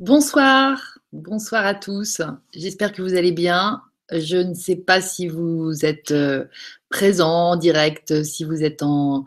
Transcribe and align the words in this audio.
Bonsoir, 0.00 0.98
bonsoir 1.12 1.64
à 1.64 1.72
tous. 1.72 2.20
J'espère 2.52 2.92
que 2.92 3.00
vous 3.00 3.14
allez 3.14 3.30
bien. 3.30 3.80
Je 4.10 4.38
ne 4.38 4.52
sais 4.52 4.74
pas 4.74 5.00
si 5.00 5.28
vous 5.28 5.84
êtes 5.84 6.10
euh, 6.10 6.46
présent 6.88 7.52
en 7.52 7.56
direct, 7.56 8.24
si 8.24 8.42
vous 8.42 8.64
êtes 8.64 8.82
en, 8.82 9.24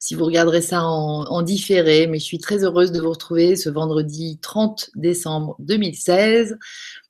si 0.00 0.16
vous 0.16 0.24
regarderez 0.24 0.60
ça 0.60 0.82
en, 0.82 1.42
différé, 1.42 2.08
mais 2.08 2.18
je 2.18 2.24
suis 2.24 2.38
très 2.38 2.64
heureuse 2.64 2.90
de 2.90 3.00
vous 3.00 3.10
retrouver 3.10 3.54
ce 3.54 3.70
vendredi 3.70 4.38
30 4.42 4.90
décembre 4.96 5.54
2016 5.60 6.58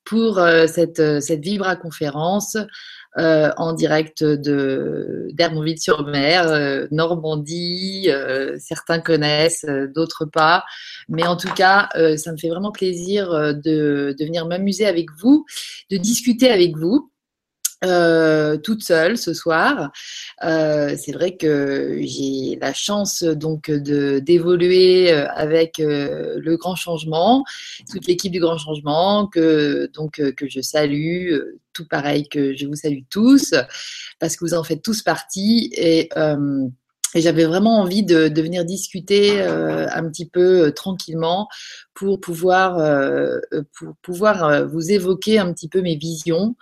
pour 0.03 0.37
euh, 0.37 0.67
cette, 0.67 0.99
euh, 0.99 1.19
cette 1.19 1.41
Vibra 1.41 1.75
conférence 1.75 2.57
euh, 3.17 3.49
en 3.57 3.73
direct 3.73 4.23
de 4.23 5.29
d'Hermonville-sur-Mer, 5.33 6.47
euh, 6.47 6.87
Normandie. 6.91 8.05
Euh, 8.09 8.55
certains 8.59 8.99
connaissent, 8.99 9.65
d'autres 9.95 10.25
pas. 10.25 10.63
Mais 11.07 11.25
en 11.25 11.35
tout 11.35 11.51
cas, 11.53 11.89
ça 12.17 12.31
me 12.31 12.37
fait 12.37 12.49
vraiment 12.49 12.71
plaisir 12.71 13.29
de, 13.31 14.15
de 14.17 14.25
venir 14.25 14.45
m'amuser 14.45 14.85
avec 14.85 15.07
vous, 15.19 15.45
de 15.89 15.97
discuter 15.97 16.51
avec 16.51 16.77
vous. 16.77 17.11
Euh, 17.85 18.57
toute 18.57 18.83
seule 18.83 19.17
ce 19.17 19.33
soir. 19.33 19.91
Euh, 20.43 20.97
c'est 20.97 21.13
vrai 21.13 21.37
que 21.37 21.97
j'ai 22.01 22.57
la 22.59 22.73
chance 22.73 23.23
donc 23.23 23.71
de 23.71 24.19
d'évoluer 24.19 25.13
euh, 25.13 25.27
avec 25.29 25.77
le 25.77 26.55
grand 26.57 26.75
changement, 26.75 27.45
toute 27.89 28.05
l'équipe 28.07 28.33
du 28.33 28.41
grand 28.41 28.57
changement 28.57 29.27
que 29.27 29.89
donc 29.93 30.21
que 30.35 30.49
je 30.49 30.59
salue, 30.59 31.31
tout 31.71 31.87
pareil 31.87 32.27
que 32.27 32.53
je 32.53 32.65
vous 32.67 32.75
salue 32.75 33.03
tous 33.09 33.53
parce 34.19 34.35
que 34.35 34.43
vous 34.43 34.55
en 34.55 34.63
faites 34.63 34.81
tous 34.81 35.01
partie 35.01 35.69
et 35.73 36.09
et 37.15 37.21
j'avais 37.21 37.45
vraiment 37.45 37.79
envie 37.79 38.03
de, 38.03 38.27
de 38.27 38.41
venir 38.41 38.65
discuter 38.65 39.41
euh, 39.41 39.87
un 39.91 40.09
petit 40.09 40.27
peu 40.27 40.67
euh, 40.67 40.71
tranquillement 40.71 41.47
pour 41.93 42.19
pouvoir, 42.19 42.77
euh, 42.79 43.39
pour 43.77 43.95
pouvoir 44.01 44.67
vous 44.67 44.91
évoquer 44.91 45.39
un 45.39 45.51
petit 45.53 45.67
peu 45.67 45.81
mes 45.81 45.95
visions 45.95 46.55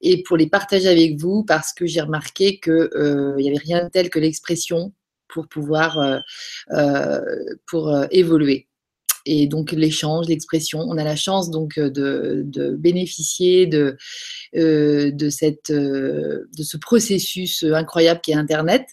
et 0.00 0.22
pour 0.22 0.36
les 0.36 0.48
partager 0.48 0.88
avec 0.88 1.18
vous 1.18 1.44
parce 1.44 1.72
que 1.72 1.86
j'ai 1.86 2.00
remarqué 2.00 2.60
qu'il 2.60 3.34
n'y 3.38 3.48
avait 3.48 3.58
rien 3.58 3.84
de 3.84 3.88
tel 3.88 4.10
que 4.10 4.18
l'expression 4.18 4.92
pour 5.28 5.48
pouvoir 5.48 6.22
pour 7.66 7.92
évoluer 8.10 8.68
et 9.26 9.46
donc 9.46 9.72
l'échange, 9.72 10.28
l'expression. 10.28 10.80
On 10.80 10.98
a 10.98 11.04
la 11.04 11.16
chance 11.16 11.50
donc 11.50 11.78
euh, 11.78 11.90
de, 11.90 12.76
bénéficier 12.76 13.66
de, 13.66 13.96
euh, 14.56 15.10
de, 15.10 15.30
cette, 15.30 15.70
euh, 15.70 16.48
de 16.56 16.62
ce 16.62 16.76
processus 16.76 17.62
incroyable 17.62 18.20
qui 18.20 18.32
est 18.32 18.36
Internet 18.36 18.86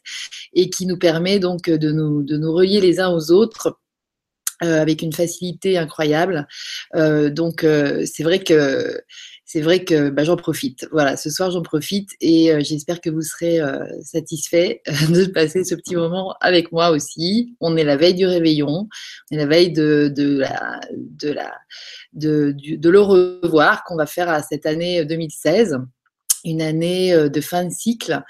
et 0.53 0.69
qui 0.69 0.85
nous 0.85 0.97
permet 0.97 1.39
donc 1.39 1.69
de 1.69 1.91
nous, 1.91 2.23
de 2.23 2.37
nous 2.37 2.53
relier 2.53 2.81
les 2.81 2.99
uns 2.99 3.09
aux 3.09 3.31
autres. 3.31 3.77
avec 4.61 5.01
une 5.01 5.11
facilité 5.11 5.79
incroyable. 5.79 6.47
donc 6.93 7.65
c'est 8.05 8.23
vrai 8.23 8.39
que 8.43 9.01
c'est 9.51 9.59
vrai 9.59 9.83
que 9.83 10.09
bah, 10.09 10.23
j'en 10.23 10.37
profite. 10.37 10.87
Voilà, 10.93 11.17
ce 11.17 11.29
soir 11.29 11.51
j'en 11.51 11.61
profite 11.61 12.11
et 12.21 12.53
euh, 12.53 12.61
j'espère 12.63 13.01
que 13.01 13.09
vous 13.09 13.21
serez 13.21 13.59
euh, 13.59 13.83
satisfait 14.01 14.81
de 15.09 15.25
passer 15.25 15.65
ce 15.65 15.75
petit 15.75 15.97
moment 15.97 16.35
avec 16.39 16.71
moi 16.71 16.91
aussi. 16.91 17.53
On 17.59 17.75
est 17.75 17.83
la 17.83 17.97
veille 17.97 18.13
du 18.13 18.25
réveillon, 18.25 18.87
on 19.29 19.35
est 19.35 19.37
la 19.37 19.45
veille 19.45 19.73
de, 19.73 20.07
de, 20.15 20.45
de, 22.13 22.89
le 22.89 22.99
revoir 23.01 23.83
qu'on 23.83 23.97
va 23.97 24.05
faire 24.05 24.29
à 24.29 24.41
cette 24.41 24.65
année 24.65 25.03
2016 25.03 25.79
une 26.43 26.61
année 26.61 27.13
euh, 27.13 27.29
de 27.29 27.41
fin 27.41 27.65
de 27.65 27.71
cycle, 27.71 28.21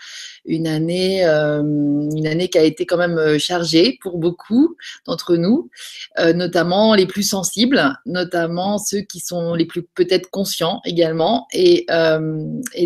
une 0.45 0.67
année, 0.67 1.25
euh, 1.25 1.61
une 1.61 2.27
année 2.27 2.49
qui 2.49 2.57
a 2.57 2.63
été 2.63 2.85
quand 2.85 2.97
même 2.97 3.17
euh, 3.17 3.37
chargée 3.39 3.97
pour 4.01 4.17
beaucoup 4.17 4.75
d'entre 5.05 5.35
nous, 5.35 5.69
notamment 6.17 6.93
les 6.95 7.05
plus 7.05 7.23
sensibles, 7.23 7.97
notamment 8.05 8.77
ceux 8.77 9.01
qui 9.01 9.19
sont 9.19 9.53
les 9.53 9.65
plus 9.65 9.83
peut-être 9.83 10.29
conscients 10.29 10.81
également, 10.85 11.47
et, 11.53 11.85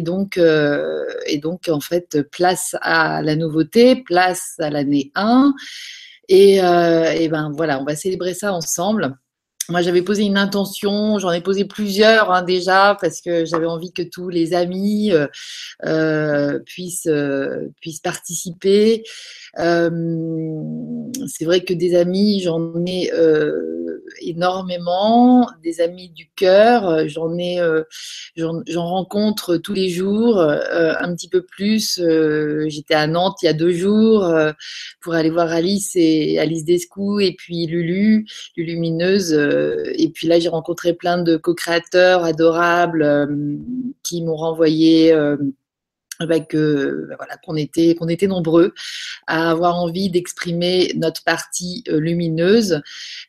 donc 0.02 0.38
et 0.38 1.38
donc 1.38 1.70
en 1.70 1.80
fait 1.80 2.22
place 2.32 2.76
à 2.82 3.22
la 3.22 3.36
nouveauté, 3.36 3.96
place 3.96 4.56
à 4.60 4.70
l'année 4.70 5.12
1, 5.16 5.54
et, 6.30 6.56
et 6.56 7.30
ben 7.30 7.52
voilà, 7.56 7.80
on 7.80 7.86
va 7.86 7.96
célébrer 7.96 8.34
ça 8.34 8.54
ensemble. 8.54 9.18
Moi, 9.70 9.82
j'avais 9.82 10.04
posé 10.04 10.24
une 10.24 10.38
intention, 10.38 11.18
j'en 11.18 11.32
ai 11.32 11.42
posé 11.42 11.66
plusieurs 11.66 12.32
hein, 12.32 12.44
déjà, 12.44 12.96
parce 13.02 13.20
que 13.20 13.46
j'avais 13.46 13.66
envie 13.66 13.92
que 13.92 14.04
tous 14.04 14.30
les 14.30 14.54
amis 14.54 15.12
euh, 15.12 15.26
euh, 15.86 16.60
puissent, 16.60 17.08
euh, 17.08 17.70
puissent 17.82 18.00
participer. 18.00 19.04
c'est 19.58 21.46
vrai 21.46 21.62
que 21.62 21.74
des 21.74 21.96
amis, 21.96 22.42
j'en 22.42 22.86
ai 22.86 23.10
énormément, 24.22 25.50
des 25.64 25.82
amis 25.82 26.10
du 26.10 26.30
cœur, 26.36 27.08
j'en 27.08 27.36
ai, 27.38 27.60
j'en 28.36 28.86
rencontre 28.86 29.58
tous 29.58 29.74
les 29.74 29.90
jours, 29.90 30.40
un 30.40 31.16
petit 31.16 31.30
peu 31.30 31.42
plus. 31.42 32.00
J'étais 32.68 32.94
à 32.94 33.08
Nantes 33.08 33.38
il 33.42 33.46
y 33.46 33.50
a 33.50 33.54
deux 33.54 33.72
jours 33.72 34.30
pour 35.02 35.14
aller 35.14 35.30
voir 35.30 35.52
Alice 35.52 35.94
et 35.96 36.38
Alice 36.38 36.66
Descou 36.66 37.20
et 37.20 37.34
puis 37.34 37.66
Lulu, 37.66 38.28
Lulumineuse 38.58 39.34
et 39.96 40.10
puis 40.10 40.28
là, 40.28 40.40
j'ai 40.40 40.50
rencontré 40.50 40.94
plein 40.94 41.22
de 41.22 41.38
co-créateurs 41.38 42.24
adorables 42.24 43.04
euh, 43.04 43.58
qui 44.04 44.24
m'ont 44.24 44.36
renvoyé 44.36 45.12
euh, 45.14 45.38
avec 46.20 46.56
voilà 46.56 47.36
qu'on 47.44 47.58
était 47.58 47.94
qu'on 47.94 48.08
était 48.08 48.28
nombreux 48.28 48.74
à 49.28 49.52
avoir 49.52 49.76
envie 49.76 50.10
d'exprimer 50.10 50.94
notre 50.96 51.26
partie 51.26 51.84
lumineuse 51.90 52.82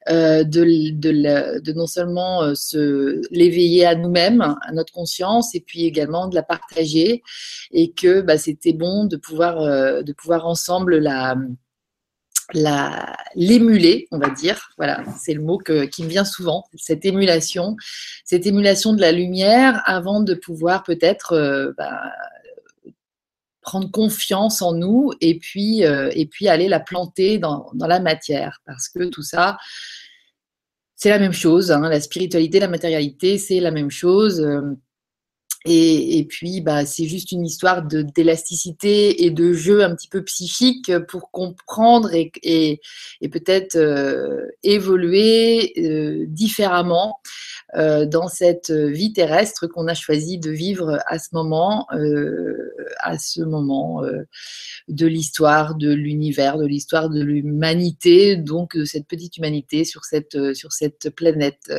de, 0.09 0.45
de, 0.45 1.73
non 1.73 1.89
seulement 1.89 2.55
se 2.55 3.21
l'éveiller 3.33 3.87
à 3.87 3.97
nous-mêmes 3.97 4.41
à 4.41 4.73
notre 4.73 4.93
conscience 4.93 5.57
et 5.57 5.61
puis 5.67 5.85
également 5.85 6.29
de 6.29 6.37
la 6.37 6.45
partager. 6.45 7.25
Et 7.73 7.91
que 7.91 8.21
bah, 8.21 8.39
c'était 8.39 8.73
bon 8.73 9.07
de 9.07 9.17
pouvoir 9.17 9.65
de 10.05 10.13
pouvoir 10.13 10.47
ensemble 10.47 10.99
la 10.99 11.35
la 12.55 13.17
l'émuler, 13.35 14.09
on 14.11 14.19
va 14.19 14.31
dire. 14.31 14.71
Voilà, 14.77 15.05
c'est 15.19 15.35
le 15.35 15.43
mot 15.43 15.59
qui 15.59 16.03
me 16.03 16.09
vient 16.09 16.25
souvent, 16.25 16.65
cette 16.75 17.05
émulation, 17.05 17.77
cette 18.25 18.47
émulation 18.47 18.93
de 18.93 19.01
la 19.01 19.13
lumière 19.13 19.83
avant 19.85 20.21
de 20.21 20.35
pouvoir 20.35 20.83
peut-être 20.83 21.33
euh, 21.33 21.73
bah, 21.77 22.13
prendre 23.61 23.91
confiance 23.91 24.63
en 24.63 24.75
nous 24.75 25.13
et 25.21 25.39
puis, 25.39 25.85
euh, 25.85 26.11
et 26.15 26.27
puis 26.27 26.49
aller 26.49 26.69
la 26.69 26.81
planter 26.81 27.39
dans, 27.39 27.71
la 27.75 28.01
matière. 28.01 28.61
Parce 28.65 28.89
que 28.89 29.05
tout 29.05 29.23
ça, 29.23 29.59
c'est 30.95 31.11
la 31.11 31.19
même 31.19 31.33
chose. 31.33 31.73
Hein. 31.73 31.89
la 31.89 32.01
spiritualité, 32.01 32.61
la 32.61 32.69
matérialité, 32.69 33.39
c'est 33.39 33.61
la 33.61 33.73
même 33.73 33.91
chose. 33.91 34.41
Euh, 34.41 34.63
et, 35.69 36.25
puis, 36.29 36.61
bah, 36.61 36.87
c'est 36.87 37.07
juste 37.07 37.33
une 37.33 37.45
histoire 37.45 37.83
d'élasticité 37.83 39.25
et 39.25 39.31
de 39.31 39.53
jeu 39.53 39.83
un 39.83 39.95
petit 39.95 40.09
peu 40.09 40.23
psychique 40.23 40.93
pour 41.09 41.31
comprendre 41.31 42.11
et, 42.15 42.81
peut-être 43.31 43.77
euh, 43.77 44.47
évoluer 44.63 45.73
euh, 45.79 46.25
différemment 46.29 47.19
dans 47.75 48.29
cette 48.29 48.71
vie 48.71 49.13
terrestre 49.13 49.67
qu'on 49.67 49.89
a 49.89 49.95
choisi 49.95 50.39
de 50.39 50.51
vivre 50.51 51.01
à 51.07 51.19
ce 51.19 51.29
moment, 51.33 51.87
à 53.01 53.19
ce 53.19 53.43
moment 53.43 54.03
de 54.89 55.07
l'histoire 55.07 55.75
de 55.75 55.93
l'univers, 55.93 56.59
de 56.59 56.67
l'histoire 56.67 57.11
de 57.11 57.23
l'humanité, 57.23 58.37
donc 58.37 58.77
de 58.77 58.85
cette 58.85 59.07
petite 59.07 59.37
humanité 59.37 59.85
sur 59.85 60.05
cette, 60.05 60.55
sur 60.55 60.73
cette 60.73 61.11
planète 61.11 61.73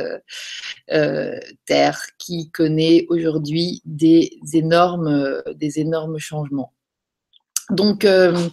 Terre 1.65 2.01
qui 2.17 2.51
connaît 2.51 3.05
aujourd'hui 3.09 3.81
des 3.85 4.39
énormes, 4.53 5.41
des 5.55 5.79
énormes 5.79 6.19
changements. 6.19 6.73
Donc, 7.69 8.05
euh, 8.05 8.47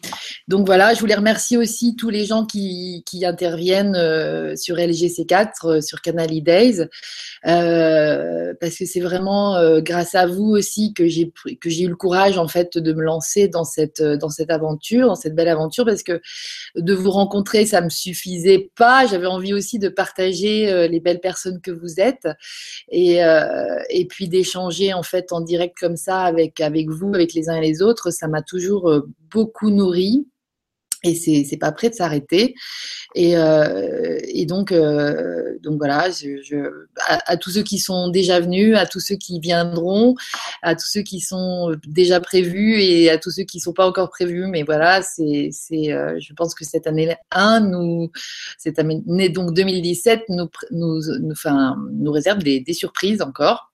donc 0.49 0.67
voilà, 0.67 0.93
je 0.93 0.99
voulais 0.99 1.15
remercier 1.15 1.57
aussi 1.57 1.95
tous 1.95 2.11
les 2.11 2.25
gens 2.25 2.45
qui, 2.45 3.05
qui 3.07 3.25
interviennent 3.25 3.95
euh, 3.95 4.57
sur 4.57 4.75
LGC4, 4.75 5.49
euh, 5.65 5.81
sur 5.81 6.01
Canal 6.01 6.31
Days, 6.43 6.89
parce 7.45 8.77
que 8.77 8.87
c'est 8.87 9.01
vraiment 9.01 9.79
grâce 9.81 10.15
à 10.15 10.27
vous 10.27 10.49
aussi 10.51 10.95
que 10.95 11.07
j'ai 11.07 11.31
que 11.61 11.71
j'ai 11.71 11.85
eu 11.85 11.89
le 11.89 11.97
courage 11.97 12.39
en 12.39 12.49
fait 12.49 12.77
de 12.79 12.93
me 12.93 13.03
lancer 13.03 13.49
dans 13.49 13.65
cette 13.65 14.03
dans 14.03 14.31
cette 14.31 14.51
aventure, 14.51 15.09
dans 15.09 15.15
cette 15.15 15.35
belle 15.35 15.49
aventure, 15.49 15.85
parce 15.85 16.03
que 16.03 16.21
de 16.75 16.95
vous 16.95 17.11
rencontrer 17.11 17.67
ça 17.67 17.83
me 17.83 17.91
suffisait 17.91 18.71
pas. 18.77 19.07
J'avais 19.07 19.27
envie 19.27 19.53
aussi 19.53 19.79
de 19.79 19.89
partager 19.89 20.89
les 20.89 21.01
belles 21.01 21.21
personnes 21.21 21.61
que 21.61 21.71
vous 21.71 22.01
êtes 22.01 22.27
et 22.91 23.19
et 23.91 24.07
puis 24.07 24.29
d'échanger 24.29 24.95
en 24.95 25.03
fait 25.03 25.33
en 25.33 25.41
direct 25.43 25.77
comme 25.79 25.97
ça 25.97 26.23
avec 26.23 26.61
avec 26.61 26.89
vous, 26.89 27.15
avec 27.15 27.35
les 27.35 27.51
uns 27.51 27.57
et 27.57 27.67
les 27.67 27.83
autres. 27.83 28.11
Ça 28.11 28.27
m'a 28.27 28.43
toujours 28.43 29.04
beaucoup 29.31 29.71
nourri. 29.71 30.27
et 31.05 31.15
c'est 31.15 31.45
c'est 31.45 31.59
pas 31.59 31.73
prêt 31.73 31.91
de 31.91 31.95
s'arrêter 31.95 32.55
et, 33.15 33.37
euh, 33.37 34.19
et 34.25 34.47
donc 34.47 34.73
euh, 34.73 35.59
donc 35.63 35.77
voilà 35.77 36.09
à, 37.07 37.37
tous 37.37 37.51
ceux 37.51 37.63
qui 37.63 37.79
sont 37.79 38.09
déjà 38.09 38.41
venus 38.41 38.77
à 38.77 38.87
tous 38.87 39.01
ceux 39.01 39.17
qui 39.17 39.39
viendront 39.39 40.15
à 40.63 40.75
tous 40.75 40.87
ceux 40.87 41.03
qui 41.03 41.21
sont 41.21 41.77
déjà 41.87 42.21
prévus 42.21 42.81
et 42.81 43.11
à 43.11 43.19
tous 43.19 43.31
ceux 43.31 43.45
qui 43.45 43.61
sont 43.61 43.73
pas 43.73 43.87
encore 43.87 44.11
prévus 44.11 44.47
mais 44.47 44.63
voilà 44.63 45.03
c'est 45.03 45.51
c'est 45.53 45.93
euh, 45.93 46.19
je 46.19 46.33
pense 46.33 46.55
que 46.55 46.65
cette 46.65 46.87
année 46.87 47.15
1 47.31 47.61
nous 47.61 48.11
cette 48.59 48.79
année 48.79 49.29
donc 49.29 49.55
2017 49.55 50.23
nous 50.31 50.49
nous 50.71 51.01
nous, 51.21 51.33
enfin, 51.33 51.77
nous 51.93 52.13
réserve 52.13 52.39
des, 52.39 52.61
des 52.61 52.73
surprises 52.73 53.21
encore 53.21 53.73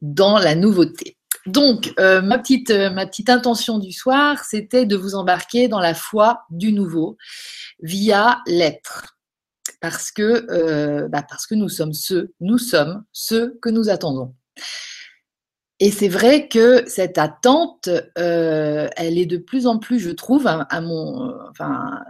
dans 0.00 0.38
la 0.38 0.54
nouveauté 0.54 1.17
donc, 1.48 1.92
euh, 1.98 2.20
ma, 2.20 2.38
petite, 2.38 2.70
euh, 2.70 2.90
ma 2.90 3.06
petite 3.06 3.30
intention 3.30 3.78
du 3.78 3.92
soir, 3.92 4.44
c'était 4.44 4.86
de 4.86 4.96
vous 4.96 5.14
embarquer 5.14 5.68
dans 5.68 5.80
la 5.80 5.94
foi 5.94 6.42
du 6.50 6.72
nouveau 6.72 7.16
via 7.80 8.40
l'être. 8.46 9.16
Parce 9.80 10.10
que, 10.10 10.46
euh, 10.50 11.08
bah 11.08 11.24
parce 11.28 11.46
que 11.46 11.54
nous 11.54 11.68
sommes 11.68 11.92
ceux, 11.92 12.32
nous 12.40 12.58
sommes 12.58 13.04
ceux 13.12 13.58
que 13.62 13.68
nous 13.68 13.88
attendons. 13.88 14.34
Et 15.80 15.90
c'est 15.92 16.08
vrai 16.08 16.48
que 16.48 16.84
cette 16.88 17.18
attente, 17.18 17.88
elle 18.16 19.18
est 19.18 19.26
de 19.26 19.36
plus 19.36 19.68
en 19.68 19.78
plus, 19.78 20.00
je 20.00 20.10
trouve, 20.10 20.48
à, 20.48 20.80
mon, 20.80 21.32
enfin, 21.50 22.02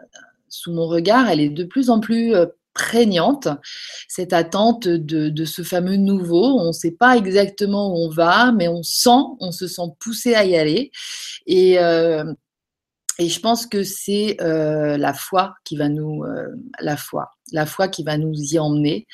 sous 0.49 0.73
mon 0.73 0.87
regard, 0.87 1.29
elle 1.29 1.41
est 1.41 1.51
de 1.51 1.65
plus 1.65 1.91
en 1.91 2.01
plus 2.01 2.35
prégnante, 2.79 3.49
cette 4.07 4.33
attente 4.33 4.87
de, 4.89 5.45
ce 5.45 5.63
fameux 5.63 5.97
nouveau. 5.97 6.45
On 6.61 6.69
ne 6.69 6.73
sait 6.73 6.93
pas 6.93 7.17
exactement 7.17 7.93
où 7.93 8.07
on 8.07 8.09
va, 8.09 8.53
mais 8.53 8.69
on 8.69 8.83
sent, 8.83 9.21
on 9.41 9.51
se 9.53 9.67
sent 9.67 9.91
poussé 9.99 10.35
à 10.35 10.45
y 10.45 10.57
aller. 10.57 10.91
Et, 11.47 11.79
euh, 11.81 12.25
je 13.19 13.41
pense 13.41 13.67
que 13.67 13.83
c'est 13.83 14.37
euh, 14.41 14.97
la 14.97 15.13
foi 15.13 15.55
qui 15.65 15.77
va 15.77 15.89
nous, 15.89 16.23
euh, 16.23 16.47
la 16.79 16.97
foi, 16.97 17.33
la 17.51 17.67
foi 17.67 17.89
qui 17.89 18.05
va 18.05 18.17
nous 18.17 18.33
y 18.33 18.59
emmener, 18.59 19.07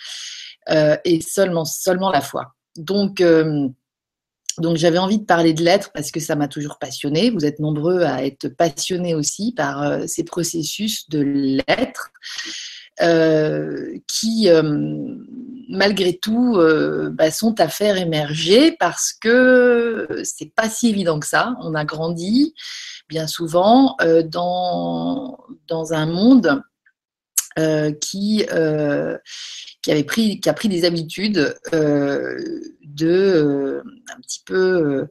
et 0.68 1.20
seulement, 1.20 1.64
seulement 1.64 2.10
la 2.10 2.20
foi. 2.20 2.54
Donc 2.76 3.22
donc 4.58 4.76
j'avais 4.76 4.98
envie 4.98 5.18
de 5.18 5.24
parler 5.24 5.52
de 5.52 5.62
l'être 5.62 5.90
parce 5.92 6.10
que 6.10 6.20
ça 6.20 6.36
m'a 6.36 6.48
toujours 6.48 6.78
passionné. 6.78 7.30
Vous 7.30 7.44
êtes 7.44 7.58
nombreux 7.58 8.02
à 8.02 8.24
être 8.24 8.48
passionnés 8.48 9.14
aussi 9.14 9.52
par 9.52 10.08
ces 10.08 10.24
processus 10.24 11.08
de 11.10 11.20
l'être. 11.20 12.12
Euh, 13.02 13.98
qui, 14.06 14.48
euh, 14.48 14.62
malgré 15.68 16.16
tout, 16.16 16.54
euh, 16.56 17.10
bah, 17.10 17.32
sont 17.32 17.60
à 17.60 17.66
faire 17.66 17.96
émerger 17.96 18.76
parce 18.78 19.12
que 19.12 20.06
c'est 20.22 20.54
pas 20.54 20.68
si 20.68 20.90
évident 20.90 21.18
que 21.18 21.26
ça. 21.26 21.56
On 21.60 21.74
a 21.74 21.84
grandi 21.84 22.54
bien 23.08 23.26
souvent 23.26 23.96
dans, 24.26 25.38
dans 25.66 25.92
un 25.92 26.06
monde 26.06 26.62
qui, 28.00 28.46
qui, 29.82 29.90
avait 29.90 30.04
pris, 30.04 30.40
qui 30.40 30.48
a 30.48 30.54
pris 30.54 30.68
des 30.68 30.84
habitudes 30.84 31.56
de 31.72 33.82
un 34.08 34.20
petit 34.20 34.42
peu 34.46 35.08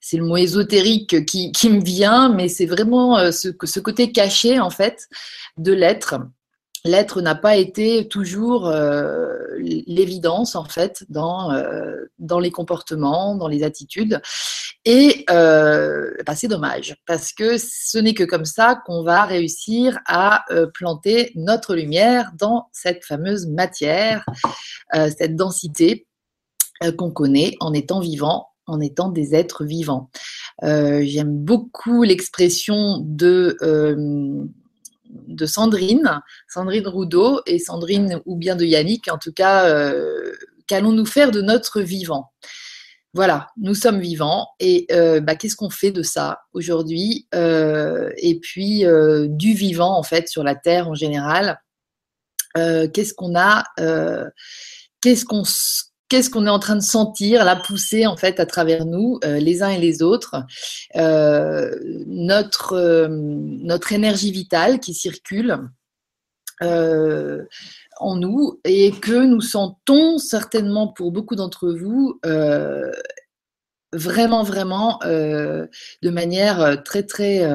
c'est 0.00 0.16
le 0.16 0.24
mot 0.24 0.36
ésotérique 0.36 1.26
qui, 1.26 1.52
qui 1.52 1.70
me 1.70 1.82
vient, 1.82 2.30
mais 2.30 2.48
c'est 2.48 2.66
vraiment 2.66 3.30
ce, 3.30 3.48
ce, 3.62 3.80
côté 3.80 4.10
caché 4.10 4.58
en 4.58 4.70
fait 4.70 5.08
de 5.58 5.72
l'être 5.72 6.16
l'être 6.84 7.20
n'a 7.20 7.34
pas 7.34 7.56
été 7.56 8.08
toujours 8.08 8.66
euh, 8.68 9.36
l'évidence 9.58 10.54
en 10.54 10.64
fait 10.64 11.04
dans, 11.08 11.52
euh, 11.52 12.04
dans 12.18 12.38
les 12.38 12.50
comportements, 12.50 13.34
dans 13.34 13.48
les 13.48 13.62
attitudes. 13.62 14.20
Et 14.84 15.24
euh, 15.30 16.10
bah, 16.26 16.34
c'est 16.34 16.48
dommage 16.48 16.96
parce 17.06 17.32
que 17.32 17.58
ce 17.58 17.98
n'est 17.98 18.14
que 18.14 18.24
comme 18.24 18.46
ça 18.46 18.80
qu'on 18.86 19.02
va 19.02 19.24
réussir 19.24 19.98
à 20.06 20.44
planter 20.74 21.32
notre 21.34 21.74
lumière 21.74 22.32
dans 22.38 22.68
cette 22.72 23.04
fameuse 23.04 23.46
matière, 23.46 24.24
cette 24.92 25.36
densité 25.36 26.06
qu'on 26.96 27.10
connaît 27.10 27.56
en 27.60 27.74
étant 27.74 28.00
vivant 28.00 28.46
en 28.66 28.80
étant 28.80 29.08
des 29.08 29.34
êtres 29.34 29.64
vivants. 29.64 30.10
J'aime 30.62 31.36
beaucoup 31.36 32.04
l'expression 32.04 32.98
de 33.04 33.56
de 35.10 35.46
Sandrine, 35.46 36.20
Sandrine 36.48 36.86
Roudot 36.86 37.40
et 37.46 37.58
Sandrine 37.58 38.20
ou 38.26 38.36
bien 38.36 38.56
de 38.56 38.64
Yannick, 38.64 39.10
en 39.10 39.18
tout 39.18 39.32
cas, 39.32 39.66
euh, 39.66 40.32
qu'allons-nous 40.66 41.06
faire 41.06 41.30
de 41.30 41.40
notre 41.40 41.80
vivant? 41.80 42.32
Voilà, 43.12 43.48
nous 43.56 43.74
sommes 43.74 44.00
vivants 44.00 44.46
et 44.60 44.86
euh, 44.92 45.20
bah, 45.20 45.34
qu'est-ce 45.34 45.56
qu'on 45.56 45.70
fait 45.70 45.90
de 45.90 46.02
ça 46.02 46.42
aujourd'hui 46.52 47.26
euh, 47.34 48.10
Et 48.18 48.38
puis 48.38 48.84
du 49.28 49.54
vivant 49.54 49.96
en 49.96 50.04
fait 50.04 50.28
sur 50.28 50.44
la 50.44 50.54
Terre 50.54 50.88
en 50.88 50.94
général? 50.94 51.60
qu'est-ce 52.54 53.14
qu'on 53.14 53.36
a 53.36 53.64
Qu'est-ce 55.00 55.24
qu'on 55.24 55.44
qu'est-ce 56.10 56.28
qu'on 56.28 56.46
est 56.46 56.50
en 56.50 56.58
train 56.58 56.76
de 56.76 56.82
sentir, 56.82 57.44
la 57.44 57.56
poussée 57.56 58.06
en 58.06 58.16
fait 58.16 58.38
à 58.40 58.44
travers 58.44 58.84
nous, 58.84 59.18
euh, 59.24 59.38
les 59.38 59.62
uns 59.62 59.70
et 59.70 59.78
les 59.78 60.02
autres, 60.02 60.44
euh, 60.96 61.70
euh, 62.72 63.08
notre 63.08 63.92
énergie 63.92 64.32
vitale 64.32 64.80
qui 64.80 64.92
circule 64.92 65.56
en 66.62 68.16
nous 68.16 68.60
et 68.64 68.90
que 68.90 69.24
nous 69.24 69.40
sentons 69.40 70.18
certainement 70.18 70.88
pour 70.88 71.10
beaucoup 71.10 71.34
d'entre 71.34 71.70
vous 71.70 72.20
vraiment, 73.92 74.42
vraiment 74.42 74.98
de 75.02 76.10
manière 76.10 76.82
très, 76.84 77.04
très, 77.04 77.48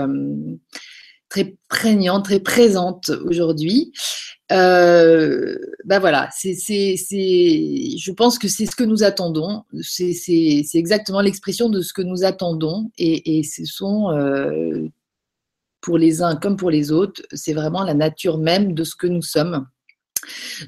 très 1.35 1.57
prégnante, 1.67 2.25
très 2.25 2.39
présente 2.39 3.09
aujourd'hui. 3.25 3.91
Euh, 4.51 5.57
ben 5.83 5.99
voilà, 5.99 6.29
c'est, 6.31 6.53
c'est, 6.53 6.95
c'est, 6.97 7.97
je 7.97 8.11
pense 8.11 8.39
que 8.39 8.47
c'est 8.47 8.65
ce 8.65 8.75
que 8.75 8.85
nous 8.85 9.03
attendons. 9.03 9.63
C'est, 9.81 10.13
c'est, 10.13 10.63
c'est 10.65 10.77
exactement 10.77 11.19
l'expression 11.19 11.67
de 11.67 11.81
ce 11.81 11.91
que 11.91 12.01
nous 12.01 12.23
attendons. 12.23 12.89
Et, 12.97 13.39
et 13.39 13.43
ce 13.43 13.65
sont, 13.65 14.11
euh, 14.11 14.87
pour 15.81 15.97
les 15.97 16.21
uns 16.21 16.37
comme 16.37 16.55
pour 16.55 16.69
les 16.69 16.91
autres, 16.91 17.21
c'est 17.33 17.53
vraiment 17.53 17.83
la 17.83 17.93
nature 17.93 18.37
même 18.37 18.73
de 18.73 18.83
ce 18.85 18.95
que 18.95 19.07
nous 19.07 19.21
sommes. 19.21 19.67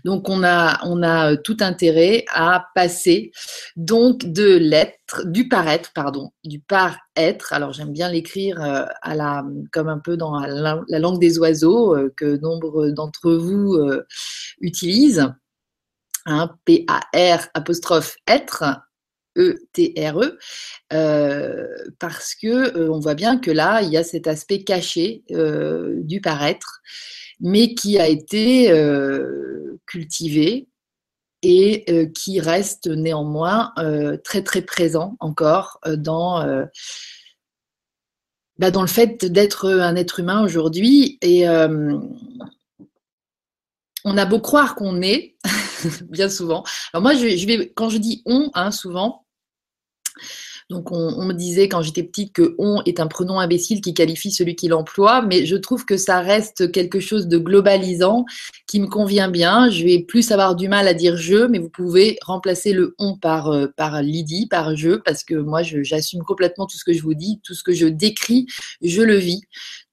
Donc 0.03 0.29
on 0.29 0.43
a, 0.43 1.31
euh, 1.31 1.35
tout 1.35 1.57
intérêt 1.59 2.25
à 2.33 2.67
passer 2.75 3.31
donc 3.75 4.25
de 4.25 4.55
l'être, 4.55 5.25
du 5.25 5.47
paraître, 5.47 5.91
pardon, 5.93 6.31
du 6.43 6.59
par-être. 6.59 7.53
Alors 7.53 7.73
j'aime 7.73 7.91
bien 7.91 8.09
l'écrire 8.09 8.61
euh, 8.61 8.85
à 9.01 9.15
la, 9.15 9.45
comme 9.71 9.89
un 9.89 9.99
peu 9.99 10.17
dans 10.17 10.39
la, 10.39 10.81
langue 10.99 11.19
des 11.19 11.39
oiseaux 11.39 11.95
euh, 11.95 12.13
que 12.15 12.37
nombre 12.37 12.89
d'entre 12.89 13.31
vous 13.31 13.77
utilisent. 14.61 15.27
Hein, 16.25 16.51
P-A-R 16.65 17.47
apostrophe 17.53 18.17
être, 18.27 18.65
E-T-R-E, 19.37 20.37
parce 21.99 22.35
que 22.35 22.89
on 22.89 22.99
voit 22.99 23.13
bien 23.13 23.37
que 23.37 23.51
là, 23.51 23.81
il 23.81 23.89
y 23.89 23.97
a 23.97 24.03
cet 24.03 24.27
aspect 24.27 24.63
caché 24.63 25.23
du 25.29 26.19
paraître 26.19 26.81
mais 27.39 27.73
qui 27.73 27.99
a 27.99 28.07
été 28.07 28.71
euh, 28.71 29.79
cultivé 29.85 30.67
et 31.43 31.85
euh, 31.89 32.07
qui 32.07 32.39
reste 32.39 32.87
néanmoins 32.87 33.73
euh, 33.77 34.17
très 34.23 34.43
très 34.43 34.61
présent 34.61 35.15
encore 35.19 35.79
dans, 35.85 36.45
bah, 38.57 38.71
dans 38.71 38.81
le 38.81 38.87
fait 38.87 39.25
d'être 39.25 39.69
un 39.69 39.95
être 39.95 40.19
humain 40.19 40.43
aujourd'hui. 40.43 41.17
Et 41.21 41.47
on 44.03 44.17
a 44.17 44.25
beau 44.25 44.39
croire 44.39 44.75
qu'on 44.75 45.01
est, 45.01 45.35
bien 46.09 46.29
souvent. 46.29 46.63
Alors 46.93 47.03
moi, 47.03 47.13
je, 47.13 47.45
vais, 47.45 47.71
quand 47.75 47.89
je 47.89 47.97
dis 47.97 48.23
on, 48.25 48.49
hein, 48.53 48.71
souvent, 48.71 49.25
donc 50.69 50.91
on, 50.91 51.23
me 51.23 51.33
disait 51.33 51.69
quand 51.69 51.81
j'étais 51.81 52.03
petite 52.03 52.33
que 52.33 52.53
on 52.57 52.81
est 52.85 52.99
un 52.99 53.07
pronom 53.07 53.39
imbécile 53.39 53.79
qui 53.79 53.93
qualifie 53.93 54.31
celui 54.31 54.55
qui 54.55 54.67
l'emploie, 54.67 55.21
mais 55.21 55.45
je 55.45 55.55
trouve 55.55 55.85
que 55.85 55.95
ça 55.95 56.19
reste 56.19 56.71
quelque 56.73 56.99
chose 56.99 57.27
de 57.27 57.37
globalisant 57.37 58.25
qui 58.67 58.81
me 58.81 58.87
convient 58.87 59.29
bien. 59.29 59.69
Je 59.69 59.85
vais 59.85 59.99
plus 59.99 60.29
avoir 60.31 60.55
du 60.55 60.67
mal 60.67 60.87
à 60.89 60.93
dire 60.93 61.15
je, 61.15 61.47
mais 61.47 61.59
vous 61.59 61.69
pouvez 61.69 62.17
remplacer 62.21 62.73
le 62.73 62.95
on 62.99 63.17
par, 63.17 63.47
euh, 63.47 63.67
par 63.77 64.01
Lydie, 64.01 64.47
par 64.47 64.75
je, 64.75 64.95
parce 64.95 65.23
que 65.23 65.35
moi 65.35 65.61
j'assume 65.63 66.23
complètement 66.23 66.65
tout 66.65 66.77
ce 66.77 66.83
que 66.83 66.93
je 66.93 67.01
vous 67.01 67.13
dis, 67.13 67.39
tout 67.43 67.53
ce 67.53 67.63
que 67.63 67.73
je 67.73 67.87
décris, 67.87 68.45
je 68.81 69.01
le 69.01 69.15
vis 69.15 69.43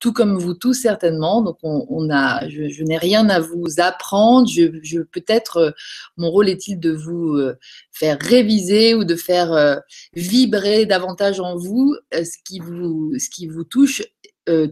tout 0.05 0.13
comme 0.13 0.37
vous 0.37 0.53
tous 0.53 0.75
certainement. 0.75 1.41
Donc, 1.41 1.57
on, 1.63 2.11
a, 2.11 2.47
je, 2.51 2.83
n'ai 2.83 2.99
rien 2.99 3.31
à 3.31 3.41
vous 3.41 3.65
apprendre. 3.79 4.47
Je, 4.47 5.01
peut-être, 5.01 5.57
euh, 5.57 5.71
mon 6.19 6.31
rôle 6.31 6.51
est-il 6.51 6.79
de 6.79 6.93
vous 6.93 7.37
euh, 7.39 7.59
faire 7.95 8.19
réviser 8.21 8.95
ou 8.95 9.05
de 9.05 9.17
faire 9.17 9.53
euh, 9.53 9.77
vibrer 10.15 10.87
davantage 10.87 11.41
en 11.41 11.57
vous 11.57 11.97
ce 12.13 12.37
qui 12.45 12.59
vous, 12.59 13.13
ce 13.19 13.31
qui 13.31 13.47
vous 13.47 13.65
touche. 13.65 14.03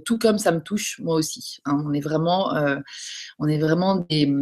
tout 0.05 0.19
comme 0.19 0.39
ça 0.39 0.53
me 0.53 0.61
touche 0.61 0.99
moi 0.99 1.17
aussi. 1.17 1.59
Hein. 1.65 1.83
On 1.87 1.93
est 1.93 2.01
vraiment, 2.01 2.53
on 3.39 3.49
est 3.49 3.59
vraiment 3.59 4.05
des, 4.11 4.35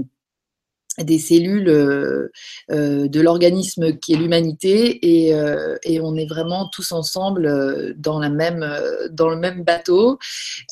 des 0.99 1.18
cellules 1.18 1.68
euh, 1.68 2.30
euh, 2.70 3.09
de 3.09 3.20
l'organisme 3.20 3.97
qui 3.99 4.12
est 4.12 4.16
l'humanité 4.16 5.26
et, 5.26 5.35
euh, 5.35 5.76
on 6.02 6.16
est 6.16 6.26
vraiment 6.26 6.68
tous 6.68 6.92
ensemble 6.92 7.94
dans, 7.97 8.20
dans 8.20 9.28
le 9.28 9.37
même 9.37 9.62
bateau. 9.64 10.18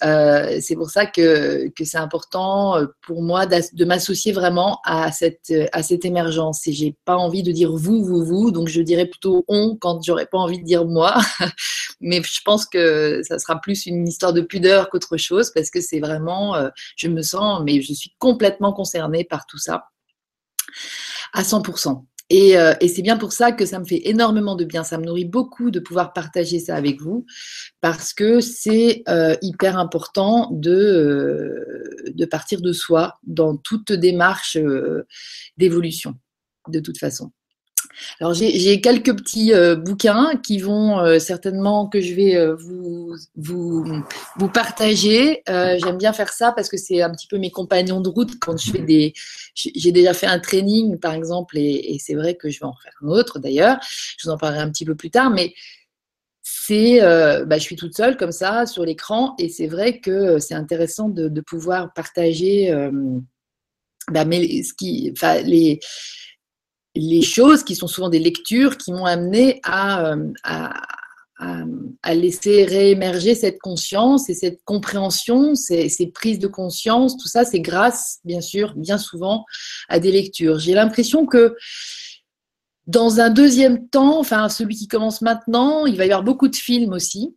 c'est 0.00 0.74
pour 0.74 0.90
ça 0.90 1.06
que, 1.06 1.68
que 1.68 1.84
c'est 1.84 1.98
important 1.98 2.76
pour 3.02 3.22
moi 3.22 3.46
de 3.46 3.84
m'associer 3.84 4.32
vraiment 4.32 4.80
à 4.84 5.12
cette, 5.12 5.52
à 5.72 5.82
cette 5.82 6.04
émergence. 6.04 6.66
Et 6.66 6.72
j'ai 6.72 6.96
pas 7.04 7.16
envie 7.16 7.42
de 7.42 7.52
dire 7.52 7.72
vous, 7.72 8.04
vous, 8.04 8.24
vous, 8.24 8.50
donc 8.50 8.68
je 8.68 8.80
dirais 8.80 9.06
plutôt 9.06 9.44
on 9.48 9.76
quand 9.76 10.02
j'aurais 10.02 10.26
pas 10.26 10.38
envie 10.38 10.60
de 10.60 10.64
dire 10.64 10.86
moi. 10.86 11.14
Mais 12.00 12.22
je 12.22 12.40
pense 12.44 12.64
que 12.64 13.20
ça 13.24 13.38
sera 13.38 13.60
plus 13.60 13.86
une 13.86 14.06
histoire 14.08 14.32
de 14.32 14.40
pudeur 14.40 14.88
qu'autre 14.88 15.16
chose 15.16 15.50
parce 15.54 15.70
que 15.70 15.80
c'est 15.80 16.00
vraiment, 16.00 16.54
je 16.96 17.08
me 17.08 17.22
sens, 17.22 17.60
mais 17.64 17.80
je 17.82 17.92
suis 17.92 18.14
complètement 18.18 18.72
concernée 18.72 19.24
par 19.24 19.46
tout 19.46 19.58
ça 19.58 19.88
à 21.32 21.42
100%. 21.42 22.04
Euh, 22.32 22.74
et, 22.80 22.88
c'est 22.88 23.02
bien 23.02 23.16
pour 23.16 23.32
ça 23.32 23.52
que 23.52 23.64
ça 23.64 23.78
me 23.78 23.84
fait 23.84 24.08
énormément 24.08 24.54
de 24.54 24.64
bien. 24.64 24.84
Ça 24.84 24.98
me 24.98 25.04
nourrit 25.04 25.24
beaucoup 25.24 25.70
de 25.70 25.80
pouvoir 25.80 26.12
partager 26.12 26.58
ça 26.58 26.76
avec 26.76 27.00
vous 27.00 27.24
parce 27.80 28.12
que 28.12 28.40
c'est 28.40 29.02
euh, 29.08 29.34
hyper 29.40 29.78
important 29.78 30.50
de, 30.52 30.70
euh, 30.70 32.12
de 32.12 32.24
partir 32.26 32.60
de 32.60 32.72
soi 32.72 33.18
dans 33.26 33.56
toute 33.56 33.92
démarche 33.92 34.58
d'évolution, 35.56 36.14
de 36.68 36.80
toute 36.80 36.98
façon. 36.98 37.32
Alors 38.20 38.34
j'ai 38.34 38.80
quelques 38.80 39.16
petits 39.16 39.52
euh, 39.52 39.76
bouquins 39.76 40.32
qui 40.42 40.58
vont 40.58 40.98
euh, 40.98 41.18
certainement 41.18 41.88
que 41.88 42.00
je 42.00 42.14
vais 42.14 42.36
euh, 42.36 42.54
vous, 42.54 43.14
vous, 43.36 44.02
vous 44.36 44.48
partager. 44.48 45.42
J'aime 45.46 45.98
bien 45.98 46.12
faire 46.12 46.32
ça 46.32 46.52
parce 46.52 46.68
que 46.68 46.76
c'est 46.76 47.02
un 47.02 47.10
petit 47.10 47.26
peu 47.26 47.38
mes 47.38 47.50
compagnons 47.50 48.00
de 48.00 48.08
route 48.08 48.38
quand 48.40 48.56
je 48.56 48.70
fais 48.70 48.78
des. 48.82 49.12
J'ai 49.54 49.92
déjà 49.92 50.14
fait 50.14 50.26
un 50.26 50.38
training 50.38 50.98
par 50.98 51.14
exemple 51.14 51.58
et, 51.58 51.98
c'est 52.00 52.14
vrai 52.14 52.34
que 52.34 52.50
je 52.50 52.60
vais 52.60 52.66
en 52.66 52.74
faire 52.74 52.92
un 53.02 53.08
autre 53.08 53.38
d'ailleurs. 53.38 53.78
Je 54.18 54.28
vous 54.28 54.32
en 54.32 54.38
parlerai 54.38 54.60
un 54.60 54.70
petit 54.70 54.84
peu 54.84 54.94
plus 54.94 55.10
tard, 55.10 55.30
mais 55.30 55.54
c'est, 56.42 57.00
bah, 57.00 57.58
je 57.58 57.62
suis 57.62 57.76
toute 57.76 57.96
seule 57.96 58.16
comme 58.16 58.32
ça 58.32 58.66
sur 58.66 58.84
l'écran 58.84 59.34
et 59.38 59.48
c'est 59.48 59.66
vrai 59.66 60.00
que 60.00 60.38
c'est 60.38 60.54
intéressant 60.54 61.08
de, 61.08 61.40
pouvoir 61.40 61.92
partager. 61.92 62.72
Bah, 64.10 64.24
mais 64.24 64.62
ce 64.62 64.72
qui, 64.72 65.12
les, 65.44 65.80
les 66.94 67.22
choses 67.22 67.62
qui 67.62 67.74
sont 67.74 67.86
souvent 67.86 68.08
des 68.08 68.18
lectures 68.18 68.76
qui 68.76 68.92
m'ont 68.92 69.04
amené 69.04 69.60
à, 69.64 70.12
euh, 70.12 70.32
à, 72.02 72.14
laisser 72.14 72.64
réémerger 72.64 73.34
cette 73.34 73.60
conscience 73.60 74.28
et 74.28 74.34
cette 74.34 74.64
compréhension, 74.64 75.54
ces, 75.54 76.10
prises 76.12 76.38
de 76.38 76.48
conscience, 76.48 77.16
tout 77.16 77.28
ça, 77.28 77.44
c'est 77.44 77.60
grâce, 77.60 78.18
bien 78.24 78.40
sûr, 78.40 78.74
bien 78.74 78.98
souvent, 78.98 79.44
à 79.88 80.00
des 80.00 80.10
lectures. 80.10 80.58
J'ai 80.58 80.74
l'impression 80.74 81.26
que 81.26 81.54
dans 82.86 83.20
un 83.20 83.30
deuxième 83.30 83.88
temps, 83.88 84.18
enfin 84.18 84.48
celui 84.48 84.74
qui 84.74 84.88
commence 84.88 85.20
maintenant, 85.20 85.86
il 85.86 85.96
va 85.96 86.06
y 86.06 86.10
avoir 86.10 86.24
beaucoup 86.24 86.48
de 86.48 86.56
films 86.56 86.92
aussi 86.92 87.36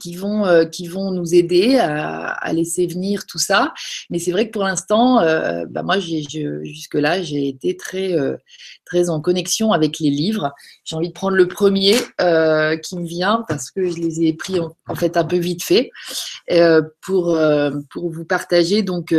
qui 0.00 0.14
vont, 0.14 0.46
euh, 0.46 0.64
qui 0.64 0.86
vont 0.86 1.10
nous 1.10 1.34
aider 1.34 1.76
à, 1.78 2.52
laisser 2.52 2.86
venir 2.86 3.26
tout 3.26 3.38
ça. 3.38 3.72
Mais 4.10 4.18
c'est 4.18 4.32
vrai 4.32 4.46
que 4.46 4.52
pour 4.52 4.64
l'instant, 4.64 5.20
euh, 5.20 5.64
bah 5.68 5.82
moi, 5.82 5.98
jusque-là, 5.98 7.22
j'ai 7.22 7.48
été 7.48 7.76
très, 7.76 8.12
euh, 8.14 8.36
très 8.84 9.10
en 9.10 9.20
connexion 9.20 9.72
avec 9.72 9.98
les 9.98 10.10
livres. 10.10 10.52
J'ai 10.84 10.96
envie 10.96 11.08
de 11.08 11.14
prendre 11.14 11.36
le 11.36 11.48
premier 11.48 11.94
qui 11.94 12.96
me 12.96 13.06
vient 13.06 13.44
parce 13.48 13.70
que 13.70 13.90
je 13.90 13.96
les 13.96 14.22
ai 14.22 14.32
pris 14.32 14.60
en, 14.60 14.74
en 14.88 14.94
fait 14.94 15.16
un 15.16 15.24
peu 15.24 15.36
vite 15.36 15.62
fait 15.62 15.90
pour, 17.02 17.38
pour 17.90 18.10
vous 18.10 18.24
partager 18.24 18.82
donc 18.82 19.14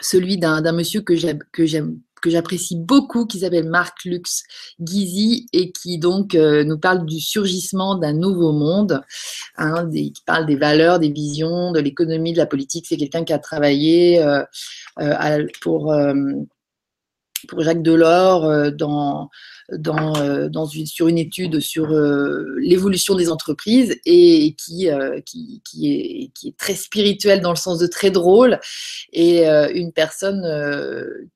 celui 0.00 0.38
d'un 0.38 0.72
monsieur 0.72 1.02
que 1.02 1.14
j'aime 1.16 2.00
que 2.20 2.30
j'apprécie 2.30 2.76
beaucoup, 2.76 3.26
qui 3.26 3.40
s'appelle 3.40 3.68
Marc 3.68 4.04
Lux 4.04 4.44
Guizy 4.80 5.46
et 5.52 5.72
qui 5.72 5.98
donc 5.98 6.34
euh, 6.34 6.64
nous 6.64 6.78
parle 6.78 7.04
du 7.06 7.20
surgissement 7.20 7.96
d'un 7.96 8.12
nouveau 8.12 8.52
monde, 8.52 9.02
hein, 9.56 9.88
qui 9.90 10.22
parle 10.26 10.46
des 10.46 10.56
valeurs, 10.56 10.98
des 10.98 11.10
visions, 11.10 11.72
de 11.72 11.80
l'économie, 11.80 12.32
de 12.32 12.38
la 12.38 12.46
politique. 12.46 12.86
C'est 12.88 12.96
quelqu'un 12.96 13.24
qui 13.24 13.32
a 13.32 13.38
travaillé 13.38 14.20
euh, 14.22 14.42
euh, 15.00 15.46
pour 15.60 15.94
pour 17.46 17.62
Jacques 17.62 17.82
Delors 17.82 18.44
euh, 18.44 18.70
dans, 18.70 19.30
dans, 19.70 20.16
euh, 20.16 20.48
dans 20.48 20.66
une, 20.66 20.86
sur 20.86 21.08
une 21.08 21.18
étude 21.18 21.60
sur 21.60 21.92
euh, 21.92 22.56
l'évolution 22.58 23.14
des 23.14 23.30
entreprises 23.30 23.96
et, 24.04 24.54
qui, 24.54 24.88
qui, 25.24 25.62
qui, 25.64 25.92
est, 25.92 26.30
qui 26.34 26.48
est 26.48 26.56
très 26.56 26.74
spirituelle 26.74 27.40
dans 27.40 27.50
le 27.50 27.56
sens 27.56 27.78
de 27.78 27.86
très 27.86 28.10
drôle 28.10 28.58
et 29.12 29.46
une 29.46 29.92
personne 29.92 30.42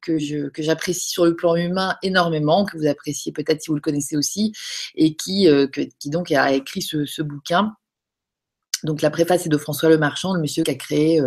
que, 0.01 0.19
je, 0.19 0.49
que 0.49 0.63
j'apprécie 0.63 1.11
sur 1.11 1.25
le 1.25 1.37
plan 1.37 1.55
humain 1.57 1.97
énormément, 2.03 2.65
que 2.65 2.77
vous 2.77 2.87
appréciez 2.87 3.33
peut-être 3.33 3.63
si 3.63 3.69
vous 3.69 3.75
le 3.75 3.81
connaissez 3.81 4.17
aussi, 4.17 4.53
et 4.95 5.15
qui, 5.15 5.49
qui 5.99 6.11
donc 6.11 6.31
a 6.33 6.53
écrit 6.53 6.83
ce, 6.83 7.05
ce, 7.05 7.23
bouquin. 7.23 7.75
Donc 8.85 9.03
la 9.03 9.11
préface 9.11 9.47
est 9.47 9.51
de 9.51 9.59
François 9.59 9.89
Le 9.89 9.99
Marchand, 9.99 10.35
le 10.35 10.41
monsieur 10.41 10.65
qui 10.65 10.71
a 10.71 10.75
créé 10.75 11.21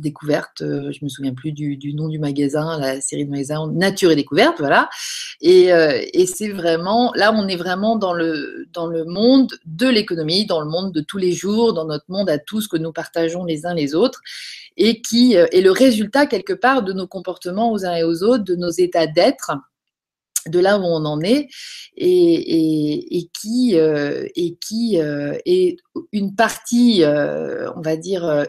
découverte, 0.00 0.62
euh, 0.62 0.90
je 0.92 1.04
me 1.04 1.08
souviens 1.08 1.34
plus 1.34 1.52
du, 1.52 1.94
nom 1.94 2.08
du 2.08 2.18
magasin, 2.18 2.78
la 2.78 3.00
série 3.00 3.24
de 3.24 3.30
magasins 3.30 3.70
Nature 3.72 4.10
et 4.10 4.16
découverte, 4.16 4.56
voilà. 4.58 4.88
Euh, 5.44 6.00
et, 6.12 6.26
c'est 6.26 6.48
vraiment, 6.48 7.12
là, 7.14 7.32
on 7.34 7.46
est 7.48 7.56
vraiment 7.56 7.96
dans 7.96 8.12
le, 8.12 8.66
dans 8.72 8.86
le 8.86 9.04
monde 9.04 9.52
de 9.66 9.88
l'économie, 9.88 10.46
dans 10.46 10.60
le 10.60 10.68
monde 10.68 10.92
de 10.92 11.00
tous 11.00 11.18
les 11.18 11.32
jours, 11.32 11.72
dans 11.72 11.84
notre 11.84 12.06
monde 12.08 12.28
à 12.28 12.38
tous 12.38 12.68
que 12.68 12.76
nous 12.76 12.92
partageons 12.92 13.44
les 13.44 13.66
uns 13.66 13.74
les 13.74 13.94
autres, 13.94 14.20
et 14.76 15.00
qui 15.02 15.36
euh, 15.36 15.46
est 15.52 15.60
le 15.60 15.72
résultat 15.72 16.26
quelque 16.26 16.52
part 16.52 16.82
de 16.82 16.92
nos 16.92 17.06
comportements 17.06 17.72
aux 17.72 17.84
uns 17.84 17.94
et 17.94 18.04
aux 18.04 18.22
autres, 18.22 18.44
de 18.44 18.56
nos 18.56 18.70
états 18.70 19.06
d'être 19.06 19.52
de 20.46 20.58
là 20.58 20.78
où 20.78 20.82
on 20.82 21.04
en 21.04 21.20
est 21.20 21.48
et, 21.98 23.28
qui, 23.38 23.74
et 23.74 24.56
qui 24.58 24.96
est 24.96 25.76
une 26.12 26.34
partie, 26.34 27.02
on 27.04 27.80
va 27.82 27.96
dire, 27.96 28.46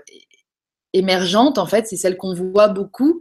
émergente, 0.94 1.58
en 1.58 1.66
fait, 1.66 1.88
c'est 1.88 1.98
celle 1.98 2.18
qu'on 2.18 2.34
voit 2.34 2.68
beaucoup. 2.68 3.20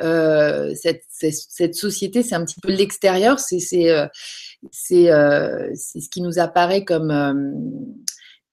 Euh, 0.00 0.74
cette, 0.74 1.74
société, 1.74 2.22
c'est 2.22 2.34
un 2.34 2.44
petit 2.44 2.60
peu 2.60 2.72
l'extérieur, 2.72 3.38
c'est 3.38 3.58
c'est 3.58 3.90
euh, 3.90 4.06
euh, 4.92 5.68
ce 5.74 6.08
qui 6.10 6.22
nous 6.22 6.38
apparaît 6.38 6.84
comme, 6.84 7.12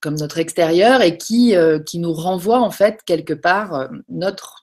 comme 0.02 0.16
notre 0.16 0.38
extérieur 0.38 1.02
et 1.02 1.18
qui, 1.18 1.56
qui 1.86 2.00
nous 2.00 2.14
renvoie, 2.14 2.60
en 2.60 2.72
fait, 2.72 3.00
quelque 3.06 3.34
part, 3.34 3.90
notre 4.10 4.62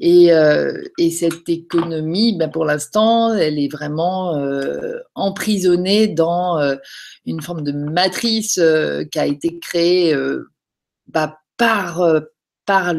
et, 0.00 0.30
et, 0.98 1.10
cette 1.10 1.48
économie, 1.48 2.36
ben 2.36 2.48
pour 2.48 2.64
l'instant, 2.64 3.34
elle 3.34 3.58
est 3.58 3.70
vraiment 3.70 4.34
emprisonnée 5.14 6.08
dans 6.08 6.58
une 7.24 7.40
forme 7.40 7.62
de 7.62 7.72
matrice 7.72 8.60
qui 9.12 9.18
a 9.18 9.26
été 9.26 9.60
créée 9.60 10.16
bah, 11.06 11.41
par, 11.62 12.00
euh, 12.00 12.20
par 12.66 12.92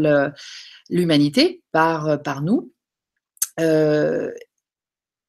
l'humanité, 0.89 1.63
par, 1.73 2.07
euh, 2.07 2.15
par 2.15 2.41
nous. 2.41 2.71
Euh, 3.59 4.31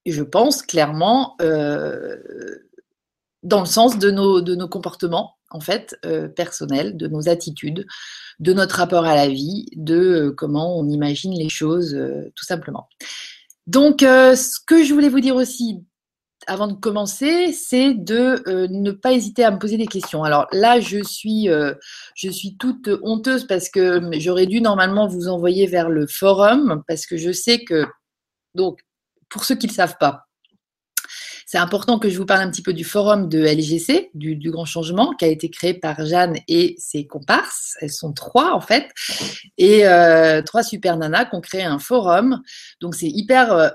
je 0.06 0.22
pense 0.22 0.62
clairement 0.62 1.36
dans 3.42 3.60
le 3.60 3.66
sens 3.66 3.98
de 3.98 4.12
nos, 4.12 4.40
de 4.40 4.54
nos 4.54 4.68
comportements, 4.68 5.34
en 5.50 5.58
fait, 5.60 5.96
personnels, 6.36 6.96
de 6.96 7.08
nos 7.08 7.28
attitudes, 7.28 7.86
de 8.38 8.52
notre 8.52 8.76
rapport 8.76 9.04
à 9.04 9.16
la 9.16 9.28
vie, 9.28 9.66
de 9.74 10.32
comment 10.36 10.78
on 10.78 10.88
imagine 10.88 11.34
les 11.36 11.48
choses, 11.48 11.98
tout 12.36 12.44
simplement. 12.44 12.88
Donc, 13.66 14.00
ce 14.00 14.58
que 14.66 14.84
je 14.84 14.92
voulais 14.92 15.08
vous 15.08 15.20
dire 15.20 15.36
aussi 15.36 15.82
avant 16.46 16.68
de 16.68 16.74
commencer, 16.74 17.52
c'est 17.52 17.94
de 17.94 18.42
euh, 18.46 18.66
ne 18.68 18.90
pas 18.90 19.12
hésiter 19.12 19.44
à 19.44 19.50
me 19.50 19.58
poser 19.58 19.76
des 19.76 19.86
questions. 19.86 20.24
Alors 20.24 20.46
là, 20.52 20.80
je 20.80 21.02
suis, 21.02 21.48
euh, 21.48 21.74
je 22.14 22.30
suis 22.30 22.56
toute 22.56 22.88
honteuse 23.02 23.46
parce 23.46 23.68
que 23.68 24.00
j'aurais 24.18 24.46
dû 24.46 24.60
normalement 24.60 25.06
vous 25.06 25.28
envoyer 25.28 25.66
vers 25.66 25.90
le 25.90 26.06
forum 26.06 26.82
parce 26.86 27.06
que 27.06 27.16
je 27.16 27.32
sais 27.32 27.64
que, 27.64 27.86
donc, 28.54 28.80
pour 29.28 29.44
ceux 29.44 29.54
qui 29.54 29.66
ne 29.66 29.72
le 29.72 29.76
savent 29.76 29.96
pas, 29.98 30.26
c'est 31.46 31.58
important 31.58 31.98
que 31.98 32.08
je 32.08 32.16
vous 32.18 32.26
parle 32.26 32.40
un 32.40 32.50
petit 32.50 32.62
peu 32.62 32.72
du 32.72 32.84
forum 32.84 33.28
de 33.28 33.44
LGC, 33.44 34.10
du, 34.14 34.50
Grand 34.50 34.64
Changement, 34.64 35.14
qui 35.14 35.24
a 35.24 35.28
été 35.28 35.50
créé 35.50 35.74
par 35.74 36.04
Jeanne 36.04 36.36
et 36.48 36.74
ses 36.78 37.06
comparses. 37.06 37.76
Elles 37.80 37.92
sont 37.92 38.12
trois 38.12 38.54
en 38.54 38.60
fait, 38.60 38.88
et 39.58 39.86
euh, 39.86 40.42
trois 40.42 40.62
super 40.62 40.96
nanas 40.96 41.26
qui 41.26 41.36
ont 41.36 41.40
créé 41.40 41.62
un 41.62 41.78
forum. 41.78 42.42
Donc 42.80 42.94
c'est 42.94 43.08
hyper 43.08 43.72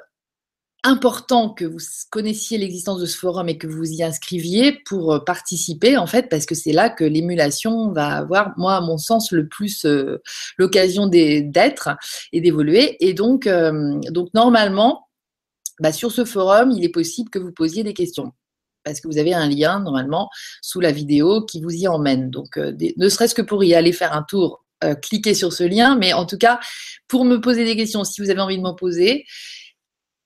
important 0.83 1.49
que 1.49 1.65
vous 1.65 1.79
connaissiez 2.09 2.57
l'existence 2.57 3.01
de 3.01 3.05
ce 3.05 3.17
forum 3.17 3.49
et 3.49 3.57
que 3.57 3.67
vous 3.67 3.91
y 3.91 4.03
inscriviez 4.03 4.79
pour 4.85 5.13
euh, 5.13 5.19
participer, 5.19 5.97
en 5.97 6.07
fait, 6.07 6.29
parce 6.29 6.45
que 6.45 6.55
c'est 6.55 6.71
là 6.71 6.89
que 6.89 7.03
l'émulation 7.03 7.91
va 7.91 8.17
avoir, 8.17 8.53
moi, 8.57 8.75
à 8.75 8.81
mon 8.81 8.97
sens, 8.97 9.31
le 9.31 9.47
plus 9.47 9.85
euh, 9.85 10.21
l'occasion 10.57 11.07
d'être 11.07 11.89
et 12.31 12.41
d'évoluer. 12.41 12.95
Et 13.05 13.13
donc, 13.13 13.45
euh, 13.45 13.99
donc 14.09 14.29
normalement, 14.33 15.07
bah, 15.81 15.91
sur 15.91 16.11
ce 16.11 16.23
forum, 16.23 16.71
il 16.71 16.83
est 16.85 16.89
possible 16.89 17.29
que 17.29 17.39
vous 17.39 17.51
posiez 17.51 17.83
des 17.83 17.93
questions. 17.93 18.31
Parce 18.85 19.01
que 19.01 19.09
vous 19.09 19.17
avez 19.17 19.33
un 19.33 19.49
lien, 19.49 19.81
normalement, 19.81 20.29
sous 20.61 20.79
la 20.79 20.93
vidéo 20.93 21.45
qui 21.45 21.61
vous 21.61 21.71
y 21.71 21.87
emmène. 21.87 22.29
Donc, 22.29 22.57
ne 22.57 23.09
serait-ce 23.09 23.35
que 23.35 23.41
pour 23.41 23.63
y 23.63 23.75
aller 23.75 23.91
faire 23.91 24.13
un 24.13 24.23
tour 24.23 24.63
cliquer 25.01 25.33
sur 25.33 25.51
ce 25.51 25.65
lien, 25.65 25.97
mais 25.97 26.13
en 26.13 26.25
tout 26.25 26.37
cas, 26.37 26.61
pour 27.09 27.25
me 27.25 27.41
poser 27.41 27.65
des 27.65 27.75
questions, 27.75 28.05
si 28.05 28.21
vous 28.21 28.29
avez 28.29 28.39
envie 28.39 28.55
de 28.55 28.63
m'en 28.63 28.73
poser, 28.73 29.25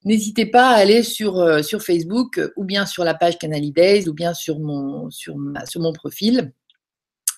n'hésitez 0.06 0.46
pas 0.46 0.70
à 0.70 0.76
aller 0.76 1.04
sur, 1.04 1.64
sur 1.64 1.82
Facebook 1.82 2.40
ou 2.56 2.64
bien 2.64 2.86
sur 2.86 3.04
la 3.04 3.14
page 3.14 3.38
Canali 3.38 3.72
Days 3.72 4.08
ou 4.08 4.14
bien 4.14 4.34
sur 4.34 4.60
mon, 4.60 5.10
sur 5.10 5.36
sur 5.66 5.82
mon 5.82 5.94
profil 5.94 6.54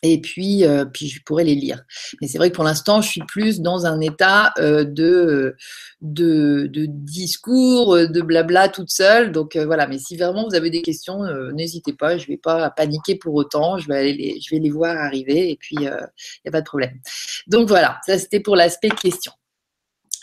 et 0.05 0.22
puis, 0.22 0.63
euh, 0.63 0.86
puis 0.86 1.07
je 1.07 1.22
pourrais 1.24 1.43
les 1.43 1.55
lire. 1.55 1.84
Mais 2.22 2.27
c'est 2.27 2.38
vrai 2.38 2.51
que 2.51 2.55
pour 2.55 2.63
l'instant, 2.63 3.01
je 3.01 3.10
suis 3.10 3.24
plus 3.27 3.62
dans 3.62 3.86
un 3.86 4.00
état 4.01 4.53
euh, 4.60 4.84
de, 4.84 5.55
de, 6.01 6.69
discours, 6.88 7.95
de 7.95 8.22
blabla 8.22 8.69
toute 8.69 8.91
seule. 8.91 9.31
Donc 9.31 9.55
euh, 9.55 9.65
voilà, 9.65 9.88
mais 9.88 9.98
si 9.98 10.15
vraiment 10.15 10.48
vous 10.48 10.55
avez 10.55 10.69
des 10.69 10.81
questions, 10.81 11.24
n'hésitez 11.53 11.93
pas, 11.93 12.17
je 12.17 12.25
ne 12.25 12.27
vais 12.27 12.38
pas 12.38 12.69
paniquer 12.69 13.15
pour 13.15 13.34
autant, 13.34 13.77
je 13.77 13.88
vais, 13.88 13.98
aller 13.98 14.13
les, 14.13 14.39
je 14.39 14.53
vais 14.53 14.62
les 14.62 14.69
voir 14.69 14.95
arriver 14.95 15.50
et 15.50 15.55
puis 15.55 15.75
il 15.77 15.81
n'y 15.81 15.88
a 15.88 16.51
pas 16.51 16.62
de 16.62 16.65
problème. 16.65 17.00
Donc 17.48 17.67
voilà, 17.67 18.00
ça 18.05 18.19
c'était 18.19 18.39
pour 18.39 18.55
l'aspect 18.55 18.89
question. 18.89 19.31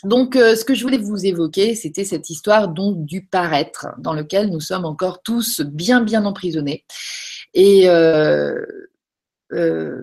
Donc, 0.03 0.35
ce 0.35 0.65
que 0.65 0.73
je 0.73 0.83
voulais 0.83 0.97
vous 0.97 1.25
évoquer, 1.25 1.75
c'était 1.75 2.03
cette 2.03 2.29
histoire 2.29 2.67
donc 2.67 3.05
du 3.05 3.25
paraître, 3.25 3.87
dans 3.97 4.13
lequel 4.13 4.49
nous 4.49 4.59
sommes 4.59 4.85
encore 4.85 5.21
tous 5.21 5.61
bien, 5.61 6.01
bien 6.01 6.25
emprisonnés. 6.25 6.85
Et 7.53 7.87
euh, 9.53 10.01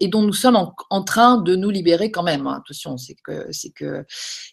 et 0.00 0.08
dont 0.08 0.22
nous 0.22 0.34
sommes 0.34 0.56
en, 0.90 1.02
train 1.02 1.38
de 1.38 1.56
nous 1.56 1.70
libérer 1.70 2.10
quand 2.10 2.22
même. 2.22 2.46
Hein. 2.46 2.60
Attention, 2.62 2.98
c'est 2.98 3.16
que 3.24 3.46
c'est 3.50 3.70
que 3.70 4.04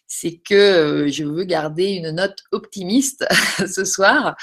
c'est 0.06 0.38
que 0.38 0.54
euh, 0.54 1.08
je 1.08 1.24
veux 1.24 1.44
garder 1.44 1.90
une 1.90 2.10
note 2.10 2.42
optimiste 2.50 3.24
ce 3.66 3.84
soir 3.84 4.34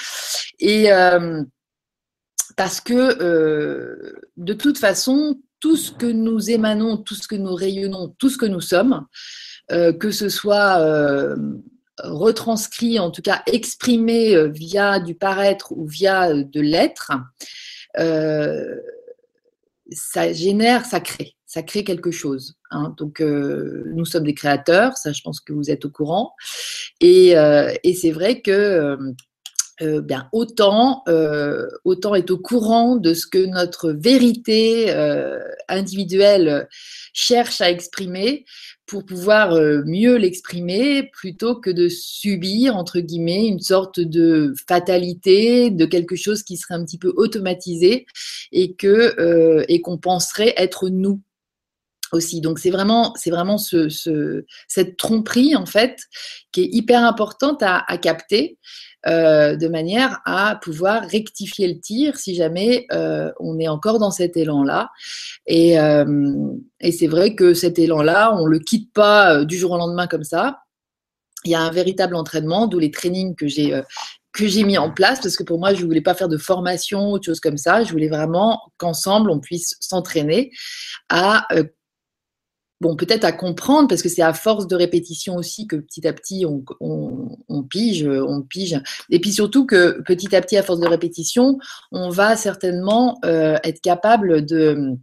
et 0.59 0.93
euh, 0.93 1.43
parce 2.55 2.79
que 2.79 4.13
de 4.37 4.53
toute 4.53 4.77
façon, 4.77 5.41
tout 5.59 5.75
ce 5.75 5.91
que 5.91 6.05
nous 6.05 6.51
émanons, 6.51 6.97
tout 6.97 7.15
ce 7.15 7.27
que 7.27 7.35
nous 7.35 7.55
rayonnons, 7.55 8.15
tout 8.19 8.29
ce 8.29 8.37
que 8.37 8.45
nous 8.45 8.61
sommes, 8.61 9.05
que 9.69 10.11
ce 10.11 10.29
soit 10.29 11.35
retranscrit, 11.99 12.99
en 12.99 13.11
tout 13.11 13.21
cas 13.21 13.41
exprimé 13.47 14.47
via 14.49 14.99
du 14.99 15.15
paraître 15.15 15.71
ou 15.71 15.85
via 15.85 16.33
de 16.33 16.61
l'être, 16.61 17.11
ça 19.91 20.31
génère, 20.33 20.85
ça 20.85 20.99
crée, 20.99 21.35
ça 21.45 21.63
crée 21.63 21.83
quelque 21.83 22.11
chose. 22.11 22.55
Hein. 22.71 22.93
Donc, 22.97 23.21
euh, 23.21 23.83
nous 23.93 24.05
sommes 24.05 24.23
des 24.23 24.33
créateurs, 24.33 24.97
ça, 24.97 25.11
je 25.11 25.21
pense 25.21 25.39
que 25.39 25.53
vous 25.53 25.69
êtes 25.69 25.85
au 25.85 25.89
courant. 25.89 26.33
Et, 26.99 27.37
euh, 27.37 27.73
c'est 27.95 28.11
vrai 28.11 28.41
que 28.41 28.97
euh, 29.81 30.01
bien 30.01 30.27
autant, 30.31 31.03
autant 31.83 32.15
est 32.15 32.29
au 32.31 32.37
courant 32.37 32.95
de 32.95 33.13
ce 33.13 33.27
que 33.27 33.45
notre 33.45 33.91
vérité 33.91 34.93
individuelle 35.67 36.67
cherche 37.13 37.61
à 37.61 37.69
exprimer, 37.69 38.45
pour 38.85 39.05
pouvoir 39.05 39.53
euh, 39.53 39.81
mieux 39.85 40.17
l'exprimer 40.17 41.09
plutôt 41.13 41.55
que 41.55 41.69
de 41.69 41.87
subir, 41.87 42.75
entre 42.75 42.99
guillemets, 42.99 43.47
une 43.47 43.59
sorte 43.59 43.99
de 43.99 44.53
fatalité, 44.67 45.69
de 45.69 45.85
quelque 45.85 46.15
chose 46.15 46.43
qui 46.43 46.57
serait 46.57 46.75
un 46.75 46.83
petit 46.83 46.97
peu 46.97 47.13
automatisé 47.15 48.05
euh, 48.53 49.63
et 49.67 49.81
qu'on 49.81 49.97
penserait 49.97 50.53
être 50.57 50.89
nous 50.89 51.21
Donc 52.41 52.59
c'est 52.59 52.69
vraiment, 52.69 53.13
cette 54.67 54.97
tromperie 54.97 55.55
en 55.55 55.65
fait 55.65 55.99
qui 56.51 56.61
est 56.61 56.69
hyper 56.71 57.03
importante 57.03 57.63
à, 57.63 57.97
capter 57.97 58.57
euh, 59.07 59.55
de 59.55 59.67
manière 59.67 60.21
à 60.25 60.57
pouvoir 60.61 61.03
rectifier 61.03 61.67
le 61.67 61.79
tir 61.79 62.17
si 62.17 62.35
jamais 62.35 62.85
euh, 62.91 63.31
on 63.39 63.59
est 63.59 63.67
encore 63.67 63.99
dans 63.99 64.11
cet 64.11 64.37
élan-là. 64.37 64.89
Et, 65.47 65.79
euh, 65.79 66.05
et 66.79 66.91
c'est 66.91 67.07
vrai 67.07 67.35
que 67.35 67.53
cet 67.53 67.79
élan-là, 67.79 68.35
on 68.35 68.45
ne 68.45 68.49
le 68.49 68.59
quitte 68.59 68.93
pas 68.93 69.43
du 69.45 69.57
jour 69.57 69.71
au 69.71 69.77
lendemain 69.77 70.07
comme 70.07 70.23
ça. 70.23 70.59
Il 71.45 71.51
y 71.51 71.55
a 71.55 71.61
un 71.61 71.71
véritable 71.71 72.15
entraînement, 72.15 72.67
d'où 72.67 72.79
les 72.79 72.91
trainings 72.91 73.35
que 73.35 73.47
j'ai 73.47 73.81
que 74.31 74.47
j'ai 74.47 74.63
mis 74.63 74.79
en 74.79 74.89
place 74.89 75.19
parce 75.21 75.37
que 75.37 75.43
pour 75.43 75.59
moi, 75.59 75.75
je 75.75 75.85
voulais 75.85 76.01
pas 76.01 76.15
faire 76.15 76.27
de 76.27 76.37
formation 76.37 77.11
ou 77.11 77.19
de 77.19 77.23
choses 77.23 77.39
comme 77.39 77.57
ça. 77.57 77.83
Je 77.83 77.91
voulais 77.91 78.07
vraiment 78.07 78.59
qu'ensemble, 78.77 79.29
on 79.29 79.39
puisse 79.39 79.75
s'entraîner 79.79 80.49
à 81.09 81.45
bon, 82.83 82.95
peut-être 82.97 83.23
à 83.23 83.31
comprendre, 83.31 83.87
parce 83.87 84.03
que 84.03 84.09
c'est 84.09 84.21
à 84.21 84.33
force 84.33 84.67
de 84.67 84.75
répétition 84.75 85.37
aussi 85.37 85.67
que 85.67 85.77
petit 85.77 86.05
à 86.05 86.13
petit 86.13 86.45
on, 86.45 87.63
pige, 87.63 88.05
on 88.05 88.41
pige. 88.41 88.79
Et 89.09 89.19
puis 89.19 89.31
surtout 89.31 89.65
que 89.65 90.01
petit 90.01 90.35
à 90.35 90.41
petit, 90.41 90.57
à 90.57 90.63
force 90.63 90.81
de 90.81 90.87
répétition, 90.87 91.57
on 91.91 92.09
va 92.09 92.35
certainement 92.35 93.17
euh, 93.23 93.55
être 93.63 93.81
capable 93.81 94.45
de 94.45 94.97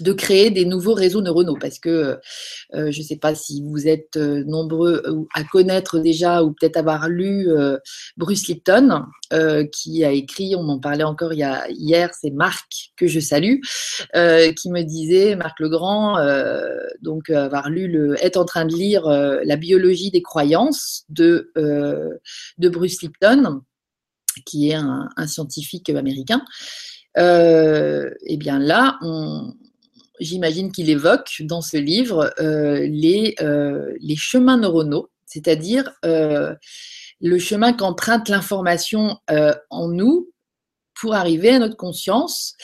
de 0.00 0.12
créer 0.12 0.50
des 0.50 0.64
nouveaux 0.64 0.94
réseaux 0.94 1.22
neuronaux 1.22 1.56
parce 1.60 1.78
que 1.78 2.18
euh, 2.74 2.90
je 2.90 2.98
ne 2.98 3.04
sais 3.04 3.16
pas 3.16 3.34
si 3.34 3.62
vous 3.62 3.88
êtes 3.88 4.16
euh, 4.16 4.44
nombreux 4.44 5.02
à 5.34 5.44
connaître 5.44 5.98
déjà 5.98 6.42
ou 6.42 6.52
peut-être 6.52 6.76
avoir 6.76 7.08
lu 7.08 7.48
euh, 7.50 7.78
Bruce 8.16 8.46
Lipton 8.48 9.04
qui 9.72 10.04
a 10.04 10.12
écrit, 10.12 10.54
on 10.54 10.62
m'en 10.62 10.78
parlait 10.78 11.04
encore 11.04 11.32
il 11.32 11.40
y 11.40 11.42
a, 11.42 11.68
hier, 11.68 12.10
c'est 12.14 12.30
Marc 12.30 12.92
que 12.96 13.08
je 13.08 13.18
salue, 13.18 13.56
qui 14.14 14.70
me 14.70 14.82
disait, 14.82 15.34
Marc 15.34 15.58
Legrand, 15.58 16.16
donc 17.02 17.30
avoir 17.30 17.68
lu 17.68 17.88
le, 17.88 18.14
est 18.24 18.36
en 18.36 18.44
train 18.44 18.64
de 18.64 18.72
lire 18.72 19.08
La 19.08 19.56
biologie 19.56 20.12
des 20.12 20.22
croyances 20.22 21.04
de, 21.08 21.50
de 21.56 22.68
Bruce 22.68 23.02
Lipton, 23.02 23.62
qui 24.44 24.70
est 24.70 24.74
un, 24.74 25.08
scientifique 25.26 25.90
américain. 25.90 26.42
Euh, 27.18 28.10
eh 28.26 28.36
bien 28.36 28.58
là, 28.58 28.98
j'imagine 30.20 30.72
qu'il 30.72 30.90
évoque 30.90 31.36
dans 31.40 31.60
ce 31.60 31.76
livre 31.76 32.32
euh, 32.40 32.86
les, 32.88 33.34
euh, 33.40 33.94
les, 34.00 34.16
chemins 34.16 34.56
neuronaux, 34.56 35.10
c'est-à-dire 35.26 35.90
euh, 36.04 36.54
le 37.20 37.38
chemin 37.38 37.72
qu'emprunte 37.72 38.28
l'information 38.28 39.18
en 39.70 39.88
nous 39.88 40.30
pour 40.98 41.14
arriver 41.14 41.50
à 41.50 41.58
notre 41.58 41.76
conscience 41.76 42.54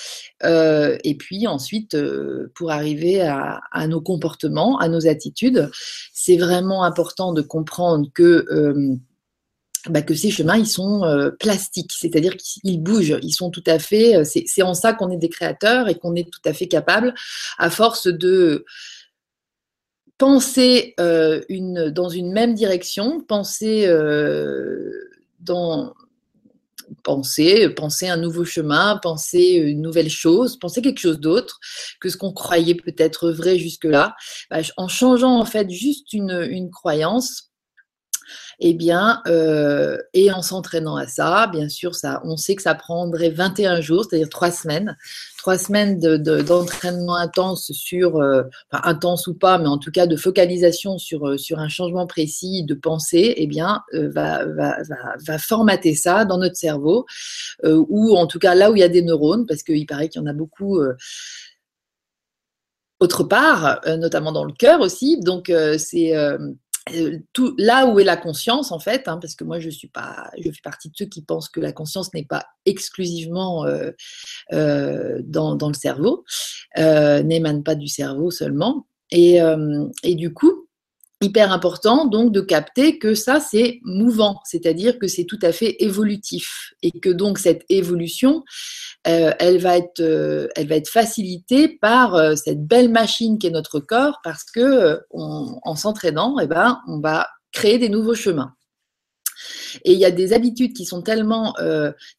et 0.43 1.17
puis 1.19 1.47
ensuite 1.47 1.97
pour 2.55 2.71
arriver 2.71 3.23
à, 3.23 3.61
à, 3.71 3.87
nos 3.87 4.03
comportements, 4.03 4.79
à 4.79 4.89
nos 4.89 5.07
attitudes. 5.07 5.71
C'est 6.13 6.37
vraiment 6.37 6.85
important 6.85 7.33
de 7.33 7.41
comprendre 7.41 8.09
que 8.15 8.47
bah, 9.89 10.03
que 10.03 10.15
ces 10.15 10.31
chemins, 10.31 10.57
ils 10.57 10.69
sont 10.69 11.05
euh, 11.05 11.31
plastiques, 11.31 11.93
c'est-à-dire 11.93 12.37
qu'ils 12.37 12.81
bougent, 12.83 13.19
ils 13.23 13.33
sont 13.33 13.51
tout 13.51 13.65
à 13.67 13.79
fait, 13.79 14.17
euh, 14.17 14.25
c'est 14.25 14.63
en 14.63 14.75
ça 14.75 14.93
qu'on 14.93 15.11
est 15.11 15.17
des 15.17 15.29
créateurs 15.29 15.89
et 15.89 15.97
qu'on 15.97 16.15
est 16.15 16.31
tout 16.31 16.41
à 16.45 16.53
fait 16.53 16.69
capable, 16.69 17.15
à 17.59 17.69
force 17.71 18.07
de 18.07 18.65
penser 20.19 20.95
euh, 21.01 21.43
une, 21.49 21.91
dans 21.91 22.09
une 22.09 22.33
même 22.33 22.55
direction, 22.55 23.21
penser 23.21 23.89
dans 25.41 25.95
penser, 27.03 27.69
penser 27.71 28.09
un 28.09 28.19
nouveau 28.19 28.45
chemin, 28.45 28.99
penser 29.03 29.55
une 29.55 29.81
nouvelle 29.81 30.11
chose, 30.11 30.59
penser 30.59 30.83
quelque 30.83 31.01
chose 31.01 31.19
d'autre 31.19 31.59
que 32.01 32.09
ce 32.09 32.17
qu'on 32.17 32.33
croyait 32.33 32.75
peut-être 32.75 33.31
vrai 33.31 33.59
jusque-là, 33.59 34.15
bah, 34.51 34.59
en 34.77 34.89
changeant 34.89 35.39
en 35.39 35.45
fait 35.45 35.71
juste 35.71 36.13
une, 36.13 36.47
une 36.51 36.71
croyance, 36.71 37.52
eh 38.61 38.75
bien, 38.75 39.21
euh, 39.27 39.99
et 40.15 40.31
en 40.31 40.43
s'entraînant 40.43 40.97
à 40.97 41.07
ça, 41.07 41.49
bien 41.49 41.69
sûr, 41.69 41.95
ça, 41.95 42.21
on 42.25 42.37
sait 42.37 42.55
que 42.55 42.63
ça 42.63 42.75
prendrait 42.75 43.31
21 43.31 43.81
jours, 43.81 44.05
c'est-à-dire 44.05 44.29
trois 44.29 44.51
semaines, 44.51 44.97
trois 45.39 45.59
semaines 45.59 45.99
d'entraînement 45.99 47.17
intense 47.17 47.73
sur, 47.73 48.19
euh, 48.19 48.45
intense 48.71 49.27
ou 49.27 49.35
pas, 49.35 49.59
mais 49.59 49.69
en 49.69 49.79
tout 49.79 49.91
cas 49.91 50.07
de 50.07 50.17
focalisation 50.17 50.99
sur, 50.99 51.27
euh, 51.27 51.39
sur 51.39 51.59
un 51.59 51.69
changement 51.69 52.07
précis 52.07 52.63
de 52.65 52.75
pensée, 52.75 53.35
eh 53.37 53.47
bien, 53.47 53.83
va, 53.93 54.45
va, 54.47 54.77
va, 55.27 55.39
formater 55.39 55.95
ça 55.95 56.25
dans 56.25 56.39
notre 56.39 56.57
cerveau, 56.57 57.07
ou 57.65 58.17
en 58.17 58.27
tout 58.27 58.39
cas 58.39 58.55
là 58.55 58.71
où 58.71 58.77
il 58.77 58.81
y 58.81 58.85
a 58.85 58.89
des 58.89 59.03
neurones, 59.03 59.47
parce 59.47 59.63
qu'il 59.63 59.87
paraît 59.87 60.09
qu'il 60.09 60.21
y 60.21 60.25
en 60.25 60.29
a 60.29 60.33
beaucoup 60.33 60.81
autre 63.01 63.25
part, 63.25 63.81
notamment 63.99 64.33
dans 64.33 64.45
le 64.45 64.53
cœur 64.53 64.81
aussi. 64.81 65.19
Donc, 65.21 65.53
c'est 65.79 66.13
euh, 66.91 67.19
tout, 67.33 67.55
là 67.59 67.87
où 67.87 68.01
est 68.01 68.05
la 68.05 68.17
conscience, 68.17 68.73
en 68.73 68.81
fait, 68.81 69.07
hein, 69.07 69.19
parce 69.21 69.35
que 69.35 69.45
moi, 69.45 69.61
je 69.61 69.71
suis 69.71 69.89
pas, 69.89 70.31
je 70.37 70.51
fais 70.51 70.63
partie 70.63 70.89
de 70.89 70.95
ceux 70.97 71.07
qui 71.07 71.23
pensent 71.23 71.49
que 71.49 71.61
la 71.61 71.73
conscience 71.73 72.13
n'est 72.13 72.25
pas 72.25 72.45
exclusivement 72.67 73.65
euh, 73.65 73.93
euh, 74.53 75.21
dans, 75.25 75.55
dans, 75.55 75.69
le 75.69 75.75
cerveau, 75.75 76.25
n'émane 76.77 77.63
pas 77.63 77.75
du 77.75 77.87
cerveau 77.89 78.31
seulement. 78.31 78.87
Et, 79.11 79.39
et, 80.03 80.15
du 80.15 80.33
coup, 80.33 80.67
hyper 81.23 81.53
important 81.53 82.07
donc 82.07 82.33
de 82.33 82.41
capter 82.41 82.99
que 82.99 83.15
ça 83.15 83.41
c'est 83.41 83.81
mouvant, 83.83 84.41
c'est-à-dire 84.45 84.99
que 84.99 85.07
c'est 85.07 85.25
tout 85.25 85.39
à 85.43 85.53
fait 85.53 85.77
évolutif 85.83 86.75
et 86.83 86.91
que 86.91 87.09
donc 87.11 87.39
cette 87.39 87.65
évolution, 87.69 88.45
euh, 89.07 89.33
elle 89.39 89.59
va 89.59 89.79
être, 89.79 90.01
euh, 90.01 90.49
elle 90.57 90.69
va 90.69 90.77
être 90.77 90.89
facilitée 90.89 91.69
par 91.69 92.15
euh, 92.15 92.35
cette 92.37 92.67
belle 92.67 92.91
machine 92.91 93.39
qui 93.39 93.47
est 93.47 93.51
notre 93.51 93.81
corps 93.81 94.21
parce 94.23 94.45
que 94.45 95.01
en 95.11 95.77
s'entraînant, 95.77 96.39
eh 96.41 96.47
ben, 96.47 96.81
on 96.89 97.01
va 97.01 97.29
créer 97.53 97.79
des 97.79 97.89
nouveaux 97.89 98.15
chemins. 98.15 98.55
Et 99.85 99.93
il 99.93 99.99
y 99.99 100.05
a 100.05 100.11
des 100.11 100.33
habitudes 100.33 100.75
qui 100.75 100.85
sont 100.85 101.03
tellement 101.03 101.55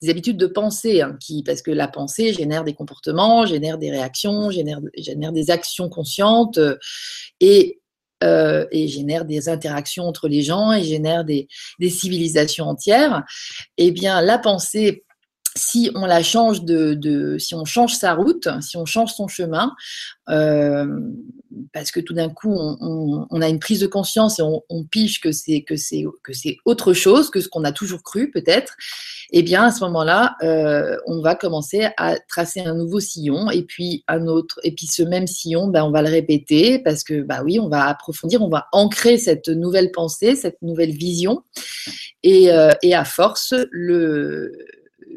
des 0.01 0.09
habitudes 0.09 0.37
de 0.37 0.47
pensée, 0.47 1.01
hein, 1.01 1.15
qui, 1.21 1.43
parce 1.43 1.61
que 1.61 1.71
la 1.71 1.87
pensée 1.87 2.33
génère 2.33 2.63
des 2.63 2.73
comportements, 2.73 3.45
génère 3.45 3.77
des 3.77 3.91
réactions, 3.91 4.49
génère, 4.49 4.79
génère 4.97 5.31
des 5.31 5.51
actions 5.51 5.87
conscientes 5.87 6.59
et, 7.39 7.79
euh, 8.23 8.65
et 8.71 8.87
génère 8.87 9.25
des 9.25 9.49
interactions 9.49 10.05
entre 10.05 10.27
les 10.27 10.41
gens 10.41 10.71
et 10.71 10.83
génère 10.83 11.23
des, 11.25 11.47
des 11.79 11.89
civilisations 11.89 12.65
entières. 12.65 13.23
Eh 13.77 13.91
bien, 13.91 14.21
la 14.21 14.37
pensée 14.37 15.03
si 15.55 15.91
on 15.95 16.05
la 16.05 16.23
change 16.23 16.63
de, 16.63 17.37
si 17.37 17.55
on 17.55 17.65
change 17.65 17.95
sa 17.95 18.13
route, 18.13 18.47
si 18.61 18.77
on 18.77 18.85
change 18.85 19.13
son 19.13 19.27
chemin, 19.27 19.73
euh, 20.29 20.99
parce 21.73 21.91
que 21.91 21.99
tout 21.99 22.13
d'un 22.13 22.29
coup 22.29 22.55
on, 22.55 23.41
a 23.41 23.49
une 23.49 23.59
prise 23.59 23.81
de 23.81 23.87
conscience 23.87 24.39
et 24.39 24.41
on, 24.41 24.63
on 24.69 24.85
pige 24.85 25.19
que 25.19 25.31
c'est 25.31 25.61
que 25.61 25.75
c'est 25.75 26.05
que 26.23 26.33
c'est 26.33 26.57
autre 26.65 26.93
chose 26.93 27.29
que 27.29 27.41
ce 27.41 27.49
qu'on 27.49 27.63
a 27.63 27.71
toujours 27.71 28.03
cru 28.03 28.31
peut-être, 28.31 28.75
eh 29.31 29.43
bien 29.43 29.63
à 29.63 29.71
ce 29.71 29.83
moment-là, 29.85 30.35
euh, 30.43 30.97
on 31.07 31.21
va 31.21 31.35
commencer 31.35 31.87
à 31.97 32.17
tracer 32.19 32.61
un 32.61 32.75
nouveau 32.75 32.99
sillon 32.99 33.49
et 33.49 33.63
puis 33.63 34.03
un 34.07 34.27
autre. 34.27 34.59
Et 34.63 34.71
puis 34.73 34.87
ce 34.87 35.03
même 35.03 35.27
sillon, 35.27 35.67
ben 35.67 35.83
on 35.83 35.91
va 35.91 36.01
le 36.01 36.09
répéter 36.09 36.79
parce 36.79 37.03
que 37.03 37.21
bah 37.21 37.41
oui, 37.43 37.59
on 37.59 37.67
va 37.67 37.87
approfondir, 37.87 38.41
on 38.41 38.49
va 38.49 38.67
ancrer 38.71 39.17
cette 39.17 39.49
nouvelle 39.49 39.91
pensée, 39.91 40.35
cette 40.35 40.61
nouvelle 40.61 40.91
vision. 40.91 41.43
Et, 42.23 42.51
euh, 42.51 42.71
et 42.81 42.95
à 42.95 43.05
force 43.05 43.53
le 43.71 44.51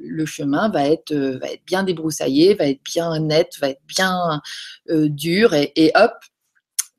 le 0.09 0.27
chemin 0.27 0.69
va 0.69 0.89
être, 0.89 1.13
euh, 1.13 1.39
va 1.39 1.49
être 1.49 1.65
bien 1.67 1.83
débroussaillé, 1.83 2.55
va 2.55 2.67
être 2.67 2.83
bien 2.85 3.19
net, 3.21 3.53
va 3.61 3.71
être 3.71 3.83
bien 3.87 4.41
euh, 4.91 5.09
dur 5.09 5.55
et, 5.55 5.93
hop, 5.95 6.13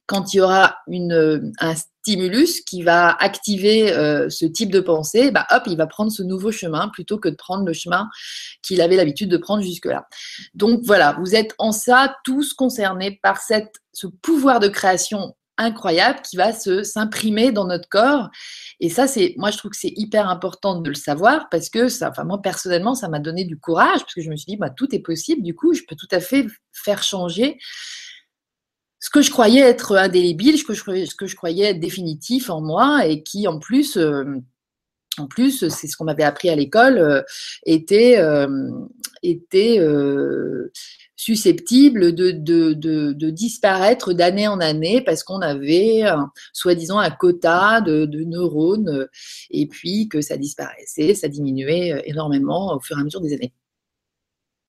quand 0.06 0.34
il 0.34 0.38
y 0.38 0.42
aura 0.42 0.78
euh, 0.90 1.42
un 1.60 1.76
stimulus 1.76 2.62
qui 2.62 2.82
va 2.82 3.12
activer 3.12 3.90
ce 4.30 4.46
type 4.46 4.72
de 4.72 4.80
pensée, 4.80 5.32
bah 5.32 5.46
hop, 5.52 5.64
il 5.68 5.76
va 5.76 5.86
prendre 5.86 6.10
ce 6.10 6.24
nouveau 6.24 6.50
chemin 6.50 6.88
plutôt 6.88 7.18
que 7.18 7.28
de 7.28 7.36
prendre 7.36 7.66
le 7.66 7.74
chemin 7.74 8.08
qu'il 8.62 8.80
avait 8.80 8.96
l'habitude 8.96 9.30
de 9.30 9.36
prendre 9.36 9.62
jusque-là. 9.62 10.08
Donc 10.54 10.80
voilà, 10.86 11.18
vous 11.20 11.36
êtes 11.36 11.54
en 11.58 11.74
ça 11.74 12.16
tous 12.24 12.54
concernés 12.54 13.20
par 13.22 13.42
ce 13.42 14.08
pouvoir 14.08 14.62
de 14.62 14.70
création 14.70 15.36
incroyable 15.58 16.22
qui 16.22 16.38
va 16.38 16.54
se 16.54 16.84
s'imprimer 16.84 17.52
dans 17.52 17.66
notre 17.66 17.90
corps. 17.90 18.30
Et 18.80 18.90
ça, 18.90 19.08
c'est, 19.08 19.34
moi, 19.38 19.52
je 19.52 19.58
trouve 19.58 19.72
que 19.72 19.78
c'est 19.78 19.94
hyper 19.96 20.30
important 20.30 20.80
de 20.80 20.90
le 20.90 20.96
savoir 20.96 21.50
parce 21.50 21.70
que 21.70 21.90
ça, 21.90 22.10
enfin, 22.10 22.24
moi, 22.24 22.42
personnellement, 22.42 22.96
ça 22.96 23.10
m'a 23.10 23.20
donné 23.20 23.46
du 23.46 23.60
courage 23.60 24.00
parce 24.00 24.14
que 24.14 24.22
je 24.22 24.30
me 24.30 24.36
suis 24.36 24.46
dit, 24.46 24.58
bah, 24.58 24.70
tout 24.70 24.94
est 24.94 25.00
possible. 25.00 25.42
Du 25.42 25.56
coup, 25.56 25.74
je 25.74 25.82
peux 25.88 25.96
tout 25.96 26.08
à 26.12 26.20
fait 26.20 26.48
faire 26.72 27.04
changer 27.04 27.58
ce 29.00 29.10
que 29.10 29.22
je 29.22 29.32
croyais 29.32 29.62
être 29.62 29.96
indélébile, 29.96 30.58
ce 30.58 30.64
que 30.64 30.74
je, 30.74 31.06
ce 31.06 31.16
que 31.16 31.28
je 31.28 31.36
croyais 31.36 31.66
être 31.66 31.80
définitif 31.80 32.50
en 32.50 32.62
moi 32.62 33.06
et 33.06 33.24
qui, 33.24 33.48
en 33.48 33.60
plus, 33.60 33.98
euh, 33.98 34.26
en 35.18 35.28
plus, 35.28 35.68
c'est 35.70 35.88
ce 35.88 35.98
qu'on 35.98 36.06
m'avait 36.06 36.24
appris 36.24 36.50
à 36.50 36.56
l'école, 36.56 36.98
euh, 36.98 37.22
était, 37.66 38.20
euh, 38.20 38.70
était 39.24 39.80
susceptible 41.18 42.14
de, 42.14 42.32
de, 42.32 42.74
de, 42.74 43.30
disparaître 43.30 44.14
d'année 44.14 44.48
en 44.48 44.60
année 44.60 45.02
parce 45.02 45.24
qu'on 45.24 45.42
avait 45.42 46.04
soi-disant 46.54 47.00
un 47.00 47.10
quota 47.10 47.82
de, 47.82 48.06
neurones 48.24 49.10
et 49.50 49.68
puis 49.68 50.08
que 50.08 50.22
ça 50.22 50.38
disparaissait, 50.38 51.16
ça 51.16 51.28
diminuait 51.28 51.94
euh, 51.94 52.02
énormément 52.06 52.76
au 52.76 52.80
fur 52.80 52.98
et 52.98 53.02
à 53.02 53.04
mesure 53.04 53.22
des 53.22 53.34
années. 53.34 53.54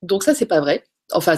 Donc 0.02 0.22
ça, 0.22 0.34
c'est 0.34 0.46
pas 0.46 0.60
vrai. 0.60 0.84
Enfin, 1.12 1.36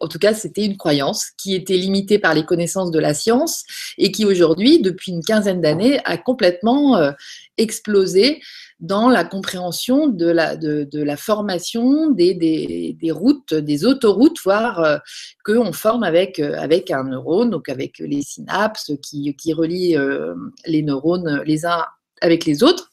en 0.00 0.08
tout 0.08 0.18
cas, 0.18 0.32
c'était 0.32 0.64
une 0.64 0.76
croyance 0.76 1.30
qui 1.36 1.54
était 1.54 1.76
limitée 1.76 2.18
par 2.18 2.34
les 2.34 2.44
connaissances 2.44 2.90
de 2.90 2.98
la 2.98 3.14
science 3.14 3.64
et 3.98 4.12
qui 4.12 4.24
aujourd'hui, 4.24 4.80
depuis 4.80 5.12
une 5.12 5.24
quinzaine 5.24 5.60
d'années, 5.60 6.00
a 6.04 6.16
complètement 6.16 6.96
euh, 6.96 7.10
explosé 7.56 8.40
dans 8.80 9.08
la 9.08 9.24
compréhension 9.24 10.06
de 10.06 10.26
la, 10.26 10.56
de, 10.56 10.88
la 10.92 11.16
formation 11.16 12.10
des, 12.10 12.34
des, 12.34 13.10
routes, 13.10 13.54
des 13.54 13.84
autoroutes, 13.84 14.38
voire 14.42 14.80
euh, 14.80 14.98
qu'on 15.44 15.72
forme 15.72 16.04
avec, 16.04 16.38
euh, 16.38 16.54
avec 16.58 16.90
un 16.90 17.04
neurone, 17.04 17.50
donc 17.50 17.68
avec 17.68 17.98
les 17.98 18.22
synapses 18.22 18.92
qui, 19.02 19.34
qui 19.34 19.52
relient 19.52 19.96
euh, 19.96 20.34
les 20.66 20.82
neurones 20.82 21.42
les 21.44 21.66
uns 21.66 21.84
avec 22.20 22.44
les 22.44 22.62
autres 22.62 22.90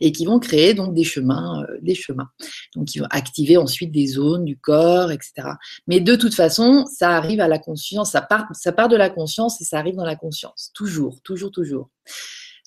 et 0.00 0.12
qui 0.12 0.26
vont 0.26 0.38
créer 0.38 0.74
donc 0.74 0.94
des 0.94 1.04
chemins, 1.04 1.64
des 1.80 1.94
chemins. 1.94 2.28
Donc 2.74 2.86
qui 2.88 2.98
vont 2.98 3.08
activer 3.10 3.56
ensuite 3.56 3.92
des 3.92 4.06
zones 4.06 4.44
du 4.44 4.56
corps, 4.58 5.12
etc. 5.12 5.48
Mais 5.86 6.00
de 6.00 6.16
toute 6.16 6.34
façon, 6.34 6.84
ça 6.92 7.10
arrive 7.10 7.40
à 7.40 7.48
la 7.48 7.58
conscience, 7.58 8.12
ça 8.12 8.22
part, 8.22 8.46
ça 8.52 8.72
part 8.72 8.88
de 8.88 8.96
la 8.96 9.10
conscience 9.10 9.60
et 9.60 9.64
ça 9.64 9.78
arrive 9.78 9.96
dans 9.96 10.04
la 10.04 10.16
conscience, 10.16 10.70
toujours, 10.74 11.20
toujours, 11.22 11.50
toujours. 11.50 11.90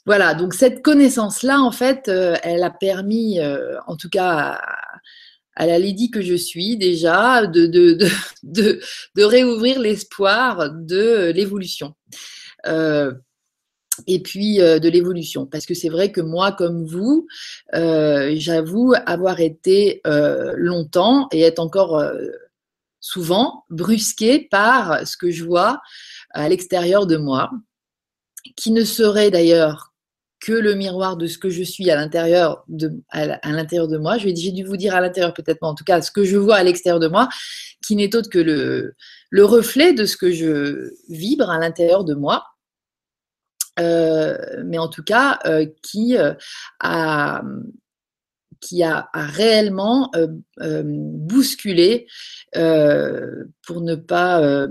Voilà, 0.08 0.36
donc 0.36 0.54
cette 0.54 0.84
connaissance-là, 0.84 1.60
en 1.60 1.72
fait, 1.72 2.08
euh, 2.08 2.38
elle 2.42 2.64
a 2.64 2.70
permis, 2.70 3.42
euh, 3.42 3.78
en 3.88 3.98
tout 3.98 4.08
cas 4.08 4.58
à, 5.54 5.66
la 5.66 5.80
Lady 5.80 6.12
que 6.12 6.22
je 6.22 6.34
suis 6.34 6.78
déjà, 6.78 7.46
de, 7.46 7.98
réouvrir 9.18 9.82
l'espoir 9.82 10.72
de 10.72 11.34
l'évolution. 11.36 11.94
Euh, 12.68 13.12
et 14.06 14.22
puis 14.22 14.58
de 14.58 14.90
l'évolution. 14.90 15.46
Parce 15.46 15.66
que 15.66 15.74
c'est 15.74 15.90
vrai 15.90 16.12
que 16.12 16.22
moi, 16.22 16.52
comme 16.52 16.86
vous, 16.86 17.28
j'avoue 17.74 18.94
avoir 19.06 19.40
été 19.40 20.02
longtemps 20.56 21.28
et 21.32 21.42
être 21.42 21.60
encore 21.60 22.04
souvent 23.00 23.64
brusquée 23.70 24.48
par 24.52 25.08
ce 25.08 25.18
que 25.18 25.32
je 25.32 25.44
vois 25.44 25.82
à 26.32 26.50
l'extérieur 26.50 27.08
de 27.08 27.18
moi, 27.18 27.50
qui 28.56 28.72
ne 28.72 28.84
serait 28.84 29.32
d'ailleurs 29.32 29.94
que 30.40 30.52
le 30.52 30.76
miroir 30.76 31.18
de 31.18 31.28
ce 31.28 31.38
que 31.38 31.50
je 31.50 31.64
suis 31.64 31.90
à 31.90 31.96
l'intérieur 31.96 32.64
de, 32.68 33.98
moi. 33.98 34.18
J'ai 34.18 34.52
dû 34.52 34.64
vous 34.64 34.78
dire 34.78 34.96
à 34.96 35.02
l'intérieur 35.02 35.34
peut-être 35.34 35.60
pas, 35.60 35.68
en 35.68 35.76
tout 35.76 35.84
cas 35.84 36.02
ce 36.02 36.12
que 36.12 36.24
je 36.24 36.38
vois 36.38 36.58
à 36.58 36.64
l'extérieur 36.64 37.00
de 37.00 37.08
moi, 37.08 37.28
qui 37.86 37.96
n'est 37.96 38.16
autre 38.16 38.30
que 38.30 38.40
le 38.40 39.46
reflet 39.46 39.94
de 39.94 40.06
ce 40.06 40.18
que 40.18 40.32
je 40.32 40.92
vibre 41.10 41.50
à 41.50 41.60
l'intérieur 41.60 42.04
de 42.04 42.14
moi. 42.14 42.46
Euh, 43.80 44.38
mais 44.66 44.78
en 44.78 44.88
tout 44.88 45.04
cas, 45.04 45.40
euh, 45.46 45.66
qui, 45.82 46.18
euh, 46.18 46.34
a, 46.80 47.44
qui 48.60 48.84
a, 48.84 49.10
réellement 49.14 50.12
bousculé, 50.58 52.08
pour 52.54 53.82
ne 53.82 53.96
pas 53.96 54.68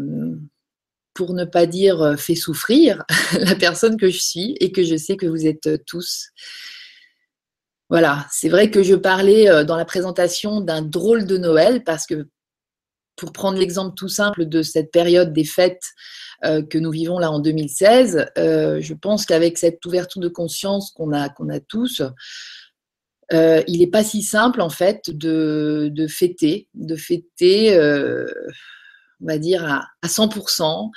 pour 1.15 1.33
ne 1.33 1.45
pas 1.47 1.65
dire 1.65 2.15
fait 2.19 2.35
souffrir 2.35 3.03
la 3.41 3.55
personne 3.55 3.97
que 3.97 4.11
je 4.11 4.19
suis 4.19 4.55
et 4.61 4.71
que 4.71 4.85
je 4.85 4.97
sais 4.97 5.17
que 5.17 5.27
vous 5.27 5.47
êtes 5.47 5.85
tous. 5.87 6.29
Voilà, 7.89 8.27
c'est 8.31 8.51
vrai 8.51 8.71
que 8.71 8.83
je 8.83 8.97
parlais 8.97 9.65
dans 9.65 9.77
la 9.77 9.85
présentation 9.85 10.61
d'un 10.61 10.83
drôle 10.83 11.25
de 11.25 11.39
Noël 11.39 11.85
parce 11.85 12.07
que 12.07 12.29
pour 13.15 13.33
prendre 13.33 13.59
l'exemple 13.59 13.95
tout 13.95 14.09
simple 14.09 14.47
de 14.47 14.63
cette 14.63 14.91
période 14.91 15.33
des 15.33 15.45
fêtes 15.45 15.93
que 16.43 16.79
nous 16.79 16.91
vivons 16.91 17.19
là 17.19 17.31
en 17.31 17.41
2016, 17.41 18.27
je 18.37 18.95
pense 18.95 19.27
qu'avec 19.27 19.59
cette 19.59 19.85
ouverture 19.85 20.21
de 20.21 20.29
conscience 20.29 20.91
qu'on 20.91 21.13
a, 21.13 21.29
a 21.29 21.61
tous, 21.69 22.03
il 23.33 23.79
n'est 23.79 23.91
pas 23.91 24.05
si 24.05 24.23
simple 24.23 24.61
en 24.61 24.71
fait 24.71 25.11
de, 25.11 25.91
de 25.93 26.07
fêter, 26.07 26.69
de 26.75 26.97
fêter 26.97 27.77
on 29.21 29.27
va 29.27 29.39
dire, 29.39 29.65
à, 29.65 30.07
100%. 30.07 30.91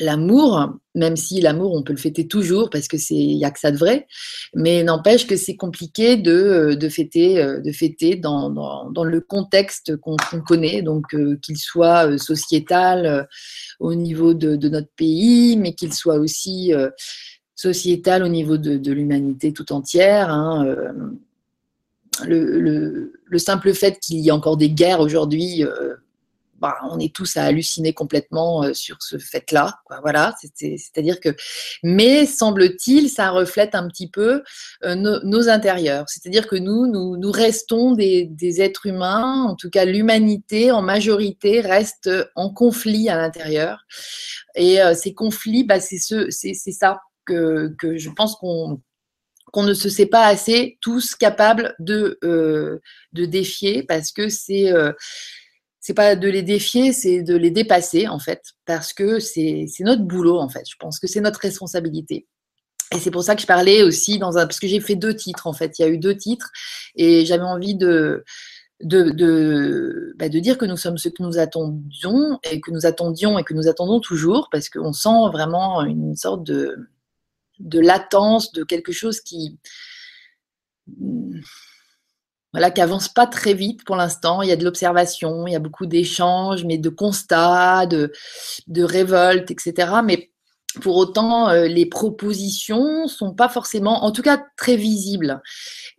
Euh, 0.00 0.04
l'amour, 0.04 0.74
même 0.94 1.16
si 1.16 1.40
l'amour, 1.40 1.74
on 1.74 1.82
peut 1.82 1.92
le 1.92 1.98
fêter 1.98 2.26
toujours 2.26 2.70
parce 2.70 2.88
que 2.88 2.98
c'est, 2.98 3.14
n'y 3.14 3.44
a 3.44 3.50
que 3.50 3.60
ça 3.60 3.70
de 3.70 3.76
vrai, 3.76 4.06
mais 4.54 4.82
n'empêche 4.82 5.26
que 5.26 5.36
c'est 5.36 5.56
compliqué 5.56 6.16
de, 6.16 6.76
de, 6.78 6.88
fêter, 6.88 7.42
euh, 7.42 7.60
de 7.60 7.72
fêter 7.72 8.16
dans, 8.16 8.50
dans, 8.50 9.04
le 9.04 9.20
contexte 9.20 9.96
qu'on, 9.96 10.16
connaît, 10.46 10.82
donc 10.82 11.14
euh, 11.14 11.38
qu'il 11.42 11.58
soit 11.58 12.18
sociétal 12.18 13.28
au 13.80 13.94
niveau 13.94 14.34
de, 14.34 14.56
notre 14.68 14.90
pays, 14.96 15.56
mais 15.56 15.74
qu'il 15.74 15.92
soit 15.92 16.18
aussi 16.18 16.72
sociétal 17.54 18.22
au 18.22 18.28
niveau 18.28 18.56
de, 18.56 18.92
l'humanité 18.92 19.52
tout 19.52 19.72
entière. 19.72 20.30
Hein, 20.30 20.76
le, 22.26 23.38
simple 23.38 23.72
fait 23.74 23.98
qu'il 24.00 24.18
y 24.18 24.28
ait 24.28 24.32
encore 24.32 24.56
des 24.56 24.70
guerres 24.70 25.00
aujourd'hui, 25.00 25.64
euh, 25.64 25.94
bah, 26.58 26.76
on 26.90 26.98
est 26.98 27.14
tous 27.14 27.36
à 27.36 27.44
halluciner 27.44 27.92
complètement 27.92 28.64
euh, 28.64 28.74
sur 28.74 28.96
ce 29.00 29.18
fait-là. 29.18 29.80
Voilà, 30.02 30.34
c'est-à-dire 30.54 31.20
que, 31.20 31.30
mais 31.82 32.26
semble-t-il, 32.26 33.08
ça 33.10 33.30
reflète 33.30 33.74
un 33.74 33.88
petit 33.88 34.08
peu 34.08 34.42
euh, 34.84 34.94
nos, 34.94 35.48
intérieurs. 35.48 36.04
C'est-à-dire 36.08 36.46
que 36.46 36.56
nous, 36.56 36.86
nous, 36.86 37.30
restons 37.30 37.92
des, 37.92 38.60
êtres 38.60 38.86
humains, 38.86 39.44
en 39.44 39.54
tout 39.54 39.70
cas 39.70 39.84
l'humanité 39.84 40.70
en 40.70 40.82
majorité 40.82 41.60
reste 41.60 42.10
en 42.34 42.50
conflit 42.52 43.08
à 43.08 43.16
l'intérieur. 43.16 43.84
Et 44.54 44.78
ces 44.94 45.14
conflits, 45.14 45.64
bah, 45.64 45.78
c'est 45.80 45.98
ça 45.98 47.00
que, 47.28 47.96
je 47.96 48.10
pense 48.10 48.36
qu'on 48.36 48.82
ne 49.56 49.74
se 49.74 49.88
sait 49.88 50.06
pas 50.06 50.26
assez 50.26 50.78
tous 50.80 51.14
capables 51.14 51.74
de, 51.78 52.18
euh, 52.24 52.80
défier 53.12 53.82
parce 53.82 54.12
que 54.12 54.28
c'est 54.28 54.72
euh, 54.72 54.92
c'est 55.80 55.94
pas 55.94 56.16
de 56.16 56.28
les 56.28 56.42
défier, 56.42 56.92
c'est 56.92 57.22
de 57.22 57.36
les 57.36 57.50
dépasser 57.50 58.08
en 58.08 58.18
fait 58.18 58.42
parce 58.66 58.92
que 58.92 59.20
c'est 59.20 59.66
notre 59.80 60.02
boulot 60.02 60.38
en 60.38 60.48
fait. 60.48 60.64
Je 60.68 60.76
pense 60.78 60.98
que 60.98 61.06
c'est 61.06 61.20
notre 61.20 61.40
responsabilité. 61.40 62.26
Et 62.94 62.98
c'est 62.98 63.10
pour 63.10 63.22
ça 63.22 63.34
que 63.34 63.42
je 63.42 63.46
parlais 63.46 63.82
aussi 63.82 64.18
dans 64.18 64.38
un. 64.38 64.46
Parce 64.46 64.60
que 64.60 64.66
j'ai 64.66 64.80
fait 64.80 64.96
deux 64.96 65.14
titres, 65.14 65.46
en 65.46 65.52
fait. 65.52 65.78
Il 65.78 65.82
y 65.82 65.84
a 65.84 65.88
eu 65.88 65.98
deux 65.98 66.16
titres. 66.16 66.50
Et 66.94 67.26
j'avais 67.26 67.44
envie 67.44 67.74
de. 67.74 68.24
De, 68.80 69.10
de, 69.10 70.14
bah, 70.18 70.28
de, 70.28 70.38
dire 70.38 70.56
que 70.56 70.64
nous 70.64 70.76
sommes 70.76 70.98
ce 70.98 71.08
que 71.08 71.20
nous 71.20 71.38
attendions 71.38 72.38
et 72.44 72.60
que 72.60 72.70
nous 72.70 72.86
attendions 72.86 73.36
et 73.36 73.42
que 73.42 73.52
nous 73.52 73.66
attendons 73.66 73.98
toujours 73.98 74.48
parce 74.52 74.68
qu'on 74.68 74.92
sent 74.92 75.32
vraiment 75.32 75.82
une 75.82 76.14
sorte 76.14 76.44
de, 76.44 76.76
de 77.58 77.80
latence, 77.80 78.52
de 78.52 78.62
quelque 78.62 78.92
chose 78.92 79.20
qui, 79.20 79.58
voilà, 82.52 82.70
qui 82.70 82.80
avance 82.80 83.08
pas 83.08 83.26
très 83.26 83.54
vite 83.54 83.84
pour 83.84 83.96
l'instant. 83.96 84.42
Il 84.42 84.48
y 84.48 84.52
a 84.52 84.56
de 84.56 84.64
l'observation, 84.64 85.46
il 85.46 85.52
y 85.52 85.56
a 85.56 85.60
beaucoup 85.60 85.86
d'échanges, 85.86 86.64
mais 86.64 86.78
de 86.78 86.88
constats, 86.88 87.86
de, 87.86 88.12
de 88.66 88.82
révoltes, 88.82 89.50
etc. 89.50 89.88
Mais 90.04 90.30
pour 90.80 90.96
autant, 90.96 91.48
euh, 91.48 91.66
les 91.66 91.86
propositions 91.86 93.08
sont 93.08 93.34
pas 93.34 93.48
forcément, 93.48 94.04
en 94.04 94.12
tout 94.12 94.22
cas, 94.22 94.42
très 94.56 94.76
visibles. 94.76 95.40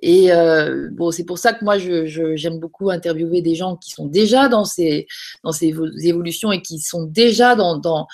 Et 0.02 0.32
euh, 0.32 0.90
bon, 0.92 1.12
c'est 1.12 1.26
pour 1.26 1.38
ça 1.38 1.54
que 1.54 1.64
moi, 1.64 1.78
j'aime 1.78 2.06
je, 2.06 2.60
beaucoup 2.60 2.90
interviewer 2.90 3.42
des 3.42 3.56
gens 3.56 3.76
qui 3.76 3.92
sont 3.92 4.08
déjà 4.08 4.48
dans 4.48 4.66
ces, 4.66 5.08
dans 5.44 5.52
ces 5.52 5.74
évolutions 6.04 6.52
et 6.52 6.62
qui 6.62 6.80
sont 6.80 7.04
déjà 7.04 7.56
dans, 7.56 7.78
dans, 7.78 8.08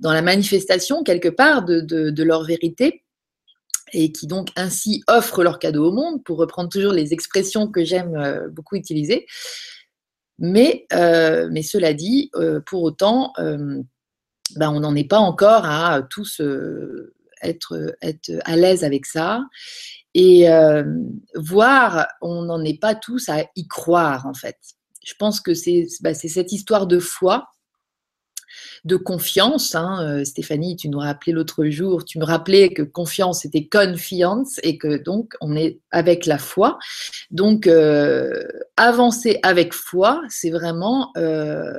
dans 0.00 0.12
la 0.12 0.22
manifestation 0.22 1.02
quelque 1.02 1.28
part 1.28 1.64
de, 1.64 1.80
de, 1.80 2.10
de 2.10 2.22
leur 2.22 2.44
vérité 2.44 3.04
et 3.92 4.12
qui 4.12 4.26
donc 4.26 4.48
ainsi 4.56 5.02
offrent 5.08 5.42
leur 5.42 5.58
cadeau 5.58 5.88
au 5.88 5.92
monde, 5.92 6.22
pour 6.24 6.38
reprendre 6.38 6.68
toujours 6.68 6.92
les 6.92 7.12
expressions 7.12 7.68
que 7.68 7.84
j'aime 7.84 8.14
euh, 8.16 8.48
beaucoup 8.48 8.76
utiliser. 8.76 9.26
Mais, 10.38 10.86
euh, 10.92 11.48
mais 11.52 11.62
cela 11.62 11.92
dit, 11.92 12.30
euh, 12.34 12.60
pour 12.64 12.82
autant, 12.82 13.32
ben, 13.36 14.70
on 14.70 14.80
n'en 14.80 14.96
est 14.96 15.08
pas 15.08 15.18
encore 15.18 15.64
à 15.64 16.02
tous 16.08 16.40
être, 17.42 17.94
être 18.00 18.30
à 18.44 18.56
l'aise 18.56 18.82
avec 18.82 19.06
ça. 19.06 19.42
Et 20.14 20.46
voir, 21.34 22.08
on 22.22 22.42
n'en 22.42 22.64
est 22.64 22.80
pas 22.80 22.94
tous 22.94 23.28
à 23.28 23.44
y 23.54 23.68
croire, 23.68 24.26
en 24.26 24.34
fait. 24.34 24.56
Je 25.04 25.14
pense 25.18 25.40
que 25.40 25.54
c'est 25.54 25.86
bah, 26.00 26.14
cette 26.14 26.52
histoire 26.52 26.86
de 26.86 26.98
foi 26.98 27.48
de 28.84 28.96
confiance. 28.96 29.74
Hein, 29.74 29.98
euh, 30.02 30.24
Stéphanie, 30.24 30.76
tu 30.76 30.88
nous 30.88 30.98
rappelais 30.98 31.32
l'autre 31.32 31.66
jour, 31.66 32.04
tu 32.04 32.18
me 32.18 32.24
rappelais 32.24 32.70
que 32.70 32.82
confiance 32.82 33.40
c'était 33.40 33.66
confiance 33.66 34.58
et 34.62 34.78
que 34.78 35.02
donc 35.02 35.34
on 35.40 35.56
est 35.56 35.80
avec 35.90 36.26
la 36.26 36.38
foi. 36.38 36.78
Donc 37.30 37.66
euh, 37.66 38.42
avancer 38.76 39.38
avec 39.42 39.72
foi, 39.72 40.22
c'est 40.28 40.50
vraiment 40.50 41.10
euh, 41.16 41.78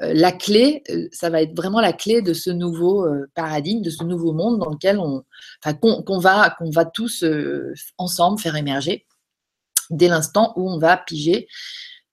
la 0.00 0.30
clé, 0.30 0.84
ça 1.10 1.28
va 1.28 1.42
être 1.42 1.56
vraiment 1.56 1.80
la 1.80 1.92
clé 1.92 2.22
de 2.22 2.32
ce 2.32 2.50
nouveau 2.50 3.04
paradigme, 3.34 3.82
de 3.82 3.90
ce 3.90 4.04
nouveau 4.04 4.32
monde 4.32 4.60
dans 4.60 4.70
lequel 4.70 5.00
on, 5.00 5.24
qu'on 5.80 6.18
va, 6.20 6.54
qu'on 6.56 6.70
va 6.70 6.84
tous 6.84 7.24
ensemble 7.96 8.38
faire 8.38 8.54
émerger 8.54 9.06
dès 9.90 10.08
l'instant 10.08 10.52
où 10.56 10.70
on 10.70 10.78
va 10.78 10.96
piger 10.96 11.48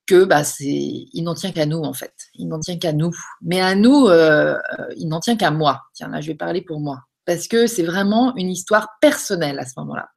que 0.05 0.23
bah, 0.23 0.43
il 0.59 1.23
n'en 1.23 1.33
tient 1.33 1.51
qu'à 1.51 1.65
nous 1.65 1.79
en 1.79 1.93
fait. 1.93 2.13
Il 2.35 2.47
n'en 2.47 2.59
tient 2.59 2.77
qu'à 2.77 2.93
nous. 2.93 3.11
Mais 3.41 3.61
à 3.61 3.75
nous, 3.75 4.07
euh, 4.07 4.55
euh, 4.79 4.87
il 4.97 5.07
n'en 5.07 5.19
tient 5.19 5.35
qu'à 5.35 5.51
moi. 5.51 5.83
Tiens, 5.93 6.09
là, 6.09 6.21
je 6.21 6.27
vais 6.27 6.35
parler 6.35 6.61
pour 6.61 6.79
moi. 6.79 7.03
Parce 7.25 7.47
que 7.47 7.67
c'est 7.67 7.83
vraiment 7.83 8.35
une 8.35 8.49
histoire 8.49 8.89
personnelle 9.01 9.59
à 9.59 9.65
ce 9.65 9.73
moment-là. 9.77 10.09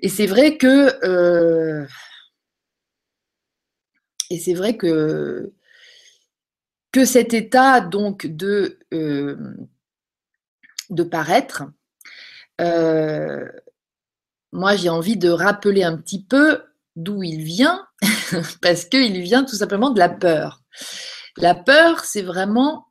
Et 0.00 0.08
c'est 0.08 0.26
vrai 0.26 0.56
que. 0.56 1.04
Euh, 1.04 1.86
et 4.30 4.38
c'est 4.38 4.54
vrai 4.54 4.76
que. 4.76 5.52
Que 6.92 7.04
cet 7.04 7.34
état 7.34 7.80
donc 7.80 8.26
de, 8.26 8.80
de 10.90 11.02
paraître, 11.04 11.62
moi 14.50 14.74
j'ai 14.74 14.88
envie 14.88 15.16
de 15.16 15.28
rappeler 15.28 15.84
un 15.84 15.96
petit 15.96 16.24
peu 16.24 16.64
d'où 17.02 17.22
il 17.22 17.42
vient, 17.42 17.86
parce 18.62 18.84
qu'il 18.84 19.20
vient 19.20 19.44
tout 19.44 19.56
simplement 19.56 19.90
de 19.90 19.98
la 19.98 20.08
peur. 20.08 20.62
La 21.36 21.54
peur, 21.54 22.04
c'est 22.04 22.22
vraiment, 22.22 22.86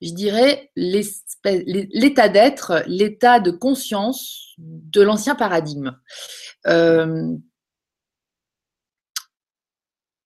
je 0.00 0.12
dirais, 0.12 0.70
l'état 0.76 2.28
d'être, 2.28 2.82
l'état 2.86 3.40
de 3.40 3.50
conscience 3.50 4.54
de 4.58 5.02
l'ancien 5.02 5.34
paradigme. 5.34 5.98
Euh, 6.66 7.36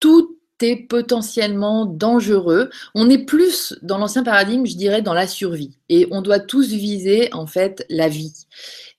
tout 0.01 0.39
est 0.61 0.89
potentiellement 0.89 1.87
dangereux. 1.87 2.71
On 2.95 3.09
est 3.11 3.25
plus 3.25 3.75
dans 3.83 3.99
l'ancien 3.99 4.23
paradigme, 4.23 4.67
je 4.67 4.77
dirais, 4.77 5.03
dans 5.03 5.15
la 5.15 5.27
survie. 5.27 5.79
Et 5.89 6.09
on 6.11 6.23
doit 6.23 6.41
tous 6.41 6.69
viser, 6.69 7.33
en 7.33 7.47
fait, 7.47 7.85
la 7.89 8.09
vie. 8.09 8.47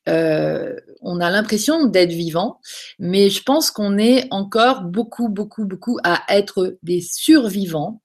Euh, 0.09 0.75
on 1.01 1.21
a 1.21 1.29
l'impression 1.29 1.85
d'être 1.85 2.11
vivant, 2.11 2.59
mais 2.97 3.29
je 3.29 3.41
pense 3.43 3.71
qu'on 3.71 3.97
est 3.97 4.27
encore 4.31 4.81
beaucoup, 4.81 5.29
beaucoup, 5.29 5.65
beaucoup 5.65 5.97
à 6.03 6.23
être 6.29 6.77
des 6.83 6.99
survivants. 6.99 8.01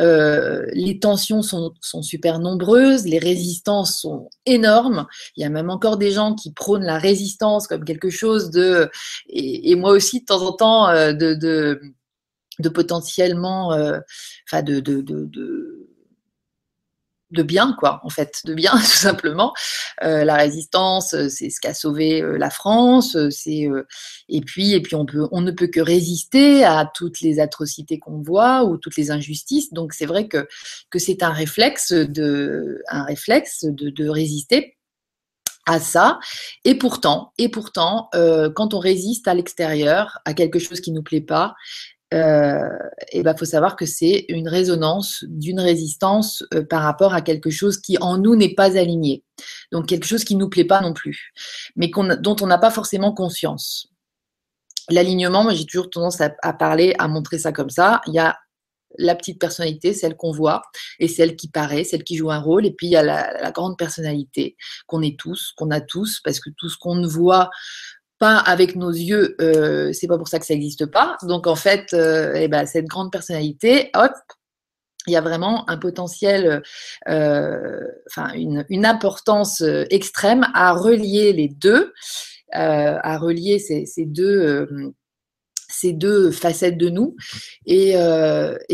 Euh, 0.00 0.64
les 0.72 1.00
tensions 1.00 1.42
sont, 1.42 1.72
super 2.02 2.38
nombreuses, 2.38 3.06
les 3.06 3.18
résistances 3.18 4.00
sont 4.00 4.30
énormes. 4.46 5.06
Il 5.36 5.42
y 5.42 5.46
a 5.46 5.48
même 5.48 5.70
encore 5.70 5.96
des 5.96 6.12
gens 6.12 6.34
qui 6.34 6.52
prônent 6.52 6.84
la 6.84 6.98
résistance 6.98 7.66
comme 7.66 7.84
quelque 7.84 8.10
chose 8.10 8.50
de, 8.50 8.88
et, 9.28 9.74
moi 9.74 9.90
aussi 9.90 10.20
de 10.20 10.26
temps 10.26 10.42
en 10.42 10.52
temps, 10.52 10.88
euh, 10.90 11.12
de, 11.12 11.34
de, 11.34 12.68
potentiellement, 12.68 13.70
enfin 14.46 14.62
de, 14.62 14.80
de 17.30 17.42
bien, 17.42 17.74
quoi, 17.78 18.00
en 18.04 18.08
fait, 18.08 18.40
de 18.44 18.54
bien, 18.54 18.72
tout 18.76 18.84
simplement. 18.84 19.52
Euh, 20.02 20.24
la 20.24 20.36
résistance, 20.36 21.14
euh, 21.14 21.28
c'est 21.28 21.50
ce 21.50 21.60
qui 21.60 21.66
a 21.66 21.74
sauvé 21.74 22.22
euh, 22.22 22.38
la 22.38 22.50
France. 22.50 23.16
C'est 23.30 23.68
et 24.28 24.40
puis 24.40 24.72
et 24.74 24.80
puis 24.80 24.94
on 24.94 25.04
peut 25.04 25.26
on 25.32 25.40
ne 25.40 25.50
peut 25.50 25.66
que 25.66 25.80
résister 25.80 26.64
à 26.64 26.90
toutes 26.92 27.20
les 27.20 27.40
atrocités 27.40 27.98
qu'on 27.98 28.22
voit 28.22 28.64
ou 28.64 28.76
toutes 28.76 28.96
les 28.96 29.10
injustices. 29.10 29.72
Donc 29.72 29.92
c'est 29.92 30.06
vrai 30.06 30.28
que 30.28 30.46
que 30.90 30.98
c'est 30.98 31.22
un 31.22 31.32
réflexe 31.32 31.92
de 31.92 32.82
un 32.88 33.04
réflexe 33.04 33.64
de, 33.64 33.90
de 33.90 34.08
résister 34.08 34.76
à 35.66 35.80
ça. 35.80 36.18
Et 36.64 36.76
pourtant, 36.76 37.32
et 37.36 37.48
pourtant, 37.50 38.08
quand 38.54 38.72
on 38.72 38.78
résiste 38.78 39.28
à 39.28 39.34
l'extérieur, 39.34 40.18
à 40.24 40.32
quelque 40.32 40.58
chose 40.58 40.80
qui 40.80 40.92
nous 40.92 41.02
plaît 41.02 41.20
pas, 41.20 41.54
euh, 42.14 42.78
et 43.12 43.22
ben 43.22 43.36
faut 43.36 43.44
savoir 43.44 43.76
que 43.76 43.84
c'est 43.84 44.24
une 44.28 44.48
résonance 44.48 45.24
d'une 45.28 45.60
résistance 45.60 46.42
euh, 46.54 46.64
par 46.64 46.82
rapport 46.82 47.12
à 47.12 47.20
quelque 47.20 47.50
chose 47.50 47.78
qui 47.78 47.98
en 48.00 48.16
nous 48.16 48.34
n'est 48.34 48.54
pas 48.54 48.78
aligné. 48.78 49.24
Donc 49.72 49.86
quelque 49.86 50.06
chose 50.06 50.24
qui 50.24 50.34
nous 50.34 50.48
plaît 50.48 50.64
pas 50.64 50.80
non 50.80 50.94
plus, 50.94 51.32
mais 51.76 51.90
dont 52.20 52.36
on 52.40 52.46
n'a 52.46 52.58
pas 52.58 52.70
forcément 52.70 53.12
conscience. 53.12 53.88
L'alignement, 54.88 55.42
moi 55.42 55.52
j'ai 55.52 55.66
toujours 55.66 55.90
tendance 55.90 56.18
à, 56.20 56.52
parler, 56.54 56.94
à 56.98 57.08
montrer 57.08 57.38
ça 57.38 57.52
comme 57.52 57.68
ça. 57.68 58.00
Il 58.06 58.14
y 58.14 58.18
a 58.18 58.38
la 58.96 59.14
petite 59.14 59.38
personnalité, 59.38 59.92
celle 59.92 60.16
qu'on 60.16 60.32
voit, 60.32 60.62
et 60.98 61.08
celle 61.08 61.36
qui 61.36 61.48
paraît, 61.48 61.84
celle 61.84 62.04
qui 62.04 62.16
joue 62.16 62.30
un 62.30 62.40
rôle, 62.40 62.64
et 62.64 62.72
puis 62.72 62.86
il 62.86 62.90
y 62.92 62.96
a 62.96 63.02
la, 63.02 63.38
la 63.38 63.50
grande 63.50 63.76
personnalité 63.76 64.56
qu'on 64.86 65.02
est 65.02 65.18
tous, 65.18 65.52
qu'on 65.58 65.70
a 65.70 65.82
tous, 65.82 66.20
parce 66.24 66.40
que 66.40 66.48
tout 66.56 66.70
ce 66.70 66.78
qu'on 66.78 66.94
ne 66.94 67.06
voit 67.06 67.50
pas 68.18 68.36
avec 68.36 68.76
nos 68.76 68.90
yeux, 68.90 69.36
euh, 69.40 69.92
c'est 69.92 70.06
pas 70.06 70.18
pour 70.18 70.28
ça 70.28 70.38
que 70.38 70.46
ça 70.46 70.54
n'existe 70.54 70.86
pas. 70.86 71.16
Donc 71.22 71.46
en 71.46 71.56
fait, 71.56 71.92
euh, 71.92 72.32
eh 72.34 72.48
ben, 72.48 72.66
cette 72.66 72.86
grande 72.86 73.12
personnalité, 73.12 73.90
hop, 73.94 74.12
il 75.06 75.12
y 75.12 75.16
a 75.16 75.20
vraiment 75.20 75.68
un 75.70 75.78
potentiel, 75.78 76.62
euh, 77.08 77.80
enfin 78.10 78.32
une, 78.34 78.84
importance 78.84 79.62
extrême 79.90 80.46
à 80.54 80.72
relier 80.72 81.32
les 81.32 81.48
deux, 81.48 81.94
à 82.52 83.16
relier 83.18 83.58
ces, 83.58 83.86
deux 84.04 84.68
ces 85.70 85.92
deux 85.92 86.30
facettes 86.30 86.76
de 86.76 86.90
nous. 86.90 87.16
Et, 87.64 87.94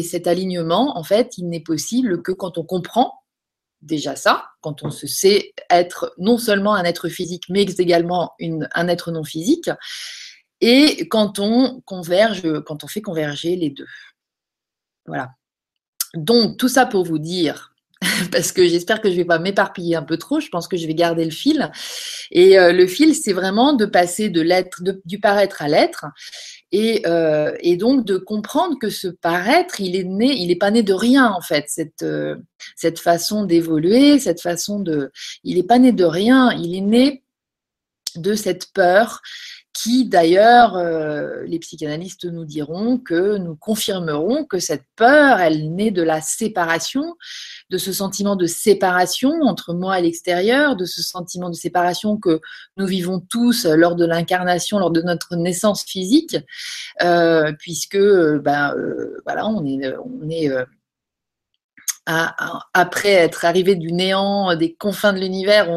cet 0.02 0.26
alignement, 0.26 0.98
en 0.98 1.04
fait, 1.04 1.38
il 1.38 1.48
n'est 1.48 1.60
possible 1.60 2.22
que 2.22 2.32
quand 2.32 2.58
on 2.58 2.64
comprend 2.64 3.12
déjà 3.84 4.16
ça, 4.16 4.46
quand 4.60 4.82
on 4.82 4.90
se 4.90 5.06
sait 5.06 5.52
être 5.70 6.14
non 6.18 6.38
seulement 6.38 6.74
un 6.74 6.84
être 6.84 7.08
physique, 7.08 7.44
mais 7.48 7.62
également 7.62 8.32
un 8.40 8.88
être 8.88 9.12
non 9.12 9.24
physique, 9.24 9.70
et 10.60 11.08
quand 11.08 11.38
on 11.38 11.80
converge, 11.84 12.42
quand 12.64 12.84
on 12.84 12.88
fait 12.88 13.02
converger 13.02 13.56
les 13.56 13.70
deux. 13.70 13.86
Voilà. 15.06 15.30
Donc, 16.14 16.58
tout 16.58 16.68
ça 16.68 16.86
pour 16.86 17.04
vous 17.04 17.18
dire 17.18 17.74
parce 18.32 18.52
que 18.52 18.66
j'espère 18.66 19.00
que 19.00 19.08
je 19.08 19.14
ne 19.14 19.18
vais 19.18 19.24
pas 19.24 19.38
m'éparpiller 19.38 19.96
un 19.96 20.02
peu 20.02 20.16
trop. 20.16 20.40
Je 20.40 20.48
pense 20.48 20.68
que 20.68 20.76
je 20.76 20.86
vais 20.86 20.94
garder 20.94 21.24
le 21.24 21.30
fil. 21.30 21.70
Et 22.30 22.58
euh, 22.58 22.72
le 22.72 22.86
fil, 22.86 23.14
c'est 23.14 23.32
vraiment 23.32 23.72
de 23.72 23.86
passer 23.86 24.30
de 24.30 24.40
l'être, 24.40 24.82
du 25.04 25.20
paraître 25.20 25.62
à 25.62 25.68
l'être, 25.68 26.06
euh, 27.06 27.56
et, 27.60 27.76
donc 27.76 28.04
de 28.04 28.16
comprendre 28.16 28.78
que 28.78 28.90
ce 28.90 29.08
paraître, 29.08 29.80
il 29.80 29.96
est 29.96 30.04
né, 30.04 30.34
il 30.34 30.48
n'est 30.48 30.56
pas 30.56 30.70
né 30.70 30.82
de 30.82 30.94
rien 30.94 31.30
en 31.30 31.40
fait. 31.40 31.66
Cette 31.68 32.02
euh, 32.02 32.36
cette 32.76 32.98
façon 32.98 33.44
d'évoluer, 33.44 34.18
cette 34.18 34.40
façon 34.40 34.80
de, 34.80 35.12
il 35.44 35.56
n'est 35.56 35.62
pas 35.62 35.78
né 35.78 35.92
de 35.92 36.04
rien. 36.04 36.52
Il 36.52 36.74
est 36.74 36.80
né 36.80 37.24
de 38.16 38.34
cette 38.34 38.72
peur 38.72 39.20
qui 39.74 40.08
d'ailleurs, 40.08 40.76
euh, 40.76 41.42
les 41.46 41.58
psychanalystes 41.58 42.24
nous 42.24 42.44
diront 42.44 42.96
que 42.96 43.36
nous 43.38 43.56
confirmerons 43.56 44.44
que 44.44 44.60
cette 44.60 44.84
peur, 44.94 45.40
elle 45.40 45.74
naît 45.74 45.90
de 45.90 46.02
la 46.02 46.20
séparation, 46.20 47.16
de 47.70 47.76
ce 47.76 47.92
sentiment 47.92 48.36
de 48.36 48.46
séparation 48.46 49.32
entre 49.42 49.74
moi 49.74 49.98
et 49.98 50.02
l'extérieur, 50.02 50.76
de 50.76 50.84
ce 50.84 51.02
sentiment 51.02 51.50
de 51.50 51.56
séparation 51.56 52.16
que 52.16 52.40
nous 52.76 52.86
vivons 52.86 53.20
tous 53.20 53.66
lors 53.66 53.96
de 53.96 54.06
l'incarnation, 54.06 54.78
lors 54.78 54.92
de 54.92 55.02
notre 55.02 55.34
naissance 55.34 55.82
physique, 55.82 56.36
euh, 57.02 57.52
puisque 57.58 57.98
ben, 57.98 58.72
euh, 58.76 59.20
voilà, 59.26 59.48
on 59.48 59.66
est, 59.66 59.92
on 59.98 60.30
est 60.30 60.50
après 62.06 63.12
être 63.12 63.44
arrivé 63.44 63.76
du 63.76 63.92
néant, 63.92 64.54
des 64.56 64.74
confins 64.74 65.12
de 65.12 65.20
l'univers, 65.20 65.70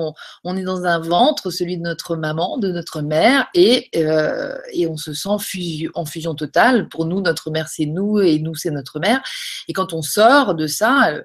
on, 0.44 0.58
est 0.58 0.64
dans 0.64 0.84
un 0.84 1.00
ventre, 1.00 1.52
celui 1.52 1.78
de 1.78 1.84
notre 1.84 2.18
maman, 2.18 2.58
de 2.58 2.70
notre 2.70 3.02
mère, 3.02 3.48
et, 3.54 3.90
euh, 3.96 4.58
on 4.90 4.98
se 4.98 5.14
sent 5.14 5.30
en 5.30 6.06
fusion 6.06 6.36
totale. 6.36 6.90
Pour 6.90 7.06
nous, 7.06 7.22
notre 7.22 7.50
mère, 7.50 7.70
c'est 7.70 7.86
nous, 7.86 8.20
et 8.20 8.40
nous, 8.40 8.56
c'est 8.56 8.72
notre 8.72 9.00
mère. 9.00 9.22
Et 9.68 9.74
quand 9.74 9.94
on 9.94 10.02
sort 10.02 10.56
de 10.56 10.68
ça, 10.68 11.12
euh, 11.12 11.22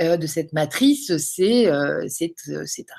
euh, 0.00 0.16
de 0.16 0.26
cette 0.26 0.54
matrice, 0.54 1.14
c'est 1.18 1.68
un 1.68 2.06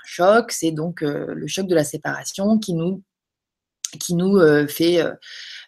choc, 0.06 0.52
c'est 0.52 0.72
donc 0.72 1.02
le 1.02 1.48
choc 1.48 1.66
de 1.66 1.76
la 1.76 1.84
séparation 1.84 2.60
qui 2.60 2.76
nous 2.76 3.02
fait 4.68 5.04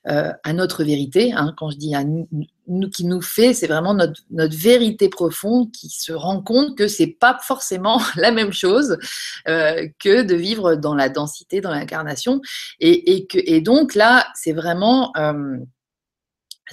à 0.07 0.53
notre 0.53 0.83
vérité. 0.83 1.33
Hein, 1.33 1.53
quand 1.57 1.71
je 1.71 1.77
dis 1.77 1.95
à 1.95 2.03
nous, 2.03 2.89
qui 2.89 3.05
nous 3.05 3.21
fait, 3.21 3.53
c'est 3.53 3.67
vraiment 3.67 3.93
notre, 3.93 4.21
vérité 4.55 5.09
profonde 5.09 5.71
qui 5.71 5.89
se 5.89 6.13
rend 6.13 6.41
compte 6.41 6.77
que 6.77 6.87
c'est 6.87 7.07
pas 7.19 7.37
forcément 7.41 7.99
la 8.15 8.31
même 8.31 8.53
chose 8.53 8.97
que 9.45 10.21
de 10.21 10.35
vivre 10.35 10.75
dans 10.75 10.95
la 10.95 11.09
densité, 11.09 11.61
dans 11.61 11.71
l'incarnation. 11.71 12.41
Et, 12.79 13.61
donc 13.61 13.95
là, 13.95 14.27
c'est 14.35 14.53
vraiment, 14.53 15.11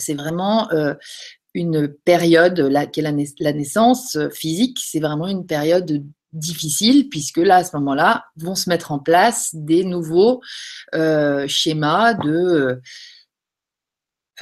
vraiment 0.09 0.69
une 1.55 1.89
période, 1.89 2.59
là, 2.59 2.87
qui 2.87 3.01
est 3.01 3.03
la, 3.03 3.53
naissance 3.53 4.19
physique, 4.33 4.79
c'est 4.83 5.01
vraiment 5.01 5.29
une 5.29 5.47
période 5.47 6.05
difficile 6.33 7.09
puisque 7.09 7.39
là, 7.39 7.57
à 7.57 7.65
ce 7.65 7.77
moment-là, 7.77 8.25
vont 8.37 8.55
se 8.55 8.69
mettre 8.69 8.93
en 8.93 8.99
place 8.99 9.51
des 9.53 9.85
nouveaux 9.85 10.41
euh, 10.95 11.47
schémas 11.49 12.15
de... 12.15 12.81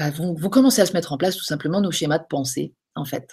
Enfin, 0.00 0.10
vont, 0.10 0.48
commencer 0.48 0.80
à 0.80 0.86
se 0.86 0.94
mettre 0.94 1.12
en 1.12 1.18
place 1.18 1.36
tout 1.36 1.44
simplement 1.44 1.80
nos 1.80 1.90
schémas 1.90 2.18
de 2.18 2.26
pensée, 2.28 2.72
en 2.94 3.04
fait. 3.04 3.28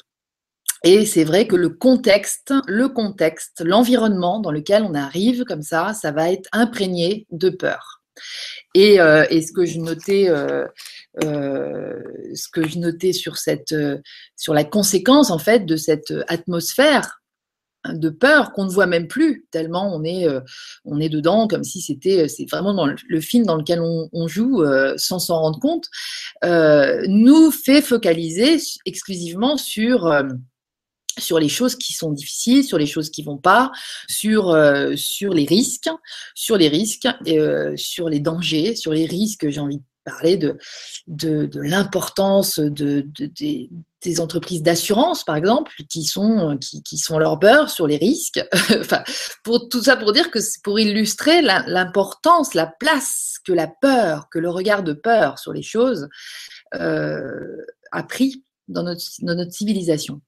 Et 0.84 1.06
c'est 1.06 1.24
vrai 1.24 1.48
que 1.48 1.56
le 1.56 1.70
contexte, 1.70 2.54
le 2.68 2.90
contexte, 2.90 3.64
l'environnement 3.64 4.40
dans 4.40 4.52
lequel 4.52 4.84
on 4.84 4.94
arrive 4.94 5.44
comme 5.46 5.62
ça, 5.62 5.94
ça 5.94 6.12
va 6.12 6.32
être 6.32 6.48
imprégné 6.52 7.26
de 7.32 7.50
peur. 7.50 8.04
Et, 8.76 9.00
euh, 9.00 9.24
ce 9.30 9.54
que 9.54 9.66
je 9.66 9.80
notais, 9.80 10.28
euh, 10.30 10.68
ce 11.24 12.50
que 12.52 12.68
je 12.68 12.80
notais 12.80 13.14
sur 13.14 13.38
cette, 13.38 13.76
sur 14.36 14.54
la 14.54 14.64
conséquence 14.66 15.32
en 15.32 15.40
fait 15.40 15.66
de 15.66 15.78
cette 15.78 16.14
atmosphère 16.28 17.22
de 17.94 18.10
peur 18.10 18.52
qu'on 18.52 18.66
ne 18.66 18.70
voit 18.70 18.86
même 18.86 19.08
plus, 19.08 19.46
tellement 19.52 19.96
on 19.96 20.04
est, 20.04 20.28
euh, 20.28 20.42
on 20.86 21.00
est 21.00 21.10
dedans, 21.10 21.48
comme 21.48 21.64
si 21.64 21.82
c'était 21.82 22.24
euh, 22.24 22.28
c'est 22.28 22.46
vraiment 22.50 22.74
dans 22.74 22.86
le, 22.86 23.22
film 23.22 23.46
dans 23.46 23.56
lequel 23.56 23.82
on, 23.82 24.28
joue 24.28 24.64
euh, 24.64 24.94
sans 24.98 25.20
s'en 25.20 25.40
rendre 25.40 25.60
compte, 25.60 25.88
nous 26.44 27.52
fait 27.52 27.82
focaliser 27.82 28.58
exclusivement 28.86 29.58
sur 29.58 30.12
sur 31.20 31.40
les 31.40 31.50
choses 31.50 31.76
qui 31.76 31.94
sont 31.94 32.12
difficiles, 32.12 32.64
sur 32.64 32.78
les 32.78 32.86
choses 32.86 33.10
qui 33.10 33.24
vont 33.24 33.38
pas, 33.38 33.72
sur, 34.08 34.56
sur 34.96 35.34
les 35.34 35.46
risques, 35.46 35.90
sur 36.36 36.58
les 36.58 36.68
risques, 36.68 37.08
et, 37.26 37.40
sur 37.76 38.08
les 38.08 38.20
dangers, 38.20 38.76
sur 38.76 38.94
les 38.94 39.08
risques, 39.08 39.50
j'ai 39.50 39.60
envie 39.60 39.78
de 39.78 39.84
parler 40.08 40.38
de, 40.38 40.58
de, 41.08 41.50
l'importance 41.62 42.60
de, 42.60 43.06
des, 43.36 43.70
entreprises 44.22 44.64
d'assurance, 44.64 45.26
par 45.26 45.36
exemple, 45.36 45.74
qui 45.90 46.06
sont, 46.06 46.58
qui, 46.58 46.98
sont 46.98 47.20
leur 47.20 47.38
beurre 47.38 47.70
sur 47.70 47.88
les 47.88 47.98
risques. 47.98 48.42
enfin, 48.80 49.04
pour, 49.44 49.68
tout 49.68 49.84
ça 49.84 49.98
pour 49.98 50.14
dire 50.14 50.32
que 50.32 50.40
c'est 50.40 50.64
pour 50.64 50.80
illustrer 50.80 51.42
l'importance, 51.42 52.54
la, 52.54 52.68
place 52.68 53.36
que 53.46 53.52
la 53.52 53.68
peur, 53.68 54.30
que 54.32 54.40
le 54.40 54.50
regard 54.50 54.84
de 54.84 54.94
peur 54.94 55.40
sur 55.40 55.52
les 55.52 55.62
choses 55.62 56.08
euh, 56.76 57.58
a 57.92 58.04
pris 58.04 58.46
dans 58.70 58.84
notre, 58.84 59.04
dans 59.22 59.36
notre 59.36 59.52
civilisation. 59.54 60.22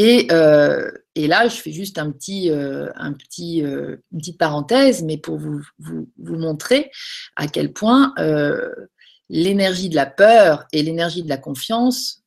Euh, 0.00 0.90
et, 1.14 1.26
là, 1.26 1.48
je 1.48 1.56
fais 1.56 1.72
juste 1.72 1.98
un 1.98 2.10
petit, 2.10 2.50
euh, 2.50 2.90
un 2.96 3.12
petit, 3.12 3.62
euh, 3.64 3.96
une 4.12 4.18
petite 4.18 4.38
parenthèse, 4.38 5.02
mais 5.02 5.18
pour 5.18 5.38
vous, 5.38 5.62
vous, 5.78 6.36
montrer 6.36 6.90
à 7.36 7.46
quel 7.46 7.72
point 7.72 8.12
l'énergie 9.30 9.88
de 9.88 9.94
la 9.94 10.06
peur 10.06 10.66
et 10.72 10.82
l'énergie 10.82 11.22
de 11.22 11.28
la 11.28 11.38
confiance, 11.38 12.22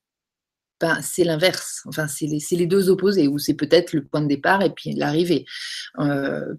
ben, 0.80 0.99
c'est 1.01 1.23
l'inverse. 1.23 1.82
Enfin, 1.88 2.08
c'est 2.08 2.27
les, 2.27 2.39
les, 2.51 2.67
deux 2.67 2.89
opposés, 2.89 3.27
ou 3.27 3.39
c'est 3.39 3.56
peut-être 3.56 3.93
le 3.93 4.06
point 4.06 4.21
de 4.21 4.27
départ 4.27 4.62
et 4.62 4.69
puis 4.69 4.93
l'arrivée. 4.93 5.45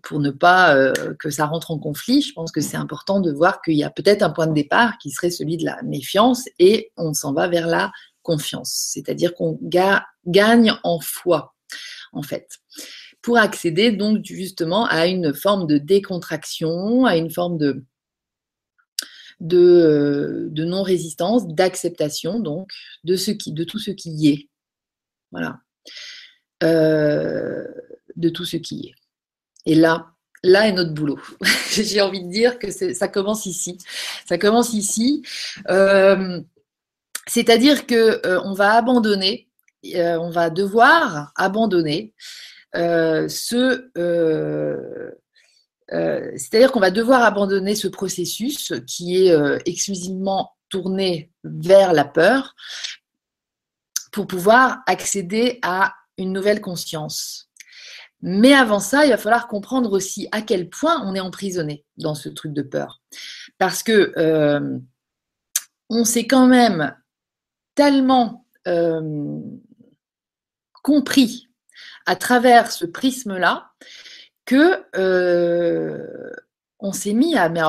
pour 0.03 0.21
ne 0.21 0.31
pas 0.31 0.93
que 1.19 1.31
ça 1.31 1.47
rentre 1.47 1.71
en 1.71 1.79
conflit, 1.79 2.21
je 2.21 2.33
pense 2.35 2.53
que 2.53 2.61
c'est 2.61 2.77
important 2.77 3.21
de 3.21 3.33
voir 3.33 3.63
qu'il 3.63 3.75
y 3.75 3.85
a 3.85 3.91
peut-être 3.91 4.23
un 4.23 4.31
point 4.31 4.47
de 4.47 4.55
départ 4.55 4.99
qui 4.99 5.11
serait 5.11 5.31
celui 5.31 5.57
de 5.57 5.65
la 5.65 5.81
méfiance 5.83 6.49
et 6.59 6.91
on 6.97 7.15
s'en 7.15 7.33
va 7.33 7.49
vers 7.49 7.67
la 7.67 7.93
c'est-à-dire 8.37 9.35
qu'on 9.35 9.59
gagne 9.63 10.73
en 10.85 11.01
foi, 11.01 11.55
en 12.13 12.23
fait, 12.23 12.49
pour 13.23 13.39
accéder 13.39 13.93
donc 13.93 14.25
justement 14.25 14.87
à 14.87 15.07
une 15.07 15.35
forme 15.35 15.67
de 15.67 15.79
décontraction, 15.79 17.05
à 17.05 17.17
une 17.17 17.31
forme 17.31 17.59
de, 17.59 17.85
de, 19.41 20.65
non-résistance, 20.65 21.47
d'acceptation 21.49 22.41
donc 22.41 22.71
de, 23.05 23.17
ce 23.17 23.31
qui, 23.31 23.53
de 23.53 23.65
tout 23.65 23.79
ce 23.79 23.91
qui 23.91 24.11
y 24.11 24.29
est. 24.29 24.49
Voilà. 25.31 25.61
Euh, 26.63 27.65
de 28.17 28.29
tout 28.29 28.45
ce 28.45 28.57
qui 28.57 28.89
est. 28.89 29.71
Et 29.71 29.75
là, 29.75 30.13
là 30.43 30.67
est 30.67 30.73
notre 30.73 30.93
boulot. 30.93 31.21
J'ai 31.71 32.01
envie 32.01 32.25
de 32.25 32.31
dire 32.31 32.59
que 32.59 32.71
ça 32.71 33.09
commence 33.09 33.47
ici. 33.47 33.79
Ça 34.27 34.39
commence 34.39 34.73
ici. 34.73 35.23
Euh, 35.69 36.41
c'est-à-dire 37.29 37.87
que 37.87 38.27
euh, 38.27 38.55
va 38.55 38.73
abandonner, 38.73 39.49
euh, 39.95 40.19
on 40.19 40.31
va 40.31 40.51
devoir 40.51 41.33
abandonner 41.37 42.15
euh, 42.75 43.29
ce. 43.29 43.89
c'est-à-dire 46.37 46.73
qu'on 46.73 46.81
va 46.81 46.91
devoir 46.91 47.23
abandonner 47.23 47.75
ce 47.75 47.89
processus 47.89 48.73
qui 48.87 49.27
est 49.27 49.35
exclusivement 49.67 50.53
tourné 50.69 51.31
vers 51.45 51.93
la 51.93 52.05
peur 52.05 52.55
pour 54.13 54.27
pouvoir 54.27 54.81
accéder 54.87 55.59
à 55.63 55.95
une 56.19 56.33
nouvelle 56.33 56.61
conscience. 56.61 57.49
Mais 58.21 58.53
avant 58.53 58.81
ça, 58.81 59.07
il 59.07 59.11
va 59.11 59.17
falloir 59.17 59.49
comprendre 59.49 59.93
aussi 59.93 60.29
à 60.33 60.43
quel 60.43 60.69
point 60.69 61.03
on 61.07 61.15
est 61.15 61.21
emprisonné 61.21 61.85
dans 61.97 62.15
ce 62.15 62.29
truc 62.29 62.53
de 62.53 62.63
peur. 62.63 63.01
Parce 63.59 63.83
que 63.83 64.13
on 65.91 66.05
sait 66.05 66.27
quand 66.27 66.47
même 66.47 66.95
tellement 67.79 68.45
euh, 68.67 69.39
compris 70.83 71.49
à 72.07 72.17
travers 72.17 72.73
ce 72.73 72.85
prisme-là 72.85 73.71
que 74.45 74.83
euh, 74.97 76.33
on 76.81 76.91
s'est 76.91 77.13
mis 77.13 77.39
à 77.39 77.49
mais 77.49 77.63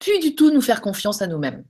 plus 0.00 0.18
du 0.18 0.34
tout 0.34 0.50
nous 0.50 0.60
faire 0.60 0.80
confiance 0.80 1.22
à 1.22 1.28
nous-mêmes. 1.28 1.64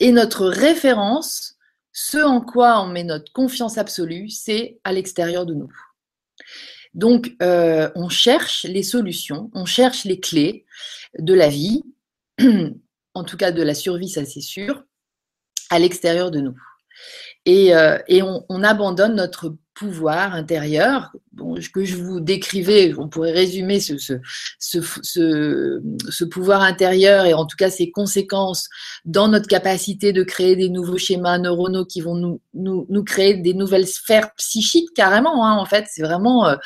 Et 0.00 0.10
notre 0.10 0.46
référence, 0.46 1.58
ce 1.92 2.16
en 2.16 2.40
quoi 2.40 2.80
on 2.80 2.86
met 2.86 3.04
notre 3.04 3.30
confiance 3.34 3.76
absolue, 3.76 4.30
c'est 4.30 4.80
à 4.84 4.94
l'extérieur 4.94 5.44
de 5.44 5.52
nous. 5.52 5.72
Donc, 6.94 7.36
euh, 7.42 7.90
on 7.96 8.08
cherche 8.08 8.64
les 8.64 8.82
solutions, 8.82 9.50
on 9.52 9.66
cherche 9.66 10.04
les 10.06 10.20
clés 10.20 10.64
de 11.18 11.34
la 11.34 11.50
vie, 11.50 11.82
en 13.12 13.24
tout 13.24 13.36
cas 13.36 13.52
de 13.52 13.62
la 13.62 13.74
survie, 13.74 14.08
ça 14.08 14.24
c'est 14.24 14.40
sûr, 14.40 14.84
à 15.70 15.78
l'extérieur 15.78 16.30
de 16.30 16.40
nous. 16.40 16.56
Et, 17.46 17.74
euh, 17.74 17.98
et 18.08 18.22
on, 18.22 18.44
on, 18.48 18.62
abandonne 18.62 19.14
notre 19.14 19.54
pouvoir 19.78 20.34
intérieur, 20.34 21.12
que 21.72 21.84
je 21.84 21.96
vous 21.96 22.18
décrivais, 22.18 22.92
on 22.98 23.08
pourrait 23.08 23.30
résumer 23.30 23.78
ce, 23.78 23.96
ce, 23.96 24.14
ce, 24.58 25.80
ce, 26.10 26.24
pouvoir 26.24 26.62
intérieur 26.62 27.26
et 27.26 27.32
en 27.32 27.46
tout 27.46 27.56
cas 27.56 27.70
ses 27.70 27.92
conséquences 27.92 28.68
dans 29.04 29.28
notre 29.28 29.46
capacité 29.46 30.12
de 30.12 30.24
créer 30.24 30.56
des 30.56 30.68
nouveaux 30.68 30.98
schémas 30.98 31.38
neuronaux 31.38 31.84
qui 31.84 32.00
vont 32.00 32.16
nous, 32.16 32.40
nous, 32.54 32.86
nous 32.90 33.04
créer 33.04 33.34
des 33.34 33.54
nouvelles 33.54 33.86
sphères 33.86 34.34
psychiques 34.34 34.90
carrément, 34.94 35.46
hein, 35.46 35.56
en 35.56 35.64
fait, 35.64 35.86
c'est 35.88 36.02
vraiment 36.02 36.48
euh, 36.48 36.56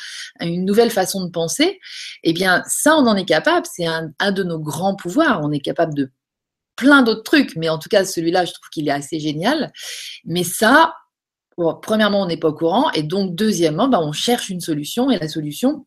une 0.40 0.64
nouvelle 0.64 0.90
façon 0.90 1.24
de 1.24 1.30
penser. 1.30 1.80
Eh 2.22 2.32
bien, 2.32 2.62
ça, 2.66 2.96
on 2.96 3.06
en 3.06 3.14
est 3.14 3.26
capable, 3.26 3.66
c'est 3.70 3.86
un, 3.86 4.10
un 4.18 4.32
de 4.32 4.42
nos 4.42 4.58
grands 4.58 4.96
pouvoirs, 4.96 5.42
on 5.42 5.52
est 5.52 5.60
capable 5.60 5.94
de 5.94 6.10
plein 6.82 7.02
d'autres 7.02 7.22
trucs, 7.22 7.54
mais 7.54 7.68
en 7.68 7.78
tout 7.78 7.88
cas, 7.88 8.04
celui-là, 8.04 8.44
je 8.44 8.52
trouve 8.52 8.68
qu'il 8.72 8.88
est 8.88 8.92
assez 8.92 9.20
génial. 9.20 9.72
Mais 10.24 10.42
ça, 10.42 10.94
premièrement, 11.80 12.22
on 12.22 12.26
n'est 12.26 12.36
pas 12.36 12.48
au 12.48 12.54
courant, 12.54 12.90
et 12.90 13.04
donc, 13.04 13.36
deuxièmement, 13.36 13.86
bah, 13.86 14.00
on 14.02 14.10
cherche 14.10 14.50
une 14.50 14.60
solution, 14.60 15.08
et 15.08 15.18
la 15.18 15.28
solution, 15.28 15.86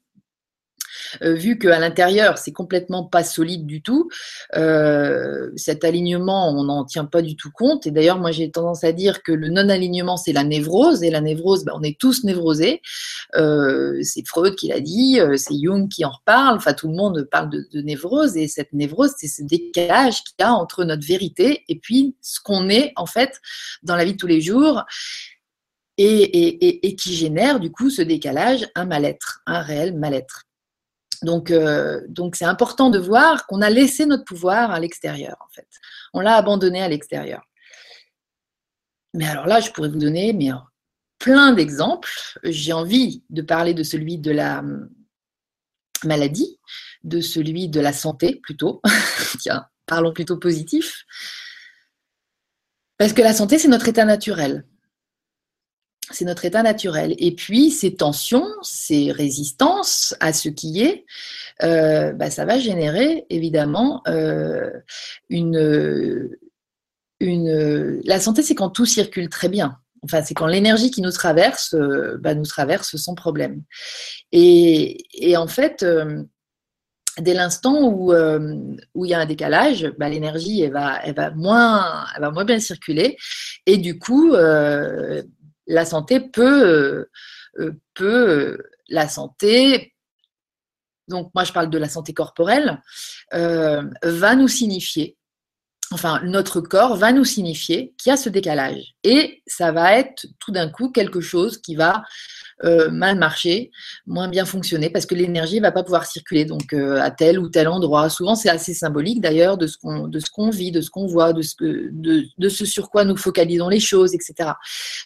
vu 1.22 1.58
qu'à 1.58 1.80
l'intérieur, 1.80 2.38
c'est 2.38 2.52
complètement 2.52 3.04
pas 3.04 3.24
solide 3.24 3.66
du 3.66 3.82
tout. 3.82 4.10
Euh, 4.56 5.52
cet 5.56 5.84
alignement, 5.84 6.50
on 6.50 6.64
n'en 6.64 6.86
tient 6.86 7.06
pas 7.06 7.22
du 7.22 7.36
tout 7.36 7.52
compte. 7.52 7.88
Et 7.88 7.92
d'ailleurs, 7.92 8.20
moi, 8.20 8.32
j'ai 8.32 8.52
tendance 8.52 8.84
à 8.84 8.92
dire 8.92 9.24
que 9.24 9.32
le 9.32 9.50
non-alignement, 9.50 10.18
c'est 10.18 10.34
la 10.34 10.44
névrose. 10.44 11.04
Et 11.04 11.10
la 11.10 11.22
névrose, 11.22 11.66
ben, 11.66 11.74
on 11.76 11.84
est 11.84 12.00
tous 12.00 12.24
névrosés. 12.24 12.82
Euh, 13.36 14.00
c'est 14.02 14.26
Freud 14.28 14.56
qui 14.56 14.68
l'a 14.68 14.80
dit, 14.80 15.20
c'est 15.36 15.56
Jung 15.62 15.90
qui 15.90 16.06
en 16.06 16.12
reparle. 16.12 16.58
Enfin, 16.58 16.74
tout 16.74 16.88
le 16.88 16.96
monde 16.96 17.28
parle 17.32 17.50
de, 17.50 17.68
de 17.72 17.82
névrose. 17.82 18.38
Et 18.38 18.48
cette 18.48 18.74
névrose, 18.74 19.12
c'est 19.18 19.28
ce 19.28 19.44
décalage 19.44 20.24
qu'il 20.24 20.36
y 20.40 20.44
a 20.44 20.54
entre 20.54 20.84
notre 20.84 21.06
vérité 21.06 21.64
et 21.68 21.80
puis 21.80 22.16
ce 22.22 22.40
qu'on 22.40 22.70
est, 22.70 22.94
en 22.96 23.06
fait, 23.06 23.40
dans 23.84 23.96
la 23.96 24.06
vie 24.06 24.14
de 24.14 24.18
tous 24.18 24.28
les 24.28 24.42
jours 24.42 24.84
et, 25.98 26.96
qui 26.98 27.14
génère 27.14 27.60
du 27.60 27.72
coup 27.72 27.90
ce 27.90 28.02
décalage, 28.02 28.68
un 28.76 28.86
mal-être, 28.86 29.42
un 29.46 29.62
réel 29.62 29.98
mal-être. 29.98 30.45
Donc, 31.24 31.52
euh, 31.52 32.02
donc 32.08 32.36
c'est 32.36 32.46
important 32.46 32.90
de 32.90 33.00
voir 33.00 33.46
qu'on 33.48 33.62
a 33.62 33.70
laissé 33.70 34.06
notre 34.06 34.24
pouvoir 34.24 34.72
à 34.72 34.80
l'extérieur, 34.80 35.38
en 35.40 35.54
fait. 35.54 35.68
On 36.14 36.20
l'a 36.20 36.36
abandonné 36.36 36.82
à 36.82 36.88
l'extérieur. 36.88 37.44
Mais 39.14 39.28
alors 39.28 39.48
là, 39.48 39.60
je 39.60 39.72
pourrais 39.72 39.90
vous 39.90 40.00
donner 40.00 40.34
mais, 40.34 40.52
plein 41.20 41.54
d'exemples. 41.54 42.10
J'ai 42.44 42.74
envie 42.74 43.24
de 43.30 43.42
parler 43.42 43.74
de 43.74 43.84
celui 43.84 44.18
de 44.18 44.32
la 44.32 44.60
hum, 44.60 44.90
maladie, 46.04 46.60
de 47.04 47.22
celui 47.22 47.70
de 47.70 47.80
la 47.80 47.94
santé 47.94 48.40
plutôt. 48.42 48.82
Tiens, 49.40 49.68
parlons 49.86 50.14
plutôt 50.14 50.38
positif. 50.38 51.06
Parce 52.98 53.14
que 53.14 53.22
la 53.22 53.34
santé, 53.34 53.58
c'est 53.58 53.68
notre 53.68 53.88
état 53.88 54.06
naturel 54.06 54.66
c'est 56.16 56.26
notre 56.26 56.46
état 56.46 56.64
naturel. 56.64 57.16
Et 57.18 57.36
puis, 57.36 57.72
ces 57.72 57.96
tensions, 57.96 58.48
ces 58.62 59.12
résistances 59.12 60.16
à 60.20 60.34
ce 60.34 60.50
qui 60.50 60.82
est, 60.82 61.06
euh, 61.64 62.14
bah, 62.14 62.30
ça 62.30 62.46
va 62.46 62.58
générer 62.58 63.26
évidemment 63.30 64.02
euh, 64.08 64.72
une, 65.30 66.30
une. 67.20 68.02
La 68.06 68.20
santé, 68.20 68.42
c'est 68.42 68.56
quand 68.56 68.70
tout 68.70 68.86
circule 68.86 69.30
très 69.30 69.50
bien. 69.50 69.78
Enfin, 70.04 70.22
c'est 70.24 70.34
quand 70.34 70.48
l'énergie 70.48 70.92
qui 70.92 71.02
nous 71.02 71.12
traverse, 71.12 71.74
euh, 71.74 72.18
bah, 72.22 72.36
nous 72.36 72.46
traverse 72.46 72.96
sans 72.96 73.16
problème. 73.16 73.64
Et, 74.32 74.98
et 75.14 75.36
en 75.36 75.48
fait, 75.48 75.86
dès 77.20 77.34
l'instant 77.34 77.90
où, 77.90 78.14
où 78.14 79.06
il 79.06 79.10
y 79.10 79.14
a 79.14 79.20
un 79.20 79.26
décalage, 79.26 79.92
bah, 79.98 80.10
l'énergie 80.10 80.62
elle 80.62 80.74
va, 80.74 81.00
elle, 81.04 81.16
va 81.16 81.32
moins, 81.32 82.06
elle 82.16 82.22
va 82.22 82.32
moins 82.32 82.46
bien 82.46 82.60
circuler. 82.60 83.18
Et 83.66 83.78
du 83.78 83.98
coup, 83.98 84.36
la 85.68 85.86
santé 85.86 86.20
peut, 86.20 86.64
euh, 86.64 87.12
euh, 87.60 87.72
peut 87.94 88.30
euh, 88.30 88.70
la 88.90 89.08
santé, 89.08 89.94
donc 91.08 91.32
moi 91.36 91.44
je 91.44 91.54
parle 91.54 91.70
de 91.70 91.78
la 91.78 91.90
santé 91.90 92.14
corporelle, 92.14 92.82
va 93.32 94.36
nous 94.36 94.48
signifier, 94.48 95.18
enfin 95.92 96.22
notre 96.24 96.62
corps 96.62 96.96
va 96.96 97.12
nous 97.12 97.26
signifier 97.26 97.94
qu'il 97.98 98.10
y 98.10 98.14
a 98.14 98.18
ce 98.18 98.30
décalage. 98.30 98.96
Et 99.04 99.44
ça 99.46 99.72
va 99.72 99.98
être 99.98 100.28
tout 100.40 100.52
d'un 100.52 100.70
coup 100.70 100.92
quelque 100.92 101.22
chose 101.22 101.60
qui 101.60 101.76
va 101.76 102.04
euh, 102.64 102.90
mal 102.90 103.18
marcher, 103.18 103.70
moins 104.06 104.30
bien 104.30 104.46
fonctionner, 104.46 104.90
parce 104.90 105.06
que 105.06 105.14
l'énergie 105.14 105.58
ne 105.58 105.62
va 105.62 105.74
pas 105.74 105.84
pouvoir 105.84 106.06
circuler 106.06 106.46
donc 106.46 106.72
euh, 106.72 107.02
à 107.02 107.12
tel 107.12 107.38
ou 107.38 107.50
tel 107.50 107.68
endroit. 107.68 108.10
Souvent, 108.10 108.36
c'est 108.36 108.50
assez 108.50 108.74
symbolique 108.74 109.20
d'ailleurs 109.20 109.58
de 109.58 109.68
ce 109.68 109.78
qu'on 109.78 110.08
de 110.08 110.20
ce 110.20 110.30
qu'on 110.32 110.52
vit, 110.52 110.72
de 110.72 110.80
ce 110.80 110.90
qu'on 110.90 111.06
voit, 111.06 111.34
de 111.34 111.42
ce 111.42 111.56
de, 111.60 112.50
ce 112.50 112.66
sur 112.66 112.90
quoi 112.90 113.04
nous 113.04 113.18
focalisons 113.18 113.68
les 113.68 113.82
choses, 113.82 114.16
etc. 114.16 114.52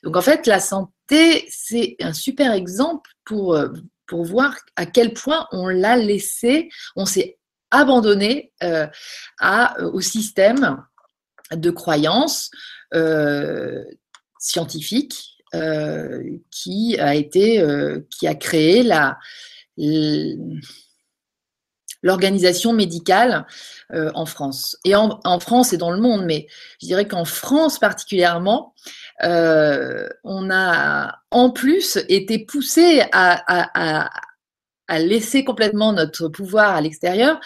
Donc 0.03 0.15
en 0.15 0.21
fait, 0.21 0.45
la 0.45 0.59
santé, 0.59 1.47
c'est 1.49 1.95
un 2.01 2.13
super 2.13 2.53
exemple 2.53 3.09
pour 3.25 3.55
euh, 3.55 3.69
pour 4.05 4.25
voir 4.25 4.55
à 4.75 4.85
quel 4.85 5.13
point 5.13 5.47
on 5.51 5.67
l'a 5.67 5.97
laissé, 5.97 6.69
on 6.95 7.05
s'est 7.05 7.39
abandonné 7.71 8.51
au 8.61 10.01
système 10.01 10.83
de 11.51 11.69
croyances 11.69 12.51
scientifiques 14.39 15.13
euh, 15.13 15.38
qui 16.51 16.97
a 16.99 17.15
été, 17.15 17.59
euh, 17.61 18.01
qui 18.09 18.27
a 18.27 18.35
créé 18.35 18.87
l'organisation 22.03 22.73
médicale 22.73 23.45
euh, 23.93 24.11
en 24.13 24.25
France. 24.25 24.77
Et 24.85 24.95
en, 24.95 25.39
France 25.39 25.73
et 25.73 25.77
dans 25.77 25.91
le 25.91 25.99
monde, 25.99 26.25
mais 26.25 26.47
je 26.81 26.87
dirais 26.87 27.07
qu'en 27.07 27.25
France 27.25 27.79
particulièrement, 27.79 28.73
on 29.21 30.49
a 30.49 31.19
en 31.31 31.49
plus 31.49 31.97
été 32.07 32.39
poussé 32.39 33.03
à, 33.11 34.09
laisser 34.97 35.43
complètement 35.43 35.93
notre 35.93 36.29
pouvoir 36.29 36.75
à 36.75 36.81
l'extérieur 36.81 37.39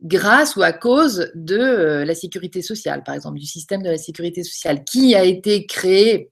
grâce 0.00 0.54
ou 0.54 0.62
à 0.62 0.72
cause 0.72 1.30
de 1.34 2.04
la 2.06 2.14
sécurité 2.14 2.62
sociale, 2.62 3.02
par 3.02 3.14
exemple, 3.14 3.38
du 3.38 3.46
système 3.46 3.82
de 3.82 3.90
la 3.90 3.98
sécurité 3.98 4.44
sociale, 4.44 4.84
qui 4.84 5.14
a 5.14 5.24
été 5.24 5.66
créé 5.66 6.30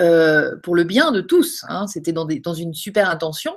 euh, 0.00 0.56
pour 0.62 0.74
le 0.74 0.84
bien 0.84 1.12
de 1.12 1.20
tous. 1.20 1.64
Hein. 1.68 1.86
C'était 1.86 2.12
dans, 2.12 2.26
dans, 2.26 2.54
une 2.54 2.74
super 2.74 3.08
intention 3.08 3.56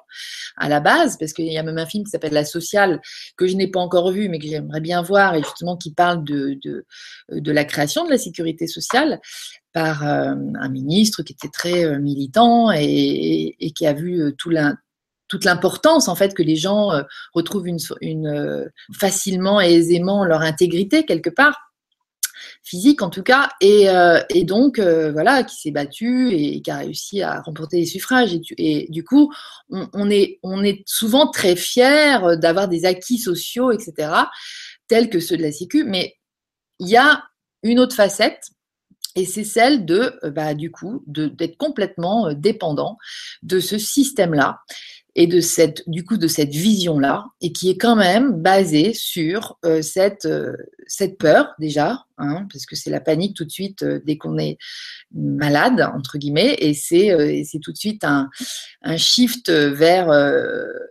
à 0.56 0.70
la 0.70 0.80
base, 0.80 1.18
parce 1.18 1.34
qu'il 1.34 1.52
y 1.52 1.58
a 1.58 1.64
même 1.64 1.78
un 1.78 1.86
film 1.86 2.04
qui 2.04 2.12
s'appelle 2.12 2.34
La 2.34 2.46
Sociale, 2.46 3.02
que 3.38 3.48
je 3.48 3.56
n'ai 3.56 3.68
pas 3.68 3.80
encore 3.80 4.12
vu, 4.12 4.30
mais 4.30 4.40
que 4.40 4.48
j'aimerais 4.48 4.82
bien 4.82 5.02
voir, 5.02 5.36
et 5.36 5.44
justement 5.44 5.78
qui 5.78 5.94
parle 5.94 6.24
de, 6.24 6.58
de, 6.64 6.86
de 7.32 7.52
la 7.52 7.66
création 7.66 8.06
de 8.06 8.12
la 8.12 8.18
sécurité 8.18 8.68
sociale 8.68 9.20
par 9.74 10.08
euh, 10.08 10.36
un 10.60 10.70
ministre 10.70 11.24
qui 11.24 11.34
était 11.34 11.50
très 11.50 11.86
euh, 11.86 12.00
militant 12.00 12.72
et, 12.72 13.56
et, 13.60 13.72
qui 13.72 13.86
a 13.86 13.94
vu 13.94 14.34
tout 14.38 14.52
toute 15.28 15.44
l'importance 15.44 16.08
en 16.08 16.16
fait 16.16 16.34
que 16.34 16.42
les 16.42 16.56
gens 16.56 16.92
retrouvent 17.34 17.68
une, 17.68 17.80
une, 18.00 18.72
facilement 18.98 19.60
et 19.60 19.74
aisément 19.74 20.24
leur 20.24 20.42
intégrité 20.42 21.06
quelque 21.06 21.30
part 21.30 21.67
physique 22.68 23.02
en 23.02 23.10
tout 23.10 23.24
cas, 23.24 23.50
et, 23.62 23.90
euh, 23.90 24.20
donc 24.44 24.78
euh, 24.78 25.12
voilà, 25.12 25.44
qui 25.44 25.56
s'est 25.56 25.72
battu 25.72 26.32
et, 26.32 26.62
qui 26.62 26.70
a 26.70 26.78
réussi 26.78 27.22
à 27.22 27.42
remporter 27.42 27.78
les 27.78 27.86
suffrages. 27.86 28.38
Et, 28.58 28.88
du 28.90 29.04
coup, 29.04 29.34
on, 29.70 30.10
est, 30.10 30.40
souvent 30.86 31.32
très 31.32 31.56
fiers 31.56 32.18
d'avoir 32.38 32.68
des 32.68 32.86
acquis 32.86 33.18
sociaux, 33.18 33.72
etc., 33.72 34.12
tels 34.88 35.10
que 35.10 35.20
ceux 35.20 35.38
de 35.38 35.44
la 35.44 35.52
Sécu, 35.52 35.84
mais 35.86 36.16
il 36.80 36.90
y 36.90 36.98
a 36.98 37.24
une 37.64 37.80
autre 37.80 37.96
facette. 37.96 38.50
Et 39.16 39.26
c'est 39.26 39.46
celle 39.46 39.86
de, 39.86 40.20
euh, 40.24 40.30
bah, 40.30 40.54
du 40.54 40.70
coup, 40.70 41.04
d'être 41.08 41.58
complètement 41.58 42.34
dépendant 42.34 42.98
de 43.42 43.60
ce 43.60 43.78
système-là 43.78 44.60
et 45.20 45.26
de 45.26 45.42
cette, 45.42 45.84
du 45.90 46.06
coup, 46.06 46.18
de 46.18 46.28
cette 46.28 46.52
vision-là, 46.52 47.26
et 47.42 47.52
qui 47.52 47.72
est 47.72 47.78
quand 47.78 47.96
même 47.96 48.34
basée 48.34 48.94
sur 48.94 49.58
euh, 49.66 49.82
cette, 49.82 50.26
euh, 50.26 50.56
cette 50.86 51.18
peur 51.18 51.56
déjà, 51.58 52.06
hein, 52.20 52.46
parce 52.54 52.68
que 52.68 52.76
c'est 52.76 52.92
la 52.92 53.02
panique 53.02 53.36
tout 53.36 53.44
de 53.44 53.50
suite 53.50 53.82
euh, 53.82 54.00
dès 54.06 54.18
qu'on 54.18 54.38
est 54.38 54.60
malade, 55.12 55.82
entre 55.96 56.20
guillemets, 56.20 56.56
et 56.60 56.76
c'est, 56.76 57.10
tout 57.64 57.72
de 57.72 57.78
suite 57.78 58.04
un, 58.04 58.30
un 58.84 58.98
shift 58.98 59.50
vers 59.50 60.10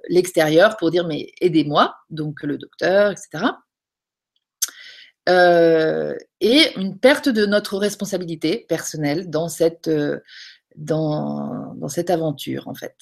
l'extérieur 0.08 0.76
pour 0.76 0.90
dire 0.90 1.06
mais 1.06 1.30
aidez-moi, 1.40 1.94
donc 2.10 2.42
le 2.42 2.58
docteur, 2.58 3.12
etc. 3.12 3.44
et 6.40 6.72
une 6.76 6.98
perte 6.98 7.28
de 7.28 7.46
notre 7.46 7.76
responsabilité 7.76 8.66
personnelle 8.68 9.30
dans 9.30 9.48
cette, 9.48 9.90
dans, 10.74 11.74
dans 11.76 11.88
cette 11.88 12.10
aventure, 12.10 12.66
en 12.66 12.74
fait. 12.74 12.96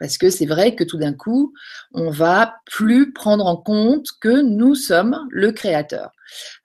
Parce 0.00 0.16
que 0.16 0.30
c'est 0.30 0.46
vrai 0.46 0.74
que 0.74 0.82
tout 0.82 0.96
d'un 0.96 1.12
coup, 1.12 1.52
on 1.92 2.10
va 2.10 2.56
plus 2.64 3.12
prendre 3.12 3.44
en 3.44 3.58
compte 3.58 4.06
que 4.20 4.40
nous 4.40 4.74
sommes 4.74 5.16
le 5.30 5.52
créateur 5.52 6.10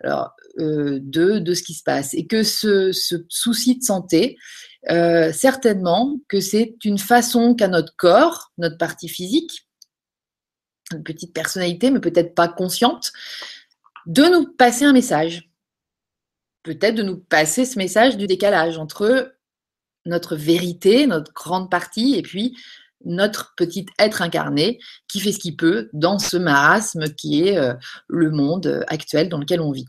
euh, 0.05 0.99
de, 1.01 1.39
de, 1.39 1.53
ce 1.53 1.61
qui 1.61 1.73
se 1.73 1.83
passe. 1.83 2.13
Et 2.13 2.27
que 2.27 2.43
ce, 2.43 2.93
ce 2.93 3.15
souci 3.27 3.77
de 3.77 3.83
santé, 3.83 4.38
euh, 4.89 5.33
certainement 5.33 6.17
que 6.29 6.39
c'est 6.39 6.77
une 6.86 6.97
façon 6.97 7.55
qu'a 7.55 7.67
notre 7.67 7.93
corps, 7.97 8.53
notre 8.57 8.77
partie 8.77 9.09
physique, 9.09 9.67
une 10.93 11.03
petite 11.03 11.33
personnalité, 11.33 11.91
mais 11.91 11.99
peut-être 11.99 12.36
pas 12.36 12.47
consciente, 12.47 13.11
de 14.05 14.23
nous 14.23 14.47
passer 14.47 14.86
un 14.86 14.93
message. 14.93 15.49
Peut-être 16.63 16.95
de 16.95 17.03
nous 17.03 17.17
passer 17.17 17.65
ce 17.65 17.77
message 17.77 18.15
du 18.15 18.27
décalage 18.27 18.77
entre 18.77 19.36
notre 20.05 20.38
vérité, 20.38 21.05
notre 21.05 21.33
grande 21.33 21.69
partie, 21.69 22.15
et 22.15 22.21
puis 22.21 22.55
notre 23.06 23.53
petit 23.56 23.86
être 23.99 24.22
incarné 24.22 24.80
qui 25.08 25.20
fait 25.20 25.32
ce 25.32 25.39
qu'il 25.39 25.56
peut 25.56 25.89
dans 25.93 26.20
ce 26.20 26.38
marasme 26.38 27.14
qui 27.14 27.47
est 27.47 27.58
euh, 27.58 27.74
le 28.08 28.32
monde 28.32 28.84
actuel 28.88 29.30
dans 29.30 29.38
lequel 29.38 29.62
on 29.62 29.72
vit. 29.72 29.86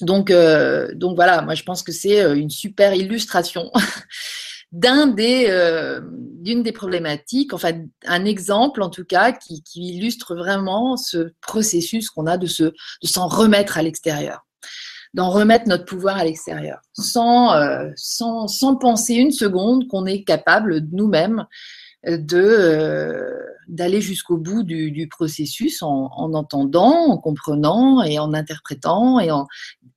Donc, 0.00 0.30
euh, 0.30 0.94
donc 0.94 1.16
voilà, 1.16 1.42
moi 1.42 1.54
je 1.54 1.62
pense 1.62 1.82
que 1.82 1.92
c'est 1.92 2.22
euh, 2.22 2.34
une 2.34 2.50
super 2.50 2.94
illustration 2.94 3.70
d'une 4.72 5.14
des 5.14 6.72
problématiques, 6.72 7.52
enfin 7.52 7.72
un 8.06 8.24
exemple 8.24 8.82
en 8.82 8.90
tout 8.90 9.04
cas 9.04 9.32
qui, 9.32 9.62
illustre 9.74 10.36
vraiment 10.36 10.96
ce 10.96 11.32
processus 11.40 12.08
qu'on 12.08 12.26
a 12.26 12.38
de, 12.38 12.46
se, 12.46 12.62
de 12.62 13.06
s'en 13.06 13.26
remettre 13.26 13.78
à 13.78 13.82
l'extérieur 13.82 14.46
d'en 15.12 15.30
remettre 15.30 15.66
notre 15.66 15.86
pouvoir 15.86 16.18
à 16.18 16.24
l'extérieur, 16.24 16.78
sans, 16.92 17.52
sans, 17.96 18.46
sans 18.46 18.76
penser 18.76 19.14
une 19.14 19.32
seconde 19.32 19.88
qu'on 19.88 20.06
est 20.06 20.22
capable 20.22 20.86
nous-mêmes 20.92 21.46
d'aller 22.04 24.00
jusqu'au 24.00 24.36
bout 24.36 24.62
du, 24.62 25.08
processus 25.08 25.82
en, 25.82 26.10
entendant, 26.12 27.10
en 27.10 27.18
comprenant 27.18 28.02
et 28.02 28.18
en 28.18 28.34
interprétant 28.34 29.20
et 29.20 29.30
en, 29.30 29.46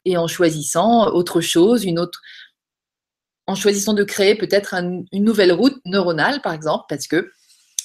et 0.05 0.17
en 0.17 0.27
choisissant 0.27 1.07
autre 1.07 1.41
chose, 1.41 1.85
une 1.85 1.99
autre, 1.99 2.21
en 3.47 3.55
choisissant 3.55 3.93
de 3.93 4.03
créer 4.03 4.35
peut-être 4.35 4.73
une 4.73 5.23
nouvelle 5.23 5.53
route 5.53 5.79
neuronale, 5.85 6.41
par 6.41 6.53
exemple, 6.53 6.85
parce 6.89 7.07
que 7.07 7.31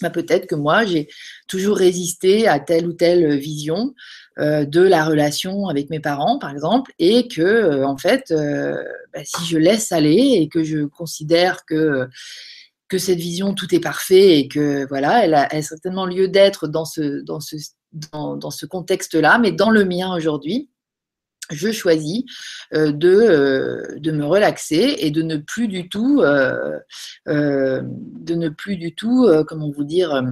bah, 0.01 0.11
peut-être 0.11 0.47
que 0.47 0.55
moi, 0.55 0.85
j'ai 0.85 1.09
toujours 1.49 1.77
résisté 1.77 2.47
à 2.47 2.61
telle 2.61 2.87
ou 2.87 2.93
telle 2.93 3.37
vision 3.39 3.95
euh, 4.39 4.65
de 4.65 4.81
la 4.81 5.05
relation 5.05 5.67
avec 5.67 5.91
mes 5.91 6.01
parents, 6.01 6.39
par 6.39 6.51
exemple, 6.51 6.93
et 6.99 7.27
que, 7.27 7.43
euh, 7.43 7.87
en 7.87 7.97
fait, 7.97 8.31
euh, 8.31 8.83
bah, 9.13 9.21
si 9.25 9.45
je 9.47 9.59
laisse 9.59 9.91
aller 9.91 10.39
et 10.41 10.49
que 10.49 10.63
je 10.63 10.85
considère 10.85 11.65
que 11.65 12.09
que 12.89 12.99
cette 12.99 13.19
vision 13.19 13.55
tout 13.55 13.75
est 13.75 13.81
parfait 13.81 14.39
et 14.39 14.49
que 14.49 14.87
voilà, 14.89 15.25
elle 15.25 15.35
a, 15.35 15.63
certainement 15.63 16.07
lieu 16.07 16.29
d'être 16.29 16.69
dans 16.69 16.85
ce 16.85 17.23
dans 17.23 17.41
ce 17.41 17.57
dans 18.13 18.51
ce 18.51 18.67
contexte-là, 18.67 19.39
mais 19.39 19.53
dans 19.53 19.71
le 19.71 19.85
mien 19.85 20.15
aujourd'hui, 20.15 20.69
je 21.51 21.73
choisis 21.73 22.25
euh, 22.75 22.93
de, 22.93 23.09
euh, 23.09 23.99
de, 23.99 24.13
me 24.13 24.25
relaxer 24.25 24.97
et 24.99 25.11
de 25.11 25.23
ne 25.23 25.37
plus 25.37 25.69
du 25.69 25.89
tout, 25.89 26.21
euh, 26.23 26.79
de 27.27 28.35
ne 28.35 28.49
plus 28.49 28.77
du 28.77 28.95
tout, 28.95 29.29
comment 29.47 29.71
vous 29.71 29.85
dire, 29.85 30.23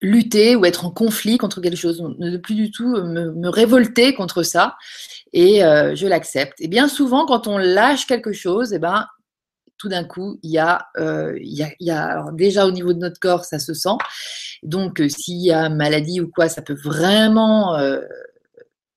lutter 0.00 0.56
ou 0.56 0.64
être 0.64 0.84
en 0.84 0.90
conflit 0.90 1.38
contre 1.38 1.60
quelque 1.60 1.76
chose, 1.76 2.02
ne 2.18 2.36
plus 2.36 2.54
du 2.54 2.70
tout 2.70 2.88
me, 2.88 3.48
révolter 3.48 4.14
contre 4.14 4.42
ça 4.42 4.76
et 5.32 5.60
je 5.60 6.06
l'accepte. 6.06 6.60
Et 6.60 6.68
bien 6.68 6.88
souvent, 6.88 7.26
quand 7.26 7.46
on 7.46 7.58
lâche 7.58 8.06
quelque 8.06 8.32
chose, 8.32 8.72
eh 8.72 8.78
ben, 8.78 9.06
tout 9.82 9.88
d'un 9.88 10.04
coup, 10.04 10.38
il 10.44 10.52
y 10.52 10.58
a, 10.58 10.86
alors 11.90 12.30
déjà 12.30 12.66
au 12.66 12.70
niveau 12.70 12.92
de 12.92 13.00
notre 13.00 13.18
corps, 13.18 13.44
ça 13.44 13.58
se 13.58 13.74
sent. 13.74 13.98
Donc, 14.62 15.02
s'il 15.08 15.42
y 15.42 15.50
a 15.50 15.68
maladie 15.68 16.20
ou 16.20 16.30
quoi, 16.30 16.48
ça 16.48 16.62
peut 16.62 16.78
vraiment 16.84 17.76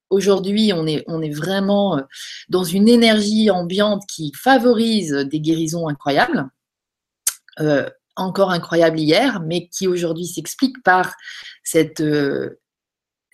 Aujourd'hui, 0.09 0.71
on 0.73 0.85
est, 0.85 1.03
on 1.07 1.21
est 1.21 1.33
vraiment 1.33 1.97
euh, 1.97 2.01
dans 2.47 2.63
une 2.63 2.87
énergie 2.87 3.49
ambiante 3.49 4.03
qui 4.07 4.31
favorise 4.33 5.11
des 5.11 5.39
guérisons 5.39 5.87
incroyables, 5.87 6.47
euh, 7.59 7.89
encore 8.15 8.51
incroyables 8.51 8.99
hier, 8.99 9.41
mais 9.41 9.67
qui 9.67 9.87
aujourd'hui 9.87 10.25
s'explique 10.25 10.81
par 10.83 11.15
cette, 11.63 12.01
euh, 12.01 12.59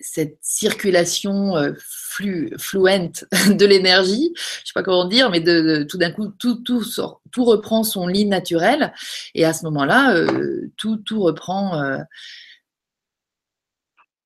cette 0.02 0.38
circulation 0.42 1.54
fluente 2.58 3.24
de 3.48 3.64
l'énergie, 3.64 4.32
je 4.36 4.60
ne 4.60 4.66
sais 4.66 4.72
pas 4.74 4.82
comment 4.82 5.06
dire, 5.06 5.30
mais 5.30 5.40
de, 5.40 5.86
tout 5.88 5.96
d'un 5.96 6.10
coup, 6.10 6.28
tout, 6.38 6.56
tout, 6.56 6.84
tout 7.30 7.44
reprend 7.44 7.84
son 7.84 8.06
lit 8.06 8.26
naturel, 8.26 8.92
et 9.34 9.44
à 9.44 9.52
ce 9.52 9.64
moment-là, 9.64 10.14
tout, 10.76 10.96
tout 10.98 11.22
reprend, 11.22 11.82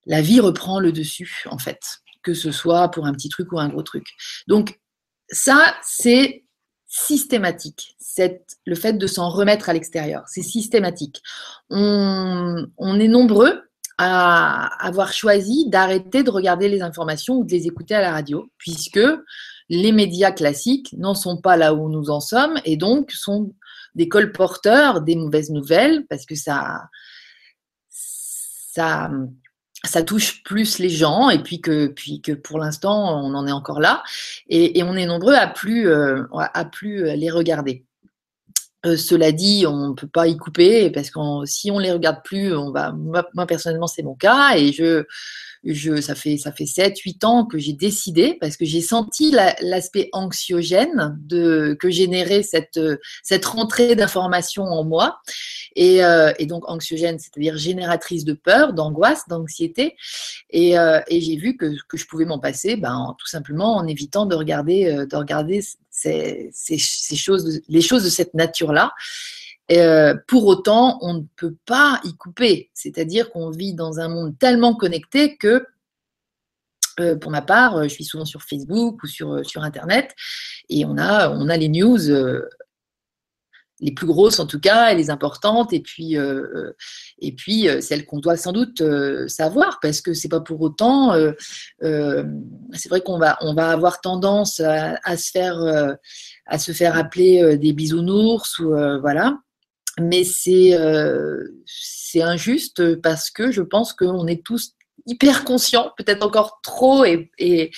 la 0.07 0.23
vie 0.23 0.41
reprend 0.41 0.81
le 0.81 0.93
dessus, 0.93 1.45
en 1.47 1.59
fait 1.59 2.01
que 2.27 2.35
ce 2.35 2.51
soit 2.51 2.91
pour 2.91 3.07
un 3.07 3.13
petit 3.13 3.29
truc 3.29 3.53
ou 3.53 3.61
un 3.61 3.69
gros 3.69 3.85
truc. 3.85 4.09
Donc, 4.49 4.81
ça, 5.29 5.77
c'est 5.83 6.45
systématique. 6.89 7.97
le 8.65 8.75
fait 8.75 8.95
de 8.95 9.07
s'en 9.07 9.29
remettre 9.29 9.69
à 9.69 9.73
l'extérieur, 9.73 10.25
c'est 10.27 10.43
systématique. 10.43 11.23
On, 11.71 12.67
est 12.99 13.09
nombreux 13.09 13.63
à 13.99 14.67
avoir 14.85 15.13
choisi 15.13 15.69
d'arrêter 15.69 16.23
de 16.23 16.31
regarder 16.31 16.69
les 16.69 16.83
informations 16.83 17.37
ou 17.39 17.45
de 17.45 17.53
les 17.53 17.67
écouter 17.67 17.95
à 17.95 18.01
la 18.01 18.13
radio, 18.13 18.51
puisque 18.59 19.01
les 19.69 19.93
médias 19.93 20.33
classiques 20.33 20.95
n'en 20.97 21.15
sont 21.15 21.41
pas 21.41 21.57
là 21.57 21.75
où 21.75 21.89
nous 21.89 22.11
en 22.11 22.21
sommes 22.21 22.61
et 22.65 22.77
donc 22.77 23.11
sont 23.11 23.53
des 23.95 24.09
colporteurs 24.09 25.01
des 25.01 25.17
mauvaises 25.17 25.51
nouvelles 25.51 26.07
parce 26.09 26.27
que 26.27 26.35
ça, 26.35 26.89
ça 27.89 29.11
ça 29.85 30.03
touche 30.03 30.43
plus 30.43 30.79
les 30.79 30.89
gens 30.89 31.31
et 31.31 31.43
puis 31.43 31.61
que, 31.61 31.87
puis 31.89 32.21
que 32.21 32.33
pour 32.33 32.59
l'instant 32.59 33.25
on 33.25 33.35
en 33.35 33.47
est 33.47 33.53
encore 33.53 33.81
là 33.81 34.03
et, 34.49 34.83
on 34.83 34.97
est 34.97 35.07
nombreux 35.07 35.35
à 35.35 35.47
plus, 35.47 35.89
euh, 35.89 36.25
à 36.33 36.65
plus 36.65 37.05
les 37.17 37.31
regarder. 37.31 37.85
Euh, 38.87 38.97
cela 38.97 39.33
dit, 39.33 39.65
on 39.67 39.89
ne 39.89 39.95
peut 39.95 40.07
pas 40.07 40.29
y 40.29 40.37
couper 40.37 40.91
parce 40.91 41.11
que 41.11 41.19
si 41.45 41.71
on 41.71 41.79
les 41.79 41.93
regarde 41.93 42.21
plus, 42.25 42.55
on 42.55 42.71
va, 42.71 42.93
moi, 42.93 43.25
personnellement 43.47 43.87
c'est 43.87 44.03
mon 44.03 44.15
cas 44.15 44.57
et 44.57 44.73
je, 44.73 45.05
je, 45.65 46.01
ça 46.01 46.15
fait 46.15 46.37
ça 46.37 46.53
fait 46.53 46.67
7 46.67 46.97
8 46.99 47.25
ans 47.25 47.45
que 47.45 47.59
j'ai 47.59 47.73
décidé 47.73 48.37
parce 48.41 48.57
que 48.57 48.65
j'ai 48.65 48.81
senti 48.81 49.33
l'aspect 49.61 50.09
anxiogène 50.13 51.19
de 51.21 51.77
que 51.81 51.91
générait 51.91 52.43
cette 52.43 52.81
cette 53.23 53.45
rentrée 53.45 53.97
d'informations 53.97 54.65
en 54.65 54.85
moi 54.85 55.21
euh, 55.79 56.33
et, 56.39 56.47
donc 56.47 56.69
anxiogène, 56.69 57.19
c'est-à-dire 57.19 57.57
génératrice 57.59 58.25
de 58.25 58.33
peur, 58.33 58.73
d'angoisse, 58.73 59.29
d'anxiété. 59.29 59.97
Et, 60.51 60.79
euh, 60.79 61.01
j'ai 61.11 61.37
vu 61.37 61.57
que, 61.57 61.73
que, 61.89 61.97
je 61.97 62.07
pouvais 62.07 62.25
m'en 62.25 62.39
passer, 62.39 62.77
ben, 62.77 63.15
tout 63.19 63.27
simplement 63.27 63.77
en 63.77 63.87
évitant 63.87 64.27
de 64.27 64.35
regarder, 64.35 65.07
de 65.07 65.17
regarder 65.17 65.61
ces, 65.97 66.53
choses, 66.79 67.61
les 67.69 67.81
choses 67.81 68.05
de 68.05 68.11
cette 68.11 68.35
nature-là. 68.35 68.93
pour 70.29 70.47
autant, 70.47 70.99
on 71.03 71.15
ne 71.15 71.23
peut 71.37 71.57
pas 71.65 72.01
y 72.05 72.15
couper. 72.15 72.71
C'est-à-dire 72.75 73.31
qu'on 73.31 73.51
vit 73.51 73.75
dans 73.75 73.99
un 74.01 74.09
monde 74.09 74.39
tellement 74.39 74.75
connecté 74.75 75.37
que 75.37 75.65
pour 77.21 77.31
ma 77.31 77.43
part, 77.43 77.83
je 77.83 77.89
suis 77.89 78.05
souvent 78.05 78.25
sur 78.25 78.43
Facebook 78.43 79.03
ou 79.03 79.07
sur, 79.07 79.45
sur 79.45 79.63
Internet 79.63 80.15
et 80.71 80.87
on 80.87 80.97
a, 80.97 81.31
on 81.31 81.49
a 81.49 81.57
les 81.57 81.69
news 81.69 82.11
les 83.81 83.93
plus 83.93 84.07
grosses 84.07 84.41
en 84.41 84.47
tout 84.47 84.61
cas, 84.61 84.91
et 84.91 84.97
les 84.97 85.11
importantes, 85.11 85.73
et 85.73 85.81
puis, 85.81 86.17
euh, 86.17 86.47
euh, 86.55 86.77
et 87.21 87.35
euh, 87.69 87.81
celles 87.81 88.07
qu'on 88.07 88.21
doit 88.21 88.37
sans 88.37 88.53
doute 88.53 88.83
savoir, 89.29 89.79
parce 89.81 90.01
que 90.01 90.15
c'est 90.15 90.29
pas 90.29 90.41
pour 90.41 90.61
autant. 90.61 91.15
c'est 91.81 92.89
vrai 92.89 93.01
qu'on 93.01 93.19
va, 93.19 93.37
on 93.41 93.55
va 93.55 93.71
avoir 93.71 94.01
tendance 94.01 94.61
à, 94.61 95.17
se 95.17 95.31
faire, 95.31 95.97
à 96.47 96.59
se 96.59 96.73
faire 96.73 96.97
appeler 96.97 97.59
des 97.59 97.73
bisounours 97.73 98.59
ou 98.59 98.71
voilà, 99.01 99.39
mais 100.01 100.25
c'est 100.25 100.77
c'est 101.67 102.23
injuste 102.23 102.97
parce 102.97 103.31
que 103.31 103.51
je 103.51 103.63
pense 103.63 103.93
qu'on 103.93 104.27
est 104.27 104.45
tous 104.45 104.76
hyper 105.07 105.45
conscient, 105.45 105.93
peut-être 105.97 106.25
encore 106.25 106.61
trop, 106.63 107.05
et, 107.05 107.71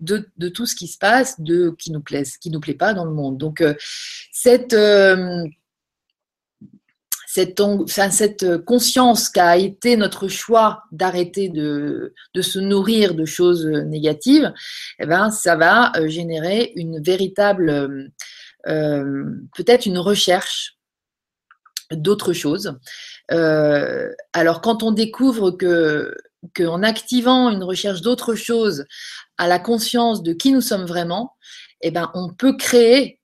de, 0.00 0.48
tout 0.48 0.66
ce 0.66 0.74
qui 0.74 0.86
se 0.86 0.98
passe, 0.98 1.40
de 1.40 1.74
qui 1.78 1.90
nous 1.90 2.00
plaît, 2.00 2.22
qui 2.40 2.50
nous 2.50 2.60
plaît 2.60 2.74
pas 2.74 2.94
dans 2.94 3.04
le 3.04 3.12
monde. 3.12 3.36
Donc 3.36 3.60
euh, 3.60 3.74
cette 4.32 4.72
euh, 4.72 5.44
cette, 7.26 8.64
conscience 8.64 9.28
qu'a 9.28 9.58
été 9.58 9.96
notre 9.96 10.26
choix 10.26 10.82
d'arrêter 10.90 11.48
de, 11.48 12.12
se 12.40 12.58
nourrir 12.58 13.14
de 13.14 13.24
choses 13.24 13.64
négatives, 13.64 14.52
eh 14.98 15.06
ben, 15.06 15.30
ça 15.30 15.54
va 15.54 15.92
euh, 15.96 16.08
générer 16.08 16.72
une 16.74 17.00
véritable, 17.00 18.10
peut-être 18.64 19.86
une 19.86 19.98
recherche 19.98 20.78
d'autres 21.92 22.32
choses. 22.32 22.76
alors 23.28 24.60
quand 24.60 24.82
on 24.82 24.90
découvre 24.90 25.52
que 25.52 26.12
qu'en 26.54 26.82
activant 26.82 27.50
une 27.50 27.64
recherche 27.64 28.00
d'autre 28.00 28.34
chose 28.34 28.84
à 29.36 29.46
la 29.46 29.58
conscience 29.58 30.22
de 30.22 30.32
qui 30.32 30.52
nous 30.52 30.60
sommes 30.60 30.86
vraiment, 30.86 31.36
eh 31.80 31.90
ben, 31.90 32.10
on 32.14 32.32
peut 32.32 32.56
créer, 32.56 33.20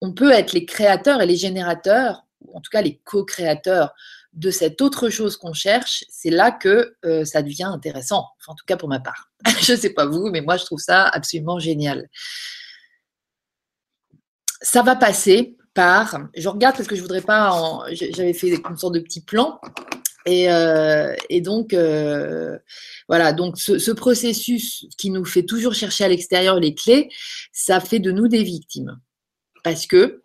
on 0.00 0.12
peut 0.12 0.32
être 0.32 0.52
les 0.52 0.64
créateurs 0.64 1.22
et 1.22 1.26
les 1.26 1.36
générateurs, 1.36 2.22
ou 2.40 2.56
en 2.56 2.60
tout 2.60 2.70
cas 2.70 2.82
les 2.82 3.00
co-créateurs 3.04 3.92
de 4.32 4.50
cette 4.50 4.82
autre 4.82 5.10
chose 5.10 5.36
qu'on 5.36 5.52
cherche. 5.52 6.04
C'est 6.08 6.30
là 6.30 6.50
que 6.50 6.96
euh, 7.04 7.24
ça 7.24 7.42
devient 7.42 7.64
intéressant, 7.64 8.26
en 8.46 8.54
tout 8.54 8.64
cas 8.66 8.76
pour 8.76 8.88
ma 8.88 9.00
part. 9.00 9.30
je 9.60 9.72
ne 9.72 9.76
sais 9.78 9.90
pas 9.90 10.06
vous, 10.06 10.28
mais 10.30 10.40
moi 10.40 10.56
je 10.56 10.64
trouve 10.64 10.80
ça 10.80 11.06
absolument 11.08 11.58
génial. 11.58 12.08
Ça 14.60 14.82
va 14.82 14.96
passer 14.96 15.56
par, 15.74 16.18
je 16.36 16.48
regarde 16.48 16.76
parce 16.76 16.88
que 16.88 16.96
je 16.96 17.02
voudrais 17.02 17.20
pas, 17.20 17.84
j'avais 17.92 18.32
fait 18.32 18.48
une 18.68 18.76
sorte 18.76 18.94
de 18.94 19.00
petit 19.00 19.20
plan 19.20 19.60
et, 20.26 20.50
euh, 20.50 21.14
et, 21.28 21.40
donc, 21.40 21.74
euh, 21.74 22.58
voilà, 23.08 23.32
donc 23.32 23.58
ce, 23.58 23.90
processus 23.90 24.86
qui 24.96 25.10
nous 25.10 25.24
fait 25.24 25.42
toujours 25.42 25.74
chercher 25.74 26.04
à 26.04 26.08
l'extérieur 26.08 26.58
les 26.58 26.74
clés, 26.74 27.10
ça 27.52 27.80
fait 27.80 27.98
de 27.98 28.10
nous 28.10 28.28
des 28.28 28.42
victimes. 28.42 28.98
Parce 29.62 29.86
que 29.86 30.22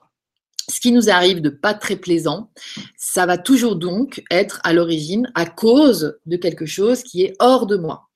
ce 0.69 0.79
qui 0.79 0.91
nous 0.91 1.09
arrive 1.09 1.41
de 1.41 1.49
pas 1.49 1.73
très 1.73 1.95
plaisant, 1.95 2.51
ça 2.97 3.25
va 3.25 3.37
toujours 3.37 3.75
donc 3.75 4.23
être 4.29 4.61
à 4.63 4.73
l'origine 4.73 5.31
à 5.35 5.45
cause 5.45 6.17
de 6.25 6.37
quelque 6.37 6.65
chose 6.65 7.03
qui 7.03 7.23
est 7.23 7.35
hors 7.39 7.65
de 7.65 7.75
moi 7.75 8.07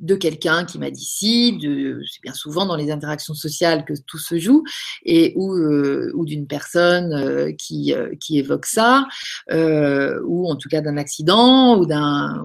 de 0.00 0.14
quelqu'un 0.14 0.64
qui 0.64 0.78
m'a 0.78 0.90
dit 0.90 1.04
si, 1.04 1.58
c'est 1.60 2.22
bien 2.22 2.34
souvent 2.34 2.66
dans 2.66 2.76
les 2.76 2.90
interactions 2.90 3.34
sociales 3.34 3.84
que 3.84 3.94
tout 4.06 4.18
se 4.18 4.38
joue, 4.38 4.64
et 5.04 5.32
ou, 5.36 5.54
euh, 5.54 6.12
d'une 6.24 6.46
personne 6.46 7.12
euh, 7.12 7.52
qui, 7.52 7.94
euh, 7.94 8.14
qui 8.20 8.38
évoque 8.38 8.66
ça, 8.66 9.06
ou 9.50 10.50
en 10.50 10.56
tout 10.56 10.68
cas 10.68 10.80
d'un 10.80 10.96
accident 10.96 11.78
ou 11.78 11.86
d'un 11.86 12.44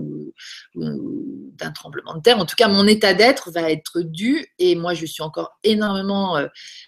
d'un 0.76 1.72
tremblement 1.72 2.16
de 2.16 2.22
terre. 2.22 2.40
En 2.40 2.46
tout 2.46 2.56
cas, 2.56 2.68
mon 2.68 2.88
état 2.88 3.14
d'être 3.14 3.52
va 3.52 3.72
être 3.72 4.02
dû, 4.02 4.46
et 4.58 4.76
moi 4.76 4.94
je 4.94 5.06
suis 5.06 5.22
encore 5.22 5.60
énormément 5.64 6.42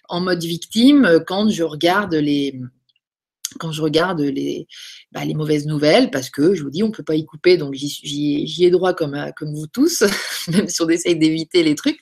en 0.08 0.20
mode 0.20 0.42
victime 0.42 1.20
quand 1.26 1.50
je 1.50 1.62
regarde 1.62 2.14
les 2.14 2.58
quand 3.58 3.72
je 3.72 3.82
regarde 3.82 4.20
les, 4.20 4.66
bah, 5.12 5.24
les 5.24 5.34
mauvaises 5.34 5.66
nouvelles, 5.66 6.10
parce 6.10 6.30
que 6.30 6.54
je 6.54 6.62
vous 6.62 6.70
dis, 6.70 6.82
on 6.82 6.88
ne 6.88 6.92
peut 6.92 7.02
pas 7.02 7.14
y 7.14 7.24
couper, 7.24 7.56
donc 7.56 7.74
j'y 7.74 8.64
ai 8.64 8.70
droit 8.70 8.94
comme, 8.94 9.16
comme 9.36 9.54
vous 9.54 9.66
tous, 9.66 10.04
même 10.48 10.68
si 10.68 10.82
on 10.82 10.88
essaye 10.88 11.16
d'éviter 11.16 11.62
les 11.62 11.74
trucs. 11.74 12.00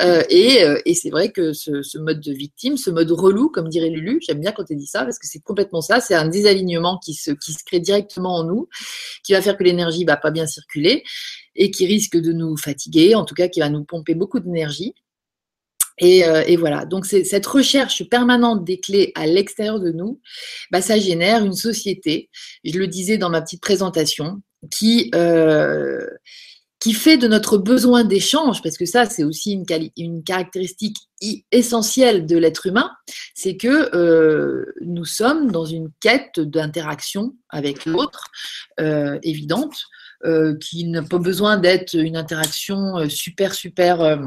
Euh, 0.00 0.22
et, 0.30 0.62
euh, 0.64 0.80
et 0.84 0.94
c'est 0.94 1.10
vrai 1.10 1.32
que 1.32 1.52
ce, 1.52 1.82
ce, 1.82 1.98
mode 1.98 2.20
de 2.20 2.32
victime, 2.32 2.76
ce 2.76 2.90
mode 2.90 3.10
relou, 3.10 3.48
comme 3.48 3.68
dirait 3.68 3.90
Lulu, 3.90 4.20
j'aime 4.26 4.40
bien 4.40 4.52
quand 4.52 4.64
elle 4.70 4.76
dit 4.76 4.86
ça, 4.86 5.04
parce 5.04 5.18
que 5.18 5.26
c'est 5.26 5.40
complètement 5.40 5.80
ça, 5.80 6.00
c'est 6.00 6.14
un 6.14 6.28
désalignement 6.28 6.98
qui 6.98 7.14
se, 7.14 7.30
qui 7.30 7.52
se 7.52 7.64
crée 7.64 7.80
directement 7.80 8.36
en 8.36 8.44
nous, 8.44 8.68
qui 9.24 9.32
va 9.32 9.42
faire 9.42 9.56
que 9.56 9.64
l'énergie 9.64 10.00
ne 10.00 10.06
va 10.06 10.16
pas 10.16 10.30
bien 10.30 10.46
circuler 10.46 11.02
et 11.54 11.70
qui 11.70 11.86
risque 11.86 12.16
de 12.16 12.32
nous 12.32 12.56
fatiguer, 12.56 13.14
en 13.14 13.24
tout 13.24 13.34
cas 13.34 13.48
qui 13.48 13.60
va 13.60 13.68
nous 13.68 13.84
pomper 13.84 14.14
beaucoup 14.14 14.40
d'énergie. 14.40 14.94
Euh, 16.02 16.44
et, 16.46 16.56
voilà, 16.56 16.84
donc 16.84 17.06
cette 17.06 17.46
recherche 17.46 18.08
permanente 18.08 18.64
des 18.64 18.78
clés 18.78 19.12
à 19.14 19.26
l'extérieur 19.26 19.80
de 19.80 19.92
nous, 19.92 20.20
bah, 20.70 20.82
ça 20.82 20.98
génère 20.98 21.44
une 21.44 21.54
société, 21.54 22.28
je 22.64 22.78
le 22.78 22.86
disais 22.86 23.18
dans 23.18 23.30
ma 23.30 23.40
petite 23.40 23.62
présentation, 23.62 24.42
qui, 24.70 25.10
euh, 25.14 26.06
qui 26.80 26.92
fait 26.92 27.16
de 27.16 27.28
notre 27.28 27.56
besoin 27.56 28.04
d'échange, 28.04 28.62
parce 28.62 28.76
que 28.76 28.84
ça 28.84 29.06
c'est 29.06 29.24
aussi 29.24 29.52
une, 29.52 29.64
une, 29.96 30.22
caractéristique 30.22 30.96
essentielle 31.50 32.26
de 32.26 32.36
l'être 32.36 32.66
humain, 32.66 32.90
c'est 33.34 33.56
que 33.56 33.94
euh, 33.96 34.66
nous 34.82 35.06
sommes 35.06 35.50
dans 35.50 35.64
une 35.64 35.88
quête 36.00 36.40
d'interaction 36.40 37.34
avec 37.48 37.86
l'autre 37.86 38.26
évidente, 39.22 39.84
qui 40.60 40.84
n'a 40.88 41.02
pas 41.02 41.18
besoin 41.18 41.56
d'être 41.56 41.94
une 41.94 42.16
interaction 42.16 43.08
super, 43.08 43.54
super 43.54 44.18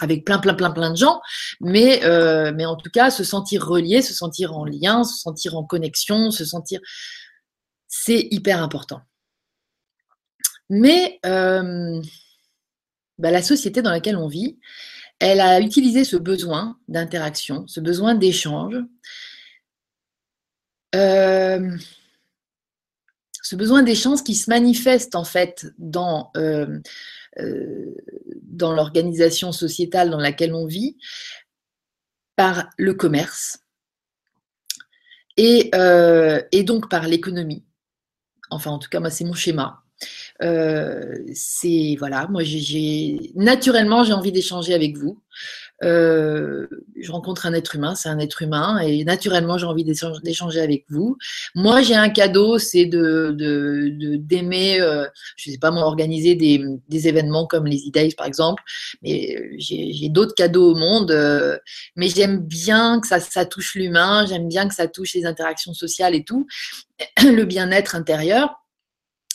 avec 0.00 0.24
plein, 0.24 0.38
plein, 0.38 0.54
plein, 0.54 0.70
plein 0.70 0.90
de 0.90 0.96
gens, 0.96 1.20
mais, 1.60 2.04
euh, 2.04 2.52
mais 2.54 2.66
en 2.66 2.76
tout 2.76 2.90
cas, 2.90 3.10
se 3.10 3.24
sentir 3.24 3.66
relié, 3.66 4.02
se 4.02 4.14
sentir 4.14 4.56
en 4.56 4.64
lien, 4.64 5.04
se 5.04 5.18
sentir 5.18 5.56
en 5.56 5.64
connexion, 5.64 6.30
se 6.30 6.44
sentir... 6.44 6.80
C'est 7.88 8.28
hyper 8.30 8.62
important. 8.62 9.00
Mais 10.68 11.18
euh, 11.24 12.00
bah, 13.16 13.30
la 13.30 13.42
société 13.42 13.80
dans 13.80 13.90
laquelle 13.90 14.16
on 14.16 14.28
vit, 14.28 14.58
elle 15.18 15.40
a 15.40 15.60
utilisé 15.60 16.04
ce 16.04 16.16
besoin 16.16 16.78
d'interaction, 16.86 17.66
ce 17.66 17.80
besoin 17.80 18.14
d'échange, 18.14 18.76
euh, 20.94 21.76
ce 23.42 23.56
besoin 23.56 23.82
d'échange 23.82 24.22
qui 24.22 24.34
se 24.34 24.50
manifeste 24.50 25.14
en 25.14 25.24
fait 25.24 25.66
dans 25.78 26.30
dans 28.48 28.72
l'organisation 28.72 29.52
sociétale 29.52 30.10
dans 30.10 30.18
laquelle 30.18 30.54
on 30.54 30.66
vit 30.66 30.96
par 32.36 32.70
le 32.76 32.94
commerce 32.94 33.60
et, 35.36 35.70
euh, 35.74 36.42
et 36.52 36.62
donc 36.62 36.88
par 36.88 37.06
l'économie. 37.06 37.64
Enfin, 38.50 38.70
en 38.70 38.78
tout 38.78 38.88
cas, 38.88 39.00
moi, 39.00 39.10
c'est 39.10 39.24
mon 39.24 39.34
schéma. 39.34 39.82
Euh, 40.42 41.18
voilà, 41.98 42.28
moi 42.28 42.44
j'ai 42.44 43.32
naturellement 43.34 44.04
j'ai 44.04 44.12
envie 44.12 44.30
d'échanger 44.30 44.72
avec 44.72 44.96
vous. 44.96 45.20
Euh, 45.84 46.66
je 47.00 47.12
rencontre 47.12 47.46
un 47.46 47.52
être 47.52 47.76
humain, 47.76 47.94
c'est 47.94 48.08
un 48.08 48.18
être 48.18 48.42
humain, 48.42 48.78
et 48.78 49.04
naturellement 49.04 49.58
j'ai 49.58 49.66
envie 49.66 49.84
d'échanger 49.84 50.60
avec 50.60 50.84
vous. 50.88 51.16
Moi 51.54 51.82
j'ai 51.82 51.94
un 51.94 52.08
cadeau, 52.08 52.58
c'est 52.58 52.86
de 52.86 53.30
d'aimer, 54.16 54.78
de, 54.78 54.82
euh, 54.82 55.06
je 55.36 55.50
sais 55.50 55.58
pas 55.58 55.70
moi, 55.70 55.84
organiser 55.84 56.34
des, 56.34 56.64
des 56.88 57.08
événements 57.08 57.46
comme 57.46 57.66
les 57.66 57.78
e 57.88 58.14
par 58.16 58.26
exemple, 58.26 58.62
mais 59.02 59.36
euh, 59.38 59.54
j'ai 59.58 60.08
d'autres 60.08 60.34
cadeaux 60.34 60.72
au 60.72 60.74
monde, 60.74 61.10
euh, 61.12 61.56
mais 61.96 62.08
j'aime 62.08 62.38
bien 62.38 63.00
que 63.00 63.06
ça, 63.06 63.20
ça 63.20 63.44
touche 63.44 63.74
l'humain, 63.74 64.26
j'aime 64.26 64.48
bien 64.48 64.68
que 64.68 64.74
ça 64.74 64.88
touche 64.88 65.14
les 65.14 65.26
interactions 65.26 65.74
sociales 65.74 66.14
et 66.14 66.24
tout, 66.24 66.46
le 67.22 67.44
bien-être 67.44 67.94
intérieur. 67.94 68.54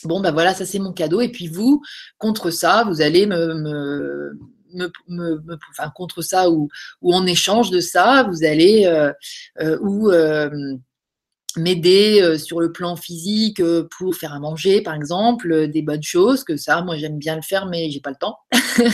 Bon, 0.04 0.20
ben 0.20 0.32
voilà, 0.32 0.52
ça 0.52 0.66
c'est 0.66 0.78
mon 0.78 0.92
cadeau. 0.92 1.22
Et 1.22 1.30
puis 1.30 1.48
vous, 1.48 1.82
contre 2.18 2.50
ça, 2.50 2.84
vous 2.86 3.00
allez 3.00 3.24
me, 3.26 3.54
me 3.54 4.38
me, 4.74 5.90
contre 5.94 6.22
ça 6.22 6.50
ou, 6.50 6.68
en 7.02 7.26
échange 7.26 7.70
de 7.70 7.80
ça, 7.80 8.24
vous 8.24 8.44
allez 8.44 8.86
euh, 8.86 9.12
euh, 9.60 9.78
ou 9.80 10.10
euh, 10.10 10.50
m'aider 11.56 12.36
sur 12.38 12.60
le 12.60 12.72
plan 12.72 12.96
physique 12.96 13.62
pour 13.96 14.14
faire 14.16 14.34
à 14.34 14.40
manger, 14.40 14.82
par 14.82 14.94
exemple, 14.94 15.68
des 15.68 15.82
bonnes 15.82 16.02
choses, 16.02 16.42
que 16.42 16.56
ça, 16.56 16.82
moi 16.82 16.96
j'aime 16.96 17.18
bien 17.18 17.36
le 17.36 17.42
faire, 17.42 17.66
mais 17.66 17.90
j'ai 17.90 18.00
pas 18.00 18.10
le 18.10 18.16
temps. 18.16 18.38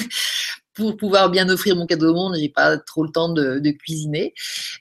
pour 0.74 0.96
pouvoir 0.96 1.30
bien 1.30 1.48
offrir 1.48 1.74
mon 1.74 1.86
cadeau 1.86 2.10
au 2.10 2.14
monde, 2.14 2.36
j'ai 2.38 2.48
pas 2.48 2.78
trop 2.78 3.02
le 3.02 3.10
temps 3.10 3.30
de, 3.30 3.70
cuisiner. 3.70 4.34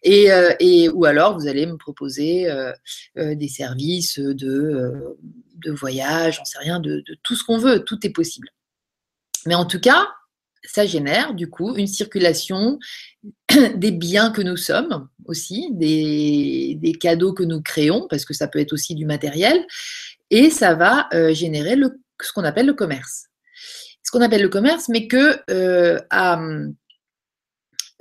Et, 0.03 0.89
ou 0.89 1.05
alors, 1.05 1.37
vous 1.37 1.47
allez 1.47 1.65
me 1.65 1.77
proposer 1.77 2.47
des 3.15 3.47
services 3.47 4.19
de, 4.19 5.17
de 5.55 5.71
voyage, 5.71 6.37
j'en 6.37 6.45
sais 6.45 6.59
rien, 6.59 6.79
de 6.79 7.03
tout 7.23 7.35
ce 7.35 7.43
qu'on 7.43 7.57
veut, 7.57 7.83
tout 7.83 8.05
est 8.05 8.11
possible. 8.11 8.49
Mais 9.45 9.55
en 9.55 9.65
tout 9.65 9.79
cas, 9.79 10.07
ça 10.63 10.85
génère 10.85 11.33
du 11.33 11.49
coup 11.49 11.75
une 11.75 11.87
circulation 11.87 12.79
des 13.75 13.91
biens 13.91 14.31
que 14.31 14.41
nous 14.41 14.57
sommes 14.57 15.07
aussi, 15.25 15.69
des, 15.71 16.93
cadeaux 16.99 17.33
que 17.33 17.43
nous 17.43 17.61
créons, 17.61 18.07
parce 18.09 18.25
que 18.25 18.33
ça 18.33 18.47
peut 18.47 18.59
être 18.59 18.73
aussi 18.73 18.95
du 18.95 19.05
matériel, 19.05 19.65
et 20.31 20.49
ça 20.49 20.75
va 20.75 21.07
euh, 21.13 21.33
générer 21.33 21.75
ce 22.21 22.33
qu'on 22.33 22.43
appelle 22.43 22.65
le 22.65 22.73
commerce. 22.73 23.25
Ce 24.03 24.11
qu'on 24.11 24.21
appelle 24.21 24.41
le 24.41 24.49
commerce, 24.49 24.89
mais 24.89 25.07
que 25.07 25.39
euh, 25.51 25.99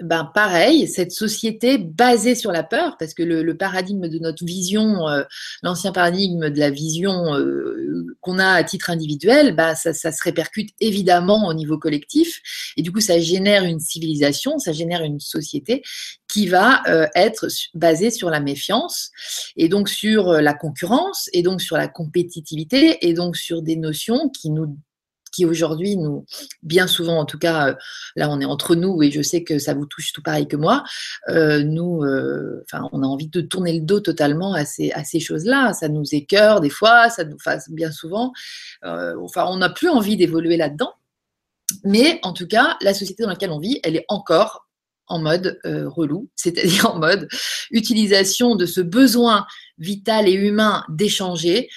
ben 0.00 0.30
pareil, 0.32 0.86
cette 0.86 1.10
société 1.10 1.76
basée 1.76 2.36
sur 2.36 2.52
la 2.52 2.62
peur, 2.62 2.96
parce 2.98 3.14
que 3.14 3.24
le, 3.24 3.56
paradigme 3.56 4.08
de 4.08 4.18
notre 4.18 4.44
vision, 4.44 5.08
euh, 5.08 5.24
l'ancien 5.62 5.90
paradigme 5.90 6.50
de 6.50 6.58
la 6.58 6.70
vision 6.70 7.34
euh, 7.34 8.06
qu'on 8.20 8.38
a 8.38 8.46
à 8.46 8.62
titre 8.62 8.90
individuel, 8.90 9.56
ben 9.56 9.74
ça, 9.74 9.92
ça, 9.92 10.12
se 10.12 10.22
répercute 10.22 10.70
évidemment 10.80 11.48
au 11.48 11.54
niveau 11.54 11.78
collectif, 11.78 12.40
et 12.76 12.82
du 12.82 12.92
coup 12.92 13.00
ça 13.00 13.18
génère 13.18 13.64
une 13.64 13.80
civilisation, 13.80 14.58
ça 14.58 14.72
génère 14.72 15.02
une 15.02 15.18
société 15.18 15.82
qui 16.28 16.46
va 16.46 16.82
euh, 16.88 17.06
être 17.16 17.48
basée 17.74 18.12
sur 18.12 18.30
la 18.30 18.38
méfiance, 18.38 19.10
et 19.56 19.68
donc 19.68 19.88
sur 19.88 20.32
la 20.34 20.54
concurrence, 20.54 21.28
et 21.32 21.42
donc 21.42 21.60
sur 21.60 21.76
la 21.76 21.88
compétitivité, 21.88 23.04
et 23.06 23.14
donc 23.14 23.36
sur 23.36 23.62
des 23.62 23.76
notions 23.76 24.28
qui 24.28 24.50
nous 24.50 24.76
aujourd'hui 25.44 25.96
nous, 25.96 26.24
bien 26.62 26.86
souvent 26.86 27.18
en 27.18 27.24
tout 27.24 27.38
cas, 27.38 27.68
euh, 27.68 27.74
là 28.16 28.30
on 28.30 28.40
est 28.40 28.44
entre 28.44 28.74
nous 28.74 29.02
et 29.02 29.10
je 29.10 29.22
sais 29.22 29.44
que 29.44 29.58
ça 29.58 29.74
vous 29.74 29.86
touche 29.86 30.12
tout 30.12 30.22
pareil 30.22 30.48
que 30.48 30.56
moi, 30.56 30.84
euh, 31.28 31.62
nous, 31.62 32.02
euh, 32.02 32.62
enfin 32.64 32.88
on 32.92 33.02
a 33.02 33.06
envie 33.06 33.28
de 33.28 33.40
tourner 33.40 33.72
le 33.72 33.84
dos 33.84 34.00
totalement 34.00 34.54
à 34.54 34.64
ces, 34.64 34.90
à 34.92 35.04
ces 35.04 35.20
choses-là, 35.20 35.72
ça 35.72 35.88
nous 35.88 36.04
écœure 36.12 36.60
des 36.60 36.70
fois, 36.70 37.10
ça 37.10 37.24
nous 37.24 37.38
fasse 37.38 37.70
bien 37.70 37.90
souvent, 37.90 38.32
enfin 38.82 39.46
on 39.48 39.58
n'a 39.58 39.70
plus 39.70 39.88
envie 39.88 40.16
d'évoluer 40.16 40.56
là-dedans, 40.56 40.92
mais 41.84 42.18
en 42.22 42.32
tout 42.32 42.46
cas 42.46 42.76
la 42.80 42.94
société 42.94 43.22
dans 43.22 43.30
laquelle 43.30 43.50
on 43.50 43.60
vit, 43.60 43.80
elle 43.82 43.96
est 43.96 44.06
encore 44.08 44.66
en 45.06 45.20
mode 45.20 45.58
relou, 45.64 46.28
c'est-à-dire 46.36 46.94
en 46.94 46.98
mode 46.98 47.28
utilisation 47.70 48.56
de 48.56 48.66
ce 48.66 48.80
besoin 48.80 49.46
vital 49.78 50.28
et 50.28 50.32
humain 50.32 50.84
d'échanger, 50.88 51.68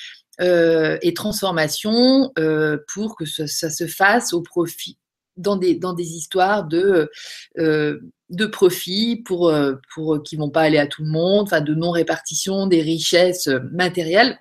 euh, 0.41 0.97
et 1.03 1.13
transformation 1.13 2.31
euh, 2.39 2.77
pour 2.91 3.15
que 3.15 3.25
ça, 3.25 3.69
se 3.69 3.85
fasse 3.85 4.33
au 4.33 4.41
profit 4.41 4.97
dans 5.37 5.55
des, 5.55 5.75
dans 5.75 5.93
des 5.93 6.13
histoires 6.13 6.65
de, 6.65 7.11
euh, 7.59 7.99
de 8.29 8.45
profit 8.47 9.21
pour, 9.23 9.53
pour 9.93 10.23
qui 10.23 10.37
vont 10.37 10.49
pas 10.49 10.61
aller 10.61 10.79
à 10.79 10.87
tout 10.87 11.03
le 11.03 11.09
monde, 11.09 11.43
enfin 11.43 11.61
de 11.61 11.75
non-répartition 11.75 12.65
des 12.65 12.81
richesses 12.81 13.49
matérielles 13.71 14.39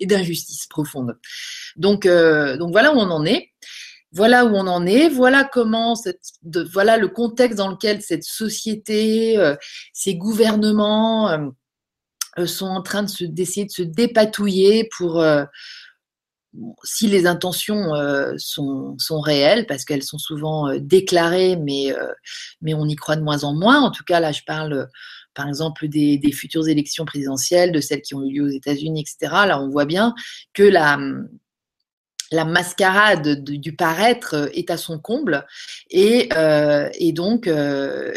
et 0.00 0.06
d'injustice 0.06 0.66
profonde. 0.66 1.18
Donc, 1.76 2.06
donc 2.06 2.72
voilà 2.72 2.94
où 2.94 2.98
on 2.98 3.10
en 3.10 3.24
est. 3.26 3.50
Voilà 4.10 4.44
où 4.44 4.54
on 4.54 4.68
en 4.68 4.86
est, 4.86 5.08
voilà 5.08 5.42
comment, 5.42 5.96
cette, 5.96 6.20
voilà 6.72 6.98
le 6.98 7.08
contexte 7.08 7.58
dans 7.58 7.68
lequel 7.68 8.00
cette 8.00 8.22
société, 8.22 9.36
ces 9.92 10.14
gouvernements, 10.14 11.52
sont 12.46 12.66
en 12.66 12.82
train 12.82 13.02
de 13.02 13.26
d'essayer 13.26 13.66
de 13.66 13.70
se 13.70 13.82
dépatouiller 13.82 14.88
pour, 14.96 15.20
euh, 15.20 15.44
si 16.84 17.06
les 17.06 17.26
intentions 17.26 17.94
euh, 17.94 18.34
sont, 18.38 18.96
sont, 18.98 19.20
réelles, 19.20 19.66
parce 19.66 19.84
qu'elles 19.84 20.02
sont 20.02 20.18
souvent 20.18 20.74
déclarées, 20.78 21.56
mais, 21.56 21.94
mais 22.60 22.74
on 22.74 22.86
y 22.86 22.96
croit 22.96 23.16
de 23.16 23.22
moins 23.22 23.44
en 23.44 23.54
moins. 23.54 23.80
En 23.80 23.90
tout 23.90 24.04
cas, 24.04 24.20
là, 24.20 24.32
je 24.32 24.42
parle 24.46 24.88
par 25.34 25.48
exemple 25.48 25.88
des, 25.88 26.16
des, 26.16 26.30
futures 26.30 26.68
élections 26.68 27.04
présidentielles, 27.04 27.72
de 27.72 27.80
celles 27.80 28.02
qui 28.02 28.14
ont 28.14 28.22
eu 28.22 28.32
lieu 28.32 28.44
aux 28.44 28.56
États-Unis, 28.56 29.00
etc. 29.00 29.32
Là, 29.46 29.60
on 29.60 29.68
voit 29.68 29.84
bien 29.84 30.14
que 30.52 30.62
la, 30.62 30.96
la 32.30 32.44
mascarade 32.44 33.44
du 33.44 33.74
paraître 33.74 34.50
est 34.54 34.70
à 34.70 34.76
son 34.76 34.98
comble. 34.98 35.46
Et, 35.90 36.28
euh, 36.36 36.88
donc, 37.12 37.46
euh, 37.46 38.12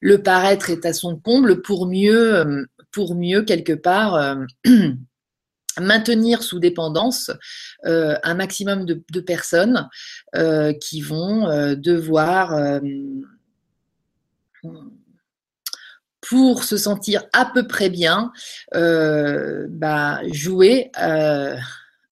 le, 0.00 0.16
paraître 0.22 0.70
est 0.70 0.86
à 0.86 0.92
son 0.92 1.16
comble 1.16 1.62
pour 1.62 1.86
mieux, 1.86 2.66
pour 2.92 3.14
mieux 3.14 3.42
quelque 3.42 3.72
part 3.72 4.14
euh, 4.14 4.36
maintenir 5.80 6.42
sous 6.42 6.58
dépendance 6.58 7.30
un 7.84 8.34
maximum 8.34 8.84
de, 8.84 9.02
de 9.12 9.20
personnes 9.20 9.88
qui 10.80 11.00
vont 11.00 11.74
devoir 11.76 12.80
pour 16.20 16.64
se 16.64 16.76
sentir 16.76 17.24
à 17.32 17.46
peu 17.46 17.66
près 17.66 17.88
bien, 17.88 18.32
bah, 18.72 20.20
jouer 20.32 20.90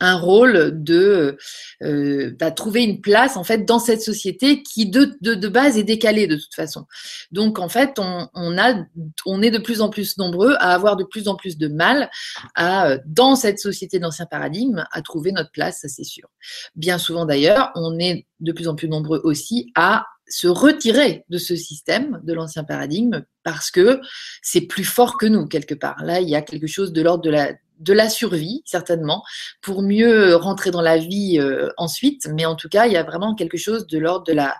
un 0.00 0.16
rôle 0.16 0.82
de 0.82 1.36
euh, 1.82 2.34
bah, 2.38 2.50
trouver 2.50 2.82
une 2.84 3.00
place 3.00 3.36
en 3.36 3.44
fait 3.44 3.64
dans 3.64 3.78
cette 3.78 4.02
société 4.02 4.62
qui 4.62 4.88
de, 4.88 5.16
de, 5.20 5.48
base 5.48 5.76
est 5.76 5.84
décalée 5.84 6.26
de 6.26 6.36
toute 6.36 6.54
façon. 6.54 6.86
Donc 7.32 7.58
en 7.58 7.68
fait, 7.68 7.98
on, 7.98 8.28
on, 8.34 8.58
a, 8.58 8.84
on 9.26 9.42
est 9.42 9.50
de 9.50 9.58
plus 9.58 9.80
en 9.80 9.88
plus 9.88 10.16
nombreux 10.18 10.54
à 10.58 10.74
avoir 10.74 10.96
de 10.96 11.04
plus 11.04 11.28
en 11.28 11.36
plus 11.36 11.58
de 11.58 11.68
mal 11.68 12.10
à 12.54 12.98
dans 13.06 13.34
cette 13.34 13.58
société 13.58 13.98
d'ancien 13.98 14.26
paradigme 14.26 14.84
à 14.92 15.02
trouver 15.02 15.32
notre 15.32 15.50
place, 15.50 15.80
ça 15.80 15.88
c'est 15.88 16.04
sûr. 16.04 16.28
Bien 16.76 16.98
souvent 16.98 17.26
d'ailleurs, 17.26 17.70
on 17.74 17.98
est 17.98 18.26
de 18.40 18.52
plus 18.52 18.68
en 18.68 18.74
plus 18.74 18.88
nombreux 18.88 19.20
aussi 19.24 19.72
à 19.74 20.04
se 20.30 20.46
retirer 20.46 21.24
de 21.28 21.38
ce 21.38 21.56
système, 21.56 22.20
de 22.22 22.34
l'ancien 22.34 22.64
paradigme, 22.64 23.24
parce 23.44 23.70
que 23.70 24.00
c'est 24.42 24.62
plus 24.62 24.84
fort 24.84 25.16
que 25.16 25.26
nous, 25.26 25.46
quelque 25.46 25.74
part. 25.74 26.04
Là, 26.04 26.20
il 26.20 26.28
y 26.28 26.36
a 26.36 26.42
quelque 26.42 26.66
chose 26.66 26.92
de 26.92 27.00
l'ordre 27.00 27.24
de 27.24 27.30
la, 27.30 27.54
de 27.78 27.92
la 27.92 28.08
survie, 28.08 28.62
certainement, 28.64 29.24
pour 29.62 29.82
mieux 29.82 30.36
rentrer 30.36 30.70
dans 30.70 30.82
la 30.82 30.98
vie 30.98 31.38
euh, 31.38 31.70
ensuite. 31.76 32.28
Mais 32.32 32.44
en 32.44 32.56
tout 32.56 32.68
cas, 32.68 32.86
il 32.86 32.92
y 32.92 32.96
a 32.96 33.02
vraiment 33.02 33.34
quelque 33.34 33.58
chose 33.58 33.86
de 33.86 33.98
l'ordre 33.98 34.26
de 34.26 34.32
la, 34.32 34.56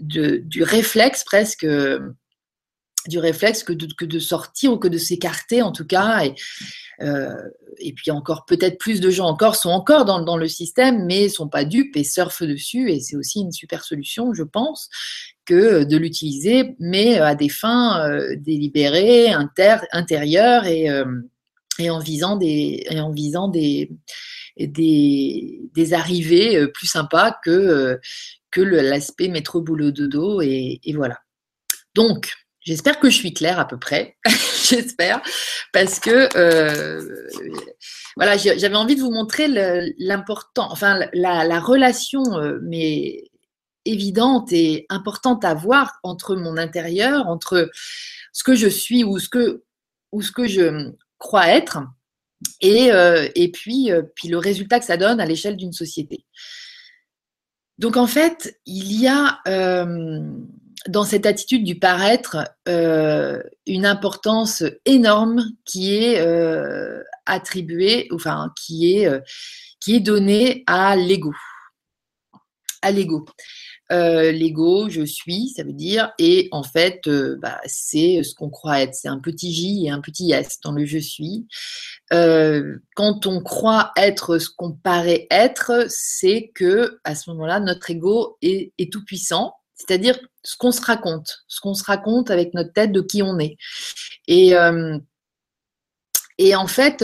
de, 0.00 0.36
du 0.38 0.62
réflexe 0.62 1.24
presque, 1.24 1.64
euh, 1.64 2.00
du 3.06 3.18
réflexe 3.18 3.62
que 3.62 3.72
de, 3.72 3.86
que 3.94 4.04
de, 4.04 4.18
sortir 4.18 4.72
ou 4.72 4.78
que 4.78 4.88
de 4.88 4.98
s'écarter 4.98 5.62
en 5.62 5.72
tout 5.72 5.86
cas. 5.86 6.24
Et, 6.24 6.34
euh, 7.02 7.34
et 7.78 7.92
puis 7.92 8.10
encore, 8.10 8.46
peut-être 8.46 8.78
plus 8.78 9.00
de 9.00 9.10
gens 9.10 9.26
encore 9.26 9.56
sont 9.56 9.70
encore 9.70 10.04
dans, 10.04 10.22
dans 10.22 10.36
le 10.36 10.48
système, 10.48 11.04
mais 11.04 11.28
sont 11.28 11.48
pas 11.48 11.64
dupes 11.64 11.96
et 11.96 12.04
surfent 12.04 12.44
dessus. 12.44 12.90
Et 12.90 13.00
c'est 13.00 13.16
aussi 13.16 13.40
une 13.40 13.52
super 13.52 13.84
solution, 13.84 14.32
je 14.32 14.42
pense, 14.42 14.88
que 15.44 15.84
de 15.84 15.96
l'utiliser, 15.96 16.74
mais 16.80 17.18
à 17.18 17.34
des 17.34 17.50
fins 17.50 18.18
délibérées, 18.36 19.28
inter, 19.30 19.76
intérieures 19.92 20.64
et 20.66 20.88
et 21.78 21.90
en 21.90 21.98
visant 21.98 22.36
des, 22.36 22.86
en 22.90 23.10
visant 23.10 23.48
des, 23.48 23.90
des, 24.58 25.60
des 25.74 25.94
arrivées 25.94 26.56
euh, 26.56 26.68
plus 26.68 26.86
sympas 26.86 27.36
que, 27.44 27.50
euh, 27.50 27.96
que 28.50 28.60
l'aspect 28.60 29.28
métro 29.28 29.60
boulot 29.60 29.90
dodo 29.90 30.40
et, 30.40 30.80
et 30.82 30.92
voilà. 30.94 31.20
Donc, 31.94 32.32
j'espère 32.60 32.98
que 32.98 33.10
je 33.10 33.16
suis 33.16 33.34
claire 33.34 33.58
à 33.58 33.66
peu 33.66 33.78
près. 33.78 34.16
j'espère 34.68 35.22
parce 35.72 36.00
que 36.00 36.28
euh, 36.36 37.28
voilà, 38.16 38.36
j'avais 38.36 38.76
envie 38.76 38.96
de 38.96 39.00
vous 39.00 39.12
montrer 39.12 39.48
l'important, 39.98 40.68
enfin 40.70 41.00
la, 41.12 41.44
la 41.44 41.60
relation, 41.60 42.22
mais 42.62 43.30
évidente 43.84 44.52
et 44.52 44.86
importante 44.88 45.44
à 45.44 45.54
voir 45.54 45.98
entre 46.02 46.34
mon 46.34 46.56
intérieur, 46.56 47.28
entre 47.28 47.70
ce 48.32 48.42
que 48.42 48.54
je 48.54 48.68
suis 48.68 49.04
ou 49.04 49.18
ce 49.18 49.28
que 49.28 49.62
ou 50.12 50.22
ce 50.22 50.32
que 50.32 50.46
je 50.46 50.92
croit 51.18 51.48
être, 51.48 51.78
et, 52.60 52.92
euh, 52.92 53.28
et 53.34 53.50
puis, 53.50 53.90
euh, 53.90 54.02
puis 54.14 54.28
le 54.28 54.38
résultat 54.38 54.78
que 54.78 54.84
ça 54.84 54.96
donne 54.96 55.20
à 55.20 55.26
l'échelle 55.26 55.56
d'une 55.56 55.72
société. 55.72 56.24
Donc 57.78 57.96
en 57.96 58.06
fait, 58.06 58.58
il 58.66 59.00
y 59.00 59.06
a 59.06 59.40
euh, 59.48 60.20
dans 60.88 61.04
cette 61.04 61.26
attitude 61.26 61.64
du 61.64 61.78
paraître 61.78 62.38
une 63.66 63.86
importance 63.86 64.62
énorme 64.84 65.44
qui 65.64 65.94
est 65.94 66.24
attribuée, 67.26 68.08
enfin 68.12 68.52
qui 68.56 68.94
est, 68.94 69.10
qui 69.80 69.96
est 69.96 70.00
donnée 70.00 70.64
à 70.66 70.96
l'ego. 70.96 71.34
À 72.82 72.92
l'ego. 72.92 73.26
Euh, 73.92 74.32
l'ego, 74.32 74.88
je 74.88 75.02
suis, 75.02 75.50
ça 75.50 75.62
veut 75.62 75.72
dire, 75.72 76.12
et 76.18 76.48
en 76.50 76.62
fait, 76.62 77.06
euh, 77.06 77.36
bah, 77.40 77.60
c'est 77.66 78.22
ce 78.22 78.34
qu'on 78.34 78.50
croit 78.50 78.80
être. 78.80 78.94
C'est 78.94 79.08
un 79.08 79.20
petit 79.20 79.52
J 79.52 79.86
et 79.86 79.90
un 79.90 80.00
petit 80.00 80.32
S 80.32 80.58
dans 80.62 80.72
le 80.72 80.84
je 80.84 80.98
suis. 80.98 81.46
Euh, 82.12 82.78
quand 82.94 83.26
on 83.26 83.40
croit 83.42 83.92
être 83.96 84.38
ce 84.38 84.48
qu'on 84.50 84.72
paraît 84.72 85.26
être, 85.30 85.86
c'est 85.88 86.50
que 86.54 86.98
à 87.04 87.14
ce 87.14 87.30
moment-là, 87.30 87.60
notre 87.60 87.90
ego 87.90 88.38
est, 88.42 88.72
est 88.78 88.92
tout 88.92 89.04
puissant. 89.04 89.54
C'est-à-dire 89.74 90.18
ce 90.42 90.56
qu'on 90.56 90.72
se 90.72 90.80
raconte, 90.80 91.44
ce 91.48 91.60
qu'on 91.60 91.74
se 91.74 91.84
raconte 91.84 92.30
avec 92.30 92.54
notre 92.54 92.72
tête 92.72 92.92
de 92.92 93.02
qui 93.02 93.22
on 93.22 93.38
est. 93.38 93.56
Et, 94.26 94.54
et 96.38 96.54
en 96.54 96.66
fait, 96.66 97.02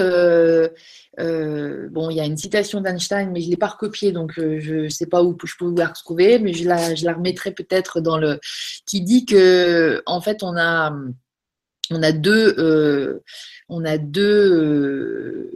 euh, 1.20 1.88
bon, 1.90 2.10
il 2.10 2.16
y 2.16 2.20
a 2.20 2.24
une 2.24 2.36
citation 2.36 2.80
d'Einstein, 2.80 3.30
mais 3.32 3.40
je 3.40 3.46
ne 3.46 3.50
l'ai 3.50 3.56
pas 3.56 3.68
recopiée, 3.68 4.12
donc 4.12 4.38
euh, 4.38 4.58
je 4.60 4.74
ne 4.74 4.88
sais 4.88 5.06
pas 5.06 5.22
où 5.22 5.36
je 5.44 5.54
peux 5.58 5.74
la 5.76 5.88
retrouver, 5.88 6.38
mais 6.38 6.54
je 6.54 6.66
la, 6.66 6.94
je 6.94 7.04
la 7.04 7.12
remettrai 7.14 7.52
peut-être 7.52 8.00
dans 8.00 8.18
le. 8.18 8.40
qui 8.86 9.02
dit 9.02 9.26
que, 9.26 10.02
en 10.06 10.20
fait, 10.20 10.42
on 10.42 10.56
a, 10.56 10.94
on 11.90 12.02
a 12.02 12.12
deux. 12.12 12.54
Euh, 12.58 13.22
on 13.68 13.84
a 13.84 13.98
deux. 13.98 15.50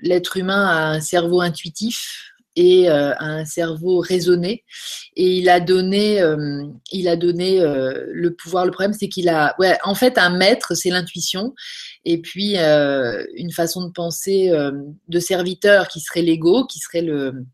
L'être 0.00 0.36
humain 0.36 0.66
a 0.66 0.90
un 0.90 1.00
cerveau 1.00 1.40
intuitif 1.40 2.32
et 2.58 2.90
euh, 2.90 3.14
un 3.20 3.44
cerveau 3.44 4.00
raisonné. 4.00 4.64
Et 5.14 5.38
il 5.38 5.48
a 5.48 5.60
donné, 5.60 6.20
euh, 6.20 6.64
il 6.90 7.06
a 7.06 7.14
donné 7.14 7.60
euh, 7.60 8.04
le 8.10 8.34
pouvoir. 8.34 8.66
Le 8.66 8.72
problème, 8.72 8.94
c'est 8.98 9.08
qu'il 9.08 9.28
a, 9.28 9.54
ouais, 9.60 9.78
en 9.84 9.94
fait, 9.94 10.18
un 10.18 10.30
maître, 10.30 10.74
c'est 10.74 10.90
l'intuition. 10.90 11.54
Et 12.04 12.20
puis 12.20 12.56
une 12.56 13.52
façon 13.52 13.86
de 13.86 13.92
penser 13.92 14.50
de 15.08 15.20
serviteur 15.20 15.88
qui 15.88 16.00
serait 16.00 16.22
l'ego, 16.22 16.64
qui 16.66 16.78
serait 16.78 17.02
le 17.02 17.44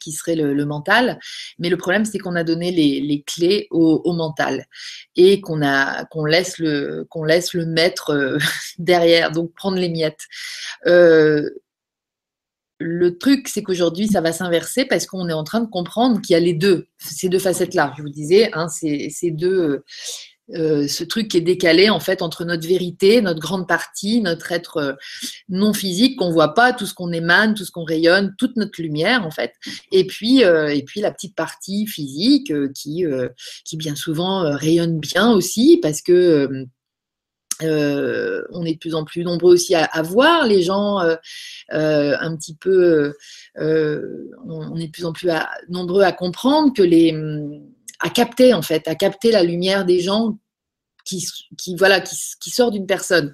qui 0.00 0.12
serait 0.12 0.34
le, 0.36 0.64
mental. 0.64 1.18
Mais 1.58 1.68
le 1.68 1.76
problème, 1.76 2.04
c'est 2.04 2.18
qu'on 2.18 2.36
a 2.36 2.44
donné 2.44 2.70
les, 2.70 3.00
les 3.00 3.22
clés 3.22 3.68
au, 3.70 4.12
mental 4.12 4.66
et 5.16 5.40
qu'on 5.40 5.62
a 5.62 6.04
qu'on 6.06 6.24
laisse 6.24 6.58
le 6.58 7.06
qu'on 7.10 7.24
laisse 7.24 7.52
le 7.52 7.66
maître 7.66 8.38
derrière, 8.78 9.30
donc 9.30 9.52
prendre 9.54 9.78
les 9.78 9.88
miettes. 9.88 10.26
Euh, 10.86 11.48
le 12.78 13.18
truc, 13.18 13.48
c'est 13.48 13.62
qu'aujourd'hui, 13.62 14.08
ça 14.08 14.20
va 14.20 14.32
s'inverser 14.32 14.84
parce 14.84 15.06
qu'on 15.06 15.28
est 15.28 15.34
en 15.34 15.44
train 15.44 15.60
de 15.60 15.68
comprendre 15.68 16.20
qu'il 16.20 16.34
y 16.34 16.36
a 16.36 16.40
les 16.40 16.54
deux, 16.54 16.86
ces 16.98 17.28
deux 17.28 17.38
facettes-là. 17.38 17.94
Je 17.96 18.02
vous 18.02 18.10
disais, 18.10 18.50
hein, 18.52 18.68
ces, 18.68 19.30
deux, 19.30 19.84
euh, 20.50 20.88
ce 20.88 21.04
truc 21.04 21.28
qui 21.28 21.36
est 21.36 21.42
décalé 21.42 21.88
en 21.88 22.00
fait 22.00 22.20
entre 22.20 22.44
notre 22.44 22.66
vérité, 22.66 23.22
notre 23.22 23.40
grande 23.40 23.68
partie, 23.68 24.20
notre 24.20 24.50
être 24.50 24.76
euh, 24.78 24.92
non 25.48 25.72
physique 25.72 26.18
qu'on 26.18 26.32
voit 26.32 26.54
pas, 26.54 26.72
tout 26.72 26.86
ce 26.86 26.94
qu'on 26.94 27.12
émane, 27.12 27.54
tout 27.54 27.64
ce 27.64 27.70
qu'on 27.70 27.84
rayonne, 27.84 28.34
toute 28.38 28.56
notre 28.56 28.82
lumière 28.82 29.24
en 29.24 29.30
fait, 29.30 29.52
et 29.92 30.06
puis 30.06 30.44
euh, 30.44 30.74
et 30.74 30.82
puis 30.82 31.00
la 31.00 31.12
petite 31.12 31.36
partie 31.36 31.86
physique 31.86 32.52
qui 32.74 33.04
qui 33.64 33.76
bien 33.76 33.94
souvent 33.94 34.54
rayonne 34.56 34.98
bien 34.98 35.30
aussi 35.30 35.78
parce 35.80 36.02
que 36.02 36.66
euh, 37.62 38.42
on 38.50 38.64
est 38.64 38.74
de 38.74 38.78
plus 38.78 38.94
en 38.94 39.04
plus 39.04 39.22
nombreux 39.22 39.52
aussi 39.52 39.74
à, 39.74 40.02
voir 40.02 40.46
les 40.46 40.62
gens 40.62 41.00
euh, 41.00 41.16
euh, 41.72 42.16
un 42.20 42.36
petit 42.36 42.54
peu. 42.54 43.14
on 43.56 44.76
est 44.76 44.86
de 44.86 44.90
plus 44.90 45.04
en 45.04 45.12
plus 45.12 45.30
nombreux 45.68 46.02
à 46.02 46.12
comprendre 46.12 46.72
que 46.74 46.82
les, 46.82 47.14
à 48.00 48.10
capter 48.10 48.54
en 48.54 48.62
fait, 48.62 48.88
à 48.88 48.94
capter 48.94 49.30
la 49.30 49.42
lumière 49.42 49.84
des 49.84 50.00
gens 50.00 50.38
qui, 51.04 51.26
qui 51.56 51.76
voilà, 51.76 52.00
qui, 52.00 52.50
sort 52.50 52.70
d'une 52.70 52.86
personne. 52.86 53.32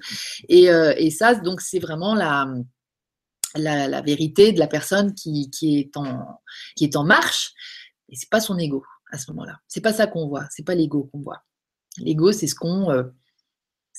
Et, 0.49 1.09
ça, 1.09 1.35
donc 1.35 1.61
c'est 1.61 1.79
vraiment 1.79 2.13
la, 2.13 2.47
la, 3.55 4.01
vérité 4.01 4.51
de 4.51 4.59
la 4.59 4.67
personne 4.67 5.15
qui, 5.15 5.49
qui, 5.49 5.79
est 5.79 5.97
en, 5.97 6.39
qui 6.75 6.83
est 6.83 6.95
en 6.95 7.03
marche. 7.03 7.53
Et 8.09 8.15
c'est 8.15 8.29
pas 8.29 8.41
son 8.41 8.57
ego 8.59 8.83
à 9.11 9.17
ce 9.17 9.31
moment-là. 9.31 9.59
C'est 9.67 9.81
pas 9.81 9.93
ça 9.93 10.05
qu'on 10.05 10.27
voit. 10.27 10.45
C'est 10.51 10.65
pas 10.65 10.75
l'ego 10.75 11.09
qu'on 11.11 11.21
voit. 11.21 11.43
L'ego, 11.97 12.31
c'est 12.31 12.47
ce 12.47 12.55
qu'on 12.55 13.11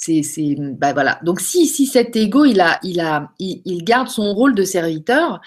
c'est, 0.03 0.57
bah 0.59 0.93
voilà. 0.93 1.21
Donc 1.23 1.41
si, 1.41 1.67
si 1.67 1.87
cet 1.87 2.17
ego, 2.17 2.45
il, 2.45 2.61
a, 2.61 2.81
il, 2.83 3.01
a, 3.01 3.33
il, 3.39 3.85
garde 3.85 4.09
son 4.09 4.35
rôle 4.35 4.55
de 4.55 4.65
serviteur 4.65 5.41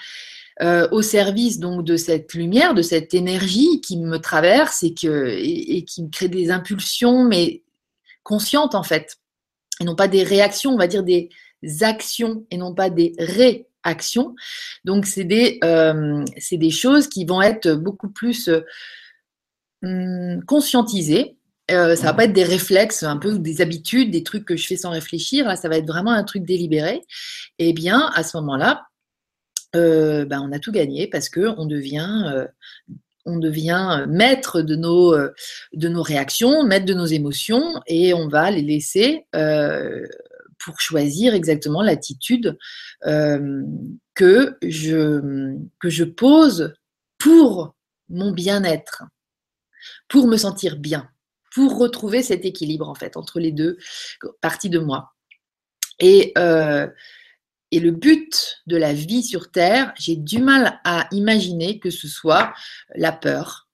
euh, 0.62 0.88
au 0.92 1.02
service 1.02 1.58
donc 1.58 1.84
de 1.84 1.96
cette 1.96 2.32
lumière, 2.32 2.72
de 2.72 2.82
cette 2.82 3.12
énergie 3.12 3.80
qui 3.82 3.98
me 3.98 4.18
traverse 4.18 4.82
et, 4.82 4.94
que, 4.94 5.36
et, 5.38 5.84
qui 5.84 6.04
me 6.04 6.08
crée 6.08 6.28
des 6.28 6.50
impulsions, 6.50 7.24
mais 7.24 7.62
conscientes 8.22 8.74
en 8.74 8.82
fait, 8.82 9.16
et 9.80 9.84
non 9.84 9.94
pas 9.94 10.08
des 10.08 10.22
réactions, 10.22 10.72
on 10.72 10.78
va 10.78 10.86
dire 10.86 11.04
des 11.04 11.28
actions 11.82 12.46
et 12.50 12.56
non 12.56 12.74
pas 12.74 12.88
des 12.88 13.14
réactions. 13.18 14.34
Donc 14.84 15.04
c'est 15.04 15.24
des, 15.24 15.58
euh, 15.64 16.24
c'est 16.38 16.56
des 16.56 16.70
choses 16.70 17.08
qui 17.08 17.26
vont 17.26 17.42
être 17.42 17.72
beaucoup 17.72 18.08
plus 18.08 18.48
euh, 19.84 20.40
conscientisées 20.46 21.35
euh, 21.70 21.96
ça 21.96 22.06
va 22.06 22.14
pas 22.14 22.24
être 22.24 22.32
des 22.32 22.44
réflexes, 22.44 23.02
un 23.02 23.16
peu 23.16 23.38
des 23.38 23.60
habitudes, 23.60 24.10
des 24.10 24.22
trucs 24.22 24.44
que 24.44 24.56
je 24.56 24.66
fais 24.66 24.76
sans 24.76 24.90
réfléchir. 24.90 25.46
Là, 25.46 25.56
ça 25.56 25.68
va 25.68 25.76
être 25.78 25.86
vraiment 25.86 26.12
un 26.12 26.22
truc 26.22 26.44
délibéré. 26.44 27.02
Et 27.58 27.70
eh 27.70 27.72
bien, 27.72 28.10
à 28.14 28.22
ce 28.22 28.36
moment-là, 28.36 28.86
euh, 29.74 30.24
ben, 30.24 30.40
on 30.40 30.52
a 30.52 30.58
tout 30.60 30.72
gagné 30.72 31.08
parce 31.08 31.28
que 31.28 31.54
on 31.58 31.66
devient, 31.66 32.24
euh, 32.32 32.46
on 33.24 33.38
devient 33.38 34.06
maître 34.08 34.62
de 34.62 34.76
nos, 34.76 35.16
de 35.16 35.88
nos 35.88 36.02
réactions, 36.02 36.62
maître 36.62 36.86
de 36.86 36.94
nos 36.94 37.06
émotions, 37.06 37.82
et 37.88 38.14
on 38.14 38.28
va 38.28 38.52
les 38.52 38.62
laisser 38.62 39.26
pour 39.32 40.80
choisir 40.80 41.34
exactement 41.34 41.82
l'attitude 41.82 42.56
que 43.02 44.56
je 44.62 45.56
que 45.80 45.90
je 45.90 46.04
pose 46.04 46.74
pour 47.18 47.74
mon 48.08 48.30
bien-être, 48.30 49.02
pour 50.08 50.28
me 50.28 50.36
sentir 50.36 50.76
bien 50.76 51.10
pour 51.56 51.78
retrouver 51.78 52.22
cet 52.22 52.44
équilibre 52.44 52.86
en 52.86 52.94
fait 52.94 53.16
entre 53.16 53.40
les 53.40 53.50
deux 53.50 53.78
parties 54.42 54.68
de 54.68 54.78
moi. 54.78 55.14
Et, 55.98 56.34
euh, 56.36 56.86
et 57.70 57.80
le 57.80 57.92
but 57.92 58.58
de 58.66 58.76
la 58.76 58.92
vie 58.92 59.22
sur 59.22 59.50
Terre, 59.50 59.94
j'ai 59.98 60.16
du 60.16 60.38
mal 60.38 60.78
à 60.84 61.08
imaginer 61.12 61.78
que 61.78 61.88
ce 61.88 62.08
soit 62.08 62.52
la 62.94 63.10
peur. 63.10 63.68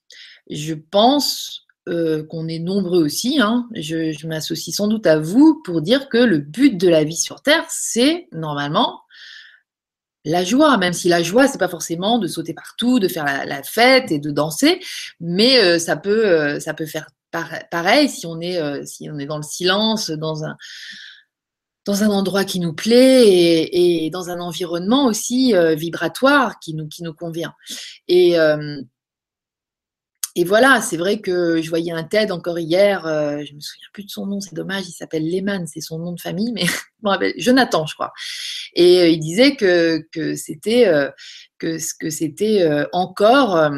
Je 0.49 0.74
pense 0.74 1.66
euh, 1.89 2.22
qu'on 2.22 2.47
est 2.47 2.61
nombreux 2.61 3.03
aussi, 3.03 3.41
hein. 3.41 3.68
je, 3.74 4.28
m'associe 4.28 4.72
sans 4.72 4.87
doute 4.87 5.09
à 5.09 5.18
vous 5.18 5.61
pour 5.64 5.83
dire 5.83 6.09
que 6.09 6.18
le 6.18 6.39
but 6.39 6.78
de 6.78 6.89
la 6.89 7.03
vie 7.03 7.16
sur 7.16 7.43
Terre, 7.43 7.64
c'est 7.68 8.28
normalement 8.30 9.01
la 10.24 10.45
joie, 10.45 10.76
même 10.76 10.93
si 10.93 11.09
la 11.09 11.24
joie, 11.24 11.49
c'est 11.49 11.59
pas 11.59 11.66
forcément 11.66 12.20
de 12.20 12.28
sauter 12.28 12.55
partout, 12.55 13.01
de 13.01 13.09
faire 13.09 13.24
la, 13.24 13.62
fête 13.64 14.12
et 14.12 14.20
de 14.20 14.30
danser, 14.30 14.78
mais 15.18 15.59
euh, 15.59 15.80
ça 15.80 15.97
peut, 15.97 16.28
euh, 16.28 16.61
ça 16.61 16.74
peut 16.74 16.87
faire 16.87 17.09
pareil 17.33 18.09
si 18.09 18.26
on 18.26 18.41
est, 18.41 18.59
euh, 18.61 18.85
si 18.85 19.11
on 19.11 19.18
est 19.18 19.26
dans 19.26 19.39
le 19.39 19.43
silence, 19.43 20.11
dans 20.11 20.45
un, 20.45 20.57
endroit 21.87 22.45
qui 22.45 22.61
nous 22.61 22.74
plaît 22.74 23.68
et, 23.72 24.11
dans 24.11 24.30
un 24.30 24.41
environnement 24.41 25.07
aussi 25.07 25.55
vibratoire 25.76 26.61
qui 26.61 26.74
nous, 26.74 27.14
convient. 27.14 27.55
Et 28.07 28.37
et 30.35 30.45
voilà, 30.45 30.80
c'est 30.80 30.97
vrai 30.97 31.20
que 31.20 31.61
je 31.61 31.68
voyais 31.68 31.93
un 31.93 32.05
TED 32.05 32.33
encore 32.33 32.59
hier, 32.59 33.07
euh, 33.07 33.43
je 33.45 33.55
me 33.55 33.61
souviens 33.61 33.89
plus 33.93 34.05
de 34.05 34.11
son 34.11 34.24
nom, 34.24 34.41
c'est 34.41 34.55
dommage, 34.55 34.89
il 34.89 34.93
s'appelle 34.93 35.28
Lehman, 35.28 35.66
c'est 35.66 35.83
son 35.83 35.99
nom 35.99 36.12
de 36.12 36.20
famille, 36.20 36.53
mais 36.53 36.64
Jonathan, 37.37 37.85
je 37.87 37.95
crois. 37.95 38.12
Et 38.74 39.01
euh, 39.01 39.09
il 39.09 39.20
disait 39.20 39.57
que, 39.57 40.07
c'était 40.35 40.89
euh, 40.89 41.11
euh, 41.62 42.87
encore 42.93 43.70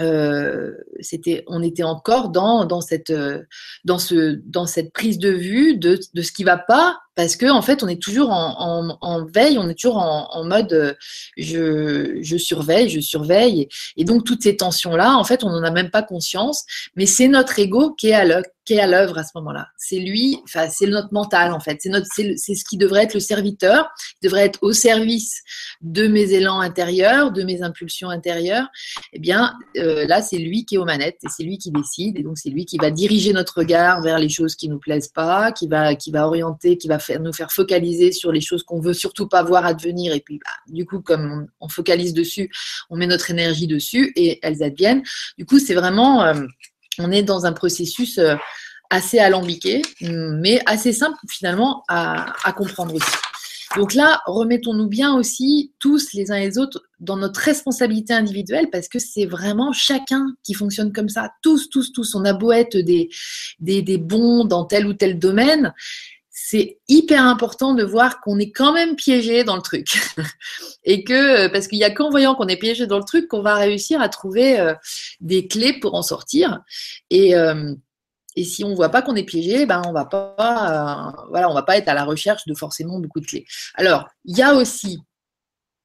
euh, 0.00 0.72
c'était, 1.00 1.44
on 1.46 1.62
était 1.62 1.82
encore 1.82 2.30
dans, 2.30 2.64
dans, 2.64 2.80
cette, 2.80 3.12
dans, 3.84 3.98
ce, 3.98 4.40
dans 4.44 4.66
cette 4.66 4.92
prise 4.92 5.18
de 5.18 5.30
vue 5.30 5.76
de, 5.76 5.98
de 6.14 6.22
ce 6.22 6.32
qui 6.32 6.44
va 6.44 6.58
pas 6.58 6.98
parce 7.14 7.36
que 7.36 7.46
en 7.46 7.62
fait 7.62 7.82
on 7.82 7.88
est 7.88 8.00
toujours 8.00 8.30
en, 8.30 9.24
veille, 9.24 9.58
on 9.58 9.68
est 9.68 9.74
toujours 9.74 9.98
en, 9.98 10.44
mode 10.44 10.72
euh, 10.72 10.94
je, 11.36 12.36
surveille, 12.36 12.88
je 12.88 13.00
surveille, 13.00 13.68
et, 13.96 14.04
donc 14.04 14.24
toutes 14.24 14.42
ces 14.42 14.56
tensions 14.56 14.96
là, 14.96 15.16
en 15.16 15.24
fait 15.24 15.44
on 15.44 15.50
n'en 15.50 15.62
a 15.62 15.70
même 15.70 15.90
pas 15.90 16.02
conscience, 16.02 16.64
mais 16.96 17.06
c'est 17.06 17.28
notre 17.28 17.58
ego 17.58 17.92
qui 17.92 18.08
est 18.08 18.14
à 18.14 18.24
l'œuvre 18.24 18.44
qui 18.64 18.80
à 18.80 18.86
ce 19.22 19.30
moment-là. 19.34 19.68
C'est 19.76 19.98
lui, 19.98 20.38
enfin 20.44 20.68
c'est 20.70 20.86
notre 20.86 21.12
mental 21.12 21.52
en 21.52 21.60
fait, 21.60 21.78
c'est 21.80 21.90
notre, 21.90 22.06
c'est 22.14 22.36
ce 22.36 22.64
qui 22.64 22.76
devrait 22.76 23.04
être 23.04 23.14
le 23.14 23.20
serviteur, 23.20 23.88
il 24.22 24.26
devrait 24.26 24.44
être 24.46 24.58
au 24.62 24.72
service 24.72 25.42
de 25.82 26.06
mes 26.06 26.32
élans 26.32 26.60
intérieurs, 26.60 27.30
de 27.30 27.42
mes 27.42 27.62
impulsions 27.62 28.08
intérieures. 28.08 28.66
Eh 29.12 29.18
bien 29.18 29.54
euh, 29.76 30.06
là 30.06 30.22
c'est 30.22 30.38
lui 30.38 30.64
qui 30.64 30.76
est 30.76 30.78
aux 30.78 30.84
manettes 30.84 31.18
et 31.22 31.28
c'est 31.28 31.42
lui 31.42 31.58
qui 31.58 31.70
décide 31.70 32.18
et 32.18 32.22
donc 32.22 32.38
c'est 32.38 32.50
lui 32.50 32.64
qui 32.64 32.78
va 32.78 32.90
diriger 32.90 33.32
notre 33.32 33.58
regard 33.58 34.00
vers 34.00 34.18
les 34.18 34.30
choses 34.30 34.54
qui 34.56 34.68
nous 34.68 34.78
plaisent 34.78 35.08
pas, 35.08 35.52
qui 35.52 35.68
va, 35.68 35.94
qui 35.94 36.10
va 36.10 36.26
orienter, 36.26 36.78
qui 36.78 36.88
va 36.88 36.98
nous 37.20 37.32
faire 37.32 37.52
focaliser 37.52 38.12
sur 38.12 38.32
les 38.32 38.40
choses 38.40 38.62
qu'on 38.62 38.80
veut 38.80 38.94
surtout 38.94 39.28
pas 39.28 39.42
voir 39.42 39.66
advenir. 39.66 40.14
Et 40.14 40.20
puis, 40.20 40.38
bah, 40.44 40.50
du 40.68 40.84
coup, 40.86 41.00
comme 41.00 41.46
on, 41.60 41.68
focalise 41.68 42.14
dessus, 42.14 42.50
on 42.90 42.96
met 42.96 43.06
notre 43.06 43.30
énergie 43.30 43.66
dessus 43.66 44.12
et 44.16 44.38
elles 44.42 44.62
adviennent. 44.62 45.02
Du 45.38 45.46
coup, 45.46 45.58
c'est 45.58 45.74
vraiment, 45.74 46.24
euh, 46.24 46.34
on 46.98 47.10
est 47.10 47.22
dans 47.22 47.46
un 47.46 47.52
processus 47.52 48.18
euh, 48.18 48.36
assez 48.90 49.18
alambiqué, 49.18 49.82
mais 50.00 50.60
assez 50.66 50.92
simple 50.92 51.18
finalement 51.28 51.82
à, 51.88 52.34
à 52.46 52.52
comprendre 52.52 52.94
aussi. 52.94 53.10
Donc 53.76 53.94
là, 53.94 54.20
remettons-nous 54.26 54.86
bien 54.86 55.14
aussi 55.16 55.72
tous 55.80 56.12
les 56.12 56.30
uns 56.30 56.36
et 56.36 56.46
les 56.46 56.58
autres 56.58 56.82
dans 57.00 57.16
notre 57.16 57.40
responsabilité 57.40 58.12
individuelle 58.12 58.68
parce 58.70 58.88
que 58.88 59.00
c'est 59.00 59.26
vraiment 59.26 59.72
chacun 59.72 60.26
qui 60.44 60.54
fonctionne 60.54 60.92
comme 60.92 61.08
ça. 61.08 61.32
Tous, 61.42 61.68
tous, 61.70 61.92
tous. 61.92 62.14
On 62.14 62.24
a 62.24 62.32
beau 62.34 62.52
être 62.52 62.76
des, 62.76 63.08
des, 63.58 63.82
des 63.82 63.98
bons 63.98 64.44
dans 64.44 64.64
tel 64.64 64.86
ou 64.86 64.92
tel 64.92 65.18
domaine 65.18 65.72
c'est 66.36 66.80
hyper 66.88 67.24
important 67.24 67.74
de 67.74 67.84
voir 67.84 68.20
qu'on 68.20 68.40
est 68.40 68.50
quand 68.50 68.72
même 68.72 68.96
piégé 68.96 69.44
dans 69.44 69.54
le 69.54 69.62
truc. 69.62 69.86
et 70.84 71.04
que, 71.04 71.46
parce 71.46 71.68
qu'il 71.68 71.78
n'y 71.78 71.84
a 71.84 71.92
qu'en 71.92 72.10
voyant 72.10 72.34
qu'on 72.34 72.48
est 72.48 72.56
piégé 72.56 72.88
dans 72.88 72.98
le 72.98 73.04
truc 73.04 73.28
qu'on 73.28 73.40
va 73.40 73.54
réussir 73.54 74.00
à 74.00 74.08
trouver 74.08 74.58
euh, 74.58 74.74
des 75.20 75.46
clés 75.46 75.78
pour 75.78 75.94
en 75.94 76.02
sortir. 76.02 76.60
Et, 77.08 77.36
euh, 77.36 77.72
et 78.34 78.42
si 78.42 78.64
on 78.64 78.70
ne 78.70 78.74
voit 78.74 78.88
pas 78.88 79.00
qu'on 79.00 79.14
est 79.14 79.22
piégé, 79.22 79.64
ben 79.64 79.80
on 79.86 79.92
va 79.92 80.08
euh, 80.12 81.24
voilà, 81.30 81.48
on 81.48 81.54
va 81.54 81.62
pas 81.62 81.76
être 81.76 81.88
à 81.88 81.94
la 81.94 82.04
recherche 82.04 82.46
de 82.46 82.54
forcément 82.54 82.98
beaucoup 82.98 83.20
de 83.20 83.26
clés. 83.26 83.46
Alors, 83.76 84.08
il 84.24 84.36
y 84.36 84.42
a 84.42 84.56
aussi 84.56 84.98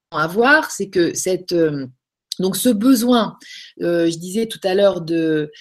à 0.10 0.26
voir, 0.26 0.72
c'est 0.72 0.90
que 0.90 1.14
cette 1.14 1.54
donc 2.40 2.56
ce 2.56 2.70
besoin, 2.70 3.38
euh, 3.82 4.10
je 4.10 4.18
disais 4.18 4.48
tout 4.48 4.60
à 4.64 4.74
l'heure, 4.74 5.02
de, 5.02 5.52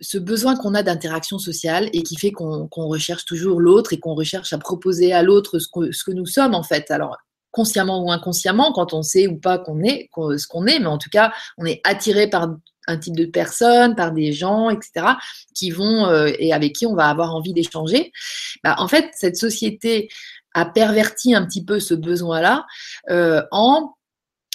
ce 0.00 0.18
besoin 0.18 0.56
qu'on 0.56 0.74
a 0.74 0.82
d'interaction 0.82 1.38
sociale 1.38 1.88
et 1.92 2.02
qui 2.02 2.16
fait 2.16 2.32
qu'on 2.32 2.68
recherche 2.70 3.24
toujours 3.24 3.60
l'autre 3.60 3.92
et 3.92 3.98
qu'on 3.98 4.14
recherche 4.14 4.52
à 4.52 4.58
proposer 4.58 5.12
à 5.12 5.22
l'autre 5.22 5.58
ce, 5.58 5.68
que 5.68 6.12
nous 6.12 6.26
sommes 6.26 6.54
en 6.54 6.62
fait. 6.62 6.90
Alors 6.90 7.16
consciemment 7.50 8.04
ou 8.04 8.12
inconsciemment, 8.12 8.72
quand 8.72 8.92
on 8.92 9.02
sait 9.02 9.26
ou 9.26 9.36
pas 9.36 9.58
qu'on 9.58 9.82
est 9.82 10.10
ce 10.14 10.46
qu'on 10.46 10.66
est, 10.66 10.78
mais 10.78 10.86
en 10.86 10.98
tout 10.98 11.10
cas, 11.10 11.32
on 11.56 11.64
est 11.64 11.80
attiré 11.84 12.28
par 12.28 12.54
un 12.86 12.96
type 12.98 13.16
de 13.16 13.26
personnes, 13.26 13.94
par 13.94 14.12
des 14.12 14.32
gens, 14.32 14.70
etc., 14.70 15.06
qui 15.54 15.70
vont 15.70 16.06
euh, 16.06 16.30
et 16.38 16.52
avec 16.52 16.74
qui 16.74 16.86
on 16.86 16.94
va 16.94 17.08
avoir 17.08 17.34
envie 17.34 17.52
d'échanger. 17.52 18.12
Bah, 18.64 18.76
en 18.78 18.88
fait, 18.88 19.10
cette 19.14 19.36
société 19.36 20.08
a 20.54 20.64
perverti 20.66 21.34
un 21.34 21.44
petit 21.44 21.64
peu 21.64 21.78
ce 21.80 21.94
besoin-là 21.94 22.66
euh, 23.10 23.42
en 23.50 23.94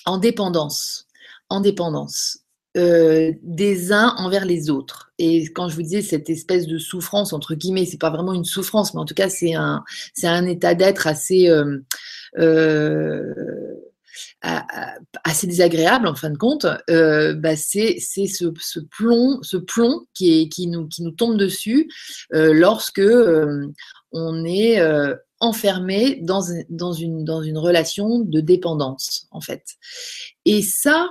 en 0.06 0.18
dépendance, 0.18 1.08
en 1.50 1.60
dépendance. 1.60 2.44
Euh, 2.76 3.34
des 3.44 3.92
uns 3.92 4.16
envers 4.18 4.46
les 4.46 4.72
autres. 4.72 5.14
Et 5.20 5.44
quand 5.54 5.70
je 5.70 5.76
vous 5.76 5.84
disais 5.84 6.02
cette 6.02 6.28
espèce 6.32 6.66
de 6.66 6.80
souffrance 6.80 7.32
entre 7.32 7.54
guillemets, 7.54 7.86
c'est 7.86 8.00
pas 8.00 8.10
vraiment 8.10 8.34
une 8.34 8.46
souffrance, 8.46 8.96
mais 8.96 9.00
en 9.00 9.06
tout 9.06 9.14
cas 9.14 9.30
c'est 9.30 9.54
un 9.54 9.84
un 10.24 10.46
état 10.48 10.74
d'être 10.74 11.06
assez 11.06 11.50
euh, 11.50 11.78
euh, 12.40 13.32
assez 14.42 15.46
désagréable 15.46 16.08
en 16.08 16.16
fin 16.16 16.32
de 16.32 16.38
compte. 16.38 16.66
Bah, 16.88 17.56
c'est 17.56 17.98
c'est 18.00 18.26
ce, 18.26 18.52
ce, 18.60 18.80
plomb 18.80 19.38
ce 19.44 19.58
plomb 19.58 20.08
qui 20.16 20.42
est 20.42 20.50
qui 20.50 20.66
nous 20.66 20.88
qui 20.88 21.04
nous 21.04 21.12
tombe 21.12 21.38
dessus 21.38 21.92
lorsque 22.32 23.04
on 24.12 24.46
est 24.46 24.82
enfermé 25.44 26.20
dans, 26.22 26.42
une, 26.42 27.58
relation 27.58 28.20
de 28.20 28.40
dépendance, 28.40 29.28
en 29.32 29.42
fait. 29.42 29.76
Et 30.46 30.62
ça, 30.62 31.10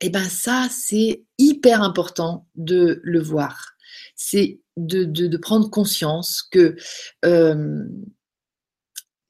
eh 0.00 0.10
ben 0.10 0.24
ça, 0.24 0.68
c'est 0.70 1.24
hyper 1.38 1.82
important 1.82 2.46
de 2.56 3.00
le 3.02 3.20
voir. 3.20 3.72
C'est 4.16 4.60
de, 4.76 5.04
de, 5.04 5.36
prendre 5.38 5.70
conscience 5.70 6.42
que 6.42 6.76
euh, 7.24 7.84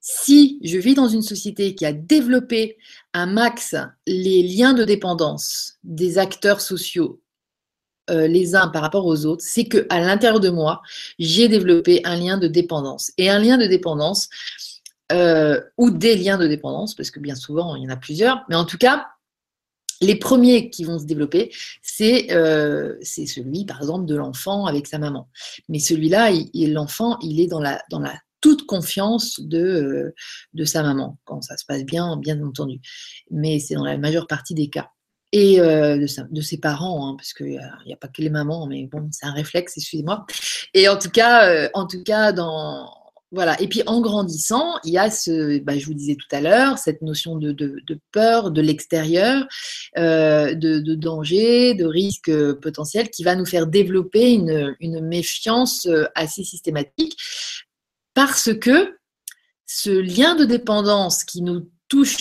si 0.00 0.58
je 0.62 0.78
vis 0.78 0.94
dans 0.94 1.08
une 1.08 1.22
société 1.22 1.74
qui 1.74 1.86
a 1.86 1.92
développé 1.92 2.76
un 3.12 3.26
max 3.26 3.74
les 4.06 4.42
liens 4.42 4.74
de 4.74 4.84
dépendance 4.84 5.78
des 5.84 6.18
acteurs 6.18 6.60
sociaux 6.60 7.22
euh, 8.10 8.26
les 8.26 8.54
uns 8.54 8.68
par 8.68 8.82
rapport 8.82 9.06
aux 9.06 9.24
autres, 9.24 9.42
c'est 9.46 9.64
que 9.64 9.86
à 9.88 10.00
l'intérieur 10.00 10.40
de 10.40 10.50
moi, 10.50 10.82
j'ai 11.18 11.48
développé 11.48 12.02
un 12.04 12.16
lien 12.16 12.36
de 12.36 12.48
dépendance. 12.48 13.12
Et 13.16 13.30
un 13.30 13.38
lien 13.38 13.56
de 13.56 13.66
dépendance, 13.66 14.28
euh, 15.12 15.60
ou 15.78 15.90
des 15.90 16.16
liens 16.16 16.38
de 16.38 16.46
dépendance, 16.46 16.94
parce 16.94 17.10
que 17.10 17.20
bien 17.20 17.34
souvent, 17.34 17.76
il 17.76 17.84
y 17.84 17.86
en 17.86 17.90
a 17.90 17.96
plusieurs, 17.96 18.44
mais 18.48 18.56
en 18.56 18.64
tout 18.64 18.78
cas, 18.78 19.06
les 20.00 20.16
premiers 20.16 20.70
qui 20.70 20.84
vont 20.84 20.98
se 20.98 21.04
développer, 21.04 21.50
c'est 21.82 22.32
euh, 22.32 22.96
celui, 23.02 23.64
par 23.64 23.78
exemple, 23.78 24.06
de 24.06 24.16
l'enfant 24.16 24.66
avec 24.66 24.86
sa 24.86 24.98
maman. 24.98 25.28
Mais 25.68 25.78
celui-là, 25.78 26.30
l'enfant, 26.52 27.18
il 27.22 27.40
est 27.40 27.46
dans 27.46 27.60
la, 27.60 27.82
toute 28.40 28.66
confiance 28.66 29.40
de, 29.40 30.14
de 30.52 30.64
sa 30.64 30.82
maman, 30.82 31.16
quand 31.24 31.40
ça 31.40 31.56
se 31.56 31.64
passe 31.64 31.84
bien, 31.84 32.18
bien 32.18 32.42
entendu. 32.42 32.80
Mais 33.30 33.58
c'est 33.60 33.74
dans 33.74 33.84
la 33.84 33.96
majeure 33.96 34.26
partie 34.26 34.54
des 34.54 34.68
cas 34.68 34.90
et 35.34 35.60
euh, 35.60 35.98
de, 35.98 36.40
ses 36.40 36.58
parents, 36.58 37.08
hein, 37.08 37.16
parce 37.16 37.32
qu'il 37.32 37.60
n'y 37.86 37.92
a, 37.92 37.96
pas 37.96 38.06
que 38.06 38.22
les 38.22 38.30
mamans, 38.30 38.68
mais 38.68 38.86
bon, 38.86 39.08
c'est 39.10 39.26
un 39.26 39.32
réflexe, 39.32 39.76
excusez-moi. 39.76 40.24
Et 40.74 40.88
en 40.88 40.96
tout 40.96 41.10
cas, 41.10 41.48
euh, 41.48 41.68
en 41.74 41.88
tout 41.88 42.04
cas, 42.04 42.30
dans 42.30 42.88
voilà. 43.32 43.60
Et 43.60 43.66
puis 43.66 43.82
en 43.86 44.00
grandissant, 44.00 44.74
il 44.84 44.92
y 44.92 44.98
a 44.98 45.10
ce, 45.10 45.58
bah, 45.58 45.76
je 45.76 45.86
vous 45.86 45.94
disais 45.94 46.14
tout 46.14 46.28
à 46.30 46.40
l'heure, 46.40 46.78
cette 46.78 47.02
notion 47.02 47.34
de, 47.34 47.74
peur 48.12 48.52
de 48.52 48.60
l'extérieur, 48.60 49.44
euh, 49.98 50.54
de, 50.54 50.94
danger, 50.94 51.74
de 51.74 51.84
risque 51.84 52.30
potentiel, 52.60 53.10
qui 53.10 53.24
va 53.24 53.34
nous 53.34 53.44
faire 53.44 53.66
développer 53.66 54.34
une, 54.34 54.76
une 54.78 55.00
méfiance 55.00 55.88
assez 56.14 56.44
systématique, 56.44 57.16
parce 58.14 58.54
que 58.54 58.96
ce 59.66 59.90
lien 59.90 60.36
de 60.36 60.44
dépendance 60.44 61.24
qui 61.24 61.42
nous 61.42 61.68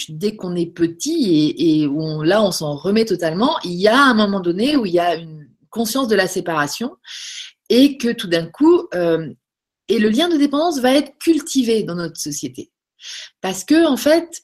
dès 0.09 0.35
qu'on 0.35 0.55
est 0.55 0.73
petit 0.73 1.53
et, 1.57 1.87
où 1.87 2.21
là 2.23 2.43
on 2.43 2.51
s'en 2.51 2.75
remet 2.75 3.05
totalement, 3.05 3.57
il 3.63 3.73
y 3.73 3.87
a 3.87 4.01
un 4.01 4.13
moment 4.13 4.39
donné 4.39 4.75
où 4.75 4.85
il 4.85 4.93
y 4.93 4.99
a 4.99 5.15
une 5.15 5.49
conscience 5.69 6.07
de 6.07 6.15
la 6.15 6.27
séparation 6.27 6.95
et 7.69 7.97
que 7.97 8.11
tout 8.11 8.27
d'un 8.27 8.45
coup, 8.45 8.87
euh, 8.93 9.29
et 9.87 9.99
le 9.99 10.09
lien 10.09 10.29
de 10.29 10.37
dépendance 10.37 10.79
va 10.79 10.93
être 10.93 11.17
cultivé 11.19 11.83
dans 11.83 11.95
notre 11.95 12.19
société. 12.19 12.71
Parce 13.41 13.63
que 13.63 13.85
en 13.85 13.97
fait, 13.97 14.43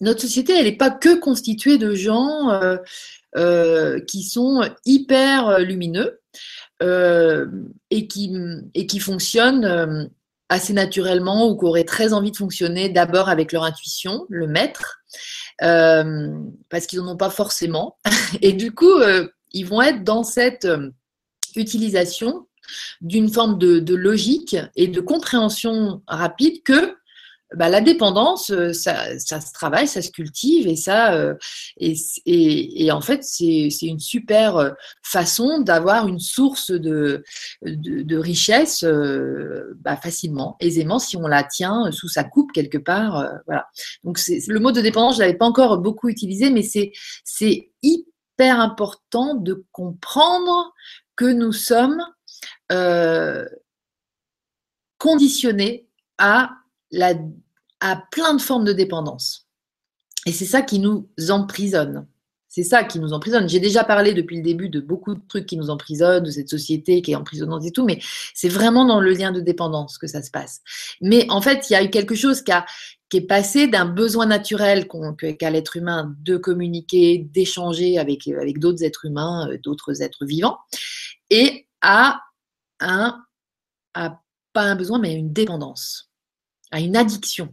notre 0.00 0.22
société, 0.22 0.54
elle 0.54 0.64
n'est 0.64 0.76
pas 0.76 0.90
que 0.90 1.14
constituée 1.14 1.78
de 1.78 1.94
gens 1.94 2.50
euh, 3.36 4.00
qui 4.00 4.22
sont 4.22 4.68
hyper 4.84 5.60
lumineux 5.60 6.20
et, 6.82 8.08
qui, 8.08 8.32
et 8.74 8.86
qui 8.86 8.98
fonctionnent 8.98 10.10
assez 10.48 10.72
naturellement 10.72 11.48
ou 11.48 11.56
qui 11.56 11.84
très 11.84 12.12
envie 12.12 12.30
de 12.30 12.36
fonctionner 12.36 12.88
d'abord 12.88 13.28
avec 13.28 13.52
leur 13.52 13.64
intuition, 13.64 14.26
le 14.28 14.46
maître, 14.46 15.00
parce 15.58 16.86
qu'ils 16.86 17.00
n'en 17.00 17.12
ont 17.12 17.16
pas 17.16 17.30
forcément. 17.30 17.96
Et 18.42 18.52
du 18.52 18.72
coup, 18.72 18.92
ils 19.52 19.66
vont 19.66 19.82
être 19.82 20.04
dans 20.04 20.22
cette 20.22 20.68
utilisation 21.56 22.46
d'une 23.00 23.28
forme 23.28 23.58
de, 23.58 23.94
logique 23.94 24.56
et 24.76 24.88
de 24.88 25.00
compréhension 25.00 26.02
rapide 26.06 26.62
que 26.62 26.96
bah, 27.56 27.68
la 27.68 27.80
dépendance, 27.80 28.50
euh, 28.50 28.72
ça, 28.72 29.18
se 29.18 29.52
travaille, 29.52 29.86
ça 29.86 30.02
se 30.02 30.10
cultive 30.10 30.66
et 30.66 30.76
ça, 30.76 31.14
euh, 31.14 31.34
et, 31.80 32.90
en 32.92 33.00
fait, 33.00 33.22
c'est 33.24 33.68
une 33.82 34.00
super 34.00 34.56
euh, 34.56 34.70
façon 35.02 35.60
d'avoir 35.60 36.08
une 36.08 36.20
source 36.20 36.70
de, 36.70 37.24
de, 37.62 38.16
richesse 38.16 38.84
bah, 38.84 39.96
facilement, 39.96 40.56
aisément, 40.60 40.98
si 40.98 41.16
on 41.16 41.26
la 41.26 41.44
tient 41.44 41.90
sous 41.92 42.08
sa 42.08 42.24
coupe 42.24 42.52
quelque 42.52 42.78
part. 42.78 43.28
voilà. 43.46 43.66
Donc, 44.02 44.18
le 44.26 44.58
mot 44.60 44.72
de 44.72 44.80
dépendance, 44.80 45.16
je 45.16 45.20
l'avais 45.20 45.34
pas 45.34 45.46
encore 45.46 45.78
beaucoup 45.78 46.08
utilisé, 46.08 46.50
mais 46.50 46.62
c'est 46.62 47.70
hyper 47.82 48.60
important 48.60 49.34
de 49.34 49.64
comprendre 49.72 50.72
que 51.16 51.26
nous 51.26 51.52
sommes 51.52 52.02
conditionnés 54.98 55.88
à 56.18 56.50
la 56.90 57.14
à 57.84 58.02
plein 58.10 58.32
de 58.32 58.40
formes 58.40 58.64
de 58.64 58.72
dépendance. 58.72 59.46
Et 60.24 60.32
c'est 60.32 60.46
ça 60.46 60.62
qui 60.62 60.78
nous 60.78 61.06
emprisonne. 61.28 62.06
C'est 62.48 62.62
ça 62.62 62.82
qui 62.82 62.98
nous 62.98 63.12
emprisonne. 63.12 63.46
J'ai 63.46 63.60
déjà 63.60 63.84
parlé 63.84 64.14
depuis 64.14 64.36
le 64.36 64.42
début 64.42 64.70
de 64.70 64.80
beaucoup 64.80 65.14
de 65.14 65.20
trucs 65.28 65.44
qui 65.44 65.58
nous 65.58 65.68
emprisonnent, 65.68 66.22
de 66.22 66.30
cette 66.30 66.48
société 66.48 67.02
qui 67.02 67.12
est 67.12 67.14
emprisonnante 67.14 67.62
et 67.66 67.72
tout, 67.72 67.84
mais 67.84 68.00
c'est 68.32 68.48
vraiment 68.48 68.86
dans 68.86 69.00
le 69.00 69.10
lien 69.10 69.32
de 69.32 69.40
dépendance 69.40 69.98
que 69.98 70.06
ça 70.06 70.22
se 70.22 70.30
passe. 70.30 70.62
Mais 71.02 71.26
en 71.28 71.42
fait, 71.42 71.68
il 71.68 71.74
y 71.74 71.76
a 71.76 71.84
eu 71.84 71.90
quelque 71.90 72.14
chose 72.14 72.42
qui, 72.42 72.52
est 73.16 73.26
passé 73.26 73.68
d'un 73.68 73.84
besoin 73.84 74.26
naturel 74.26 74.88
qu'a 74.88 75.50
l'être 75.50 75.76
humain 75.76 76.16
de 76.20 76.38
communiquer, 76.38 77.18
d'échanger 77.18 77.98
avec, 77.98 78.28
d'autres 78.58 78.82
êtres 78.82 79.04
humains, 79.04 79.50
euh, 79.50 79.58
d'autres 79.62 80.00
êtres 80.00 80.24
vivants, 80.24 80.58
et 81.28 81.68
à 81.82 82.20
un, 82.80 83.22
à 83.92 84.22
pas 84.54 84.62
un 84.62 84.74
besoin, 84.74 84.98
mais 84.98 85.14
une 85.14 85.32
dépendance, 85.34 86.10
à 86.70 86.80
une 86.80 86.96
addiction 86.96 87.52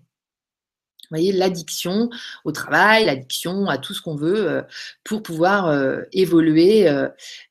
voyez, 1.11 1.31
l'addiction 1.31 2.09
au 2.45 2.51
travail, 2.51 3.05
l'addiction 3.05 3.67
à 3.67 3.77
tout 3.77 3.93
ce 3.93 4.01
qu'on 4.01 4.15
veut 4.15 4.49
euh, 4.49 4.61
pour 5.03 5.23
pouvoir 5.23 5.67
euh, 5.67 6.01
évoluer 6.13 6.87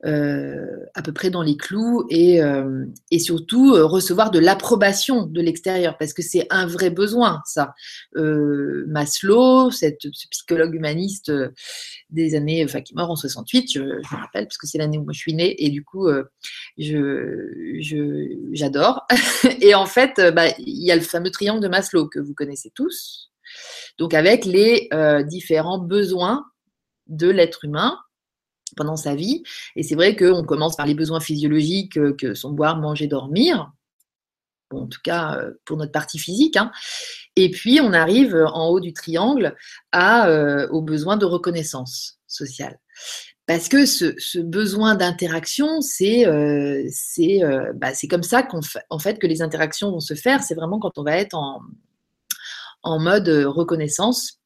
euh, 0.04 0.86
à 0.94 1.02
peu 1.02 1.12
près 1.12 1.30
dans 1.30 1.42
les 1.42 1.56
clous 1.56 2.06
et, 2.10 2.40
et 3.10 3.18
surtout 3.18 3.72
recevoir 3.86 4.30
de 4.30 4.38
l'approbation 4.38 5.26
de 5.26 5.40
l'extérieur 5.40 5.96
parce 5.98 6.12
que 6.12 6.22
c'est 6.22 6.46
un 6.50 6.66
vrai 6.66 6.90
besoin, 6.90 7.42
ça. 7.44 7.74
Maslow, 8.14 9.70
cette, 9.70 10.06
ce 10.12 10.28
psychologue 10.28 10.74
humaniste 10.74 11.32
des 12.10 12.34
années, 12.34 12.64
enfin 12.64 12.80
qui 12.80 12.92
est 12.92 12.96
mort 12.96 13.10
en 13.10 13.16
68, 13.16 13.72
je, 13.72 13.80
me 13.80 14.16
rappelle, 14.16 14.46
parce 14.46 14.58
que 14.58 14.66
c'est 14.66 14.78
l'année 14.78 14.98
où 14.98 15.06
je 15.12 15.18
suis 15.18 15.34
née 15.34 15.64
et 15.64 15.70
du 15.70 15.84
coup, 15.84 16.08
je, 16.78 18.36
j'adore. 18.52 19.06
et 19.60 19.74
en 19.74 19.86
fait, 19.86 20.20
bah, 20.34 20.48
il 20.58 20.84
y 20.84 20.90
a 20.90 20.96
le 20.96 21.02
fameux 21.02 21.30
triangle 21.30 21.62
de 21.62 21.68
Maslow 21.68 22.08
que 22.08 22.18
vous 22.18 22.34
connaissez 22.34 22.70
tous, 22.74 23.29
donc 24.00 24.14
avec 24.14 24.46
les 24.46 24.88
euh, 24.94 25.22
différents 25.22 25.78
besoins 25.78 26.46
de 27.06 27.28
l'être 27.28 27.64
humain 27.64 27.98
pendant 28.76 28.96
sa 28.96 29.14
vie. 29.14 29.42
Et 29.76 29.82
c'est 29.82 29.94
vrai 29.94 30.16
qu'on 30.16 30.42
commence 30.44 30.76
par 30.76 30.86
les 30.86 30.94
besoins 30.94 31.20
physiologiques 31.20 31.98
euh, 31.98 32.14
que 32.14 32.34
sont 32.34 32.50
boire, 32.50 32.78
manger, 32.78 33.08
dormir. 33.08 33.70
en 34.72 34.86
tout 34.86 35.00
cas, 35.04 35.36
euh, 35.36 35.52
pour 35.66 35.76
notre 35.76 35.92
partie 35.92 36.18
physique. 36.18 36.56
Hein. 36.56 36.70
Et 37.36 37.50
puis, 37.50 37.80
on 37.82 37.92
arrive 37.92 38.34
en 38.34 38.68
haut 38.68 38.80
du 38.80 38.94
triangle 38.94 39.54
à, 39.92 40.30
aux 40.70 40.82
besoins 40.82 41.16
de 41.16 41.26
reconnaissance 41.26 42.18
sociale. 42.26 42.78
Parce 43.46 43.68
que 43.68 43.84
ce, 43.84 44.38
besoin 44.38 44.94
d'interaction, 44.94 45.80
c'est 45.80 46.24
bah, 47.74 47.92
comme 48.08 48.22
ça 48.22 48.46
fait, 49.00 49.18
que 49.18 49.26
les 49.26 49.42
interactions 49.42 49.90
vont 49.90 50.00
se 50.00 50.14
faire. 50.14 50.42
C'est 50.42 50.54
vraiment 50.54 50.78
quand 50.78 50.98
on 50.98 51.02
va 51.02 51.16
être 51.16 51.34
en, 51.34 51.60
en 52.82 52.98
mode 52.98 53.28
euh, 53.28 53.48
reconnaissance. 53.48 54.40